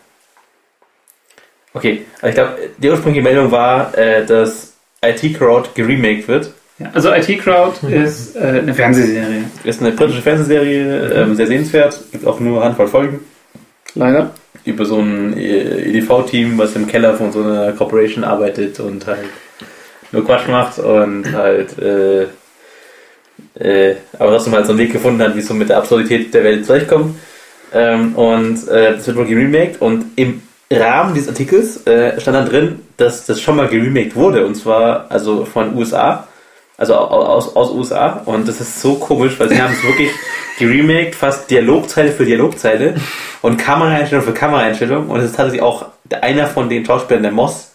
Okay, 1.74 2.06
also 2.22 2.28
ich 2.28 2.36
glaube, 2.36 2.58
die 2.78 2.90
ursprüngliche 2.90 3.24
Meldung 3.24 3.52
war, 3.52 3.98
äh, 3.98 4.26
dass 4.26 4.74
IT 5.04 5.38
Crowd 5.38 5.70
geremaked 5.74 6.28
wird. 6.28 6.54
Ja, 6.78 6.92
also 6.94 7.12
IT 7.12 7.40
Crowd 7.40 7.86
ist 7.88 8.36
äh, 8.36 8.40
eine 8.40 8.74
Fernsehserie. 8.74 9.44
Ist 9.64 9.82
eine 9.82 9.92
britische 9.92 10.22
Fernsehserie, 10.22 11.12
ähm, 11.14 11.36
sehr 11.36 11.48
sehenswert, 11.48 12.00
gibt 12.12 12.26
auch 12.26 12.40
nur 12.40 12.58
eine 12.58 12.66
Handvoll 12.66 12.88
Folgen. 12.88 13.20
Leider. 13.96 14.32
Über 14.66 14.86
so 14.86 15.00
ein 15.00 15.36
äh, 15.36 15.90
EDV-Team, 15.90 16.58
was 16.58 16.76
im 16.76 16.88
Keller 16.88 17.16
von 17.16 17.32
so 17.32 17.42
einer 17.42 17.72
Corporation 17.74 18.24
arbeitet 18.24 18.80
und 18.80 19.08
halt 19.08 19.26
nur 20.12 20.26
Quatsch 20.26 20.48
macht 20.48 20.80
und 20.80 21.34
halt, 21.34 21.78
äh, 23.56 23.96
aber 24.18 24.32
trotzdem 24.32 24.54
halt 24.54 24.66
so 24.66 24.72
einen 24.72 24.80
Weg 24.80 24.92
gefunden 24.94 25.22
hat, 25.22 25.36
wie 25.36 25.40
es 25.40 25.48
so 25.48 25.54
mit 25.54 25.70
der 25.70 25.78
Absurdität 25.78 26.34
der 26.34 26.44
Welt 26.44 26.66
zurechtkommt. 26.66 27.16
Ähm, 27.74 28.16
und 28.16 28.68
äh, 28.68 28.94
das 28.96 29.06
wird 29.08 29.18
wohl 29.18 29.26
geremaked 29.26 29.82
und 29.82 30.06
im 30.16 30.42
Rahmen 30.72 31.14
dieses 31.14 31.30
Artikels 31.30 31.86
äh, 31.88 32.20
stand 32.20 32.36
dann 32.38 32.50
drin, 32.50 32.80
dass 32.98 33.26
das 33.26 33.42
schon 33.42 33.56
mal 33.56 33.68
geremaked 33.68 34.16
wurde 34.16 34.46
und 34.46 34.56
zwar 34.56 35.06
also 35.10 35.46
von 35.46 35.76
USA, 35.76 36.28
also 36.78 36.96
au- 36.96 37.26
aus, 37.26 37.56
aus 37.56 37.72
USA 37.72 38.22
und 38.26 38.48
das 38.48 38.60
ist 38.62 38.82
so 38.82 38.96
komisch, 38.96 39.40
weil 39.40 39.50
sie 39.50 39.62
haben 39.62 39.74
es 39.74 39.84
wirklich 39.84 40.10
geremaked, 40.60 41.16
fast 41.16 41.50
Dialogzeile 41.50 42.12
für 42.12 42.26
Dialogzeile 42.26 42.96
und 43.42 43.58
Kameraeinstellung 43.58 44.26
für 44.26 44.34
Kameraeinstellung. 44.34 45.10
Und 45.10 45.20
es 45.20 45.26
ist 45.28 45.36
tatsächlich 45.36 45.62
auch 45.62 45.86
einer 46.22 46.48
von 46.48 46.70
den 46.70 46.86
Schauspielern, 46.86 47.24
der 47.24 47.32
Moss, 47.32 47.72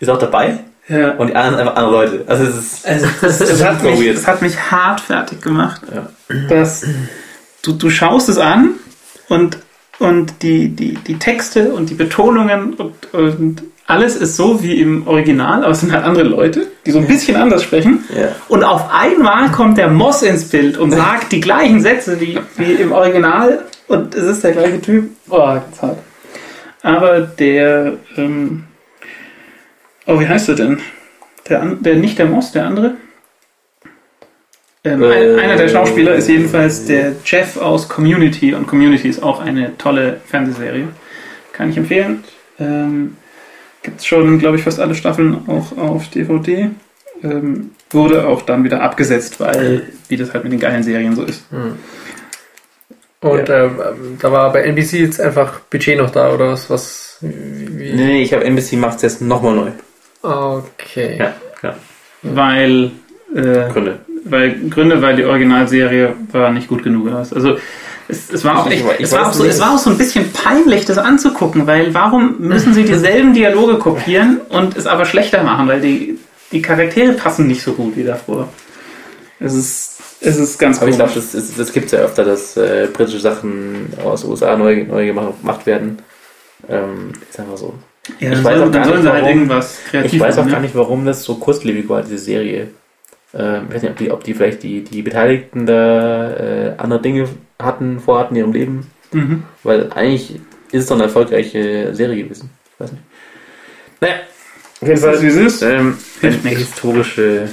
ist 0.00 0.08
auch 0.10 0.18
dabei 0.18 0.58
Ja. 0.88 1.12
und 1.12 1.28
die 1.28 1.34
anderen 1.34 1.56
sind 1.56 1.60
einfach 1.68 1.76
andere 1.76 1.92
Leute. 1.92 2.24
Also 2.26 2.44
es 2.44 2.56
ist 2.56 2.86
Also, 2.86 3.06
das, 3.20 3.38
das, 3.38 3.64
hat 3.64 3.80
super 3.80 3.90
mich, 3.92 4.04
weird. 4.06 4.16
das 4.18 4.26
hat 4.26 4.42
mich 4.42 4.70
hart 4.70 5.00
fertig 5.00 5.40
gemacht. 5.40 5.82
Ja. 5.94 6.08
Dass 6.48 6.84
du, 7.62 7.72
du 7.72 7.90
schaust 7.90 8.28
es 8.28 8.38
an 8.38 8.74
und, 9.28 9.58
und 9.98 10.42
die, 10.42 10.68
die, 10.68 10.94
die 10.94 11.18
Texte 11.18 11.72
und 11.72 11.88
die 11.90 11.94
Betonungen 11.94 12.74
und, 12.74 13.14
und 13.14 13.62
alles 13.86 14.16
ist 14.16 14.36
so 14.36 14.62
wie 14.62 14.80
im 14.80 15.06
Original, 15.06 15.62
aber 15.62 15.72
es 15.72 15.80
sind 15.80 15.92
halt 15.92 16.04
andere 16.04 16.24
Leute, 16.24 16.66
die 16.86 16.90
so 16.90 16.98
ein 16.98 17.06
bisschen 17.06 17.36
anders 17.36 17.62
sprechen. 17.62 18.04
Ja. 18.16 18.28
Und 18.48 18.64
auf 18.64 18.90
einmal 18.92 19.50
kommt 19.52 19.76
der 19.76 19.88
Moss 19.88 20.22
ins 20.22 20.48
Bild 20.48 20.78
und 20.78 20.90
sagt 20.92 21.32
die 21.32 21.40
gleichen 21.40 21.80
Sätze 21.82 22.18
wie, 22.20 22.38
wie 22.56 22.72
im 22.72 22.92
Original 22.92 23.62
und 23.88 24.14
es 24.14 24.24
ist 24.24 24.42
der 24.44 24.52
gleiche 24.52 24.80
Typ. 24.80 25.10
Boah, 25.26 25.62
ganz 25.64 25.82
hart. 25.82 25.98
Aber 26.82 27.20
der, 27.20 27.94
ähm, 28.16 28.64
oh, 30.06 30.20
wie 30.20 30.28
heißt 30.28 30.48
er 30.48 30.54
denn? 30.54 30.80
Der, 31.48 31.64
der 31.64 31.96
nicht 31.96 32.18
der 32.18 32.26
Moss, 32.26 32.52
der 32.52 32.66
andere? 32.66 32.94
Ähm, 34.84 35.02
Äh, 35.02 35.40
einer 35.40 35.56
der 35.56 35.68
Schauspieler 35.68 36.14
ist 36.14 36.28
jedenfalls 36.28 36.86
der 36.86 37.12
Jeff 37.24 37.56
aus 37.56 37.88
Community 37.88 38.54
und 38.54 38.66
Community 38.66 39.08
ist 39.08 39.22
auch 39.22 39.40
eine 39.40 39.76
tolle 39.78 40.20
Fernsehserie. 40.26 40.88
Kann 41.52 41.70
ich 41.70 41.76
empfehlen. 41.76 42.24
Ähm, 42.58 43.16
Gibt 43.82 44.00
es 44.00 44.06
schon, 44.06 44.38
glaube 44.38 44.56
ich, 44.56 44.62
fast 44.62 44.80
alle 44.80 44.94
Staffeln 44.94 45.42
auch 45.46 45.76
auf 45.76 46.08
DVD. 46.08 46.70
Ähm, 47.22 47.70
wurde 47.90 48.26
auch 48.26 48.42
dann 48.42 48.64
wieder 48.64 48.82
abgesetzt, 48.82 49.40
weil, 49.40 49.88
wie 50.08 50.16
das 50.16 50.34
halt 50.34 50.44
mit 50.44 50.52
den 50.52 50.60
geilen 50.60 50.82
Serien 50.82 51.14
so 51.14 51.22
ist. 51.22 51.44
Und 53.20 53.48
ähm, 53.48 53.78
da 54.20 54.32
war 54.32 54.52
bei 54.52 54.62
NBC 54.62 54.94
jetzt 54.94 55.20
einfach 55.20 55.60
Budget 55.60 55.96
noch 55.96 56.10
da 56.10 56.32
oder 56.34 56.52
was? 56.52 56.68
was 56.68 57.18
wie, 57.20 57.78
wie? 57.78 57.92
Nee, 57.92 58.04
nee, 58.04 58.22
ich 58.22 58.34
habe 58.34 58.44
NBC 58.44 58.74
macht 58.74 58.96
es 58.96 59.02
jetzt 59.02 59.22
nochmal 59.22 59.54
neu. 59.54 59.70
Okay. 60.24 61.16
Ja, 61.18 61.34
ja. 61.62 61.74
Weil, 62.22 62.90
äh, 63.34 63.70
Gründe. 63.72 63.98
weil 64.24 64.68
Gründe, 64.70 65.02
weil 65.02 65.16
die 65.16 65.24
Originalserie 65.24 66.14
war 66.32 66.50
nicht 66.50 66.68
gut 66.68 66.82
genug. 66.82 67.08
Also 67.12 67.56
es, 68.08 68.30
es 68.32 68.44
war 68.44 68.58
auch 68.60 68.66
Ich- 68.66 68.74
echt, 68.80 68.84
ich 68.98 69.04
es 69.04 69.12
war 69.12 69.28
auch, 69.28 69.32
so, 69.32 69.44
es 69.44 69.60
war 69.60 69.74
auch 69.74 69.78
so 69.78 69.90
ein 69.90 69.98
bisschen 69.98 70.32
peinlich, 70.32 70.84
das 70.86 70.98
anzugucken, 70.98 71.66
weil 71.66 71.92
warum 71.94 72.36
müssen 72.38 72.72
sie 72.74 72.84
dieselben 72.84 73.34
Dialoge 73.34 73.78
kopieren 73.78 74.40
und 74.48 74.76
es 74.76 74.86
aber 74.86 75.04
schlechter 75.04 75.42
machen, 75.42 75.68
weil 75.68 75.80
die, 75.80 76.18
die 76.52 76.62
Charaktere 76.62 77.12
passen 77.12 77.46
nicht 77.46 77.62
so 77.62 77.72
gut 77.72 77.96
wie 77.96 78.04
davor. 78.04 78.48
Es 79.40 79.52
ist, 79.54 80.00
es 80.20 80.36
ist 80.38 80.58
ganz 80.58 80.80
Aber 80.80 80.88
ich 80.88 80.96
glaube, 80.96 81.12
das, 81.14 81.34
ist- 81.34 81.58
das 81.58 81.72
gibt 81.72 81.86
es 81.86 81.92
ja 81.92 81.98
öfter, 81.98 82.24
dass 82.24 82.56
äh, 82.56 82.88
britische 82.92 83.20
Sachen 83.20 83.92
aus 84.02 84.22
den 84.22 84.30
USA 84.30 84.56
neu, 84.56 84.84
neu 84.84 85.06
gemacht 85.06 85.40
gemacht 85.42 85.66
werden. 85.66 85.98
Ähm, 86.68 87.12
ist 87.28 87.38
einfach 87.38 87.58
so. 87.58 87.74
Ja, 88.20 88.28
ich 88.30 88.34
dann 88.36 88.44
weiß 88.44 88.60
auch 88.60 88.70
gar 88.72 88.86
nicht, 88.86 88.94
halt 88.96 89.04
warum- 89.04 89.28
irgendwas 89.28 89.80
kreativ 89.90 90.12
Ich 90.12 90.20
weiß 90.20 90.38
auch 90.38 90.48
gar 90.48 90.60
nicht, 90.60 90.74
warum 90.74 91.04
das 91.06 91.24
so 91.24 91.36
kurzlebig 91.36 91.88
war, 91.88 92.02
diese 92.02 92.18
Serie. 92.18 92.68
Ähm, 93.32 93.64
ich 93.68 93.74
weiß 93.74 93.82
nicht, 93.82 93.90
ob 93.92 93.96
die, 93.98 94.10
ob 94.10 94.24
die 94.24 94.34
vielleicht 94.34 94.62
die, 94.62 94.84
die 94.84 95.02
Beteiligten 95.02 95.66
da 95.66 96.30
äh, 96.34 96.74
andere 96.76 97.00
Dinge 97.00 97.28
hatten, 97.60 97.98
vorhatten 98.00 98.34
in 98.36 98.40
ihrem 98.42 98.52
Leben. 98.52 98.86
Mhm. 99.12 99.44
Weil 99.62 99.90
eigentlich 99.92 100.32
ist 100.70 100.82
es 100.82 100.86
doch 100.86 100.96
eine 100.96 101.04
erfolgreiche 101.04 101.94
Serie 101.94 102.24
gewesen. 102.24 102.50
Ich 102.74 102.80
weiß 102.80 102.92
nicht. 102.92 103.02
Naja, 104.00 104.14
Auf 104.80 104.82
jeden 104.82 104.92
Ist 104.94 105.04
das, 105.04 105.22
wie 105.22 105.26
es 105.28 105.36
ist? 105.36 105.62
Ähm, 105.62 105.96
historische, 106.44 107.48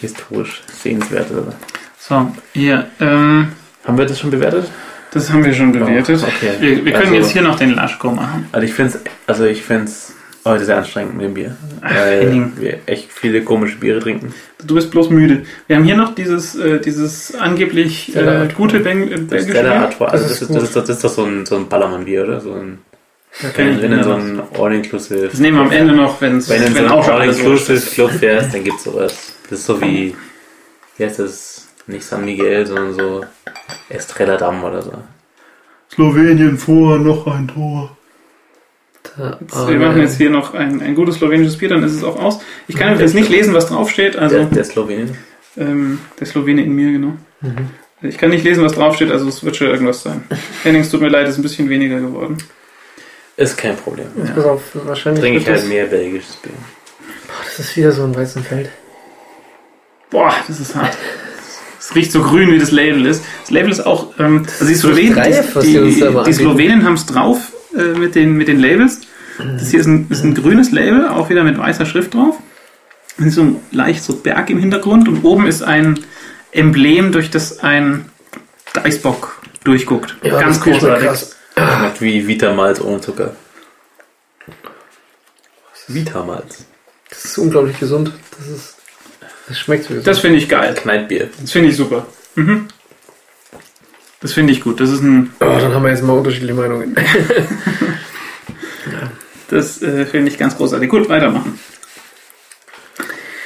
historisch 0.00 0.62
sehenswerte. 0.72 1.52
So, 1.98 2.32
hier, 2.52 2.86
ähm, 3.00 3.52
Haben 3.84 3.98
wir 3.98 4.06
das 4.06 4.18
schon 4.18 4.30
bewertet? 4.30 4.68
Das 5.16 5.30
haben 5.30 5.44
wir 5.44 5.52
schon 5.52 5.72
bewertet. 5.72 6.20
Oh, 6.22 6.26
okay. 6.28 6.52
Wir, 6.60 6.84
wir 6.84 6.92
können 6.92 7.04
Also- 7.06 7.14
jetzt 7.14 7.30
hier 7.30 7.42
noch 7.42 7.58
den 7.58 7.74
Laschko 7.74 8.10
machen. 8.10 8.48
Also 8.52 8.64
ich 8.66 8.72
finde 8.74 8.92
es 8.94 9.00
also 9.26 9.44
ich 9.44 9.62
find's 9.62 10.12
heute 10.44 10.64
sehr 10.64 10.76
anstrengend 10.78 11.16
mit 11.16 11.24
dem 11.26 11.34
Bier. 11.34 11.56
Ach, 11.80 11.92
weil 11.92 12.20
Henning. 12.20 12.52
wir 12.58 12.78
echt 12.86 13.10
viele 13.12 13.42
komische 13.42 13.76
Biere 13.78 13.98
trinken. 13.98 14.32
Du 14.64 14.76
bist 14.76 14.92
bloß 14.92 15.10
müde. 15.10 15.42
Wir 15.66 15.74
haben 15.76 15.84
hier 15.84 15.96
noch 15.96 16.14
dieses, 16.14 16.54
äh, 16.54 16.78
dieses 16.80 17.34
angeblich 17.34 18.14
äh, 18.14 18.48
gute 18.56 18.78
Beng 18.78 19.08
äh, 19.08 19.16
Das 19.16 19.26
belgische 19.26 19.52
Bier. 19.62 19.72
Artois, 19.74 20.06
also 20.06 20.28
Das 20.28 20.38
das, 20.38 20.42
ist 20.48 20.54
das, 20.54 20.62
ist, 20.62 20.76
doch- 20.76 20.80
das 20.82 20.96
ist 20.96 21.04
doch 21.04 21.10
so 21.10 21.24
ein, 21.24 21.44
so 21.46 21.56
ein 21.56 21.68
Ballermann-Bier, 21.68 22.22
oder? 22.24 22.40
So 22.40 22.52
ein, 22.52 22.78
wenn, 23.56 23.82
wenn 23.82 23.90
du 23.90 24.04
so 24.04 24.12
ein 24.14 24.40
All-Inclusive... 24.58 25.28
Das 25.30 25.40
nehmen 25.40 25.58
wir 25.58 25.64
am 25.64 25.72
Ende 25.72 25.94
noch, 25.94 26.20
wenn's, 26.20 26.48
Wenn 26.48 26.60
du 26.60 26.66
in 26.68 26.72
so 26.74 26.78
wenn 26.78 26.84
ein 26.86 26.92
auch 26.92 27.08
All-Inclusive 27.08 27.72
ist. 27.74 27.92
Club 27.94 28.12
fährst, 28.12 28.54
dann 28.54 28.62
gibt's 28.64 28.84
sowas. 28.84 29.32
Das 29.50 29.58
ist 29.58 29.66
so 29.66 29.80
wie, 29.82 30.14
wie 30.96 31.04
heißt 31.04 31.18
das? 31.18 31.55
Nicht 31.86 32.04
San 32.04 32.24
Miguel, 32.24 32.66
sondern 32.66 32.94
so 32.94 33.24
Estrella 33.88 34.36
Damm 34.36 34.64
oder 34.64 34.82
so. 34.82 34.92
Slowenien 35.92 36.58
vor, 36.58 36.98
noch 36.98 37.26
ein 37.26 37.48
Tor. 37.48 37.96
Da, 39.16 39.38
Jetzt, 39.40 39.68
wir 39.68 39.78
machen 39.78 40.00
jetzt 40.00 40.16
hier 40.16 40.30
noch 40.30 40.52
ein, 40.52 40.82
ein 40.82 40.94
gutes 40.96 41.16
slowenisches 41.16 41.56
Bier, 41.56 41.68
dann 41.68 41.84
ist 41.84 41.92
es 41.92 42.02
auch 42.02 42.20
aus. 42.20 42.40
Ich 42.66 42.76
kann 42.76 42.92
übrigens 42.92 43.14
nicht 43.14 43.28
lesen, 43.28 43.54
was 43.54 43.68
draufsteht. 43.68 44.16
Also 44.16 44.36
der, 44.36 44.46
der 44.46 44.64
Slowenien. 44.64 45.16
ähm, 45.56 46.00
der 46.18 46.26
Slowene 46.26 46.62
in 46.64 46.72
mir, 46.72 46.90
genau. 46.92 47.14
Mhm. 47.40 47.70
Ich 48.02 48.18
kann 48.18 48.30
nicht 48.30 48.44
lesen, 48.44 48.64
was 48.64 48.72
draufsteht, 48.72 49.10
also 49.10 49.28
es 49.28 49.42
wird 49.44 49.56
schon 49.56 49.68
irgendwas 49.68 50.02
sein. 50.02 50.24
Henning, 50.64 50.82
es 50.82 50.90
tut 50.90 51.00
mir 51.00 51.08
leid, 51.08 51.24
es 51.26 51.34
ist 51.34 51.38
ein 51.38 51.42
bisschen 51.42 51.68
weniger 51.68 52.00
geworden. 52.00 52.36
Ist 53.36 53.56
kein 53.56 53.76
Problem. 53.76 54.06
Jetzt 54.16 54.34
pass 54.34 54.44
auf, 54.44 54.62
wahrscheinlich 54.74 55.22
Trinke 55.22 55.38
ich 55.38 55.48
halt 55.48 55.68
mehr 55.68 55.86
belgisches 55.86 56.36
Bier. 56.36 56.52
das 57.44 57.58
ist 57.60 57.76
wieder 57.76 57.92
so 57.92 58.04
ein 58.04 58.14
Weizenfeld. 58.16 58.70
Boah, 60.10 60.34
das 60.48 60.58
ist 60.60 60.74
hart. 60.74 60.96
Es 61.88 61.94
riecht 61.94 62.10
so 62.10 62.20
grün, 62.20 62.50
wie 62.50 62.58
das 62.58 62.72
Label 62.72 63.06
ist. 63.06 63.22
Das 63.42 63.50
Label 63.50 63.70
ist 63.70 63.86
auch, 63.86 64.18
ähm, 64.18 64.44
also 64.44 64.66
die 64.66 64.74
Slowenen, 64.74 65.22
die, 65.62 65.72
die 65.72 66.24
die. 66.24 66.32
Slowenen 66.32 66.84
haben 66.84 66.94
es 66.94 67.06
drauf 67.06 67.52
äh, 67.76 67.96
mit, 67.96 68.16
den, 68.16 68.32
mit 68.32 68.48
den 68.48 68.58
Labels. 68.58 69.02
Das 69.38 69.70
hier 69.70 69.80
ist 69.80 69.86
ein, 69.86 70.06
ist 70.10 70.24
ein 70.24 70.34
grünes 70.34 70.72
Label, 70.72 71.06
auch 71.08 71.30
wieder 71.30 71.44
mit 71.44 71.58
weißer 71.58 71.86
Schrift 71.86 72.14
drauf. 72.14 72.38
Und 73.18 73.30
so 73.30 73.42
ein 73.42 73.60
leicht 73.70 74.02
so 74.02 74.16
Berg 74.16 74.50
im 74.50 74.58
Hintergrund 74.58 75.06
und 75.06 75.22
oben 75.22 75.46
ist 75.46 75.62
ein 75.62 76.00
Emblem, 76.50 77.12
durch 77.12 77.30
das 77.30 77.60
ein 77.60 78.06
Deichsbock 78.72 79.40
durchguckt. 79.62 80.20
Ganz 80.22 80.58
das 80.58 80.66
riecht 80.66 80.80
schon 80.80 80.90
großartig. 80.90 81.28
Schmeckt 81.54 82.00
wie 82.00 82.26
Vitamalz 82.26 82.80
ohne 82.80 83.00
Zucker. 83.00 83.36
Vitamalz. 85.86 86.64
Das 87.10 87.24
ist 87.26 87.38
unglaublich 87.38 87.78
gesund. 87.78 88.12
Das 88.36 88.48
ist, 88.48 88.75
das 89.48 89.58
schmeckt 89.58 89.84
so 89.84 89.88
gesund. 89.90 90.06
Das 90.06 90.18
finde 90.18 90.38
ich 90.38 90.48
geil. 90.48 90.74
Kneippbier. 90.74 91.28
Das 91.40 91.52
finde 91.52 91.70
ich 91.70 91.76
super. 91.76 92.06
Mhm. 92.34 92.68
Das 94.20 94.32
finde 94.32 94.52
ich 94.52 94.60
gut. 94.60 94.80
Das 94.80 94.90
ist 94.90 95.02
ein, 95.02 95.32
oh, 95.40 95.44
dann 95.44 95.74
haben 95.74 95.84
wir 95.84 95.90
jetzt 95.90 96.02
mal 96.02 96.14
unterschiedliche 96.14 96.54
Meinungen. 96.54 96.96
das 99.48 99.82
äh, 99.82 100.04
finde 100.06 100.30
ich 100.30 100.38
ganz 100.38 100.56
großartig. 100.56 100.88
Gut, 100.88 101.08
weitermachen. 101.08 101.58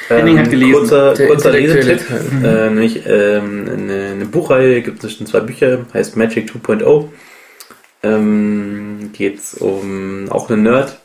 Henning 0.09 0.39
hat 0.39 0.51
gelesen. 0.51 0.73
Kurzer, 0.73 1.15
Der 1.15 1.27
kurzer 1.29 1.53
Lesetipp. 1.53 2.07
Teil. 2.07 2.45
Äh, 2.45 2.71
nämlich 2.71 3.03
ähm, 3.07 3.69
eine, 3.71 4.09
eine 4.13 4.27
Buchreihe, 4.27 4.83
gibt 4.83 5.05
es 5.05 5.15
schon 5.15 5.27
zwei 5.27 5.41
Bücher, 5.41 5.87
heißt 5.93 6.17
Magic 6.17 6.51
2.0. 6.51 7.09
Ähm, 8.03 9.11
Geht 9.13 9.39
es 9.39 9.55
um 9.55 10.29
auch 10.31 10.51
einen 10.51 10.63
Nerd, 10.63 11.00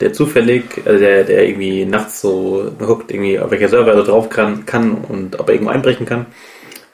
der 0.00 0.12
zufällig, 0.12 0.64
also 0.84 0.98
der, 0.98 1.24
der 1.24 1.46
irgendwie 1.46 1.84
nachts 1.84 2.20
so 2.20 2.72
guckt, 2.78 3.10
irgendwie 3.10 3.38
auf 3.38 3.50
welcher 3.50 3.68
Server 3.68 3.92
er 3.92 3.98
so 3.98 4.04
drauf 4.04 4.28
kann, 4.30 4.64
kann 4.64 4.94
und 4.94 5.38
ob 5.38 5.48
er 5.48 5.54
irgendwo 5.54 5.72
einbrechen 5.72 6.06
kann. 6.06 6.26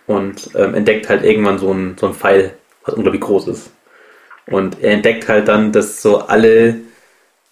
Und 0.06 0.50
ähm, 0.54 0.74
entdeckt 0.74 1.08
halt 1.08 1.24
irgendwann 1.24 1.58
so 1.58 1.72
ein, 1.72 1.96
so 1.98 2.06
ein 2.06 2.14
Pfeil, 2.14 2.54
was 2.84 2.94
unglaublich 2.94 3.22
groß 3.22 3.48
ist. 3.48 3.70
Und 4.46 4.82
er 4.82 4.92
entdeckt 4.92 5.28
halt 5.28 5.48
dann, 5.48 5.72
dass 5.72 6.02
so 6.02 6.18
alle 6.18 6.76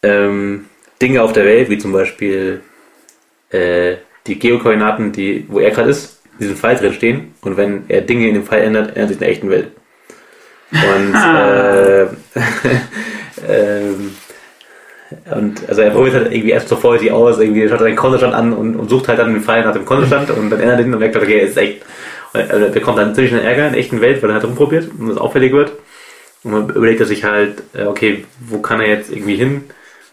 ähm, 0.02 0.66
Dinge 1.02 1.22
auf 1.22 1.32
der 1.32 1.44
Welt, 1.44 1.68
wie 1.68 1.78
zum 1.78 1.92
Beispiel 1.92 2.60
äh, 3.50 3.96
die 4.26 4.38
Geokoordinaten, 4.38 5.12
die, 5.12 5.46
wo 5.48 5.58
er 5.58 5.70
gerade 5.70 5.90
ist, 5.90 6.20
in 6.34 6.38
diesem 6.40 6.56
Pfeil 6.56 6.76
drin 6.76 6.92
stehen. 6.92 7.34
Und 7.42 7.56
wenn 7.56 7.84
er 7.88 8.00
Dinge 8.02 8.28
in 8.28 8.34
dem 8.34 8.44
Pfeil 8.44 8.62
ändert, 8.62 8.96
ändert 8.96 9.08
sich 9.08 9.16
in 9.16 9.20
der 9.20 9.30
echten 9.30 9.50
Welt. 9.50 9.70
Und, 10.72 11.14
äh, 11.14 12.02
ähm, 13.48 14.16
und 15.34 15.68
also 15.68 15.82
er 15.82 15.90
probiert 15.90 16.14
halt 16.14 16.32
irgendwie 16.32 16.50
erst 16.50 16.68
sofort 16.68 17.00
die 17.00 17.10
aus, 17.10 17.38
irgendwie 17.38 17.68
schaut 17.68 17.80
seinen 17.80 17.96
Kontostand 17.96 18.34
an 18.34 18.52
und, 18.52 18.76
und 18.76 18.88
sucht 18.88 19.08
halt 19.08 19.18
dann 19.18 19.32
den 19.32 19.42
Pfeil 19.42 19.64
nach 19.64 19.72
dem 19.72 19.84
Kontostand 19.84 20.30
und 20.30 20.50
dann 20.50 20.60
ändert 20.60 20.78
er 20.80 20.86
ihn 20.86 20.92
und 20.92 21.00
merkt, 21.00 21.16
okay, 21.16 21.38
er 21.40 21.46
ist 21.48 21.56
echt. 21.56 21.82
Und 22.32 22.40
er 22.40 22.68
bekommt 22.70 22.98
dann 22.98 23.14
ziemlich 23.14 23.30
schnell 23.32 23.44
Ärger 23.44 23.66
in 23.66 23.72
der 23.72 23.80
echten 23.80 24.00
Welt, 24.00 24.22
weil 24.22 24.30
er 24.30 24.34
halt 24.34 24.44
rumprobiert 24.44 24.88
und 24.98 25.08
es 25.10 25.16
auffällig 25.18 25.52
wird. 25.52 25.72
Und 26.42 26.52
man 26.52 26.68
überlegt 26.68 27.00
er 27.00 27.06
sich 27.06 27.24
halt, 27.24 27.62
äh, 27.74 27.84
okay, 27.84 28.24
wo 28.40 28.58
kann 28.58 28.80
er 28.80 28.88
jetzt 28.88 29.10
irgendwie 29.10 29.36
hin? 29.36 29.64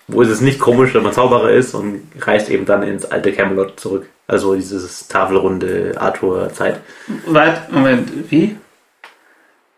Wo 0.08 0.22
ist 0.22 0.30
es 0.30 0.42
nicht 0.42 0.60
komisch, 0.60 0.94
wenn 0.94 1.04
man 1.04 1.14
Zauberer 1.14 1.52
ist 1.52 1.74
und 1.74 2.02
reist 2.20 2.50
eben 2.50 2.66
dann 2.66 2.84
ins 2.84 3.06
alte 3.06 3.32
Camelot 3.32 3.80
zurück. 3.80 4.08
Also 4.28 4.56
dieses 4.56 5.08
tafelrunde 5.08 5.94
Arthur-Zeit. 5.98 6.80
Warte, 7.26 7.62
Moment, 7.72 8.10
wie? 8.30 8.56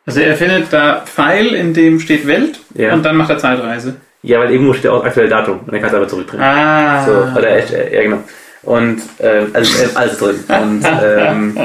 Also 0.06 0.20
er 0.20 0.36
findet 0.36 0.72
da 0.74 1.02
Pfeil, 1.06 1.54
in 1.54 1.74
dem 1.74 2.00
steht 2.00 2.28
Welt 2.28 2.60
Ja. 2.76 2.94
und 2.94 3.04
dann 3.04 3.16
macht 3.16 3.30
er 3.30 3.38
Zeitreise. 3.38 3.95
Ja, 4.24 4.40
weil 4.40 4.52
irgendwo 4.52 4.74
steht 4.74 4.90
auch 4.90 5.04
aktuell 5.04 5.28
Datum 5.28 5.60
und 5.66 5.74
er 5.74 5.80
kann 5.80 5.90
es 5.90 5.95
aber 5.95 6.08
zurückbringen. 6.08 6.45
Ah. 6.45 7.06
So, 7.06 7.12
oder 7.38 7.58
echt, 7.58 7.72
äh, 7.72 7.94
ja 7.94 8.02
genau. 8.04 8.24
Und 8.64 9.02
äh, 9.20 9.45
also 9.54 9.84
äh, 9.84 9.88
alles 9.95 10.18
drin. 10.18 10.44
Und 10.48 10.86
ähm, 11.04 11.58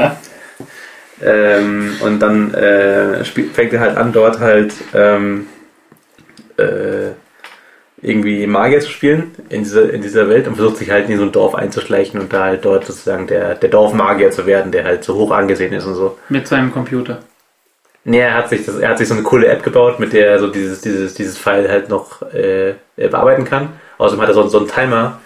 ähm, 1.22 1.96
und 2.00 2.20
dann 2.20 2.52
äh, 2.54 3.24
fängt 3.24 3.72
er 3.72 3.80
halt 3.80 3.96
an, 3.96 4.12
dort 4.12 4.40
halt 4.40 4.74
ähm, 4.92 5.46
äh, 6.56 7.12
irgendwie 8.00 8.46
Magier 8.46 8.80
zu 8.80 8.90
spielen 8.90 9.34
in 9.48 9.62
dieser, 9.62 9.92
in 9.92 10.02
dieser 10.02 10.28
Welt 10.28 10.46
und 10.46 10.56
versucht 10.56 10.78
sich 10.78 10.90
halt 10.90 11.08
in 11.08 11.16
so 11.16 11.24
ein 11.24 11.32
Dorf 11.32 11.54
einzuschleichen 11.54 12.20
und 12.20 12.32
da 12.32 12.44
halt 12.44 12.64
dort 12.64 12.84
sozusagen 12.84 13.26
der, 13.26 13.54
der 13.54 13.68
Dorfmagier 13.68 14.30
zu 14.30 14.46
werden, 14.46 14.70
der 14.70 14.84
halt 14.84 15.04
so 15.04 15.14
hoch 15.14 15.30
angesehen 15.30 15.72
ist 15.72 15.84
und 15.84 15.94
so. 15.94 16.18
Mit 16.28 16.46
seinem 16.46 16.72
Computer. 16.72 17.20
Nee, 18.08 18.20
er 18.20 18.32
hat 18.32 18.48
sich 18.48 18.64
das, 18.64 18.78
er 18.78 18.88
hat 18.88 18.96
sich 18.96 19.06
so 19.06 19.12
eine 19.12 19.22
coole 19.22 19.46
App 19.48 19.62
gebaut, 19.62 20.00
mit 20.00 20.14
der 20.14 20.28
er 20.28 20.38
so 20.38 20.46
dieses, 20.48 20.80
dieses, 20.80 21.12
dieses 21.12 21.36
File 21.36 21.68
halt 21.68 21.90
noch 21.90 22.22
äh, 22.32 22.70
äh, 22.70 22.74
bearbeiten 22.96 23.44
kann. 23.44 23.68
Außerdem 23.98 24.22
hat 24.22 24.30
er 24.30 24.34
so, 24.34 24.48
so 24.48 24.60
einen 24.60 24.68
Timer 24.68 25.20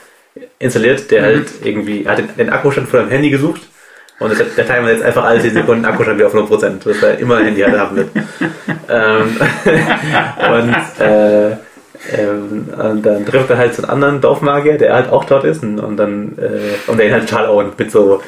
installiert, 0.59 1.09
der 1.13 1.23
halt 1.23 1.47
irgendwie, 1.63 2.05
er 2.05 2.11
hat 2.11 2.19
den, 2.19 2.37
den 2.37 2.51
Akkustand 2.51 2.89
von 2.89 2.99
seinem 2.99 3.11
Handy 3.11 3.31
gesucht 3.31 3.63
und 4.19 4.37
der, 4.37 4.47
der 4.47 4.67
Timer 4.67 4.89
setzt 4.89 5.05
einfach 5.05 5.25
alle 5.25 5.41
10 5.41 5.55
Sekunden 5.55 5.85
Akkustand 5.85 6.19
wieder 6.19 6.27
auf 6.27 6.35
0%, 6.35 6.85
dass 6.85 7.03
er 7.05 7.19
immer 7.21 7.37
ein 7.37 7.45
Handy 7.45 7.61
halt 7.61 7.79
haben 7.79 7.97
wird. 7.97 8.09
ähm, 8.89 9.37
und, 10.53 11.07
äh, 11.07 11.51
ähm, 12.19 12.69
und 12.77 13.07
dann 13.07 13.25
trifft 13.25 13.49
er 13.49 13.59
halt 13.59 13.75
so 13.77 13.85
einen 13.85 13.93
anderen 13.93 14.21
Dorfmagier, 14.21 14.77
der 14.77 14.95
halt 14.95 15.09
auch 15.09 15.25
dort 15.25 15.45
ist 15.45 15.63
und, 15.63 15.79
und 15.79 15.97
dann 15.99 16.37
äh, 16.37 16.91
und 16.91 16.99
der 16.99 17.07
ihn 17.07 17.13
halt 17.13 17.29
total 17.29 17.49
und 17.49 17.79
mit 17.79 17.93
so 17.93 18.21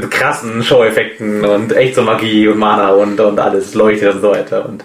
mit 0.00 0.10
krassen 0.10 0.62
Show-Effekten 0.62 1.44
und 1.44 1.76
echt 1.76 1.94
so 1.94 2.02
Magie 2.02 2.48
und 2.48 2.58
Mana 2.58 2.90
und, 2.90 3.18
und 3.20 3.38
alles 3.38 3.74
leuchtet 3.74 4.14
und 4.14 4.20
so 4.20 4.30
weiter. 4.30 4.66
Und 4.66 4.84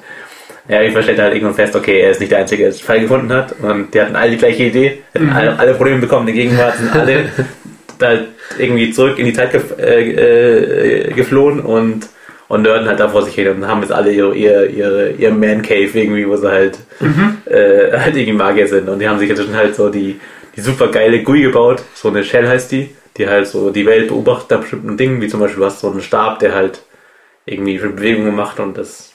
ja, 0.67 0.81
ich 0.81 0.91
stellt 0.91 1.19
halt 1.19 1.33
irgendwann 1.33 1.55
fest, 1.55 1.75
okay, 1.75 2.01
er 2.01 2.11
ist 2.11 2.19
nicht 2.19 2.31
der 2.31 2.39
Einzige, 2.39 2.63
der 2.63 2.71
das 2.71 2.81
Fall 2.81 3.01
gefunden 3.01 3.31
hat. 3.31 3.53
Und 3.61 3.93
die 3.93 4.01
hatten 4.01 4.15
alle 4.15 4.31
die 4.31 4.37
gleiche 4.37 4.63
Idee, 4.63 5.03
hatten 5.13 5.29
alle, 5.29 5.59
alle 5.59 5.73
Probleme 5.73 5.99
bekommen 5.99 6.27
in 6.27 6.35
der 6.35 6.43
Gegenwart, 6.43 6.77
sind 6.77 6.95
alle 6.95 7.25
da 7.99 8.13
irgendwie 8.57 8.91
zurück 8.91 9.19
in 9.19 9.25
die 9.25 9.33
Zeit 9.33 9.51
gef 9.51 9.77
äh, 9.77 11.07
äh, 11.07 11.13
geflohen 11.13 11.59
und, 11.59 12.07
und 12.47 12.61
nörden 12.61 12.87
halt 12.87 12.99
da 12.99 13.09
vor 13.09 13.23
sich 13.23 13.35
hin 13.35 13.49
und 13.49 13.67
haben 13.67 13.81
jetzt 13.81 13.91
alle 13.91 14.11
ihre, 14.11 14.35
ihre, 14.35 14.65
ihre, 14.67 15.09
ihr 15.11 15.31
Man 15.31 15.61
Cave 15.61 15.89
irgendwie, 15.93 16.27
wo 16.27 16.35
sie 16.37 16.49
halt, 16.49 16.77
äh, 17.45 17.91
halt 17.97 18.15
irgendwie 18.15 18.33
Magier 18.33 18.67
sind. 18.67 18.87
Und 18.89 18.99
die 18.99 19.07
haben 19.07 19.19
sich 19.19 19.29
inzwischen 19.29 19.55
halt 19.55 19.75
so 19.75 19.89
die, 19.89 20.19
die 20.55 20.61
super 20.61 20.87
geile 20.87 21.21
GUI 21.23 21.43
gebaut, 21.43 21.83
so 21.93 22.07
eine 22.07 22.23
Shell 22.23 22.47
heißt 22.47 22.71
die, 22.71 22.89
die 23.17 23.27
halt 23.27 23.47
so 23.47 23.69
die 23.69 23.85
Welt 23.85 24.07
beobachtet 24.07 24.51
nach 24.51 24.59
bestimmten 24.61 24.97
Dingen, 24.97 25.21
wie 25.21 25.27
zum 25.27 25.39
Beispiel 25.39 25.59
du 25.59 25.65
hast 25.65 25.79
so 25.79 25.89
einen 25.89 26.01
Stab, 26.01 26.39
der 26.39 26.53
halt 26.53 26.81
irgendwie 27.45 27.77
Bewegungen 27.77 28.35
macht 28.35 28.59
und 28.59 28.77
das 28.77 29.13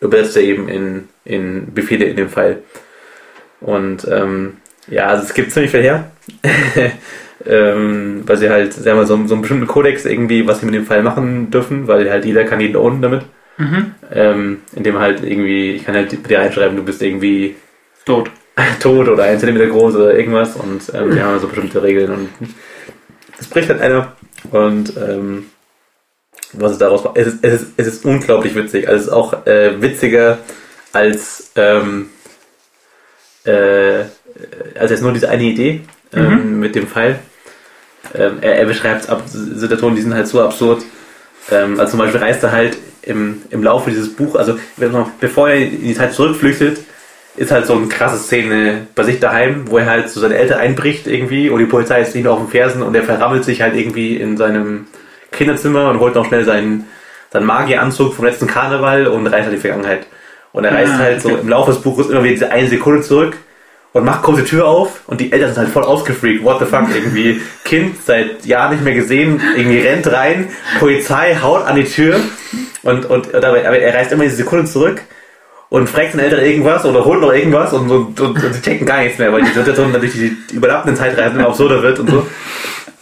übersetzt 0.00 0.36
er 0.36 0.42
eben 0.42 0.68
in, 0.68 1.08
in 1.24 1.72
Befehle 1.74 2.06
in 2.06 2.16
dem 2.16 2.28
Fall. 2.28 2.62
Und 3.60 4.06
ähm, 4.10 4.56
ja, 4.88 5.08
also 5.08 5.24
es 5.24 5.34
gibt 5.34 5.52
ziemlich 5.52 5.70
viel 5.70 5.82
her. 5.82 6.10
ähm, 7.46 8.22
weil 8.26 8.36
sie 8.36 8.50
halt, 8.50 8.72
sagen 8.72 8.98
wir, 8.98 9.06
so, 9.06 9.26
so 9.26 9.34
einen 9.34 9.42
bestimmten 9.42 9.66
Kodex 9.66 10.04
irgendwie, 10.04 10.46
was 10.46 10.60
sie 10.60 10.66
mit 10.66 10.74
dem 10.74 10.86
Fall 10.86 11.02
machen 11.02 11.50
dürfen, 11.50 11.86
weil 11.86 12.10
halt 12.10 12.24
jeder 12.24 12.44
kann 12.44 12.60
jeden 12.60 12.76
ownen 12.76 13.02
damit. 13.02 13.22
Mhm. 13.58 13.94
Ähm, 14.12 14.58
indem 14.74 14.98
halt 14.98 15.22
irgendwie, 15.22 15.72
ich 15.72 15.84
kann 15.84 15.94
halt 15.94 16.12
dir 16.28 16.38
reinschreiben, 16.38 16.76
du 16.76 16.82
bist 16.82 17.02
irgendwie 17.02 17.56
Tot. 18.04 18.30
tot 18.80 19.08
oder 19.08 19.24
ein 19.24 19.38
Zentimeter 19.38 19.66
groß 19.66 19.96
oder 19.96 20.14
irgendwas 20.14 20.56
und 20.56 20.82
ähm, 20.94 21.14
wir 21.14 21.24
haben 21.24 21.38
so 21.38 21.46
bestimmte 21.46 21.82
Regeln 21.82 22.10
und 22.10 22.28
das 23.40 23.48
bricht 23.48 23.70
halt 23.70 23.80
einer 23.80 24.12
und 24.52 24.92
ähm, 24.98 25.46
was 26.52 26.72
es 26.72 26.78
daraus 26.78 27.04
macht, 27.04 27.16
es 27.16 27.26
ist, 27.26 27.38
es 27.42 27.62
ist, 27.62 27.72
es 27.78 27.86
ist 27.86 28.04
unglaublich 28.04 28.54
witzig. 28.54 28.86
Also 28.86 29.00
es 29.00 29.06
ist 29.06 29.12
auch 29.12 29.46
äh, 29.46 29.80
witziger 29.80 30.38
als 30.92 31.50
ähm, 31.56 32.10
äh, 33.44 34.04
als 34.78 34.90
jetzt 34.90 35.02
nur 35.02 35.12
diese 35.12 35.30
eine 35.30 35.44
Idee. 35.44 35.80
ähm, 36.12 36.60
mit 36.60 36.74
dem 36.74 36.86
Pfeil. 36.86 37.18
Ähm, 38.14 38.38
er, 38.40 38.56
er 38.56 38.66
beschreibt 38.66 39.08
Situationen, 39.26 39.96
die 39.96 40.02
sind 40.02 40.14
halt 40.14 40.26
so 40.26 40.42
absurd. 40.42 40.82
Ähm, 41.50 41.80
also 41.80 41.92
zum 41.92 42.00
Beispiel 42.00 42.20
reist 42.20 42.42
er 42.42 42.52
halt 42.52 42.76
im, 43.02 43.42
im 43.50 43.62
Laufe 43.62 43.90
dieses 43.90 44.14
Buch, 44.14 44.34
also 44.34 44.58
bevor 45.20 45.48
er 45.48 45.56
in 45.56 45.82
die 45.82 45.94
Zeit 45.94 46.12
zurückflüchtet, 46.12 46.80
ist 47.40 47.50
halt 47.50 47.64
so 47.64 47.74
eine 47.74 47.86
krasse 47.88 48.18
Szene 48.18 48.86
bei 48.94 49.02
sich 49.02 49.18
daheim, 49.18 49.64
wo 49.70 49.78
er 49.78 49.86
halt 49.86 50.10
zu 50.10 50.20
seinen 50.20 50.32
Eltern 50.32 50.60
einbricht 50.60 51.06
irgendwie 51.06 51.48
und 51.48 51.58
die 51.58 51.64
Polizei 51.64 52.02
ist 52.02 52.14
ihm 52.14 52.26
auf 52.26 52.38
den 52.38 52.48
Fersen 52.48 52.82
und 52.82 52.94
er 52.94 53.02
verrammelt 53.02 53.44
sich 53.44 53.62
halt 53.62 53.74
irgendwie 53.74 54.16
in 54.16 54.36
seinem 54.36 54.88
Kinderzimmer 55.32 55.88
und 55.88 56.00
holt 56.00 56.14
noch 56.14 56.26
schnell 56.26 56.44
seinen, 56.44 56.84
seinen 57.32 57.46
Magieranzug 57.46 58.12
vom 58.12 58.26
letzten 58.26 58.46
Karneval 58.46 59.06
und 59.06 59.26
reist 59.26 59.44
halt 59.44 59.46
in 59.46 59.54
die 59.54 59.60
Vergangenheit. 59.60 60.06
Und 60.52 60.64
er 60.64 60.74
reist 60.74 60.92
Ah, 60.92 60.98
halt 60.98 61.22
so 61.22 61.30
im 61.30 61.48
Laufe 61.48 61.70
des 61.70 61.80
Buches 61.80 62.10
immer 62.10 62.22
wieder 62.22 62.34
diese 62.34 62.50
eine 62.50 62.68
Sekunde 62.68 63.00
zurück 63.00 63.38
und 63.94 64.04
macht 64.04 64.22
kurz 64.22 64.40
die 64.40 64.44
Tür 64.44 64.66
auf 64.66 65.00
und 65.06 65.18
die 65.18 65.32
Eltern 65.32 65.54
sind 65.54 65.62
halt 65.62 65.72
voll 65.72 65.84
ausgefreakt. 65.84 66.44
What 66.44 66.58
the 66.58 66.66
fuck? 66.66 66.88
Irgendwie 66.94 67.40
Kind 67.64 68.04
seit 68.04 68.44
Jahren 68.44 68.72
nicht 68.72 68.84
mehr 68.84 68.94
gesehen, 68.94 69.40
irgendwie 69.56 69.80
rennt 69.80 70.12
rein, 70.12 70.50
Polizei 70.78 71.38
haut 71.40 71.64
an 71.66 71.76
die 71.76 71.84
Tür 71.84 72.16
und, 72.82 73.06
und, 73.06 73.32
und 73.32 73.44
aber, 73.44 73.60
aber 73.60 73.78
er 73.78 73.94
reist 73.94 74.12
immer 74.12 74.24
diese 74.24 74.36
Sekunde 74.36 74.66
zurück 74.66 75.00
und 75.70 75.88
fragt 75.88 76.12
seine 76.12 76.24
Eltern 76.24 76.40
irgendwas 76.44 76.84
oder 76.84 77.04
holt 77.04 77.20
noch 77.20 77.32
irgendwas 77.32 77.72
und, 77.72 77.90
und, 77.90 78.20
und, 78.20 78.44
und 78.44 78.54
sie 78.54 78.60
checken 78.60 78.86
gar 78.86 79.02
nichts 79.02 79.18
mehr, 79.18 79.32
weil 79.32 79.42
die 79.42 79.48
Situation 79.48 79.92
dadurch 79.92 80.12
die 80.12 80.36
überlappenden 80.52 80.96
Zeitreisen 80.96 81.38
immer 81.38 81.48
absurder 81.48 81.82
wird 81.82 81.98
und 82.00 82.10
so. 82.10 82.26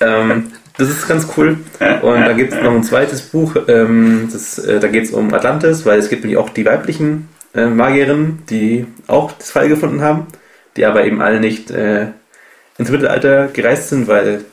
Ähm, 0.00 0.52
das 0.76 0.90
ist 0.90 1.08
ganz 1.08 1.26
cool. 1.36 1.56
Und 2.02 2.20
da 2.20 2.32
gibt 2.34 2.52
es 2.52 2.62
noch 2.62 2.70
ein 2.72 2.84
zweites 2.84 3.22
Buch, 3.22 3.56
ähm, 3.66 4.28
das, 4.32 4.58
äh, 4.58 4.78
da 4.78 4.86
geht 4.86 5.04
es 5.04 5.10
um 5.10 5.34
Atlantis, 5.34 5.84
weil 5.84 5.98
es 5.98 6.08
gibt 6.08 6.22
nämlich 6.22 6.38
auch 6.38 6.50
die 6.50 6.64
weiblichen 6.64 7.28
äh, 7.54 7.66
Magierinnen, 7.66 8.44
die 8.48 8.86
auch 9.08 9.32
das 9.32 9.50
Fall 9.50 9.68
gefunden 9.68 10.02
haben, 10.02 10.28
die 10.76 10.84
aber 10.84 11.04
eben 11.04 11.20
alle 11.20 11.40
nicht 11.40 11.72
äh, 11.72 12.08
ins 12.76 12.90
Mittelalter 12.90 13.48
gereist 13.48 13.88
sind, 13.88 14.06
weil, 14.06 14.44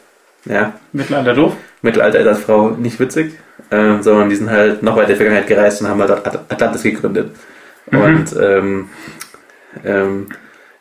ja, 0.46 0.74
Mittelalter 0.94 1.36
doof. 1.36 1.54
Mittelalter 1.84 2.20
ist 2.22 2.28
als 2.28 2.40
Frau 2.40 2.70
nicht 2.72 3.00
witzig, 3.00 3.34
ähm, 3.70 4.02
sondern 4.02 4.30
die 4.30 4.36
sind 4.36 4.50
halt 4.50 4.82
noch 4.82 4.96
weiter 4.96 5.10
in 5.10 5.14
die 5.14 5.18
Vergangenheit 5.18 5.48
gereist 5.48 5.82
und 5.82 5.90
haben 5.90 6.02
halt 6.02 6.12
At- 6.12 6.52
Atlantis 6.52 6.82
gegründet. 6.82 7.36
Mhm. 7.91 7.99
Und 7.99 8.36
ähm, 8.41 8.90
ähm, 9.84 10.28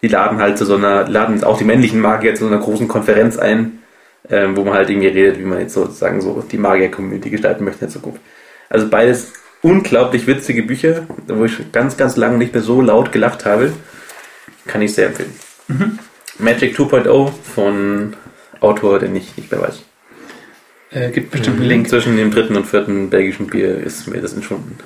die 0.02 0.08
laden 0.08 0.38
halt 0.38 0.58
zu 0.58 0.64
so 0.64 0.76
einer, 0.76 1.08
laden 1.08 1.42
auch 1.44 1.58
die 1.58 1.64
männlichen 1.64 2.00
Magier 2.00 2.34
zu 2.34 2.44
so 2.44 2.50
einer 2.50 2.62
großen 2.62 2.88
Konferenz 2.88 3.38
ein, 3.38 3.80
ähm, 4.30 4.56
wo 4.56 4.64
man 4.64 4.74
halt 4.74 4.90
irgendwie 4.90 5.08
redet, 5.08 5.38
wie 5.38 5.44
man 5.44 5.60
jetzt 5.60 5.74
sozusagen 5.74 6.20
so 6.20 6.44
die 6.50 6.58
Magier-Community 6.58 7.30
gestalten 7.30 7.64
möchte 7.64 7.86
in 7.86 7.90
Zukunft. 7.90 8.20
Also 8.68 8.88
beides 8.88 9.32
unglaublich 9.62 10.26
witzige 10.26 10.62
Bücher, 10.62 11.06
wo 11.26 11.44
ich 11.44 11.72
ganz, 11.72 11.96
ganz 11.96 12.16
lange 12.16 12.36
nicht 12.38 12.52
mehr 12.52 12.62
so 12.62 12.80
laut 12.80 13.12
gelacht 13.12 13.46
habe. 13.46 13.72
Kann 14.66 14.82
ich 14.82 14.94
sehr 14.94 15.06
empfehlen. 15.06 15.34
Mhm. 15.68 15.98
Magic 16.38 16.76
2.0 16.76 17.30
von 17.54 18.16
Autor, 18.60 18.98
den 18.98 19.16
ich 19.16 19.36
nicht 19.36 19.50
mehr 19.50 19.62
weiß. 19.62 19.82
Äh, 20.94 21.10
gibt 21.10 21.32
bestimmt 21.32 21.58
einen 21.58 21.68
Link. 21.68 21.88
Zwischen 21.88 22.16
dem 22.16 22.30
dritten 22.30 22.56
und 22.56 22.66
vierten 22.66 23.10
belgischen 23.10 23.48
Bier 23.48 23.78
ist 23.78 24.06
mir 24.06 24.20
das 24.20 24.32
entschwunden. 24.32 24.76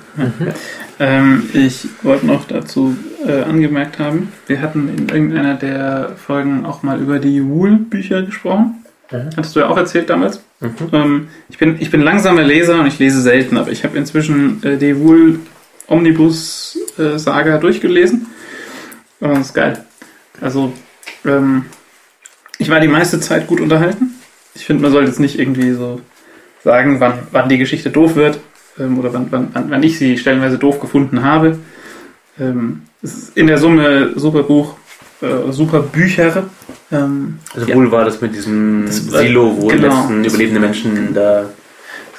Ähm, 0.99 1.49
ich 1.53 1.87
wollte 2.01 2.25
noch 2.25 2.45
dazu 2.45 2.97
äh, 3.25 3.43
angemerkt 3.43 3.99
haben, 3.99 4.33
wir 4.47 4.61
hatten 4.61 4.89
in 4.89 5.09
irgendeiner 5.09 5.53
der 5.53 6.15
Folgen 6.17 6.65
auch 6.65 6.83
mal 6.83 6.99
über 6.99 7.19
die 7.19 7.45
Wool-Bücher 7.45 8.23
gesprochen. 8.23 8.83
Mhm. 9.11 9.29
Hattest 9.37 9.55
du 9.55 9.61
ja 9.61 9.69
auch 9.69 9.77
erzählt 9.77 10.09
damals. 10.09 10.41
Mhm. 10.59 10.73
Ähm, 10.91 11.27
ich, 11.49 11.57
bin, 11.57 11.77
ich 11.79 11.91
bin 11.91 12.01
langsamer 12.01 12.41
Leser 12.41 12.79
und 12.79 12.87
ich 12.87 12.99
lese 12.99 13.21
selten, 13.21 13.57
aber 13.57 13.71
ich 13.71 13.83
habe 13.83 13.97
inzwischen 13.97 14.63
äh, 14.63 14.77
die 14.77 14.99
Wool 14.99 15.39
Omnibus 15.87 16.77
äh, 16.97 17.17
Saga 17.17 17.59
durchgelesen. 17.59 18.27
Und 19.19 19.29
das 19.29 19.47
ist 19.47 19.53
geil. 19.53 19.85
Also, 20.41 20.73
ähm, 21.25 21.65
ich 22.57 22.69
war 22.69 22.79
die 22.79 22.87
meiste 22.87 23.19
Zeit 23.19 23.47
gut 23.47 23.61
unterhalten. 23.61 24.18
Ich 24.59 24.65
finde, 24.65 24.83
man 24.83 24.91
sollte 24.91 25.07
jetzt 25.09 25.19
nicht 25.19 25.39
irgendwie 25.39 25.71
so 25.71 26.01
sagen, 26.63 26.99
wann, 26.99 27.13
wann 27.31 27.49
die 27.49 27.57
Geschichte 27.57 27.89
doof 27.89 28.15
wird 28.15 28.39
ähm, 28.79 28.99
oder 28.99 29.13
wann, 29.13 29.27
wann, 29.31 29.47
wann, 29.53 29.83
ich 29.83 29.97
sie 29.97 30.17
stellenweise 30.17 30.57
doof 30.57 30.79
gefunden 30.79 31.23
habe. 31.23 31.57
Ähm, 32.39 32.81
es 33.01 33.13
ist 33.17 33.37
in 33.37 33.47
der 33.47 33.57
Summe 33.57 34.11
super 34.15 34.43
Buch, 34.43 34.75
äh, 35.21 35.51
super 35.51 35.79
Bücher. 35.81 36.43
Ähm, 36.91 37.39
Also 37.53 37.67
Ja. 37.67 37.75
wohl 37.75 37.89
war 37.91 38.03
das 38.05 38.19
mit 38.21 38.35
diesem 38.35 38.83
Das 38.85 39.11
war- 39.13 39.21
Silo, 39.21 39.55
wo 39.57 39.69
die 39.71 39.77
genau. 39.77 39.95
letzten 40.01 40.23
überlebende 40.25 40.59
Menschen 40.59 41.13
da. 41.13 41.45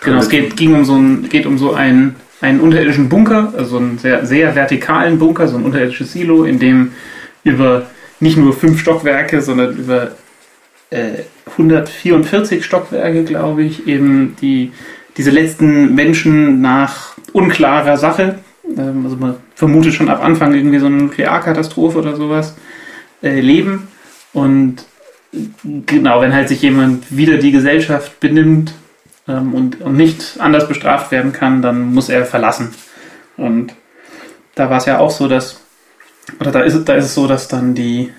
Genau, 0.02 0.18
es 0.18 0.28
geht, 0.30 0.56
ging 0.56 0.74
um 0.74 0.84
so 0.86 0.94
ein, 0.96 1.28
geht 1.28 1.44
um 1.44 1.58
so 1.58 1.74
einen, 1.74 2.16
einen 2.40 2.60
unterirdischen 2.60 3.10
Bunker, 3.10 3.52
also 3.54 3.76
einen 3.76 3.98
sehr, 3.98 4.24
sehr 4.24 4.54
vertikalen 4.54 5.18
Bunker, 5.18 5.46
so 5.46 5.58
ein 5.58 5.64
unterirdisches 5.64 6.12
Silo, 6.12 6.44
in 6.44 6.58
dem 6.58 6.92
über 7.44 7.86
nicht 8.18 8.38
nur 8.38 8.54
fünf 8.54 8.80
Stockwerke, 8.80 9.42
sondern 9.42 9.76
über 9.76 10.12
äh, 10.90 11.24
144 11.52 12.64
Stockwerke, 12.64 13.24
glaube 13.24 13.62
ich, 13.62 13.86
eben 13.86 14.36
die, 14.40 14.72
diese 15.16 15.30
letzten 15.30 15.94
Menschen 15.94 16.60
nach 16.60 17.16
unklarer 17.32 17.96
Sache, 17.96 18.38
ähm, 18.76 19.02
also 19.04 19.16
man 19.16 19.36
vermutet 19.54 19.94
schon 19.94 20.08
ab 20.08 20.22
Anfang 20.22 20.54
irgendwie 20.54 20.78
so 20.78 20.86
eine 20.86 20.96
Nuklearkatastrophe 20.96 21.98
oder 21.98 22.16
sowas, 22.16 22.56
äh, 23.22 23.40
leben. 23.40 23.88
Und 24.32 24.84
genau, 25.86 26.20
wenn 26.20 26.32
halt 26.32 26.48
sich 26.48 26.62
jemand 26.62 27.16
wieder 27.16 27.36
die 27.38 27.52
Gesellschaft 27.52 28.20
benimmt, 28.20 28.72
ähm, 29.30 29.54
und, 29.54 29.80
und 29.80 29.96
nicht 29.96 30.36
anders 30.38 30.66
bestraft 30.68 31.10
werden 31.10 31.32
kann, 31.32 31.62
dann 31.62 31.92
muss 31.92 32.08
er 32.08 32.24
verlassen. 32.24 32.74
Und 33.36 33.74
da 34.54 34.70
war 34.70 34.78
es 34.78 34.86
ja 34.86 34.98
auch 34.98 35.10
so, 35.10 35.28
dass, 35.28 35.60
oder 36.40 36.50
da 36.50 36.60
ist, 36.60 36.84
da 36.84 36.94
ist 36.94 37.06
es 37.06 37.14
so, 37.14 37.26
dass 37.26 37.48
dann 37.48 37.74
die 37.74 38.12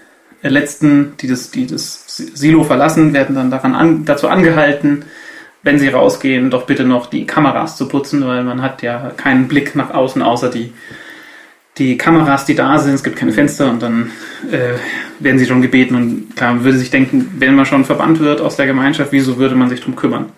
letzten, 0.49 1.13
die 1.17 1.27
das, 1.27 1.51
die 1.51 1.67
das 1.67 2.05
Silo 2.17 2.63
verlassen, 2.63 3.13
werden 3.13 3.35
dann 3.35 3.51
daran 3.51 3.75
an, 3.75 4.05
dazu 4.05 4.27
angehalten, 4.27 5.05
wenn 5.63 5.77
sie 5.77 5.89
rausgehen, 5.89 6.49
doch 6.49 6.65
bitte 6.65 6.83
noch 6.83 7.07
die 7.07 7.25
Kameras 7.25 7.77
zu 7.77 7.87
putzen, 7.87 8.25
weil 8.25 8.43
man 8.43 8.61
hat 8.61 8.81
ja 8.81 9.11
keinen 9.15 9.47
Blick 9.47 9.75
nach 9.75 9.91
außen, 9.91 10.21
außer 10.21 10.49
die, 10.49 10.73
die 11.77 11.97
Kameras, 11.97 12.45
die 12.45 12.55
da 12.55 12.79
sind. 12.79 12.95
Es 12.95 13.03
gibt 13.03 13.15
keine 13.15 13.31
Fenster 13.31 13.69
und 13.69 13.81
dann 13.81 14.11
äh, 14.51 14.73
werden 15.19 15.37
sie 15.37 15.45
schon 15.45 15.61
gebeten. 15.61 15.95
Und 15.95 16.35
klar, 16.35 16.55
man 16.55 16.63
würde 16.63 16.79
sich 16.79 16.89
denken, 16.89 17.35
wenn 17.37 17.55
man 17.55 17.65
schon 17.65 17.85
verbannt 17.85 18.19
wird 18.19 18.41
aus 18.41 18.55
der 18.55 18.65
Gemeinschaft, 18.65 19.11
wieso 19.11 19.37
würde 19.37 19.55
man 19.55 19.69
sich 19.69 19.81
drum 19.81 19.95
kümmern? 19.95 20.31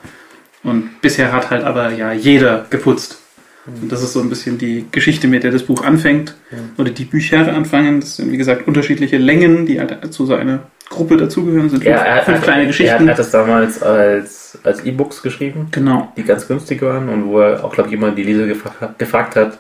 Und 0.63 1.01
bisher 1.01 1.31
hat 1.31 1.49
halt 1.49 1.63
aber 1.63 1.91
ja 1.91 2.11
jeder 2.11 2.65
geputzt. 2.69 3.22
Und 3.65 3.89
das 3.91 4.03
ist 4.03 4.13
so 4.13 4.19
ein 4.19 4.29
bisschen 4.29 4.57
die 4.57 4.85
Geschichte, 4.91 5.27
mit 5.27 5.43
der 5.43 5.51
das 5.51 5.63
Buch 5.63 5.83
anfängt. 5.83 6.35
Oder 6.77 6.91
die 6.91 7.05
Bücher 7.05 7.53
anfangen. 7.53 8.01
Das 8.01 8.17
sind, 8.17 8.31
wie 8.31 8.37
gesagt, 8.37 8.67
unterschiedliche 8.67 9.17
Längen, 9.17 9.65
die 9.65 9.79
halt 9.79 10.13
zu 10.13 10.25
so 10.25 10.35
einer 10.35 10.63
Gruppe 10.89 11.15
dazugehören. 11.15 11.63
Das 11.63 11.71
sind 11.71 11.83
fünf, 11.83 11.95
Ja, 11.95 12.03
er, 12.03 12.23
fünf 12.23 12.39
er, 12.39 12.43
kleine 12.43 12.61
er 12.63 12.67
Geschichten. 12.67 13.09
hat 13.09 13.17
das 13.17 13.31
damals 13.31 13.81
als, 13.81 14.57
als 14.63 14.83
E-Books 14.85 15.21
geschrieben, 15.21 15.67
genau. 15.71 16.11
die 16.17 16.23
ganz 16.23 16.47
günstig 16.47 16.81
waren 16.81 17.07
und 17.09 17.27
wo 17.27 17.39
er 17.39 17.63
auch, 17.63 17.73
glaube 17.73 17.87
ich, 17.89 17.95
immer 17.95 18.11
die 18.11 18.23
Leser 18.23 18.47
gefra 18.47 18.93
gefragt 18.97 19.35
hat, 19.37 19.59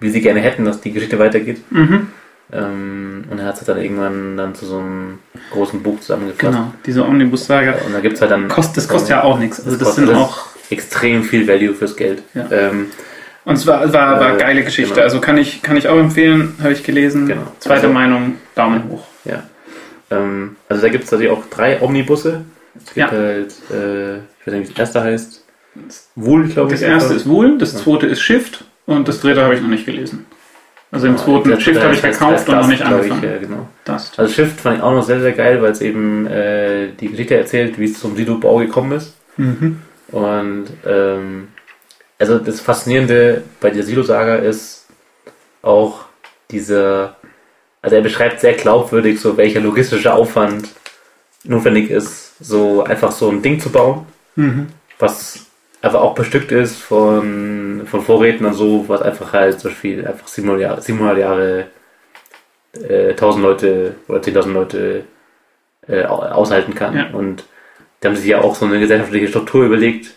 wie 0.00 0.10
sie 0.10 0.20
gerne 0.20 0.40
hätten, 0.40 0.64
dass 0.64 0.80
die 0.80 0.92
Geschichte 0.92 1.18
weitergeht. 1.18 1.60
Mhm. 1.70 2.08
Ähm, 2.50 3.24
und 3.30 3.38
er 3.38 3.44
hat 3.46 3.60
es 3.60 3.64
dann 3.66 3.78
irgendwann 3.80 4.36
dann 4.36 4.54
zu 4.54 4.66
so 4.66 4.78
einem 4.78 5.18
großen 5.52 5.82
Buch 5.82 6.00
zusammengefasst. 6.00 6.40
Genau. 6.40 6.72
Diese 6.86 7.04
Omnibus-Saga. 7.04 7.74
Und 7.86 7.92
da 7.92 8.00
gibt 8.00 8.16
es 8.16 8.20
halt 8.20 8.30
dann 8.30 8.48
Kost, 8.48 8.76
das 8.76 8.88
kostet 8.88 9.10
ja 9.10 9.22
auch 9.22 9.38
nichts. 9.38 9.64
Also 9.64 9.76
das 9.76 9.88
kostet 9.88 10.06
sind 10.06 10.16
auch. 10.16 10.46
extrem 10.70 11.22
viel 11.22 11.46
Value 11.46 11.74
fürs 11.74 11.94
Geld. 11.94 12.22
Ja. 12.34 12.48
Ähm, 12.50 12.86
Und 13.48 13.54
es 13.54 13.66
war, 13.66 13.90
war, 13.94 14.20
war 14.20 14.34
Äh, 14.34 14.38
geile 14.38 14.62
Geschichte. 14.62 14.92
genau. 14.92 15.04
Also 15.04 15.20
kann 15.20 15.38
ich, 15.38 15.62
kann 15.62 15.76
ich 15.78 15.88
auch 15.88 15.96
empfehlen, 15.98 16.54
habe 16.62 16.72
ich 16.74 16.82
gelesen. 16.84 17.26
Genau. 17.26 17.42
Zweite 17.60 17.82
Also- 17.82 17.92
Meinung, 17.94 18.34
Daumen 18.54 18.84
hoch. 18.90 19.04
Ja. 19.24 19.42
Ähm, 20.10 20.56
also 20.68 20.82
da 20.82 20.88
gibt 20.90 21.04
es 21.04 21.10
natürlich 21.10 21.32
auch 21.32 21.44
drei 21.48 21.80
Omnibusse. 21.80 22.44
Es 22.76 22.84
gibt 22.94 22.96
Ja. 22.98 23.10
halt, 23.10 23.54
äh, 23.72 24.16
ich 24.18 24.46
weiß 24.46 24.54
nicht, 24.54 24.68
wie 24.68 24.74
das 24.74 24.78
erste 24.94 25.02
heißt. 25.02 25.44
Wohl, 26.14 26.46
glaube 26.48 26.74
ich. 26.74 26.80
Das 26.80 26.88
erste 26.88 27.14
ist 27.14 27.26
Wohl, 27.28 27.56
das 27.58 27.74
zweite 27.82 28.06
ist 28.06 28.20
Shift 28.20 28.64
und 28.86 29.08
das 29.08 29.20
dritte 29.20 29.42
habe 29.42 29.54
ich 29.54 29.62
noch 29.62 29.68
nicht 29.68 29.86
gelesen. 29.86 30.26
Also 30.90 31.06
im 31.06 31.16
zweiten 31.18 31.48
Der 31.50 31.60
Shift 31.60 31.80
habe 31.82 31.94
ich 31.94 32.00
verkauft 32.00 32.48
und 32.48 32.54
noch 32.56 32.66
nicht 32.66 32.82
angefangen. 32.82 33.22
Ich, 33.22 33.30
ja, 33.30 33.36
genau. 33.38 33.68
Dust. 33.84 34.18
Also 34.18 34.32
Shift 34.32 34.60
fand 34.60 34.76
ich 34.78 34.82
auch 34.82 34.92
noch 34.92 35.02
sehr, 35.04 35.20
sehr 35.20 35.32
geil, 35.32 35.60
weil 35.62 35.72
es 35.72 35.80
eben 35.80 36.26
äh, 36.26 36.88
die 37.00 37.08
Geschichte 37.08 37.36
erzählt, 37.36 37.78
wie 37.78 37.84
es 37.84 37.98
zum 38.00 38.14
Silo-Bau 38.16 38.56
gekommen 38.58 38.92
ist. 38.92 39.14
Mhm. 39.36 39.78
Und 40.12 40.64
ähm, 40.86 41.48
also 42.18 42.38
das 42.38 42.60
Faszinierende 42.60 43.42
bei 43.60 43.70
der 43.70 43.82
Silo-Saga 43.82 44.36
ist 44.36 44.86
auch 45.62 46.04
diese, 46.50 47.14
also 47.82 47.96
er 47.96 48.02
beschreibt 48.02 48.40
sehr 48.40 48.54
glaubwürdig, 48.54 49.20
so 49.20 49.36
welcher 49.36 49.60
logistische 49.60 50.12
Aufwand 50.12 50.68
notwendig 51.44 51.90
ist, 51.90 52.34
so 52.40 52.82
einfach 52.84 53.12
so 53.12 53.28
ein 53.30 53.42
Ding 53.42 53.60
zu 53.60 53.70
bauen, 53.70 54.06
Mhm. 54.36 54.68
was 54.98 55.46
einfach 55.82 56.00
auch 56.00 56.14
bestückt 56.14 56.52
ist 56.52 56.76
von, 56.76 57.82
von 57.86 58.02
Vorräten 58.02 58.46
und 58.46 58.54
so, 58.54 58.84
was 58.88 59.02
einfach 59.02 59.32
halt 59.32 59.58
so 59.60 59.68
viel, 59.70 60.06
einfach 60.06 60.26
700 60.28 60.60
Jahre, 60.62 60.82
700 60.82 61.18
Jahre 61.18 61.66
äh, 62.88 63.10
1000 63.10 63.42
Leute 63.44 63.94
oder 64.08 64.20
10.000 64.20 64.52
Leute 64.52 65.04
äh, 65.88 66.04
au- 66.04 66.22
aushalten 66.22 66.74
kann. 66.74 66.96
Ja. 66.96 67.10
Und 67.12 67.44
da 68.00 68.08
haben 68.08 68.16
sie 68.16 68.28
ja 68.28 68.40
auch 68.40 68.54
so 68.54 68.66
eine 68.66 68.78
gesellschaftliche 68.80 69.28
Struktur 69.28 69.64
überlegt. 69.64 70.14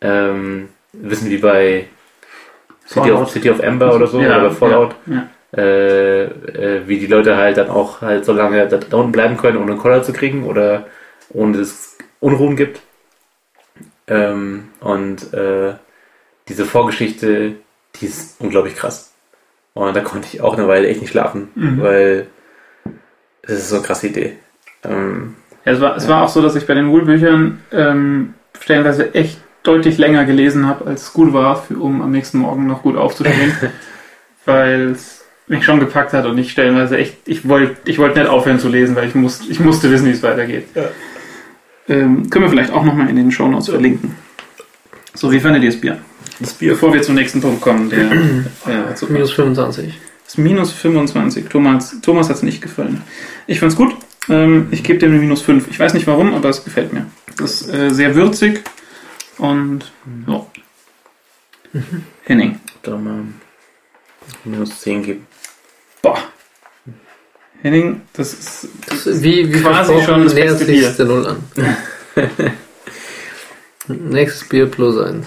Ähm, 0.00 0.68
wissen 1.02 1.30
wie 1.30 1.38
bei 1.38 1.86
City 2.86 3.10
of, 3.10 3.30
City 3.30 3.50
of 3.50 3.60
Ember 3.60 3.94
oder 3.94 4.06
so, 4.06 4.20
Ja, 4.20 4.40
oder 4.40 4.50
Fallout. 4.50 4.94
Ja. 5.06 5.28
äh, 5.56 6.24
äh, 6.24 6.82
wie 6.86 6.98
die 6.98 7.06
Leute 7.06 7.36
halt 7.36 7.56
dann 7.56 7.68
auch 7.70 8.00
halt 8.02 8.24
so 8.24 8.32
lange 8.32 8.66
da 8.68 8.78
unten 8.96 9.12
bleiben 9.12 9.36
können, 9.36 9.56
ohne 9.58 9.72
einen 9.72 9.80
Koller 9.80 10.02
zu 10.02 10.12
kriegen 10.12 10.44
oder 10.44 10.86
ohne 11.30 11.58
dass 11.58 11.68
es 11.68 11.98
Unruhen 12.20 12.56
gibt. 12.56 12.80
Ähm, 14.06 14.68
und 14.80 15.32
äh, 15.32 15.74
diese 16.48 16.64
Vorgeschichte, 16.66 17.52
die 17.96 18.06
ist 18.06 18.40
unglaublich 18.40 18.76
krass. 18.76 19.12
Und 19.72 19.96
da 19.96 20.00
konnte 20.02 20.28
ich 20.30 20.40
auch 20.40 20.56
eine 20.56 20.68
Weile 20.68 20.88
echt 20.88 21.00
nicht 21.00 21.10
schlafen, 21.10 21.48
Mhm. 21.54 21.80
weil 21.82 22.26
das 23.42 23.52
ist 23.58 23.68
so 23.70 23.76
eine 23.76 23.84
krasse 23.84 24.08
Idee. 24.08 24.36
Ähm, 24.84 25.36
Ja, 25.64 25.72
es, 25.72 25.80
war, 25.80 25.96
es 25.96 26.06
war 26.08 26.22
auch 26.22 26.28
so, 26.28 26.42
dass 26.42 26.54
ich 26.54 26.66
bei 26.66 26.74
den 26.74 26.90
Wool-Büchern 26.90 27.60
ähm, 27.72 28.34
stellenweise 28.60 29.14
echt 29.14 29.38
deutlich 29.64 29.98
länger 29.98 30.24
gelesen 30.24 30.66
habe, 30.66 30.86
als 30.86 31.02
es 31.02 31.12
gut 31.12 31.32
war, 31.32 31.56
für, 31.56 31.76
um 31.78 32.00
am 32.00 32.12
nächsten 32.12 32.38
Morgen 32.38 32.66
noch 32.66 32.82
gut 32.82 32.96
aufzustehen. 32.96 33.52
weil 34.44 34.90
es 34.90 35.24
mich 35.46 35.64
schon 35.64 35.80
gepackt 35.80 36.12
hat 36.12 36.26
und 36.26 36.38
ich 36.38 36.52
stellenweise 36.52 36.96
echt, 36.96 37.16
ich 37.26 37.48
wollte 37.48 37.76
ich 37.90 37.98
wollte 37.98 38.20
nicht 38.20 38.28
aufhören 38.28 38.58
zu 38.58 38.68
lesen, 38.68 38.94
weil 38.94 39.08
ich, 39.08 39.14
muss, 39.14 39.40
ich 39.48 39.60
musste 39.60 39.90
wissen, 39.90 40.06
wie 40.06 40.12
es 40.12 40.22
weitergeht. 40.22 40.68
Ja. 40.74 40.84
Ähm, 41.88 42.30
können 42.30 42.44
wir 42.44 42.50
vielleicht 42.50 42.72
auch 42.72 42.84
nochmal 42.84 43.08
in 43.08 43.16
den 43.16 43.30
Shownotes 43.30 43.68
verlinken. 43.68 44.16
So, 45.14 45.30
wie 45.32 45.40
fandet 45.40 45.62
ihr 45.62 45.70
das 45.70 45.80
Bier? 45.80 45.98
das 46.40 46.54
Bier. 46.54 46.70
Bevor 46.72 46.92
wir 46.92 47.02
zum 47.02 47.14
nächsten 47.14 47.40
Punkt 47.40 47.60
kommen, 47.60 47.90
der 47.90 48.10
äh, 48.90 48.94
zu 48.94 49.10
Minus 49.12 49.32
25. 49.32 49.94
ist 50.26 50.38
minus 50.38 50.72
25. 50.72 51.46
Thomas, 51.48 51.96
Thomas 52.02 52.28
hat 52.28 52.36
es 52.36 52.42
nicht 52.42 52.60
gefallen. 52.60 53.02
Ich 53.46 53.60
fand's 53.60 53.76
gut. 53.76 53.94
Ähm, 54.28 54.68
ich 54.70 54.82
gebe 54.82 54.98
dem 54.98 55.12
eine 55.12 55.20
minus 55.20 55.42
5. 55.42 55.68
Ich 55.70 55.78
weiß 55.78 55.94
nicht 55.94 56.06
warum, 56.06 56.34
aber 56.34 56.48
es 56.48 56.64
gefällt 56.64 56.92
mir. 56.92 57.06
Das 57.36 57.62
ist 57.62 57.72
äh, 57.72 57.90
sehr 57.90 58.14
würzig 58.14 58.62
und 59.38 59.92
ja. 60.26 60.46
Henning. 62.24 62.60
Da 62.82 62.96
mal 62.96 63.24
minus 64.44 64.80
10 64.80 65.02
geben. 65.02 65.26
Boah. 66.02 66.18
Henning, 67.62 68.02
das 68.12 68.32
ist. 68.34 68.68
Das, 68.86 69.22
wie 69.22 69.52
wie 69.52 69.60
Quasi 69.60 70.02
schon 70.02 70.24
das 70.24 70.34
nähert 70.34 70.58
beste 70.58 70.66
sich 70.66 70.80
Bier. 70.80 70.90
der 70.90 71.06
Null 71.06 71.26
an. 71.26 71.42
Nächstes 74.10 74.48
Bier 74.48 74.66
plus 74.66 74.98
eins. 74.98 75.26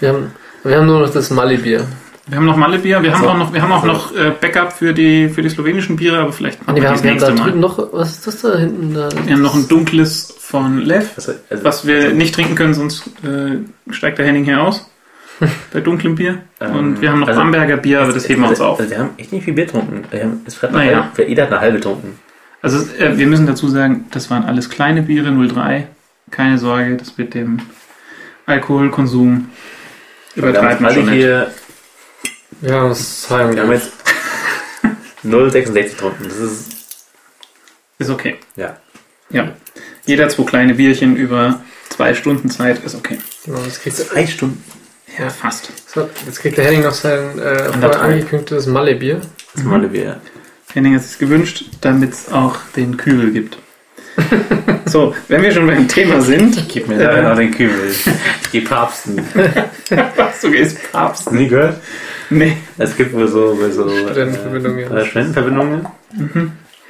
Wir 0.00 0.08
haben, 0.10 0.34
wir 0.64 0.76
haben 0.76 0.86
nur 0.86 1.00
noch 1.00 1.12
das 1.12 1.30
Mali-Bier. 1.30 1.86
Wir 2.30 2.36
haben 2.36 2.46
noch 2.46 2.56
Mallebier, 2.56 3.02
wir 3.02 3.12
haben 3.12 3.20
Also, 3.22 3.28
auch 3.30 3.36
noch, 3.38 3.52
wir 3.52 3.60
haben 3.62 3.72
auch 3.72 3.82
also- 3.82 3.92
noch 3.92 4.16
äh, 4.16 4.30
Backup 4.40 4.72
für 4.72 4.94
die, 4.94 5.28
für 5.28 5.42
die 5.42 5.48
slowenischen 5.50 5.96
Biere, 5.96 6.18
aber 6.20 6.32
vielleicht 6.32 6.60
machen 6.66 6.74
nee, 6.74 6.80
wir, 6.80 6.82
wir 6.84 6.88
haben, 6.90 7.18
das 7.18 7.28
haben 7.28 7.34
nächste 7.34 7.50
Mal. 7.52 7.56
noch, 7.60 7.92
was 7.92 8.10
ist 8.12 8.26
das 8.26 8.40
da 8.42 8.56
hinten? 8.56 8.94
Da? 8.94 9.08
Wir 9.26 9.34
haben 9.34 9.42
noch 9.42 9.54
ein 9.54 9.66
dunkles 9.68 10.34
von 10.38 10.78
Lev, 10.78 11.10
Also, 11.16 11.32
also, 11.50 11.64
was 11.64 11.86
wir 11.86 12.12
nicht 12.14 12.34
trinken 12.34 12.54
können, 12.54 12.74
sonst 12.74 13.08
äh, 13.24 13.58
steigt 13.92 14.18
der 14.18 14.26
Henning 14.26 14.44
hier 14.44 14.62
aus. 14.62 14.86
Bei 15.72 15.80
dunklem 15.80 16.14
Bier. 16.16 16.38
Ähm, 16.60 16.76
Und 16.76 17.00
wir 17.00 17.10
haben 17.10 17.20
noch 17.20 17.28
also- 17.28 17.40
Bamberger 17.40 17.78
Bier, 17.78 18.02
aber 18.02 18.12
das 18.12 18.28
heben 18.28 18.42
wir 18.42 18.48
uns 18.50 18.60
auf. 18.60 18.78
Also, 18.78 18.90
wir 18.90 18.98
haben 18.98 19.10
echt 19.16 19.32
nicht 19.32 19.44
viel 19.44 19.54
Bier 19.54 19.64
getrunken. 19.66 20.04
Wir 20.10 20.22
haben, 20.24 20.40
es 20.46 20.62
hat 20.62 20.72
Naja. 20.72 21.04
halbe, 21.16 21.28
jeder 21.28 21.44
hat 21.44 21.52
eine 21.52 21.60
halbe 21.60 21.76
getrunken. 21.78 22.18
Also 22.62 22.78
äh, 22.98 23.16
wir 23.16 23.26
müssen 23.26 23.46
dazu 23.46 23.68
sagen, 23.68 24.04
das 24.10 24.30
waren 24.30 24.44
alles 24.44 24.68
kleine 24.68 25.02
Biere, 25.02 25.32
03. 25.32 25.88
Keine 26.30 26.58
Sorge, 26.58 26.96
das 26.96 27.16
wird 27.16 27.32
dem 27.34 27.58
Alkoholkonsum 28.46 29.48
Wir 30.34 30.42
haben 30.42 30.50
übertreiben 30.50 30.80
wir 30.80 30.86
alle 30.88 30.94
schon 30.96 31.04
nicht. 31.06 31.14
hier, 31.14 31.50
Ja, 32.62 32.88
das 32.88 33.28
Heim. 33.30 33.54
wir 33.54 33.62
haben 33.62 33.72
jetzt 33.72 33.92
0,66 35.24 35.72
getrunken. 35.90 36.24
Das 36.24 36.36
ist, 36.36 36.68
Ist 37.98 38.10
okay. 38.10 38.36
ja. 38.56 38.76
Ja. 39.30 39.52
Jeder 40.06 40.28
zwei 40.28 40.42
kleine 40.44 40.74
Bierchen 40.74 41.16
über 41.16 41.60
zwei 41.88 42.14
Stunden 42.14 42.50
Zeit 42.50 42.82
ist 42.84 42.94
okay. 42.94 43.18
Genau, 43.44 43.60
das 43.62 43.80
kriegt, 43.80 43.96
Zwei 43.96 44.26
Stunden. 44.26 44.62
Ja, 45.18 45.28
fast. 45.28 45.70
so, 45.86 46.08
jetzt 46.26 46.40
kriegt 46.40 46.56
der 46.56 46.64
Henning 46.64 46.82
noch 46.82 46.94
sein 46.94 47.38
äh, 47.38 47.72
vorher 47.72 48.00
angekündigtes 48.00 48.66
Malle-Bier. 48.66 49.20
Das 49.54 49.64
mhm. 49.64 49.72
alle 49.72 49.92
wir. 49.92 50.20
Henning 50.72 50.94
hat 50.94 51.02
es 51.02 51.18
gewünscht, 51.18 51.64
damit 51.80 52.12
es 52.12 52.32
auch 52.32 52.56
den 52.76 52.96
Kübel 52.96 53.32
gibt. 53.32 53.58
So, 54.86 55.14
wenn 55.28 55.42
wir 55.42 55.52
schon 55.52 55.66
beim 55.66 55.86
Thema 55.88 56.20
sind, 56.20 56.68
Gib 56.68 56.88
mir 56.88 56.98
da 56.98 57.22
noch 57.22 57.36
den 57.36 57.50
Kübel. 57.50 57.92
Die 58.52 58.60
Papsten. 58.60 59.18
was 60.16 60.40
du 60.40 60.50
gehst 60.50 60.78
Papst. 60.92 61.32
Nie 61.32 61.48
gehört? 61.48 61.76
Nee. 62.30 62.56
Es 62.78 62.96
gibt 62.96 63.12
wohl 63.12 63.28
so, 63.28 63.58
wohl 63.58 63.70
so 63.72 63.88
Studentenverbindungen. 63.88 64.96
Äh, 64.96 65.04
Studentenverbindungen. 65.04 65.86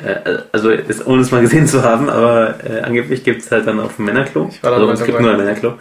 Äh, 0.05 0.15
also, 0.53 0.71
ist, 0.71 1.07
ohne 1.07 1.23
es 1.23 1.31
mal 1.31 1.41
gesehen 1.43 1.67
zu 1.67 1.83
haben, 1.83 2.09
aber 2.09 2.55
äh, 2.65 2.81
angeblich 2.81 3.23
gibt 3.25 3.43
es 3.43 3.51
halt 3.51 3.67
dann 3.67 3.81
auf 3.81 3.97
dem 3.97 4.07
Männerklo, 4.07 4.49
Ich 4.51 4.63
war 4.63 4.71
da 4.71 4.77
also 4.79 4.91
es 4.93 5.05
gibt 5.05 5.21
nur 5.21 5.31
ein 5.31 5.37
Männerklo, 5.37 5.75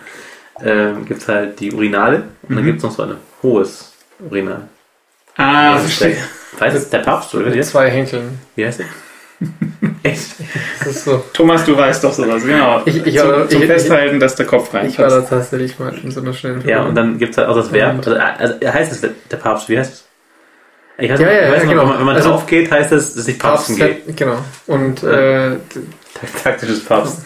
ähm, 0.64 1.06
gibt 1.06 1.22
es 1.22 1.28
halt 1.28 1.60
die 1.60 1.72
Urinale 1.72 2.24
und 2.44 2.56
dann 2.56 2.64
Mhm. 2.64 2.66
gibt 2.68 2.78
es 2.80 2.84
noch 2.84 2.92
so 2.92 3.04
ein 3.04 3.16
hohes 3.42 3.94
Urinal. 4.20 4.64
Ah, 5.38 5.78
verstehe. 5.78 6.18
weiß 6.58 6.74
es 6.74 6.90
der 6.90 7.00
Papst 7.00 7.34
oder 7.34 7.50
Mit 7.50 7.64
zwei 7.66 7.90
Henkeln. 7.90 8.40
wie 8.56 8.66
heißt 8.66 8.80
der? 8.80 8.88
Echt? 10.04 10.36
Das 10.80 10.88
ist 10.88 11.06
so. 11.06 11.24
Thomas, 11.34 11.66
du 11.66 11.76
weißt 11.78 12.04
doch 12.04 12.12
sowas, 12.14 12.44
genau. 12.44 12.82
Ich- 12.86 13.06
ich- 13.06 13.18
zum, 13.18 13.50
zum 13.50 13.62
ich- 13.62 13.68
Festhalten, 13.68 14.20
dass 14.20 14.36
der 14.36 14.46
Kopf 14.46 14.68
Ich 14.68 14.74
war 14.74 14.82
reinpasst. 14.82 15.16
da 15.16 15.22
tatsächlich 15.22 15.80
mal 15.80 15.94
in 16.04 16.12
so 16.12 16.22
einer 16.22 16.34
schnellen 16.34 16.66
Ja, 16.68 16.84
und 16.84 16.96
dann 16.96 17.18
gibt 17.18 17.32
es 17.32 17.38
halt 17.38 17.48
auch 17.48 17.56
das 17.56 17.72
Verb. 17.72 17.98
Also, 18.00 18.16
also 18.16 18.56
heißt 18.74 18.92
es 18.92 19.02
der, 19.30 19.38
Papst, 19.38 19.70
wie 19.70 19.78
heißt 19.80 19.94
es? 19.94 20.06
Ich 20.98 21.10
weiß, 21.10 21.20
Ja, 21.22 21.32
ja, 21.32 21.46
ich 21.48 21.52
weiß 21.54 21.64
ja, 21.64 21.74
noch, 21.76 21.84
genau. 21.84 22.00
wenn 22.00 22.06
man, 22.06 22.16
Also- 22.18 22.30
drauf 22.32 22.46
geht, 22.48 22.70
heißt 22.70 22.92
es, 22.92 23.16
dass 23.16 23.28
ich 23.28 23.40
Papsten 23.40 23.78
gehe. 23.78 23.98
Genau. 24.16 24.38
Und 24.68 25.04
äh, 25.04 25.52
Taktisches 26.44 26.84
Papst. 26.84 27.20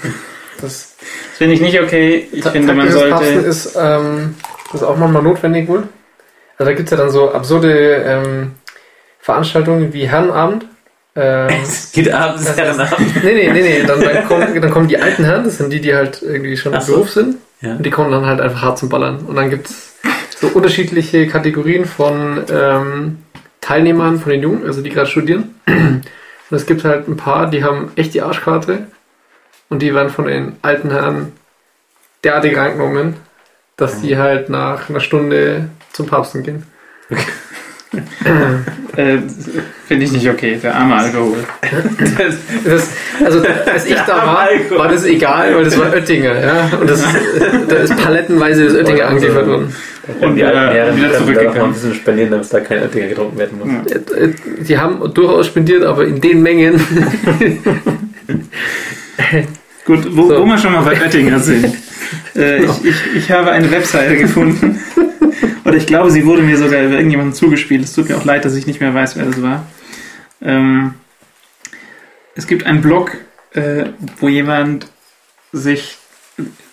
das 0.61 0.95
Das 1.01 1.37
finde 1.37 1.55
ich 1.55 1.61
nicht 1.61 1.81
okay. 1.81 2.27
Ich 2.31 2.43
finde, 2.45 2.73
man 2.73 2.87
taktisches 2.87 3.09
Papsten 3.09 3.33
sollte. 3.33 3.47
ist, 3.49 3.75
ähm, 3.79 4.35
ist 4.73 4.83
auch 4.83 4.97
manchmal 4.97 5.23
notwendig 5.23 5.67
wohl. 5.67 5.83
Also 6.59 6.69
da 6.69 6.75
gibt 6.77 6.87
es 6.87 6.91
ja 6.91 6.97
dann 6.97 7.09
so 7.09 7.31
absurde 7.31 7.95
ähm, 8.05 8.51
Veranstaltungen 9.19 9.91
wie 9.93 10.07
Herrenabend. 10.07 10.65
Ähm, 11.15 11.49
Es 11.63 11.91
geht 11.93 12.11
abends 12.11 12.45
Das 12.45 12.57
Herrenabend. 12.57 13.23
nee, 13.23 13.33
nee, 13.33 13.51
nee, 13.51 13.61
nee. 13.61 13.83
Dann, 13.85 14.01
dann, 14.01 14.27
kommen, 14.27 14.61
dann 14.61 14.71
kommen 14.71 14.87
die 14.87 14.97
alten 14.97 15.23
Herren, 15.23 15.43
das 15.43 15.57
sind 15.57 15.71
die, 15.71 15.81
die 15.81 15.93
halt 15.93 16.21
irgendwie 16.21 16.57
schon 16.57 16.79
so. 16.81 16.93
Beruf 16.93 17.11
sind. 17.11 17.37
Ja. 17.61 17.75
Und 17.75 17.85
die 17.85 17.91
kommen 17.91 18.11
dann 18.11 18.25
halt 18.25 18.41
einfach 18.41 18.61
hart 18.61 18.77
zum 18.79 18.89
Ballern. 18.89 19.19
Und 19.19 19.35
dann 19.35 19.49
gibt 19.49 19.69
es 19.69 19.95
so 20.39 20.47
unterschiedliche 20.47 21.27
Kategorien 21.27 21.85
von 21.85 22.43
ähm, 22.51 23.19
Teilnehmern, 23.61 24.19
von 24.19 24.31
den 24.31 24.41
Jungen, 24.41 24.65
also 24.65 24.81
die 24.81 24.89
gerade 24.89 25.09
studieren. 25.09 25.55
Und 25.65 26.03
es 26.49 26.65
gibt 26.65 26.83
halt 26.83 27.07
ein 27.07 27.15
paar, 27.15 27.49
die 27.49 27.63
haben 27.63 27.91
echt 27.95 28.13
die 28.13 28.21
Arschkarte. 28.21 28.87
Und 29.69 29.81
die 29.81 29.93
werden 29.95 30.09
von 30.09 30.25
den 30.25 30.57
alten 30.61 30.91
Herren 30.91 31.31
derartig 32.23 32.57
reingenommen, 32.57 33.15
dass 33.77 34.01
die 34.01 34.17
halt 34.17 34.49
nach 34.49 34.89
einer 34.89 34.99
Stunde 34.99 35.69
zum 35.93 36.07
Papsten 36.07 36.43
gehen. 36.43 36.63
Äh, 38.95 39.17
finde 39.87 40.05
ich 40.05 40.11
nicht 40.11 40.29
okay. 40.29 40.59
Der 40.61 40.75
arme 40.75 40.95
Alkohol. 40.95 41.37
Das, 42.17 42.35
das, 42.63 42.89
also 43.25 43.41
als 43.71 43.85
ich 43.85 43.95
da 43.95 44.17
war, 44.17 44.47
war 44.77 44.87
das 44.87 45.05
egal, 45.05 45.55
weil 45.55 45.63
das 45.65 45.77
war 45.79 45.91
Oettinger, 45.93 46.39
ja. 46.39 46.69
Und 46.79 46.89
das, 46.89 47.03
da 47.67 47.75
ist 47.75 47.95
palettenweise 47.97 48.65
das 48.65 48.75
Oettinger 48.75 49.07
angeliefert 49.07 49.47
worden. 49.47 49.73
Und 50.21 50.35
die 50.35 50.43
alten 50.43 50.73
Herren 50.75 50.97
wieder 50.97 51.13
zurückgegangen. 51.13 51.61
ein 51.63 51.73
bisschen 51.73 51.93
spendieren, 51.95 52.31
damit 52.31 52.53
da 52.53 52.59
kein 52.59 52.81
Oettinger 52.83 53.07
getrunken 53.07 53.37
werden 53.37 53.59
muss. 53.59 53.69
Ja. 53.91 54.17
Äh, 54.17 54.33
Die 54.61 54.77
haben 54.77 55.13
durchaus 55.13 55.47
spendiert, 55.47 55.83
aber 55.83 56.05
in 56.05 56.19
den 56.21 56.41
Mengen. 56.41 56.79
Gut, 59.85 60.07
wo, 60.15 60.27
So. 60.29 60.41
wo 60.41 60.45
wir 60.45 60.57
schon 60.57 60.71
mal 60.73 60.83
bei 60.83 60.99
Oettinger 61.01 61.39
sind. 61.39 61.65
Äh, 62.35 62.63
ich, 62.63 62.85
ich, 62.85 62.95
ich 63.17 63.31
habe 63.31 63.51
eine 63.51 63.69
Webseite 63.71 64.17
gefunden. 64.17 64.79
Oder 65.65 65.75
ich 65.75 65.87
glaube, 65.87 66.11
sie 66.11 66.25
wurde 66.25 66.41
mir 66.41 66.57
sogar 66.57 66.81
über 66.83 66.95
irgendjemanden 66.95 67.33
zugespielt. 67.33 67.83
Es 67.83 67.93
tut 67.93 68.09
mir 68.09 68.17
auch 68.17 68.25
leid, 68.25 68.45
dass 68.45 68.55
ich 68.55 68.67
nicht 68.67 68.79
mehr 68.79 68.93
weiß, 68.93 69.15
wer 69.15 69.25
das 69.25 69.41
war. 69.41 69.65
Ähm, 70.41 70.95
es 72.35 72.47
gibt 72.47 72.65
einen 72.65 72.81
Blog, 72.81 73.17
äh, 73.53 73.85
wo 74.19 74.27
jemand 74.27 74.87
sich, 75.51 75.97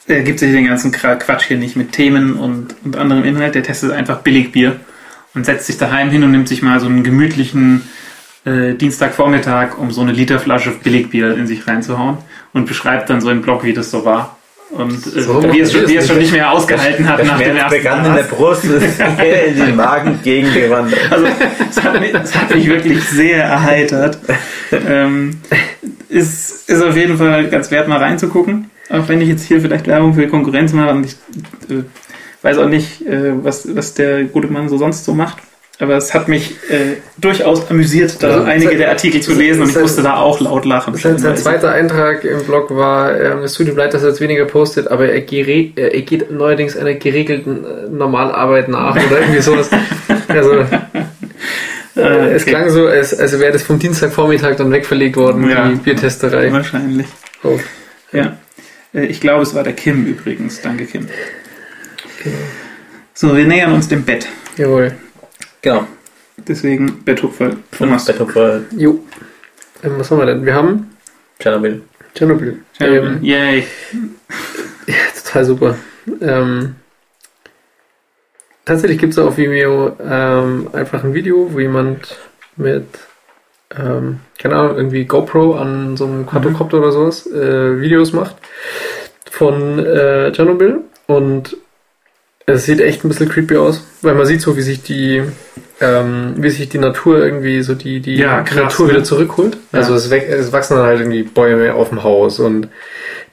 er 0.07 0.23
gibt 0.23 0.39
sich 0.39 0.53
den 0.53 0.67
ganzen 0.67 0.93
Quatsch 0.93 1.45
hier 1.45 1.59
nicht 1.59 1.77
mit 1.77 1.93
Themen 1.93 2.35
und, 2.35 2.75
und 2.85 2.97
anderem 2.97 3.25
Inhalt. 3.25 3.55
Der 3.55 3.63
testet 3.63 3.93
einfach 3.93 4.21
Billigbier 4.21 4.81
und 5.35 5.45
setzt 5.45 5.67
sich 5.67 5.79
daheim 5.79 6.11
hin 6.11 6.25
und 6.25 6.33
nimmt 6.33 6.49
sich 6.49 6.63
mal 6.63 6.81
so 6.81 6.87
einen 6.87 7.05
gemütlichen 7.05 7.83
äh, 8.45 8.75
Dienstagvormittag, 8.75 9.79
um 9.79 9.91
so 9.91 10.01
eine 10.01 10.13
Literflasche 10.13 10.71
Billigbier 10.71 11.37
in 11.37 11.47
sich 11.47 11.67
reinzuhauen 11.67 12.19
und 12.53 12.67
beschreibt 12.67 13.11
dann 13.11 13.21
so 13.21 13.31
im 13.31 13.43
Blog, 13.43 13.65
wie 13.65 13.75
das 13.75 13.91
so 13.91 14.05
war. 14.05 14.39
Und 14.71 14.95
äh, 14.95 15.23
So 15.23 15.43
wie, 15.53 15.61
es 15.61 15.75
wie 15.89 15.97
es 15.97 16.07
schon 16.07 16.19
nicht. 16.19 16.33
mehr 16.33 16.51
ausgehalten 16.51 17.09
hat 17.09 17.25
nach 17.25 17.39
dem 17.39 17.57
ersten 17.57 17.77
begann 17.79 18.05
in 18.05 18.15
der. 18.15 18.23
Brust, 18.23 18.65
ist 18.65 19.01
in 19.01 19.57
den 19.57 19.77
Magen 19.77 20.21
gegengewandert. 20.25 21.01
Also 21.11 21.27
es 21.71 21.83
hat, 21.83 22.01
mich, 22.01 22.15
es 22.15 22.35
hat 22.35 22.55
mich 22.55 22.69
wirklich 22.69 23.03
sehr 23.05 23.45
erheitert. 23.45 24.19
Ähm, 24.73 25.41
ist, 26.09 26.69
ist 26.71 26.83
auf 26.83 26.97
jeden 26.97 27.19
Fall 27.19 27.49
ganz 27.49 27.71
wert, 27.71 27.89
mal 27.89 27.99
reinzugucken. 27.99 28.71
Auch 28.91 29.09
wenn 29.09 29.21
ich 29.21 29.29
jetzt 29.29 29.45
hier 29.47 29.61
vielleicht 29.61 29.87
Werbung 29.87 30.15
für 30.15 30.27
Konkurrenz 30.29 30.73
mache 30.73 30.91
und 30.91 31.05
ich 31.07 31.13
äh, 31.69 31.83
weiß 32.43 32.59
auch 32.59 32.69
nicht, 32.69 33.05
äh, 33.07 33.33
was, 33.45 33.75
was 33.75 33.95
der 33.95 34.25
gute 34.25 34.49
Mann 34.49 34.69
so 34.69 34.79
sonst 34.79 35.05
so 35.05 35.15
macht. 35.15 35.39
Aber 35.81 35.97
es 35.97 36.13
hat 36.13 36.29
mich 36.29 36.51
äh, 36.71 36.97
durchaus 37.17 37.71
amüsiert, 37.71 38.23
da 38.23 38.29
Also, 38.29 38.43
einige 38.45 38.77
der 38.77 38.91
Artikel 38.91 39.23
zu 39.23 39.33
lesen 39.35 39.63
und 39.63 39.71
ich 39.71 39.79
musste 39.79 40.03
da 40.03 40.17
auch 40.17 40.39
laut 40.39 40.67
lachen. 40.67 40.95
Sein, 40.95 41.17
sein 41.19 41.37
zweiter 41.39 41.73
Eintrag 41.73 42.23
im 42.25 42.45
Blog 42.45 42.71
war, 42.77 43.19
ähm, 43.19 43.39
es 43.45 43.55
tut 43.55 43.67
ihm 43.67 43.77
leid, 43.77 43.95
dass 43.95 44.03
er 44.03 44.11
jetzt 44.11 44.21
weniger 44.21 44.45
postet, 44.45 44.89
aber 44.89 45.09
er, 45.09 45.27
äh, 45.33 45.71
er 45.77 46.01
geht 46.03 46.31
neuerdings 46.31 46.77
einer 46.77 46.93
geregelten 46.95 47.65
äh, 47.65 47.89
Normalarbeit 47.91 48.69
nach 48.69 48.95
oder 48.95 49.21
irgendwie 49.21 49.41
sowas. 49.41 49.71
Also, 50.29 50.65
Ah, 51.97 52.27
Es 52.29 52.43
okay. 52.43 52.51
klang 52.53 52.71
so, 52.71 52.87
als, 52.87 53.19
als 53.19 53.39
wäre 53.41 53.53
das 53.53 53.63
vom 53.65 53.79
Dienstagvormittag 53.79 54.55
dann 54.57 54.71
wegverlegt 54.71 55.17
worden, 55.17 55.49
Ja. 55.51 55.69
die 55.69 55.75
Biertesterei. 55.75 56.53
Wahrscheinlich. 56.53 57.07
Oh. 57.43 57.59
Ja. 58.13 58.37
Äh, 58.95 59.07
Ich 59.07 59.21
glaube, 59.21 59.43
es 59.43 59.55
war 59.55 59.65
der 59.65 59.73
Kim 59.73 60.07
übrigens. 60.07 60.61
Danke, 60.63 60.85
Kim. 60.87 61.09
Genau. 62.23 62.37
So, 63.13 63.37
wir 63.37 63.45
nähern 63.45 63.73
uns 63.73 63.89
dem 63.89 64.05
Bett. 64.05 64.27
Jawohl. 64.57 64.93
Genau. 65.63 65.87
Deswegen 66.37 67.05
Betthupfer. 67.05 67.57
Thomas. 67.77 68.07
Betthupfer, 68.07 68.63
Jo. 68.77 69.01
Ähm, 69.83 69.93
was 69.99 70.11
haben 70.11 70.19
wir 70.19 70.27
denn? 70.27 70.45
Wir 70.45 70.55
haben 70.55 70.91
Tschernobyl. 71.39 71.83
Tschernobyl. 72.15 72.59
Ähm, 72.81 72.95
Ähm, 72.95 73.19
Yay. 73.23 73.65
ja, 74.87 74.95
total 75.23 75.45
super. 75.45 75.77
Ähm, 76.21 76.77
tatsächlich 78.65 78.99
gibt 78.99 79.13
es 79.13 79.19
auf 79.19 79.37
Vimeo 79.37 79.97
ähm, 80.03 80.69
einfach 80.73 81.05
ein 81.05 81.15
Video, 81.15 81.53
wo 81.53 81.61
jemand 81.61 82.19
mit, 82.57 82.87
ähm, 83.79 84.21
keine 84.39 84.57
Ahnung, 84.57 84.77
irgendwie 84.77 85.05
GoPro 85.05 85.55
an 85.57 85.97
so 85.97 86.07
einem 86.07 86.27
Quadrocopter 86.27 86.79
oder 86.79 86.93
sowas 86.93 87.27
äh, 87.27 87.81
Videos 87.81 88.13
macht 88.13 88.37
von 89.31 89.79
äh, 89.79 90.33
Tschernobyl 90.33 90.81
und 91.07 91.57
es 92.53 92.65
sieht 92.65 92.81
echt 92.81 93.05
ein 93.05 93.09
bisschen 93.09 93.29
creepy 93.29 93.57
aus, 93.57 93.85
weil 94.03 94.15
man 94.15 94.27
sieht 94.27 94.41
so, 94.41 94.57
wie 94.57 94.63
sich 94.63 94.83
die 94.83 95.23
ähm, 95.81 96.35
wie 96.37 96.51
sich 96.51 96.69
die 96.69 96.79
Natur 96.79 97.25
irgendwie 97.25 97.63
so 97.63 97.75
die, 97.75 98.01
die 98.01 98.17
Ja, 98.17 98.43
krass, 98.43 98.57
Natur 98.57 98.87
ne? 98.87 98.93
wieder 98.93 99.05
zurückholt. 99.05 99.57
Ja. 99.73 99.79
Also 99.79 99.95
es, 99.95 100.11
es 100.11 100.53
wachsen 100.53 100.77
dann 100.77 100.85
halt 100.85 101.01
irgendwie 101.01 101.23
Bäume 101.23 101.75
auf 101.75 101.89
dem 101.89 102.03
Haus 102.03 102.39
und 102.39 102.69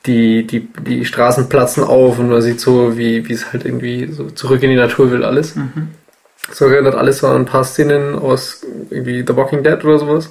die, 0.05 0.47
die, 0.47 0.67
die 0.87 1.03
Straßen 1.05 1.49
platzen 1.49 1.83
auf 1.83 2.19
und 2.19 2.29
man 2.29 2.41
sieht 2.41 2.61
so, 2.61 2.97
wie, 2.97 3.27
wie 3.27 3.33
es 3.33 3.51
halt 3.51 3.65
irgendwie 3.65 4.07
so 4.11 4.29
zurück 4.29 4.63
in 4.63 4.69
die 4.69 4.77
Natur 4.77 5.11
will 5.11 5.25
alles. 5.25 5.55
Mhm. 5.55 5.89
So 6.49 6.65
erinnert 6.65 6.95
alles 6.95 7.19
so 7.19 7.27
an 7.27 7.35
ein 7.41 7.45
paar 7.45 7.65
Szenen 7.65 8.15
aus 8.15 8.61
irgendwie 8.89 9.25
The 9.27 9.35
Walking 9.35 9.63
Dead 9.63 9.83
oder 9.83 9.99
sowas. 9.99 10.29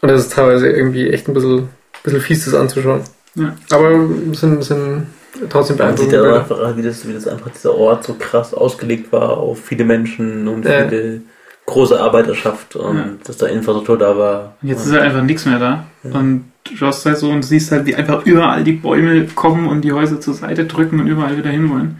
Und 0.00 0.10
das 0.10 0.22
ist 0.22 0.32
teilweise 0.32 0.70
irgendwie 0.70 1.10
echt 1.10 1.28
ein 1.28 1.34
bisschen, 1.34 1.68
bisschen 2.02 2.20
fies, 2.22 2.46
das 2.46 2.54
anzuschauen. 2.54 3.02
Ja. 3.34 3.54
Aber 3.70 4.06
sind, 4.32 4.62
sind 4.64 5.06
trotzdem 5.50 5.76
Man 5.78 5.96
sieht 5.96 6.14
einfach, 6.14 6.76
wie 6.76 6.82
das, 6.82 7.06
wie 7.06 7.12
das 7.12 7.26
einfach 7.28 7.50
dieser 7.50 7.74
Ort 7.74 8.04
so 8.04 8.14
krass 8.18 8.54
ausgelegt 8.54 9.12
war 9.12 9.36
auf 9.38 9.60
viele 9.64 9.84
Menschen 9.84 10.48
und 10.48 10.64
Ja. 10.64 10.88
viele 10.88 11.22
große 11.66 12.00
Arbeiterschaft 12.00 12.76
und 12.76 12.96
Ja. 12.96 13.04
dass 13.24 13.36
da 13.36 13.46
Infrastruktur 13.46 13.98
da 13.98 14.16
war. 14.16 14.54
Jetzt 14.62 14.86
ist 14.86 14.92
halt 14.92 15.02
einfach 15.02 15.22
nichts 15.22 15.44
mehr 15.44 15.58
da. 15.58 15.84
Ja. 16.02 16.18
Und 16.18 16.50
du 16.78 16.86
hast 16.86 17.04
halt 17.06 17.18
so 17.18 17.30
und 17.30 17.42
siehst 17.44 17.70
halt, 17.72 17.86
wie 17.86 17.94
einfach 17.94 18.24
überall 18.26 18.64
die 18.64 18.72
Bäume 18.72 19.26
kommen 19.34 19.68
und 19.68 19.82
die 19.82 19.92
Häuser 19.92 20.20
zur 20.20 20.34
Seite 20.34 20.64
drücken 20.64 20.98
und 21.00 21.06
überall 21.06 21.36
wieder 21.36 21.50
hinwollen. 21.50 21.98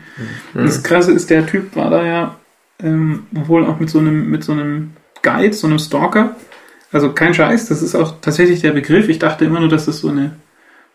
Und 0.55 0.63
Mhm. 0.63 0.67
das 0.67 0.83
Krasse 0.83 1.13
ist, 1.13 1.29
der 1.31 1.47
Typ 1.47 1.77
war 1.77 1.91
da 1.91 2.05
ja 2.05 2.35
ähm, 2.83 3.25
wohl 3.33 3.67
auch 3.67 3.81
mit 3.81 3.91
so 3.91 3.99
einem, 3.99 4.31
mit 4.31 4.45
so 4.45 4.53
einem 4.53 4.93
Guide, 5.23 5.53
so 5.53 5.67
einem 5.67 5.79
Stalker. 5.81 6.37
Also 6.93 7.13
kein 7.13 7.35
Scheiß, 7.35 7.69
das 7.69 7.83
ist 7.83 7.95
auch 7.97 8.15
tatsächlich 8.23 8.61
der 8.61 8.71
Begriff. 8.71 9.09
Ich 9.09 9.19
dachte 9.19 9.45
immer 9.45 9.59
nur, 9.61 9.69
dass 9.69 9.87
das 9.87 9.99
so 9.99 10.09
eine, 10.09 10.37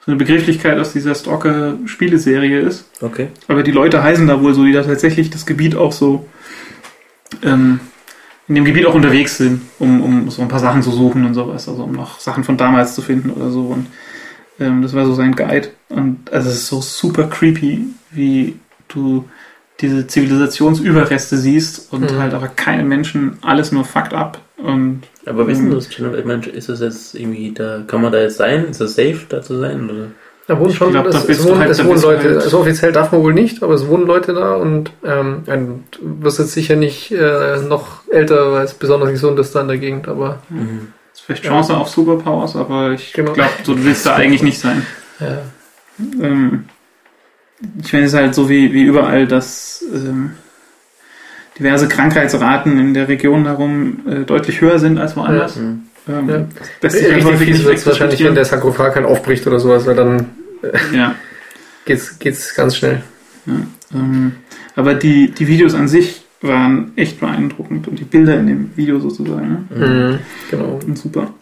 so 0.05 0.11
eine 0.11 0.17
Begrifflichkeit 0.17 0.77
aus 0.80 0.91
dieser 0.93 1.15
Stalker-Spieleserie 1.15 2.59
ist. 2.59 2.85
okay. 3.01 3.30
Aber 3.47 3.63
die 3.63 3.71
Leute 3.71 4.03
heißen 4.03 4.27
da 4.27 4.41
wohl 4.41 4.53
so, 4.53 4.63
die 4.65 4.73
da 4.73 4.84
tatsächlich 4.84 5.30
das 5.30 5.45
Gebiet 5.45 5.75
auch 5.75 5.93
so 5.93 6.25
ähm, 7.43 7.80
in 8.47 8.55
dem 8.55 8.65
Gebiet 8.65 8.85
auch 8.85 8.95
unterwegs 8.95 9.38
sind, 9.38 9.61
um, 9.80 10.01
um 10.01 10.30
so 10.30 10.41
ein 10.41 10.49
paar 10.49 10.59
Sachen 10.59 10.81
zu 10.81 10.91
suchen 10.91 11.25
und 11.25 11.34
sowas, 11.34 11.69
also 11.69 11.84
um 11.84 11.93
noch 11.93 12.19
Sachen 12.19 12.43
von 12.43 12.57
damals 12.57 12.95
zu 12.95 13.01
finden 13.01 13.30
oder 13.30 13.49
so. 13.49 13.61
Und 13.67 13.88
ähm, 14.59 14.81
das 14.81 14.93
war 14.93 15.05
so 15.05 15.13
sein 15.13 15.35
Guide. 15.35 15.69
Und 15.89 16.31
also 16.31 16.49
es 16.49 16.55
ist 16.55 16.67
so 16.67 16.81
super 16.81 17.23
creepy, 17.27 17.85
wie 18.11 18.55
du 18.89 19.25
diese 19.80 20.05
Zivilisationsüberreste 20.07 21.38
siehst 21.38 21.91
und 21.93 22.11
Mhm. 22.11 22.17
halt 22.19 22.34
aber 22.34 22.47
keine 22.49 22.84
Menschen, 22.84 23.38
alles 23.41 23.71
nur 23.71 23.85
fucked 23.85 24.13
up. 24.13 24.39
Und 24.64 25.02
Aber 25.26 25.45
wissen 25.48 25.65
Mhm. 25.65 25.69
du 25.72 25.76
das 25.76 25.90
Channel? 25.90 26.18
Ich 26.19 26.26
meine, 26.26 26.45
ist 26.48 26.69
es 26.69 26.80
jetzt 26.80 27.15
irgendwie, 27.15 27.52
da 27.52 27.81
kann 27.85 28.02
man 28.02 28.11
da 28.11 28.19
jetzt 28.19 28.38
sein? 28.38 28.65
Ist 28.69 28.80
es 28.81 28.95
safe, 28.95 29.19
da 29.27 29.41
zu 29.41 29.60
sein? 29.60 29.90
Oder? 29.90 30.07
Da 30.48 30.60
wohnen 30.60 30.73
schon, 30.73 30.91
glaub, 30.91 31.10
da 31.10 31.18
es, 31.18 31.26
es 31.30 31.44
wohnen, 31.48 31.60
halt- 31.60 31.69
es 31.69 31.84
wohnen 31.85 32.02
Leute, 32.02 32.23
halt- 32.30 32.44
also 32.44 32.60
offiziell 32.60 32.91
darf 32.91 33.11
man 33.11 33.22
wohl 33.22 33.34
nicht, 33.34 33.61
aber 33.64 33.73
es 33.73 33.88
wohnen 33.88 34.06
Leute 34.06 34.34
da 34.34 34.56
und 34.56 34.91
ähm, 35.06 35.44
ein, 35.48 35.84
du 35.91 36.22
wirst 36.23 36.40
jetzt 36.40 36.52
sicher 36.53 36.76
nicht 36.76 37.11
äh, 37.11 37.57
noch 37.68 38.07
älter, 38.10 38.52
weil 38.52 38.65
es 38.65 38.73
besonders 38.73 39.10
gesund 39.11 39.40
ist 39.40 39.53
da 39.56 39.61
in 39.61 39.68
der 39.69 39.77
Gegend, 39.77 40.07
aber 40.10 40.40
Mhm. 40.49 40.90
es 41.14 41.19
ist 41.19 41.26
vielleicht 41.26 41.44
Chance 41.45 41.76
auf 41.77 41.88
Superpowers, 41.90 42.56
aber 42.57 42.91
ich 42.91 43.14
Genau. 43.14 43.31
glaube, 43.34 43.52
so 43.64 43.73
du 43.73 43.85
willst 43.85 44.06
da 44.06 44.15
eigentlich 44.15 44.44
nicht 44.44 44.60
sein. 44.60 44.85
ja. 45.19 45.40
Ähm, 46.22 46.65
ich 47.81 47.90
finde 47.90 48.07
es 48.07 48.14
halt 48.14 48.35
so 48.35 48.49
wie, 48.49 48.73
wie 48.73 48.84
überall, 48.84 49.27
dass 49.27 49.84
ähm, 49.94 50.31
diverse 51.59 51.88
Krankheitsraten 51.88 52.80
in 52.80 52.93
der 52.93 53.07
Region 53.07 53.43
darum 53.43 53.99
äh, 54.07 54.23
deutlich 54.25 54.61
höher 54.61 54.80
sind 54.80 54.97
als 54.99 55.15
woanders. 55.15 55.55
Mhm. 55.57 55.81
Ähm, 56.07 56.30
Ja. 56.30 56.45
lässt 56.81 56.95
sich 56.97 57.05
halt 57.05 57.15
Richtig 57.17 57.31
häufig 57.34 57.49
nicht 57.49 57.65
wird 57.65 57.85
wahrscheinlich, 57.85 58.23
wenn 58.23 58.35
der 58.35 58.45
Sarkophag 58.45 58.93
dann 58.95 59.05
aufbricht 59.05 59.45
oder 59.47 59.59
sowas, 59.59 59.85
weil 59.85 59.95
dann 59.95 60.25
Ja, 60.93 61.15
geht's, 61.85 62.17
geht's 62.19 62.53
ganz 62.55 62.75
schnell. 62.77 63.01
ja, 63.45 63.53
ähm, 63.93 64.34
aber 64.75 64.95
die, 64.95 65.31
die 65.31 65.47
Videos 65.47 65.75
an 65.75 65.88
sich 65.88 66.25
waren 66.41 66.91
echt 66.97 67.19
beeindruckend 67.21 67.88
und 67.88 67.97
die 67.99 68.03
Bilder 68.03 68.38
in 68.38 68.47
dem 68.47 68.71
Video 68.75 68.99
sozusagen 68.99 69.65
ne? 69.69 69.88
Mhm. 69.88 70.19
Genau. 70.51 70.80
sind 70.81 70.97
super. 70.97 71.34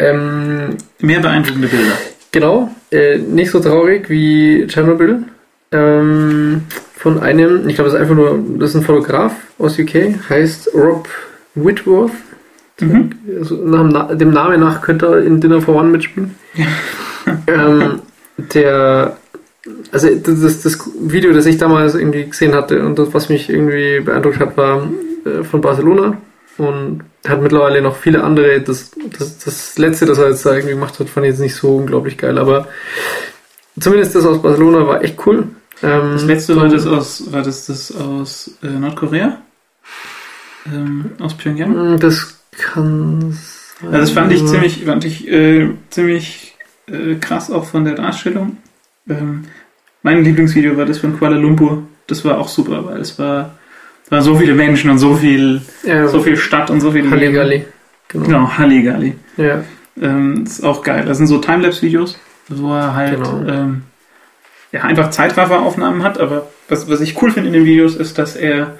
Ähm, 0.00 0.76
Mehr 1.00 1.18
beeindruckende 1.20 1.66
Bilder. 1.68 1.92
Genau, 2.30 2.70
äh, 2.92 3.18
nicht 3.18 3.50
so 3.50 3.58
traurig 3.58 4.08
wie 4.08 4.64
Tschernobyl. 4.68 5.24
Ähm, 5.72 6.62
von 6.98 7.20
einem, 7.20 7.68
ich 7.68 7.76
glaube, 7.76 7.90
das 7.90 7.94
ist 7.94 8.00
einfach 8.00 8.16
nur, 8.16 8.38
das 8.58 8.70
ist 8.70 8.76
ein 8.76 8.82
Fotograf 8.82 9.32
aus 9.58 9.78
UK, 9.78 10.28
heißt 10.28 10.74
Rob 10.74 11.08
Whitworth. 11.54 12.10
Mhm. 12.80 13.12
Also 13.38 13.54
nach 13.54 13.82
dem, 13.82 13.88
Na 13.92 14.14
dem 14.14 14.30
Namen 14.30 14.60
nach 14.60 14.82
könnte 14.82 15.06
er 15.06 15.18
in 15.22 15.40
Dinner 15.40 15.62
for 15.62 15.76
One 15.76 15.90
mitspielen. 15.90 16.34
ähm, 17.46 18.00
der, 18.36 19.16
also 19.92 20.08
das, 20.12 20.40
das, 20.40 20.62
das 20.62 20.90
Video, 21.00 21.32
das 21.32 21.46
ich 21.46 21.56
damals 21.56 21.94
irgendwie 21.94 22.26
gesehen 22.26 22.54
hatte 22.54 22.84
und 22.84 22.98
das, 22.98 23.14
was 23.14 23.28
mich 23.28 23.48
irgendwie 23.48 24.00
beeindruckt 24.00 24.40
hat, 24.40 24.56
war 24.56 24.88
äh, 25.24 25.44
von 25.44 25.60
Barcelona 25.60 26.18
und 26.56 27.04
hat 27.28 27.40
mittlerweile 27.40 27.80
noch 27.80 27.96
viele 27.96 28.24
andere. 28.24 28.60
Das, 28.60 28.90
das, 29.16 29.38
das 29.38 29.78
letzte, 29.78 30.06
das 30.06 30.18
er 30.18 30.30
jetzt 30.30 30.44
da 30.44 30.52
irgendwie 30.52 30.74
gemacht 30.74 30.98
hat, 30.98 31.08
fand 31.08 31.26
ich 31.26 31.30
jetzt 31.30 31.40
nicht 31.40 31.54
so 31.54 31.76
unglaublich 31.76 32.18
geil, 32.18 32.38
aber 32.38 32.66
zumindest 33.78 34.16
das 34.16 34.26
aus 34.26 34.42
Barcelona 34.42 34.84
war 34.84 35.04
echt 35.04 35.24
cool. 35.26 35.44
Ähm, 35.82 36.12
Das 36.12 36.24
letzte 36.24 36.56
war 36.56 36.68
das 36.68 36.86
aus, 36.86 37.32
war 37.32 37.42
das, 37.42 37.66
das 37.66 37.94
aus 37.94 38.50
äh, 38.62 38.66
Nordkorea? 38.68 39.38
Ähm, 40.66 41.12
aus 41.20 41.34
Pyongyang? 41.34 41.74
Hm, 41.74 41.98
Das 42.00 42.38
kann 42.52 43.32
sein. 43.32 43.88
Also 43.92 43.98
das 43.98 44.10
fand 44.10 44.32
ich 44.32 44.44
ziemlich, 44.44 44.84
fand 44.84 45.04
ich, 45.04 45.28
äh, 45.28 45.70
ziemlich 45.90 46.56
äh, 46.88 47.14
krass 47.16 47.50
auch 47.50 47.64
von 47.64 47.84
der 47.84 47.94
Darstellung. 47.94 48.56
Ähm, 49.08 49.44
mein 50.02 50.24
Lieblingsvideo 50.24 50.76
war 50.76 50.84
das 50.84 50.98
von 50.98 51.16
Kuala 51.18 51.36
Lumpur. 51.36 51.84
Das 52.08 52.24
war 52.24 52.38
auch 52.38 52.48
super, 52.48 52.84
weil 52.86 53.00
es 53.00 53.18
war, 53.18 53.54
war 54.10 54.22
so 54.22 54.34
viele 54.36 54.54
Menschen 54.54 54.90
und 54.90 54.98
so 54.98 55.14
viel, 55.14 55.62
Ja, 55.84 56.08
so 56.08 56.20
viel 56.20 56.36
Stadt 56.36 56.70
und 56.70 56.80
so 56.80 56.90
viel 56.90 57.08
Halligalli. 57.08 57.64
Genau. 58.08 58.24
Genau, 58.24 58.48
Halligalli. 58.58 59.14
Ja. 59.36 59.62
Ähm, 60.00 60.44
das 60.44 60.54
ist 60.58 60.64
auch 60.64 60.82
geil. 60.82 61.04
Das 61.06 61.18
sind 61.18 61.26
so 61.28 61.38
Timelapse-Videos, 61.38 62.18
wo 62.48 62.72
er 62.74 62.94
halt 62.94 63.14
Genau. 63.22 63.44
ähm, 63.46 63.82
ja, 64.72 64.82
einfach 64.82 65.10
Zeitrafferaufnahmen 65.10 66.02
hat. 66.02 66.18
Aber 66.18 66.48
was, 66.68 66.88
was 66.88 67.00
ich 67.00 67.20
cool 67.22 67.30
finde 67.30 67.48
in 67.48 67.54
den 67.54 67.64
Videos 67.64 67.96
ist, 67.96 68.18
dass 68.18 68.36
er 68.36 68.76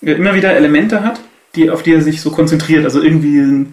immer 0.00 0.34
wieder 0.34 0.54
Elemente 0.54 1.02
hat, 1.02 1.20
die, 1.54 1.70
auf 1.70 1.82
die 1.82 1.92
er 1.92 2.00
sich 2.00 2.20
so 2.20 2.30
konzentriert. 2.30 2.84
Also 2.84 3.02
irgendwie 3.02 3.66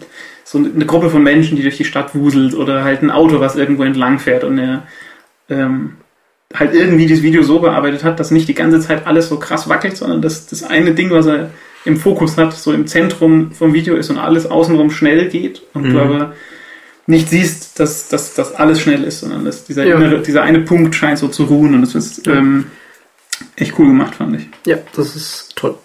so 0.44 0.58
eine 0.58 0.86
Gruppe 0.86 1.10
von 1.10 1.24
Menschen, 1.24 1.56
die 1.56 1.64
durch 1.64 1.78
die 1.78 1.86
Stadt 1.86 2.16
wuselt 2.16 2.56
oder 2.56 2.84
halt 2.84 3.02
ein 3.02 3.12
Auto, 3.12 3.40
was 3.40 3.56
irgendwo 3.56 3.84
entlang 3.84 4.20
fährt 4.20 4.44
und 4.44 4.58
er 4.58 4.88
ähm, 5.50 5.98
halt 6.54 6.74
irgendwie 6.74 7.08
das 7.08 7.22
Video 7.22 7.44
so 7.44 7.60
bearbeitet 7.60 8.04
hat, 8.04 8.20
dass 8.20 8.32
nicht 8.32 8.48
die 8.48 8.56
ganze 8.56 8.80
Zeit 8.80 9.06
alles 9.06 9.30
so 9.30 9.38
krass 9.38 9.70
wackelt, 9.70 9.98
sondern 9.98 10.22
dass 10.22 10.48
das 10.48 10.64
eine 10.64 10.94
Ding, 10.94 11.12
was 11.12 11.28
er 11.28 11.52
im 11.86 11.98
Fokus 11.98 12.38
hat, 12.38 12.54
so 12.54 12.74
im 12.74 12.88
Zentrum 12.88 13.52
vom 13.52 13.74
Video 13.74 13.96
ist 13.96 14.10
und 14.10 14.18
alles 14.18 14.50
außenrum 14.50 14.90
schnell 14.92 15.30
geht 15.30 15.62
und 15.74 15.84
Mhm. 15.84 15.94
du 15.94 16.00
aber 16.00 16.34
nicht 17.10 17.30
siehst, 17.30 17.80
dass, 17.80 18.08
dass, 18.10 18.34
dass 18.36 18.54
alles 18.56 18.80
schnell 18.82 19.04
ist, 19.04 19.22
sondern 19.22 19.44
dass 19.46 19.66
dieser, 19.66 19.84
Ja. 19.86 19.98
innere, 19.98 20.22
dieser 20.22 20.44
eine 20.44 20.60
Punkt 20.62 20.94
scheint 20.96 21.18
so 21.18 21.28
zu 21.28 21.44
ruhen 21.46 21.74
und 21.74 21.82
das 21.82 21.96
ist 21.96 22.28
ähm, 22.28 22.66
echt 23.56 23.78
cool 23.80 23.88
gemacht, 23.88 24.16
fand 24.16 24.36
ich. 24.40 24.48
ja, 24.66 24.78
das 24.96 25.16
ist 25.16 25.54
toll. 25.56 25.76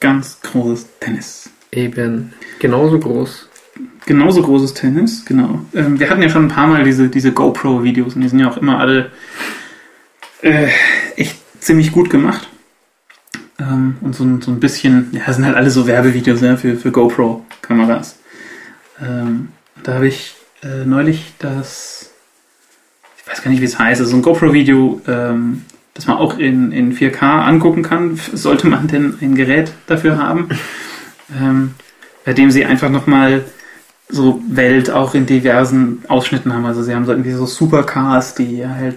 Ganz 0.00 0.40
großes 0.42 0.86
Tennis. 1.00 1.50
Eben 1.72 2.32
genauso 2.60 2.98
groß. 2.98 3.48
Genauso 4.06 4.42
großes 4.42 4.72
Tennis, 4.74 5.24
genau. 5.26 5.60
Ähm, 5.74 6.00
wir 6.00 6.08
hatten 6.08 6.22
ja 6.22 6.28
schon 6.30 6.46
ein 6.46 6.48
paar 6.48 6.66
Mal 6.68 6.84
diese, 6.84 7.08
diese 7.08 7.32
GoPro-Videos 7.32 8.14
und 8.14 8.22
die 8.22 8.28
sind 8.28 8.38
ja 8.38 8.48
auch 8.50 8.56
immer 8.56 8.78
alle 8.78 9.10
äh, 10.42 10.68
echt 11.16 11.36
ziemlich 11.60 11.92
gut 11.92 12.08
gemacht. 12.10 12.48
Ähm, 13.60 13.96
und 14.00 14.14
so, 14.14 14.24
ein- 14.24 14.40
so 14.40 14.50
ein 14.52 14.60
bisschen, 14.60 15.08
ja, 15.12 15.22
das 15.26 15.36
sind 15.36 15.44
halt 15.44 15.56
alle 15.56 15.70
so 15.70 15.86
Werbevideos 15.86 16.40
ja, 16.40 16.56
für, 16.56 16.76
für 16.76 16.90
GoPro-Kameras. 16.92 18.18
Ähm, 19.02 19.48
da 19.82 19.94
habe 19.94 20.08
ich 20.08 20.34
äh, 20.62 20.84
neulich 20.84 21.34
das, 21.38 22.10
ich 23.18 23.30
weiß 23.30 23.42
gar 23.42 23.50
nicht, 23.50 23.60
wie 23.60 23.66
es 23.66 23.78
heißt, 23.78 24.00
also 24.00 24.10
so 24.10 24.16
ein 24.16 24.22
GoPro-Video, 24.22 25.00
ähm, 25.06 25.64
das 25.94 26.06
man 26.06 26.18
auch 26.18 26.38
in, 26.38 26.72
in 26.72 26.96
4K 26.96 27.22
angucken 27.22 27.82
kann. 27.82 28.18
Sollte 28.32 28.66
man 28.66 28.88
denn 28.88 29.18
ein 29.20 29.34
Gerät 29.34 29.72
dafür 29.86 30.18
haben? 30.18 30.48
Ähm, 31.38 31.74
bei 32.24 32.32
dem 32.32 32.50
sie 32.50 32.64
einfach 32.64 32.88
nochmal 32.88 33.44
so 34.08 34.42
Welt 34.48 34.90
auch 34.90 35.14
in 35.14 35.26
diversen 35.26 36.02
Ausschnitten 36.08 36.54
haben. 36.54 36.64
Also 36.64 36.82
sie 36.82 36.94
haben 36.94 37.04
so 37.04 37.12
irgendwie 37.12 37.32
so 37.32 37.44
Supercars, 37.44 38.34
die 38.34 38.66
halt 38.66 38.96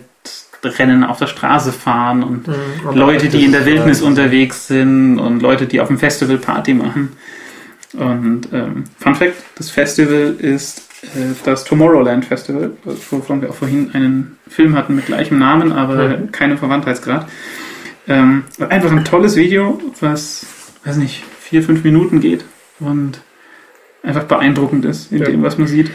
Rennen 0.64 1.04
auf 1.04 1.18
der 1.18 1.28
Straße 1.28 1.72
fahren 1.72 2.24
und 2.24 2.48
Mhm. 2.48 2.56
Leute, 2.94 3.30
die 3.30 3.44
in 3.44 3.52
der 3.52 3.66
Wildnis 3.66 4.02
äh, 4.02 4.06
unterwegs 4.06 4.68
sind 4.68 5.20
und 5.20 5.42
Leute, 5.42 5.66
die 5.66 5.82
auf 5.82 5.88
dem 5.88 5.98
Festival 5.98 6.38
Party 6.38 6.74
machen. 6.74 7.14
Und 7.94 8.42
ähm, 8.54 8.86
Fun 9.00 9.16
Fact, 9.16 9.36
das 9.58 9.70
Festival 9.70 10.36
ist 10.40 10.88
äh, 11.04 11.34
das 11.44 11.64
Tomorrowland 11.66 12.24
Festival, 12.26 12.72
wovon 13.10 13.42
wir 13.42 13.50
auch 13.50 13.56
vorhin 13.56 13.92
einen 13.94 14.38
Film 14.48 14.76
hatten 14.78 14.96
mit 14.96 15.06
gleichem 15.08 15.38
Namen, 15.40 15.72
aber 15.72 16.08
Mhm. 16.18 16.32
keine 16.32 16.58
Verwandtheitsgrad. 16.58 17.28
Ähm, 18.08 18.44
einfach 18.70 18.92
ein 18.92 19.04
tolles 19.06 19.36
Video, 19.36 19.80
was, 20.00 20.46
weiß 20.86 20.98
nicht, 20.98 21.24
vier, 21.40 21.64
fünf 21.64 21.84
Minuten 21.84 22.20
geht 22.22 22.46
und 22.80 23.20
einfach 24.04 24.24
beeindruckend 24.24 24.86
ist 24.86 25.12
in 25.12 25.20
Ja. 25.20 25.26
dem, 25.26 25.44
was 25.44 25.58
man 25.58 25.68
sieht. 25.68 25.92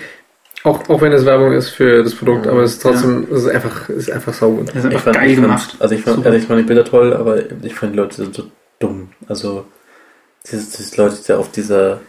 Auch, 0.65 0.89
auch 0.89 1.01
wenn 1.01 1.13
es 1.13 1.25
Werbung 1.25 1.53
ist 1.53 1.69
für 1.71 2.03
das 2.03 2.15
Produkt, 2.15 2.47
aber 2.47 2.63
es 2.63 2.73
ist 2.75 2.83
trotzdem, 2.83 3.27
es 3.31 3.43
ist 3.45 3.49
einfach, 3.49 3.89
es 3.89 3.97
ist 3.97 4.11
einfach 4.11 4.35
saugut. 4.35 4.69
Das 4.69 4.77
ist 4.77 4.85
Ich 4.85 4.91
einfach 4.91 5.01
fand, 5.05 5.17
geil 5.17 5.31
ich 5.31 5.37
gemacht. 5.37 5.71
Fand, 5.71 5.83
also 5.83 5.95
ich 5.95 6.03
fand, 6.03 6.17
Super. 6.17 6.27
also 6.29 6.39
ich 6.39 6.45
fand 6.47 6.59
die 6.61 6.65
Bilder 6.65 6.85
toll, 6.85 7.15
aber 7.15 7.39
ich 7.63 7.75
fand 7.75 7.93
die 7.93 7.97
Leute 7.97 8.17
sind 8.17 8.35
so 8.35 8.45
dumm. 8.81 9.11
Also 9.29 9.67
diese, 10.51 10.77
diese 10.77 10.97
Leute, 10.97 11.17
die 11.27 11.33
auf 11.33 11.51
dieser 11.51 12.01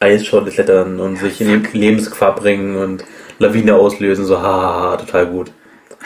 Eisscholle 0.00 0.50
klettern 0.50 1.00
und 1.00 1.16
sich 1.16 1.40
in 1.40 1.66
Lebensgefahr 1.72 2.34
bringen 2.34 2.76
und 2.76 3.04
Lawine 3.38 3.74
auslösen, 3.74 4.24
so 4.24 4.40
haha, 4.40 4.96
total 4.96 5.26
gut. 5.26 5.50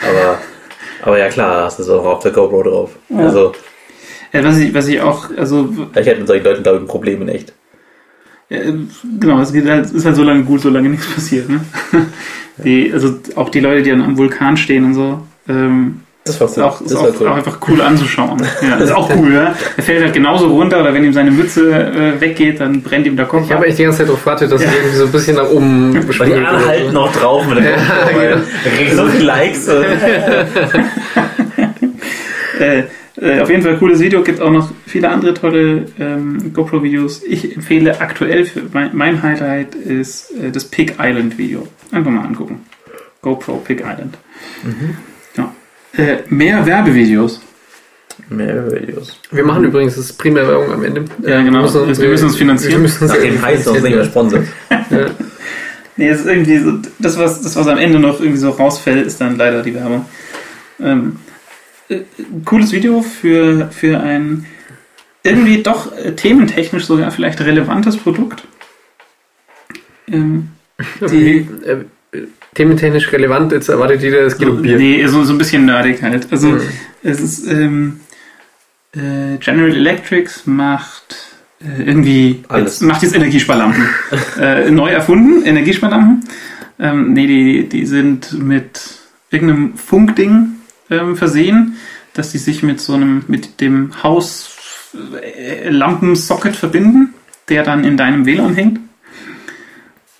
Aber, 0.01 0.39
aber 1.03 1.19
ja 1.19 1.29
klar, 1.29 1.65
hast 1.65 1.79
du 1.79 1.83
es 1.83 1.89
auch 1.89 2.05
auf 2.05 2.23
der 2.23 2.31
GoPro 2.31 2.63
drauf. 2.63 2.91
Ja. 3.09 3.17
Also 3.19 3.53
Ja, 4.31 4.43
was, 4.43 4.57
ich, 4.57 4.73
was 4.73 4.87
ich 4.87 4.99
auch, 5.01 5.29
also 5.37 5.69
ich 5.91 6.05
hätte 6.05 6.19
mit 6.19 6.27
solchen 6.27 6.43
Leuten, 6.43 6.63
glaube 6.63 6.77
ich, 6.77 6.83
ein 6.83 6.87
Problem 6.87 7.21
in 7.21 7.29
echt. 7.29 7.53
Ja, 8.49 8.59
genau, 9.19 9.39
es 9.39 9.53
geht 9.53 9.67
halt, 9.67 9.91
ist 9.91 10.05
halt 10.05 10.15
so 10.15 10.23
lange 10.23 10.43
gut, 10.43 10.61
solange 10.61 10.89
nichts 10.89 11.07
passiert. 11.07 11.49
Ne? 11.49 11.61
Die, 12.57 12.91
also 12.93 13.19
auch 13.33 13.49
die 13.49 13.61
Leute, 13.61 13.81
die 13.81 13.89
dann 13.89 14.03
am 14.03 14.15
Vulkan 14.15 14.57
stehen 14.57 14.85
und 14.85 14.93
so, 14.93 15.25
ähm, 15.49 16.02
Das 16.25 16.39
war 16.39 16.47
ist, 16.47 16.57
cool. 16.57 16.63
auch, 16.63 16.79
ist 16.81 16.91
das 16.91 16.99
auch, 16.99 17.03
war 17.03 17.11
cool. 17.19 17.27
auch 17.27 17.35
einfach 17.35 17.57
cool 17.67 17.81
anzuschauen. 17.81 18.41
Ja, 18.61 18.75
ist 18.77 18.91
auch 18.93 19.09
cool, 19.13 19.33
ja. 19.33 19.53
Er 19.75 19.83
fällt 19.83 20.03
halt 20.03 20.13
genauso 20.13 20.47
runter 20.47 20.79
oder 20.79 20.93
wenn 20.93 21.03
ihm 21.03 21.11
seine 21.11 21.31
Mütze 21.31 21.69
äh, 21.73 22.21
weggeht, 22.21 22.61
dann 22.61 22.81
brennt 22.81 23.05
ihm 23.05 23.17
der 23.17 23.25
Kopf 23.25 23.43
Ich 23.45 23.51
ab. 23.51 23.57
habe 23.57 23.67
echt 23.67 23.77
die 23.77 23.83
ganze 23.83 23.97
Zeit 23.99 24.07
darauf 24.07 24.21
gewartet, 24.21 24.49
dass 24.51 24.63
Ja. 24.63 24.69
irgendwie 24.71 24.95
so 24.97 25.05
ein 25.05 25.11
bisschen 25.11 25.35
nach 25.35 25.49
oben 25.49 25.93
Weil 26.19 26.27
die 26.29 26.33
oder 26.35 26.65
halten 26.65 26.93
noch 26.93 27.11
drauf 27.11 27.45
mit 27.45 27.57
der 27.57 27.71
Ja, 27.71 28.41
kriegen 28.77 28.95
so 28.95 29.05
viele 29.07 29.23
Likes. 29.25 29.67
Äh, 32.59 32.83
äh, 33.19 33.41
auf 33.41 33.49
jeden 33.49 33.63
Fall 33.63 33.77
cooles 33.77 33.99
Video, 33.99 34.21
gibt 34.21 34.39
auch 34.39 34.51
noch 34.51 34.69
viele 34.85 35.09
andere 35.09 35.33
tolle 35.33 35.85
ähm, 35.99 36.53
GoPro-Videos. 36.53 37.23
Ich 37.23 37.55
empfehle 37.55 37.99
aktuell, 37.99 38.45
für 38.45 38.61
mein, 38.71 38.91
mein 38.93 39.21
Highlight 39.23 39.75
ist 39.75 40.31
äh, 40.31 40.51
das 40.51 40.65
Pig 40.65 40.93
Island 40.99 41.37
Video. 41.37 41.67
Einfach 41.91 42.11
mal 42.11 42.25
angucken. 42.25 42.61
GoPro 43.21 43.57
Pig 43.57 43.79
Island. 43.81 44.17
Ja. 44.63 44.69
Äh, 45.95 46.17
mehr 46.29 46.65
Werbevideos. 46.65 47.41
Mehr 48.29 48.71
Videos. 48.71 49.19
Wir 49.31 49.43
machen 49.43 49.63
übrigens 49.63 49.95
das 49.95 50.13
primär 50.13 50.47
Werbung 50.47 50.71
am 50.71 50.83
Ende. 50.83 51.05
Ja, 51.21 51.41
genau. 51.41 51.63
Wir 51.73 52.09
müssen 52.09 52.25
uns 52.25 52.35
finanzieren. 52.35 52.73
Wir 52.73 52.79
müssen 52.79 53.03
uns 53.03 53.11
Nach 53.11 53.19
dem 53.19 53.25
irgendwie 53.25 53.45
heißt 53.45 53.67
uns 53.67 53.81
nicht 53.81 53.95
mehr 53.95 54.05
finanzieren. 54.05 54.47
sponsert. 54.47 54.47
Ja. 54.91 55.05
Nee, 55.95 56.09
es 56.09 56.21
ist 56.21 56.25
irgendwie 56.25 56.57
so, 56.57 56.79
das 56.97 57.19
was, 57.19 57.43
das, 57.43 57.55
was 57.55 57.67
am 57.67 57.77
Ende 57.77 57.99
noch 57.99 58.19
irgendwie 58.19 58.39
so 58.39 58.49
rausfällt, 58.49 59.05
ist 59.05 59.21
dann 59.21 59.37
leider 59.37 59.61
die 59.61 59.75
Werbung. 59.75 60.05
Ähm, 60.81 61.17
äh, 61.87 61.99
cooles 62.45 62.71
Video 62.71 63.03
für, 63.03 63.69
für 63.69 63.99
ein 63.99 64.47
irgendwie 65.21 65.61
doch 65.61 65.95
äh, 65.95 66.13
thementechnisch 66.15 66.85
sogar 66.85 67.11
vielleicht 67.11 67.39
relevantes 67.41 67.95
Produkt. 67.97 68.43
Ähm, 70.07 70.49
die, 71.11 71.47
Äh, 71.63 71.85
thementechnisch 72.53 73.11
relevant, 73.11 73.51
jetzt 73.51 73.69
erwartet 73.69 74.01
jeder, 74.01 74.21
es 74.21 74.37
geht 74.37 74.47
um 74.47 74.61
Bier. 74.61 74.77
Nee, 74.77 75.05
so, 75.07 75.23
so 75.23 75.33
ein 75.33 75.37
bisschen 75.37 75.65
nerdig 75.65 76.01
halt. 76.01 76.27
Also 76.31 76.49
Mhm. 76.49 76.61
es 77.03 77.19
ist 77.19 77.47
ähm, 77.47 77.99
äh, 78.95 79.37
General 79.39 79.71
Electrics 79.75 80.45
macht 80.45 81.15
äh, 81.61 81.83
irgendwie 81.83 82.43
Alles. 82.47 82.79
Jetzt, 82.79 82.81
macht 82.83 83.03
jetzt 83.03 83.15
Energiesparlampen. 83.15 83.87
äh, 84.39 84.69
neu 84.71 84.89
erfunden, 84.89 85.43
Energiesparlampen. 85.45 86.23
Ähm, 86.79 87.13
nee, 87.13 87.27
die, 87.27 87.69
die 87.69 87.85
sind 87.85 88.33
mit 88.33 88.81
irgendeinem 89.31 89.75
Funkding 89.77 90.55
ähm, 90.89 91.15
versehen, 91.15 91.75
dass 92.13 92.31
die 92.31 92.37
sich 92.37 92.61
mit 92.63 92.79
so 92.79 92.93
einem, 92.93 93.23
mit 93.27 93.61
dem 93.61 94.03
Haus 94.03 94.91
äh, 95.21 95.69
Lampensocket 95.69 96.55
verbinden, 96.55 97.13
der 97.49 97.63
dann 97.63 97.83
in 97.83 97.97
deinem 97.97 98.25
WLAN 98.25 98.53
hängt. 98.55 98.79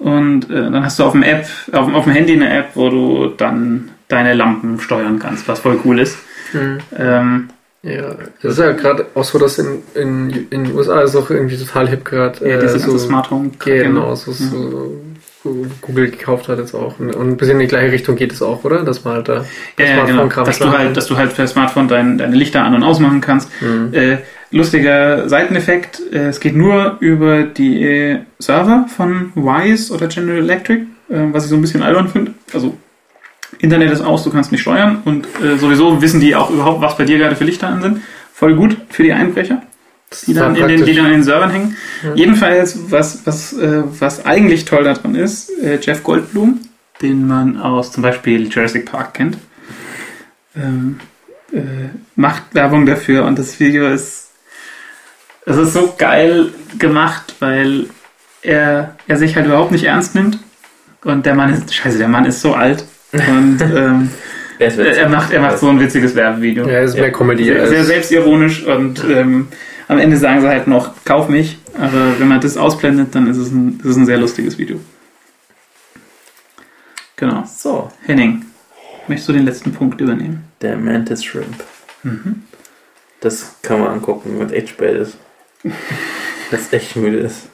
Und 0.04 0.50
äh, 0.50 0.54
dann 0.72 0.84
hast 0.84 1.00
du 1.00 1.04
auf 1.04 1.14
dem 1.14 1.24
App, 1.24 1.46
auf, 1.72 1.86
dem- 1.86 1.96
auf 1.96 2.04
dem 2.04 2.14
Handy 2.14 2.34
eine 2.34 2.50
App, 2.54 2.72
wo 2.76 2.90
du 2.90 3.28
dann 3.38 3.90
deine 4.10 4.34
Lampen 4.34 4.80
steuern 4.80 5.18
kannst, 5.20 5.48
was 5.48 5.60
voll 5.60 5.80
cool 5.86 6.00
ist. 6.00 6.18
Mhm. 6.54 6.78
Ähm, 6.98 7.50
Ja, 7.84 8.16
das 8.42 8.54
ist 8.54 8.60
ja 8.60 8.72
gerade 8.74 9.06
auch 9.16 9.24
so, 9.24 9.38
dass 9.40 9.60
in, 9.60 9.80
in, 9.96 10.30
in 10.52 10.64
den 10.66 10.76
USA 10.76 11.02
ist 11.02 11.16
auch 11.16 11.30
irgendwie 11.30 11.58
total 11.58 11.88
hip 11.90 12.06
gerade. 12.06 12.48
ja, 12.50 12.58
diese 12.62 12.80
so, 12.80 12.98
Smart 12.98 13.30
Home. 13.32 13.52
Genau, 13.60 14.14
so, 14.16 14.32
so 14.32 15.02
Google 15.44 16.10
gekauft 16.10 16.48
hat 16.48 16.58
jetzt 16.58 16.74
auch. 16.74 17.00
Und 17.00 17.16
ein 17.16 17.38
bisschen 17.38 17.56
in 17.56 17.60
die 17.60 17.68
gleiche 17.68 17.92
Richtung 17.92 18.16
geht 18.16 18.32
es 18.32 18.42
auch, 18.42 18.64
oder? 18.64 18.84
Dass 18.84 19.04
man 19.04 19.16
halt 19.16 19.28
da 19.28 19.46
Ja, 19.78 19.86
ja, 19.86 20.06
genau. 20.06 20.28
Dass 20.28 20.60
du 20.60 20.72
halt, 20.72 20.96
dass 20.96 21.08
du 21.08 21.18
halt 21.18 21.36
per 21.36 21.48
Smartphone 21.48 21.88
dein, 21.88 22.18
deine 22.18 22.36
Lichter 22.36 22.64
an- 22.64 22.76
und 22.76 22.84
ausmachen 22.84 23.22
kannst. 23.22 23.50
Mhm. 23.62 23.94
Äh, 23.94 24.18
lustiger 24.52 25.28
Seiteneffekt, 25.28 26.02
äh, 26.12 26.28
es 26.28 26.40
geht 26.40 26.56
nur 26.56 26.98
über 27.00 27.44
die 27.44 27.84
äh, 27.84 28.20
Server 28.40 28.86
von 28.96 29.32
Wise 29.36 29.94
oder 29.94 30.08
General 30.08 30.38
Electric, 30.38 30.84
äh, 31.10 31.16
was 31.32 31.44
ich 31.44 31.50
so 31.50 31.56
ein 31.56 31.62
bisschen 31.62 31.84
albern 31.84 32.08
finde. 32.08 32.34
Also 32.54 32.78
Internet 33.60 33.92
ist 33.92 34.02
aus, 34.02 34.24
du 34.24 34.30
kannst 34.30 34.52
nicht 34.52 34.62
steuern 34.62 35.02
und 35.06 35.26
äh, 35.44 35.58
sowieso 35.58 36.02
wissen 36.02 36.20
die 36.20 36.36
auch 36.36 36.50
überhaupt, 36.50 36.82
was 36.82 36.98
bei 36.98 37.06
dir 37.06 37.18
gerade 37.18 37.36
für 37.36 37.44
Lichter 37.44 37.68
an 37.68 37.82
sind. 37.82 38.02
Voll 38.34 38.56
gut 38.56 38.78
für 38.90 39.04
die 39.04 39.14
Einbrecher, 39.14 39.62
die 40.22 40.34
dann, 40.34 40.56
in 40.56 40.68
den, 40.68 40.86
die 40.86 40.94
dann 40.96 41.06
in 41.06 41.12
den 41.12 41.24
Servern 41.24 41.50
hängen. 41.50 41.78
Ja. 42.04 42.14
Jedenfalls, 42.14 42.78
was, 42.90 43.26
was, 43.26 43.54
äh, 43.54 43.84
was 44.00 44.26
eigentlich 44.26 44.66
toll 44.66 44.84
daran 44.84 45.16
ist, 45.16 45.50
äh, 45.62 45.80
Jeff 45.82 46.04
Goldblum, 46.04 46.60
den 47.02 47.28
man 47.28 47.60
aus 47.60 47.92
zum 47.92 48.04
Beispiel 48.04 48.48
Jurassic 48.48 48.86
Park 48.86 49.16
kennt, 49.16 49.38
ähm, 50.56 51.00
äh, 51.52 51.90
macht 52.16 52.44
Werbung 52.54 52.86
dafür 52.86 53.26
und 53.26 53.40
das 53.40 53.60
Video 53.60 53.88
ist, 53.88 54.32
es 55.46 55.58
ist 55.58 55.74
so 55.74 55.94
geil 55.98 56.52
gemacht, 56.80 57.36
weil 57.40 57.88
er, 58.42 58.96
er 59.08 59.18
sich 59.18 59.36
halt 59.36 59.46
überhaupt 59.46 59.72
nicht 59.72 59.86
ernst 59.86 60.16
nimmt 60.16 60.40
und 61.04 61.26
der 61.26 61.36
Mann 61.36 61.54
ist, 61.54 61.74
scheiße, 61.74 61.98
der 61.98 62.08
Mann 62.08 62.26
ist 62.26 62.42
so 62.42 62.54
alt 62.54 62.86
und 63.12 63.60
ähm, 63.76 64.10
er 64.60 65.10
macht, 65.10 65.32
er 65.32 65.42
macht 65.42 65.60
so 65.60 65.70
ein 65.70 65.80
witziges 65.80 66.16
Werbevideo. 66.16 66.68
Ja, 66.68 66.80
es 66.80 66.92
ist 66.92 67.00
mehr 67.00 67.12
Comedy. 67.12 67.46
Sehr, 67.46 67.68
sehr 67.68 67.84
selbstironisch 67.84 68.64
und 68.64 69.04
ähm, 69.04 69.48
am 69.88 69.98
Ende 70.00 70.18
sagen 70.18 70.42
sie 70.42 70.48
halt 70.48 70.68
noch, 70.68 70.92
kauf 71.06 71.30
mich. 71.30 71.58
Aber 71.78 72.20
wenn 72.20 72.28
man 72.28 72.40
das 72.42 72.58
ausblendet, 72.58 73.14
dann 73.16 73.28
ist 73.28 73.38
es 73.38 73.52
ein, 73.52 73.80
ist 73.80 73.86
es 73.92 73.96
ein 73.98 74.06
sehr 74.06 74.18
lustiges 74.18 74.58
Video. 74.58 74.80
Genau. 77.16 77.44
So, 77.46 77.92
Henning, 78.06 78.46
möchtest 79.08 79.30
du 79.30 79.34
den 79.34 79.46
letzten 79.46 79.74
Punkt 79.74 80.02
übernehmen? 80.02 80.44
der 80.62 80.78
Mantis 80.78 81.24
Shrimp. 81.26 81.62
Mhm. 82.04 82.44
Das 83.20 83.56
kann 83.62 83.80
man 83.82 83.90
angucken, 83.90 84.40
wenn 84.40 84.48
es 84.48 84.54
echt 84.54 84.70
spät 84.70 84.96
ist. 84.96 85.18
Wenn 85.64 86.60
es 86.60 86.72
echt 86.72 86.96
müde 86.96 87.18
ist. 87.18 87.48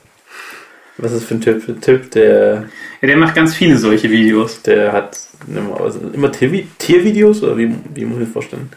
Was 0.97 1.11
ist 1.13 1.23
für 1.23 1.35
ein 1.35 1.41
Typ? 1.41 1.67
Ein 1.69 1.79
Typ, 1.79 2.11
der, 2.11 2.65
Ja, 3.01 3.07
der 3.07 3.17
macht 3.17 3.33
ganz 3.35 3.53
viele 3.55 3.77
solche 3.77 4.09
Videos. 4.11 4.61
der 4.61 4.91
hat 4.91 5.17
immer, 5.47 5.79
also 5.79 5.99
immer 6.13 6.31
Tier- 6.31 6.67
Tiervideos 6.79 7.41
oder 7.43 7.57
wie, 7.57 7.73
wie 7.95 8.05
muss 8.05 8.17
ich 8.19 8.25
das 8.25 8.33
vorstellen? 8.33 8.69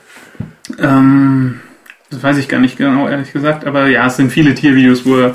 Ähm, 0.79 1.61
das 2.13 2.23
weiß 2.23 2.37
ich 2.37 2.49
gar 2.49 2.61
nicht 2.61 2.77
genau, 2.77 3.09
ehrlich 3.09 3.33
gesagt. 3.33 3.65
Aber 3.65 3.89
ja, 3.89 4.07
es 4.07 4.17
sind 4.17 4.31
viele 4.31 4.55
Tiervideos, 4.55 5.07
wo 5.07 5.17
er 5.17 5.35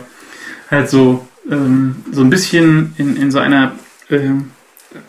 halt 0.69 0.89
so, 0.89 1.27
ähm, 1.49 1.95
so 2.11 2.21
ein 2.21 2.29
bisschen 2.29 2.93
in, 2.97 3.17
in 3.17 3.31
so 3.31 3.39
einer 3.39 3.73
ähm, 4.09 4.51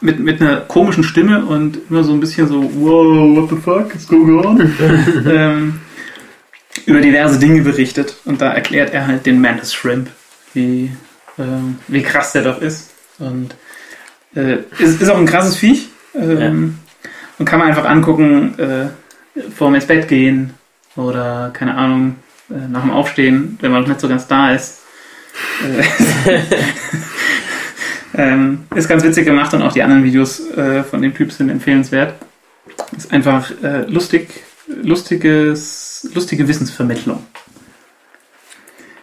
mit, 0.00 0.18
mit 0.18 0.40
einer 0.40 0.60
komischen 0.60 1.04
Stimme 1.04 1.44
und 1.44 1.78
immer 1.88 2.02
so 2.04 2.12
ein 2.12 2.20
bisschen 2.20 2.48
so, 2.48 2.62
wow, 2.76 3.36
what 3.36 3.50
the 3.50 3.56
fuck 3.56 3.94
is 3.94 4.08
going 4.08 4.44
on? 4.44 4.74
ähm, 5.26 5.80
über 6.86 7.00
diverse 7.00 7.38
Dinge 7.38 7.62
berichtet 7.62 8.16
und 8.24 8.40
da 8.40 8.52
erklärt 8.52 8.92
er 8.92 9.06
halt 9.06 9.26
den 9.26 9.40
Mantis 9.40 9.74
Shrimp, 9.74 10.08
wie, 10.54 10.90
ähm, 11.38 11.78
wie 11.86 12.02
krass 12.02 12.32
der 12.32 12.42
doch 12.42 12.60
ist. 12.62 12.90
Und 13.18 13.54
äh, 14.34 14.58
ist, 14.78 15.02
ist 15.02 15.08
auch 15.10 15.18
ein 15.18 15.26
krasses 15.26 15.56
Viech. 15.56 15.88
Ähm, 16.14 16.78
Und 17.38 17.44
kann 17.44 17.60
man 17.60 17.68
einfach 17.68 17.84
angucken, 17.84 18.58
äh, 18.58 18.88
vorm 19.54 19.74
ins 19.74 19.86
Bett 19.86 20.08
gehen 20.08 20.54
oder 20.96 21.50
keine 21.52 21.74
Ahnung, 21.74 22.16
äh, 22.50 22.68
nach 22.68 22.82
dem 22.82 22.90
Aufstehen, 22.90 23.58
wenn 23.60 23.72
man 23.72 23.82
noch 23.82 23.88
nicht 23.88 24.00
so 24.00 24.08
ganz 24.08 24.26
da 24.26 24.52
ist. 24.52 24.80
Äh, 25.62 26.38
ähm, 28.14 28.66
ist 28.74 28.88
ganz 28.88 29.02
witzig 29.04 29.24
gemacht 29.24 29.52
und 29.54 29.62
auch 29.62 29.72
die 29.72 29.82
anderen 29.82 30.04
Videos 30.04 30.40
äh, 30.50 30.82
von 30.82 31.02
dem 31.02 31.14
Typ 31.14 31.32
sind 31.32 31.50
empfehlenswert. 31.50 32.14
Ist 32.96 33.12
einfach 33.12 33.50
äh, 33.62 33.82
lustig, 33.82 34.28
lustiges, 34.66 36.08
lustige 36.14 36.46
Wissensvermittlung. 36.48 37.24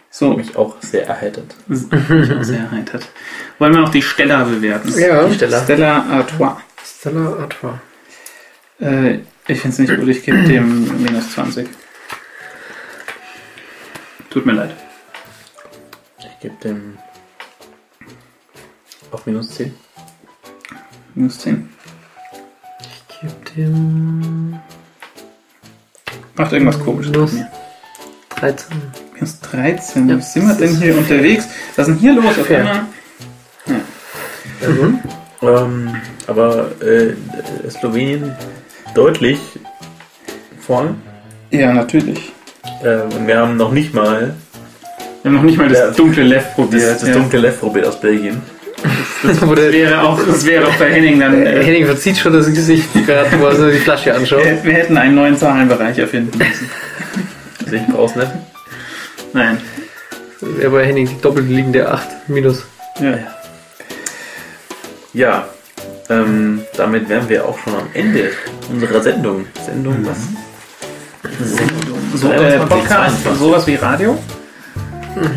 So, 0.09 0.33
Mich 0.33 0.55
auch 0.55 0.77
sehr 0.79 1.07
erheitert. 1.07 1.55
mich 1.67 1.83
auch 2.31 2.43
sehr 2.43 2.59
erheitert. 2.59 3.05
Wollen 3.59 3.73
wir 3.73 3.81
noch 3.81 3.89
die 3.89 4.01
Stella 4.01 4.45
bewerten? 4.45 4.93
Ja, 4.97 5.27
Die 5.27 5.35
Stella. 5.35 5.61
Stella 5.63 6.05
Artois. 6.09 6.55
Stella 6.85 7.35
Artois. 7.37 7.79
Äh, 8.79 9.19
ich 9.47 9.61
finde 9.61 9.73
es 9.73 9.79
nicht 9.79 9.99
gut, 9.99 10.07
ich 10.09 10.23
gebe 10.23 10.43
dem 10.43 11.01
minus 11.03 11.31
20. 11.33 11.67
Tut 14.29 14.45
mir 14.45 14.53
leid. 14.53 14.75
Ich 16.19 16.39
gebe 16.41 16.55
dem 16.63 16.97
auf 19.11 19.25
minus 19.25 19.49
10. 19.51 19.73
Minus 21.13 21.39
10. 21.39 21.69
Ich 22.81 23.19
gebe 23.21 23.33
dem 23.55 24.59
Macht 26.37 26.51
irgendwas 26.51 26.79
komisches 26.79 27.11
mit 27.11 27.15
Minus- 27.17 27.33
mir. 27.33 27.51
13. 28.35 28.77
Minus 29.13 29.39
13. 29.39 30.09
Ja, 30.09 30.17
Was 30.17 30.33
sind 30.33 30.43
wir 30.43 30.49
das 30.49 30.57
denn 30.57 30.75
hier 30.75 30.93
fair. 30.93 30.97
unterwegs? 30.97 31.47
Was 31.75 31.87
ist 31.87 31.93
denn 31.93 31.99
hier 32.01 32.13
los? 32.13 32.37
Auf 32.37 32.49
einmal? 32.51 32.85
Mhm. 34.67 34.99
Ähm, 35.41 35.95
aber 36.27 36.71
äh, 36.81 37.13
Slowenien 37.69 38.35
deutlich 38.95 39.39
vorne. 40.65 40.95
Ja, 41.51 41.73
natürlich. 41.73 42.31
Äh, 42.83 43.01
und 43.01 43.27
wir 43.27 43.37
haben 43.37 43.55
noch 43.57 43.71
nicht 43.71 43.93
mal 43.93 44.33
Wir 45.21 45.29
haben 45.31 45.35
noch 45.37 45.43
nicht 45.43 45.57
mal 45.57 45.69
das 45.69 45.77
Ja. 45.79 45.91
dunkle 45.91 46.23
Left 46.23 46.47
das, 46.49 46.55
probiert. 46.55 47.01
das 47.01 47.07
ja. 47.07 47.13
dunkle 47.13 47.39
Left 47.39 47.59
probiert 47.59 47.85
aus 47.87 47.99
Belgien. 47.99 48.41
Der, 49.23 49.31
Das 49.31 49.41
wäre 49.73 50.01
auch, 50.03 50.19
das 50.23 50.45
wäre 50.45 50.67
auch 50.67 50.75
bei 50.75 50.91
Henning 50.91 51.19
dann. 51.19 51.33
äh, 51.45 51.59
Äh, 51.61 51.63
Henning 51.63 51.85
verzieht 51.85 52.17
schon 52.17 52.33
das 52.33 52.45
Gesicht 52.47 52.87
gerade, 53.05 53.29
wo 53.39 53.45
er 53.45 53.55
so 53.55 53.69
die 53.71 53.77
Flasche 53.79 54.13
anschaut. 54.13 54.43
wir, 54.45 54.63
wir 54.63 54.73
hätten 54.73 54.97
einen 54.97 55.15
neuen 55.15 55.35
Zahlenbereich 55.37 55.97
erfinden 55.97 56.37
müssen. 56.37 56.69
Sehe 57.67 57.83
ich 57.87 57.93
brauch's 57.93 58.15
nicht. 58.15 58.31
Nein. 59.33 59.57
Wäre 60.41 60.69
bei 60.69 60.85
Henning 60.85 61.07
die 61.07 61.19
doppelt 61.21 61.49
liegende 61.49 61.89
8 61.91 62.07
minus. 62.29 62.63
Ja. 62.99 63.17
Ja, 65.13 65.47
ähm, 66.09 66.61
damit 66.77 67.09
wären 67.09 67.27
wir 67.29 67.45
auch 67.45 67.57
schon 67.59 67.73
am 67.73 67.87
Ende 67.93 68.31
unserer 68.71 69.01
Sendung. 69.01 69.45
Sendung 69.65 70.05
was? 70.05 70.17
Sendung. 71.39 71.97
So, 72.13 72.31
äh, 72.31 72.57
23, 72.57 72.69
Podcast, 72.69 73.23
22. 73.23 73.39
sowas 73.39 73.67
wie 73.67 73.75
Radio. 73.75 74.17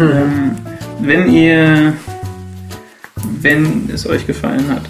Ähm, 0.01 0.57
wenn 1.01 1.33
ihr, 1.33 1.93
wenn 3.41 3.89
es 3.93 4.07
euch 4.07 4.27
gefallen 4.27 4.69
hat, 4.69 4.83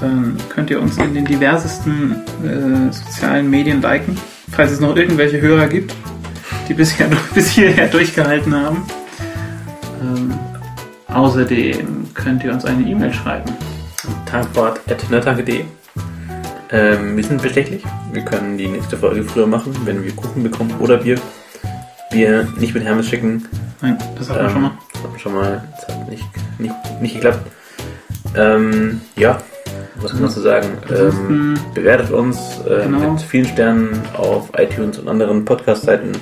dann 0.00 0.36
könnt 0.48 0.70
ihr 0.70 0.80
uns 0.80 0.96
in 0.96 1.14
den 1.14 1.24
diversesten 1.24 2.22
äh, 2.44 2.92
sozialen 2.92 3.50
Medien 3.50 3.82
liken, 3.82 4.16
falls 4.50 4.72
es 4.72 4.80
noch 4.80 4.96
irgendwelche 4.96 5.40
Hörer 5.40 5.68
gibt, 5.68 5.94
die 6.68 6.74
bisher 6.74 7.08
bis 7.34 7.50
hierher 7.50 7.88
durchgehalten 7.88 8.54
haben. 8.54 8.86
Ähm, 10.00 10.34
außerdem 11.08 12.14
könnt 12.14 12.44
ihr 12.44 12.52
uns 12.52 12.64
eine 12.64 12.88
E-Mail 12.88 13.12
schreiben. 13.12 13.52
Tankwart.nettanke.de 14.26 15.64
ähm, 16.70 17.16
Wir 17.16 17.24
sind 17.24 17.42
bestechlich. 17.42 17.82
Wir 18.12 18.22
können 18.24 18.58
die 18.58 18.68
nächste 18.68 18.96
Folge 18.96 19.22
früher 19.24 19.46
machen, 19.46 19.74
wenn 19.84 20.04
wir 20.04 20.12
Kuchen 20.14 20.42
bekommen 20.42 20.74
oder 20.80 20.98
Bier. 20.98 21.18
Bier 22.10 22.46
nicht 22.58 22.74
mit 22.74 22.84
Hermes 22.84 23.08
schicken. 23.08 23.46
Nein, 23.80 23.96
das 24.18 24.28
hatten 24.30 24.42
wir 24.44 24.50
schon 24.50 24.62
mal. 24.62 24.70
Das 24.92 25.02
hat 25.12 25.20
schon 25.20 25.34
mal, 25.34 25.62
das 25.76 25.88
hat 25.96 26.08
nicht, 26.08 26.24
nicht, 26.58 26.74
nicht 27.00 27.14
geklappt. 27.14 27.40
Ähm, 28.34 29.00
ja, 29.16 29.40
was 29.96 30.10
kann 30.12 30.20
man 30.20 30.28
dazu 30.28 30.40
sagen? 30.40 30.68
Ähm, 30.90 31.54
bewertet 31.74 32.10
uns 32.10 32.60
äh, 32.66 32.82
Genau. 32.84 33.12
mit 33.12 33.20
vielen 33.22 33.46
Sternen 33.46 34.02
auf 34.16 34.50
iTunes 34.56 34.98
und 34.98 35.08
anderen 35.08 35.44
Podcast-Seiten. 35.44 36.12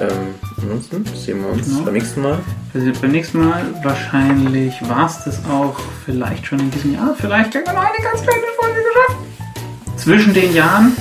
Ähm, 0.00 0.34
ansonsten 0.60 1.04
sehen 1.14 1.40
wir 1.42 1.48
uns 1.50 1.66
Genau. 1.68 1.82
beim 1.82 1.94
nächsten 1.94 2.22
Mal. 2.22 2.38
Wir 2.72 2.80
sehen 2.80 2.90
uns 2.90 2.98
beim 3.00 3.10
nächsten 3.12 3.44
Mal. 3.44 3.62
Wahrscheinlich 3.82 4.74
war 4.88 5.06
es 5.06 5.24
das 5.24 5.40
auch 5.50 5.78
vielleicht 6.04 6.46
schon 6.46 6.60
in 6.60 6.70
diesem 6.70 6.94
Jahr. 6.94 7.14
Vielleicht 7.18 7.54
haben 7.54 7.64
wir 7.66 7.72
noch 7.72 7.80
eine 7.84 8.02
ganz 8.02 8.22
kleine 8.22 8.42
Folge 8.58 8.80
geschafft. 8.80 9.98
Zwischen 9.98 10.34
den 10.34 10.54
Jahren. 10.54 10.92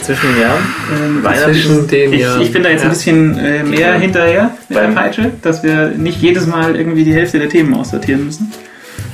Zwischen 0.00 0.32
den 0.32 0.40
Jahren. 0.42 0.62
Ähm, 1.04 1.22
Weihnachten. 1.24 1.52
Zwischen 1.52 1.86
den 1.88 2.12
ich, 2.12 2.20
Jahren. 2.20 2.40
ich 2.42 2.52
bin 2.52 2.62
da 2.62 2.68
jetzt 2.70 2.80
Ja. 2.80 2.86
ein 2.88 2.92
bisschen 2.92 3.38
äh, 3.38 3.62
mehr 3.62 3.94
Ja. 3.94 3.94
hinterher 3.94 4.50
mit 4.68 4.76
der 4.78 4.82
Beim- 4.84 4.94
Peitsche, 4.94 5.30
dass 5.42 5.62
wir 5.62 5.88
nicht 5.90 6.20
jedes 6.20 6.46
Mal 6.46 6.74
irgendwie 6.76 7.04
die 7.04 7.14
Hälfte 7.14 7.38
der 7.38 7.48
Themen 7.48 7.72
aussortieren 7.74 8.24
müssen. 8.26 8.52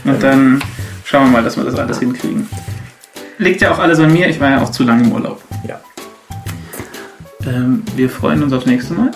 Und 0.04 0.22
dann 0.22 0.60
schauen 1.04 1.24
wir 1.26 1.32
mal, 1.38 1.42
dass 1.44 1.56
wir 1.56 1.64
das 1.64 1.74
alles 1.74 1.98
hinkriegen. 1.98 2.48
Liegt 3.38 3.60
ja 3.60 3.70
auch 3.72 3.78
alles 3.78 3.98
an 4.00 4.12
mir. 4.12 4.28
Ich 4.28 4.40
war 4.40 4.50
ja 4.50 4.62
auch 4.62 4.70
zu 4.70 4.82
lange 4.82 5.04
im 5.04 5.12
Urlaub. 5.12 5.42
Ja. 5.68 5.78
Ähm, 7.46 7.82
wir 7.94 8.08
freuen 8.10 8.42
uns 8.42 8.52
aufs 8.52 8.66
nächste 8.66 8.94
Mal 8.94 9.10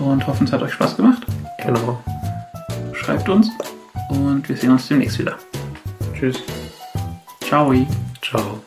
und 0.00 0.26
hoffen, 0.26 0.46
es 0.46 0.52
hat 0.52 0.62
euch 0.62 0.72
Spaß 0.72 0.96
gemacht. 0.96 1.22
Genau. 1.64 1.98
Schreibt 2.92 3.28
uns 3.28 3.50
und 4.10 4.48
wir 4.48 4.56
sehen 4.56 4.70
uns 4.70 4.88
demnächst 4.88 5.18
wieder. 5.18 5.36
Tschüss. 6.14 6.42
Ciao. 7.40 7.72
Ciao. 8.22 8.60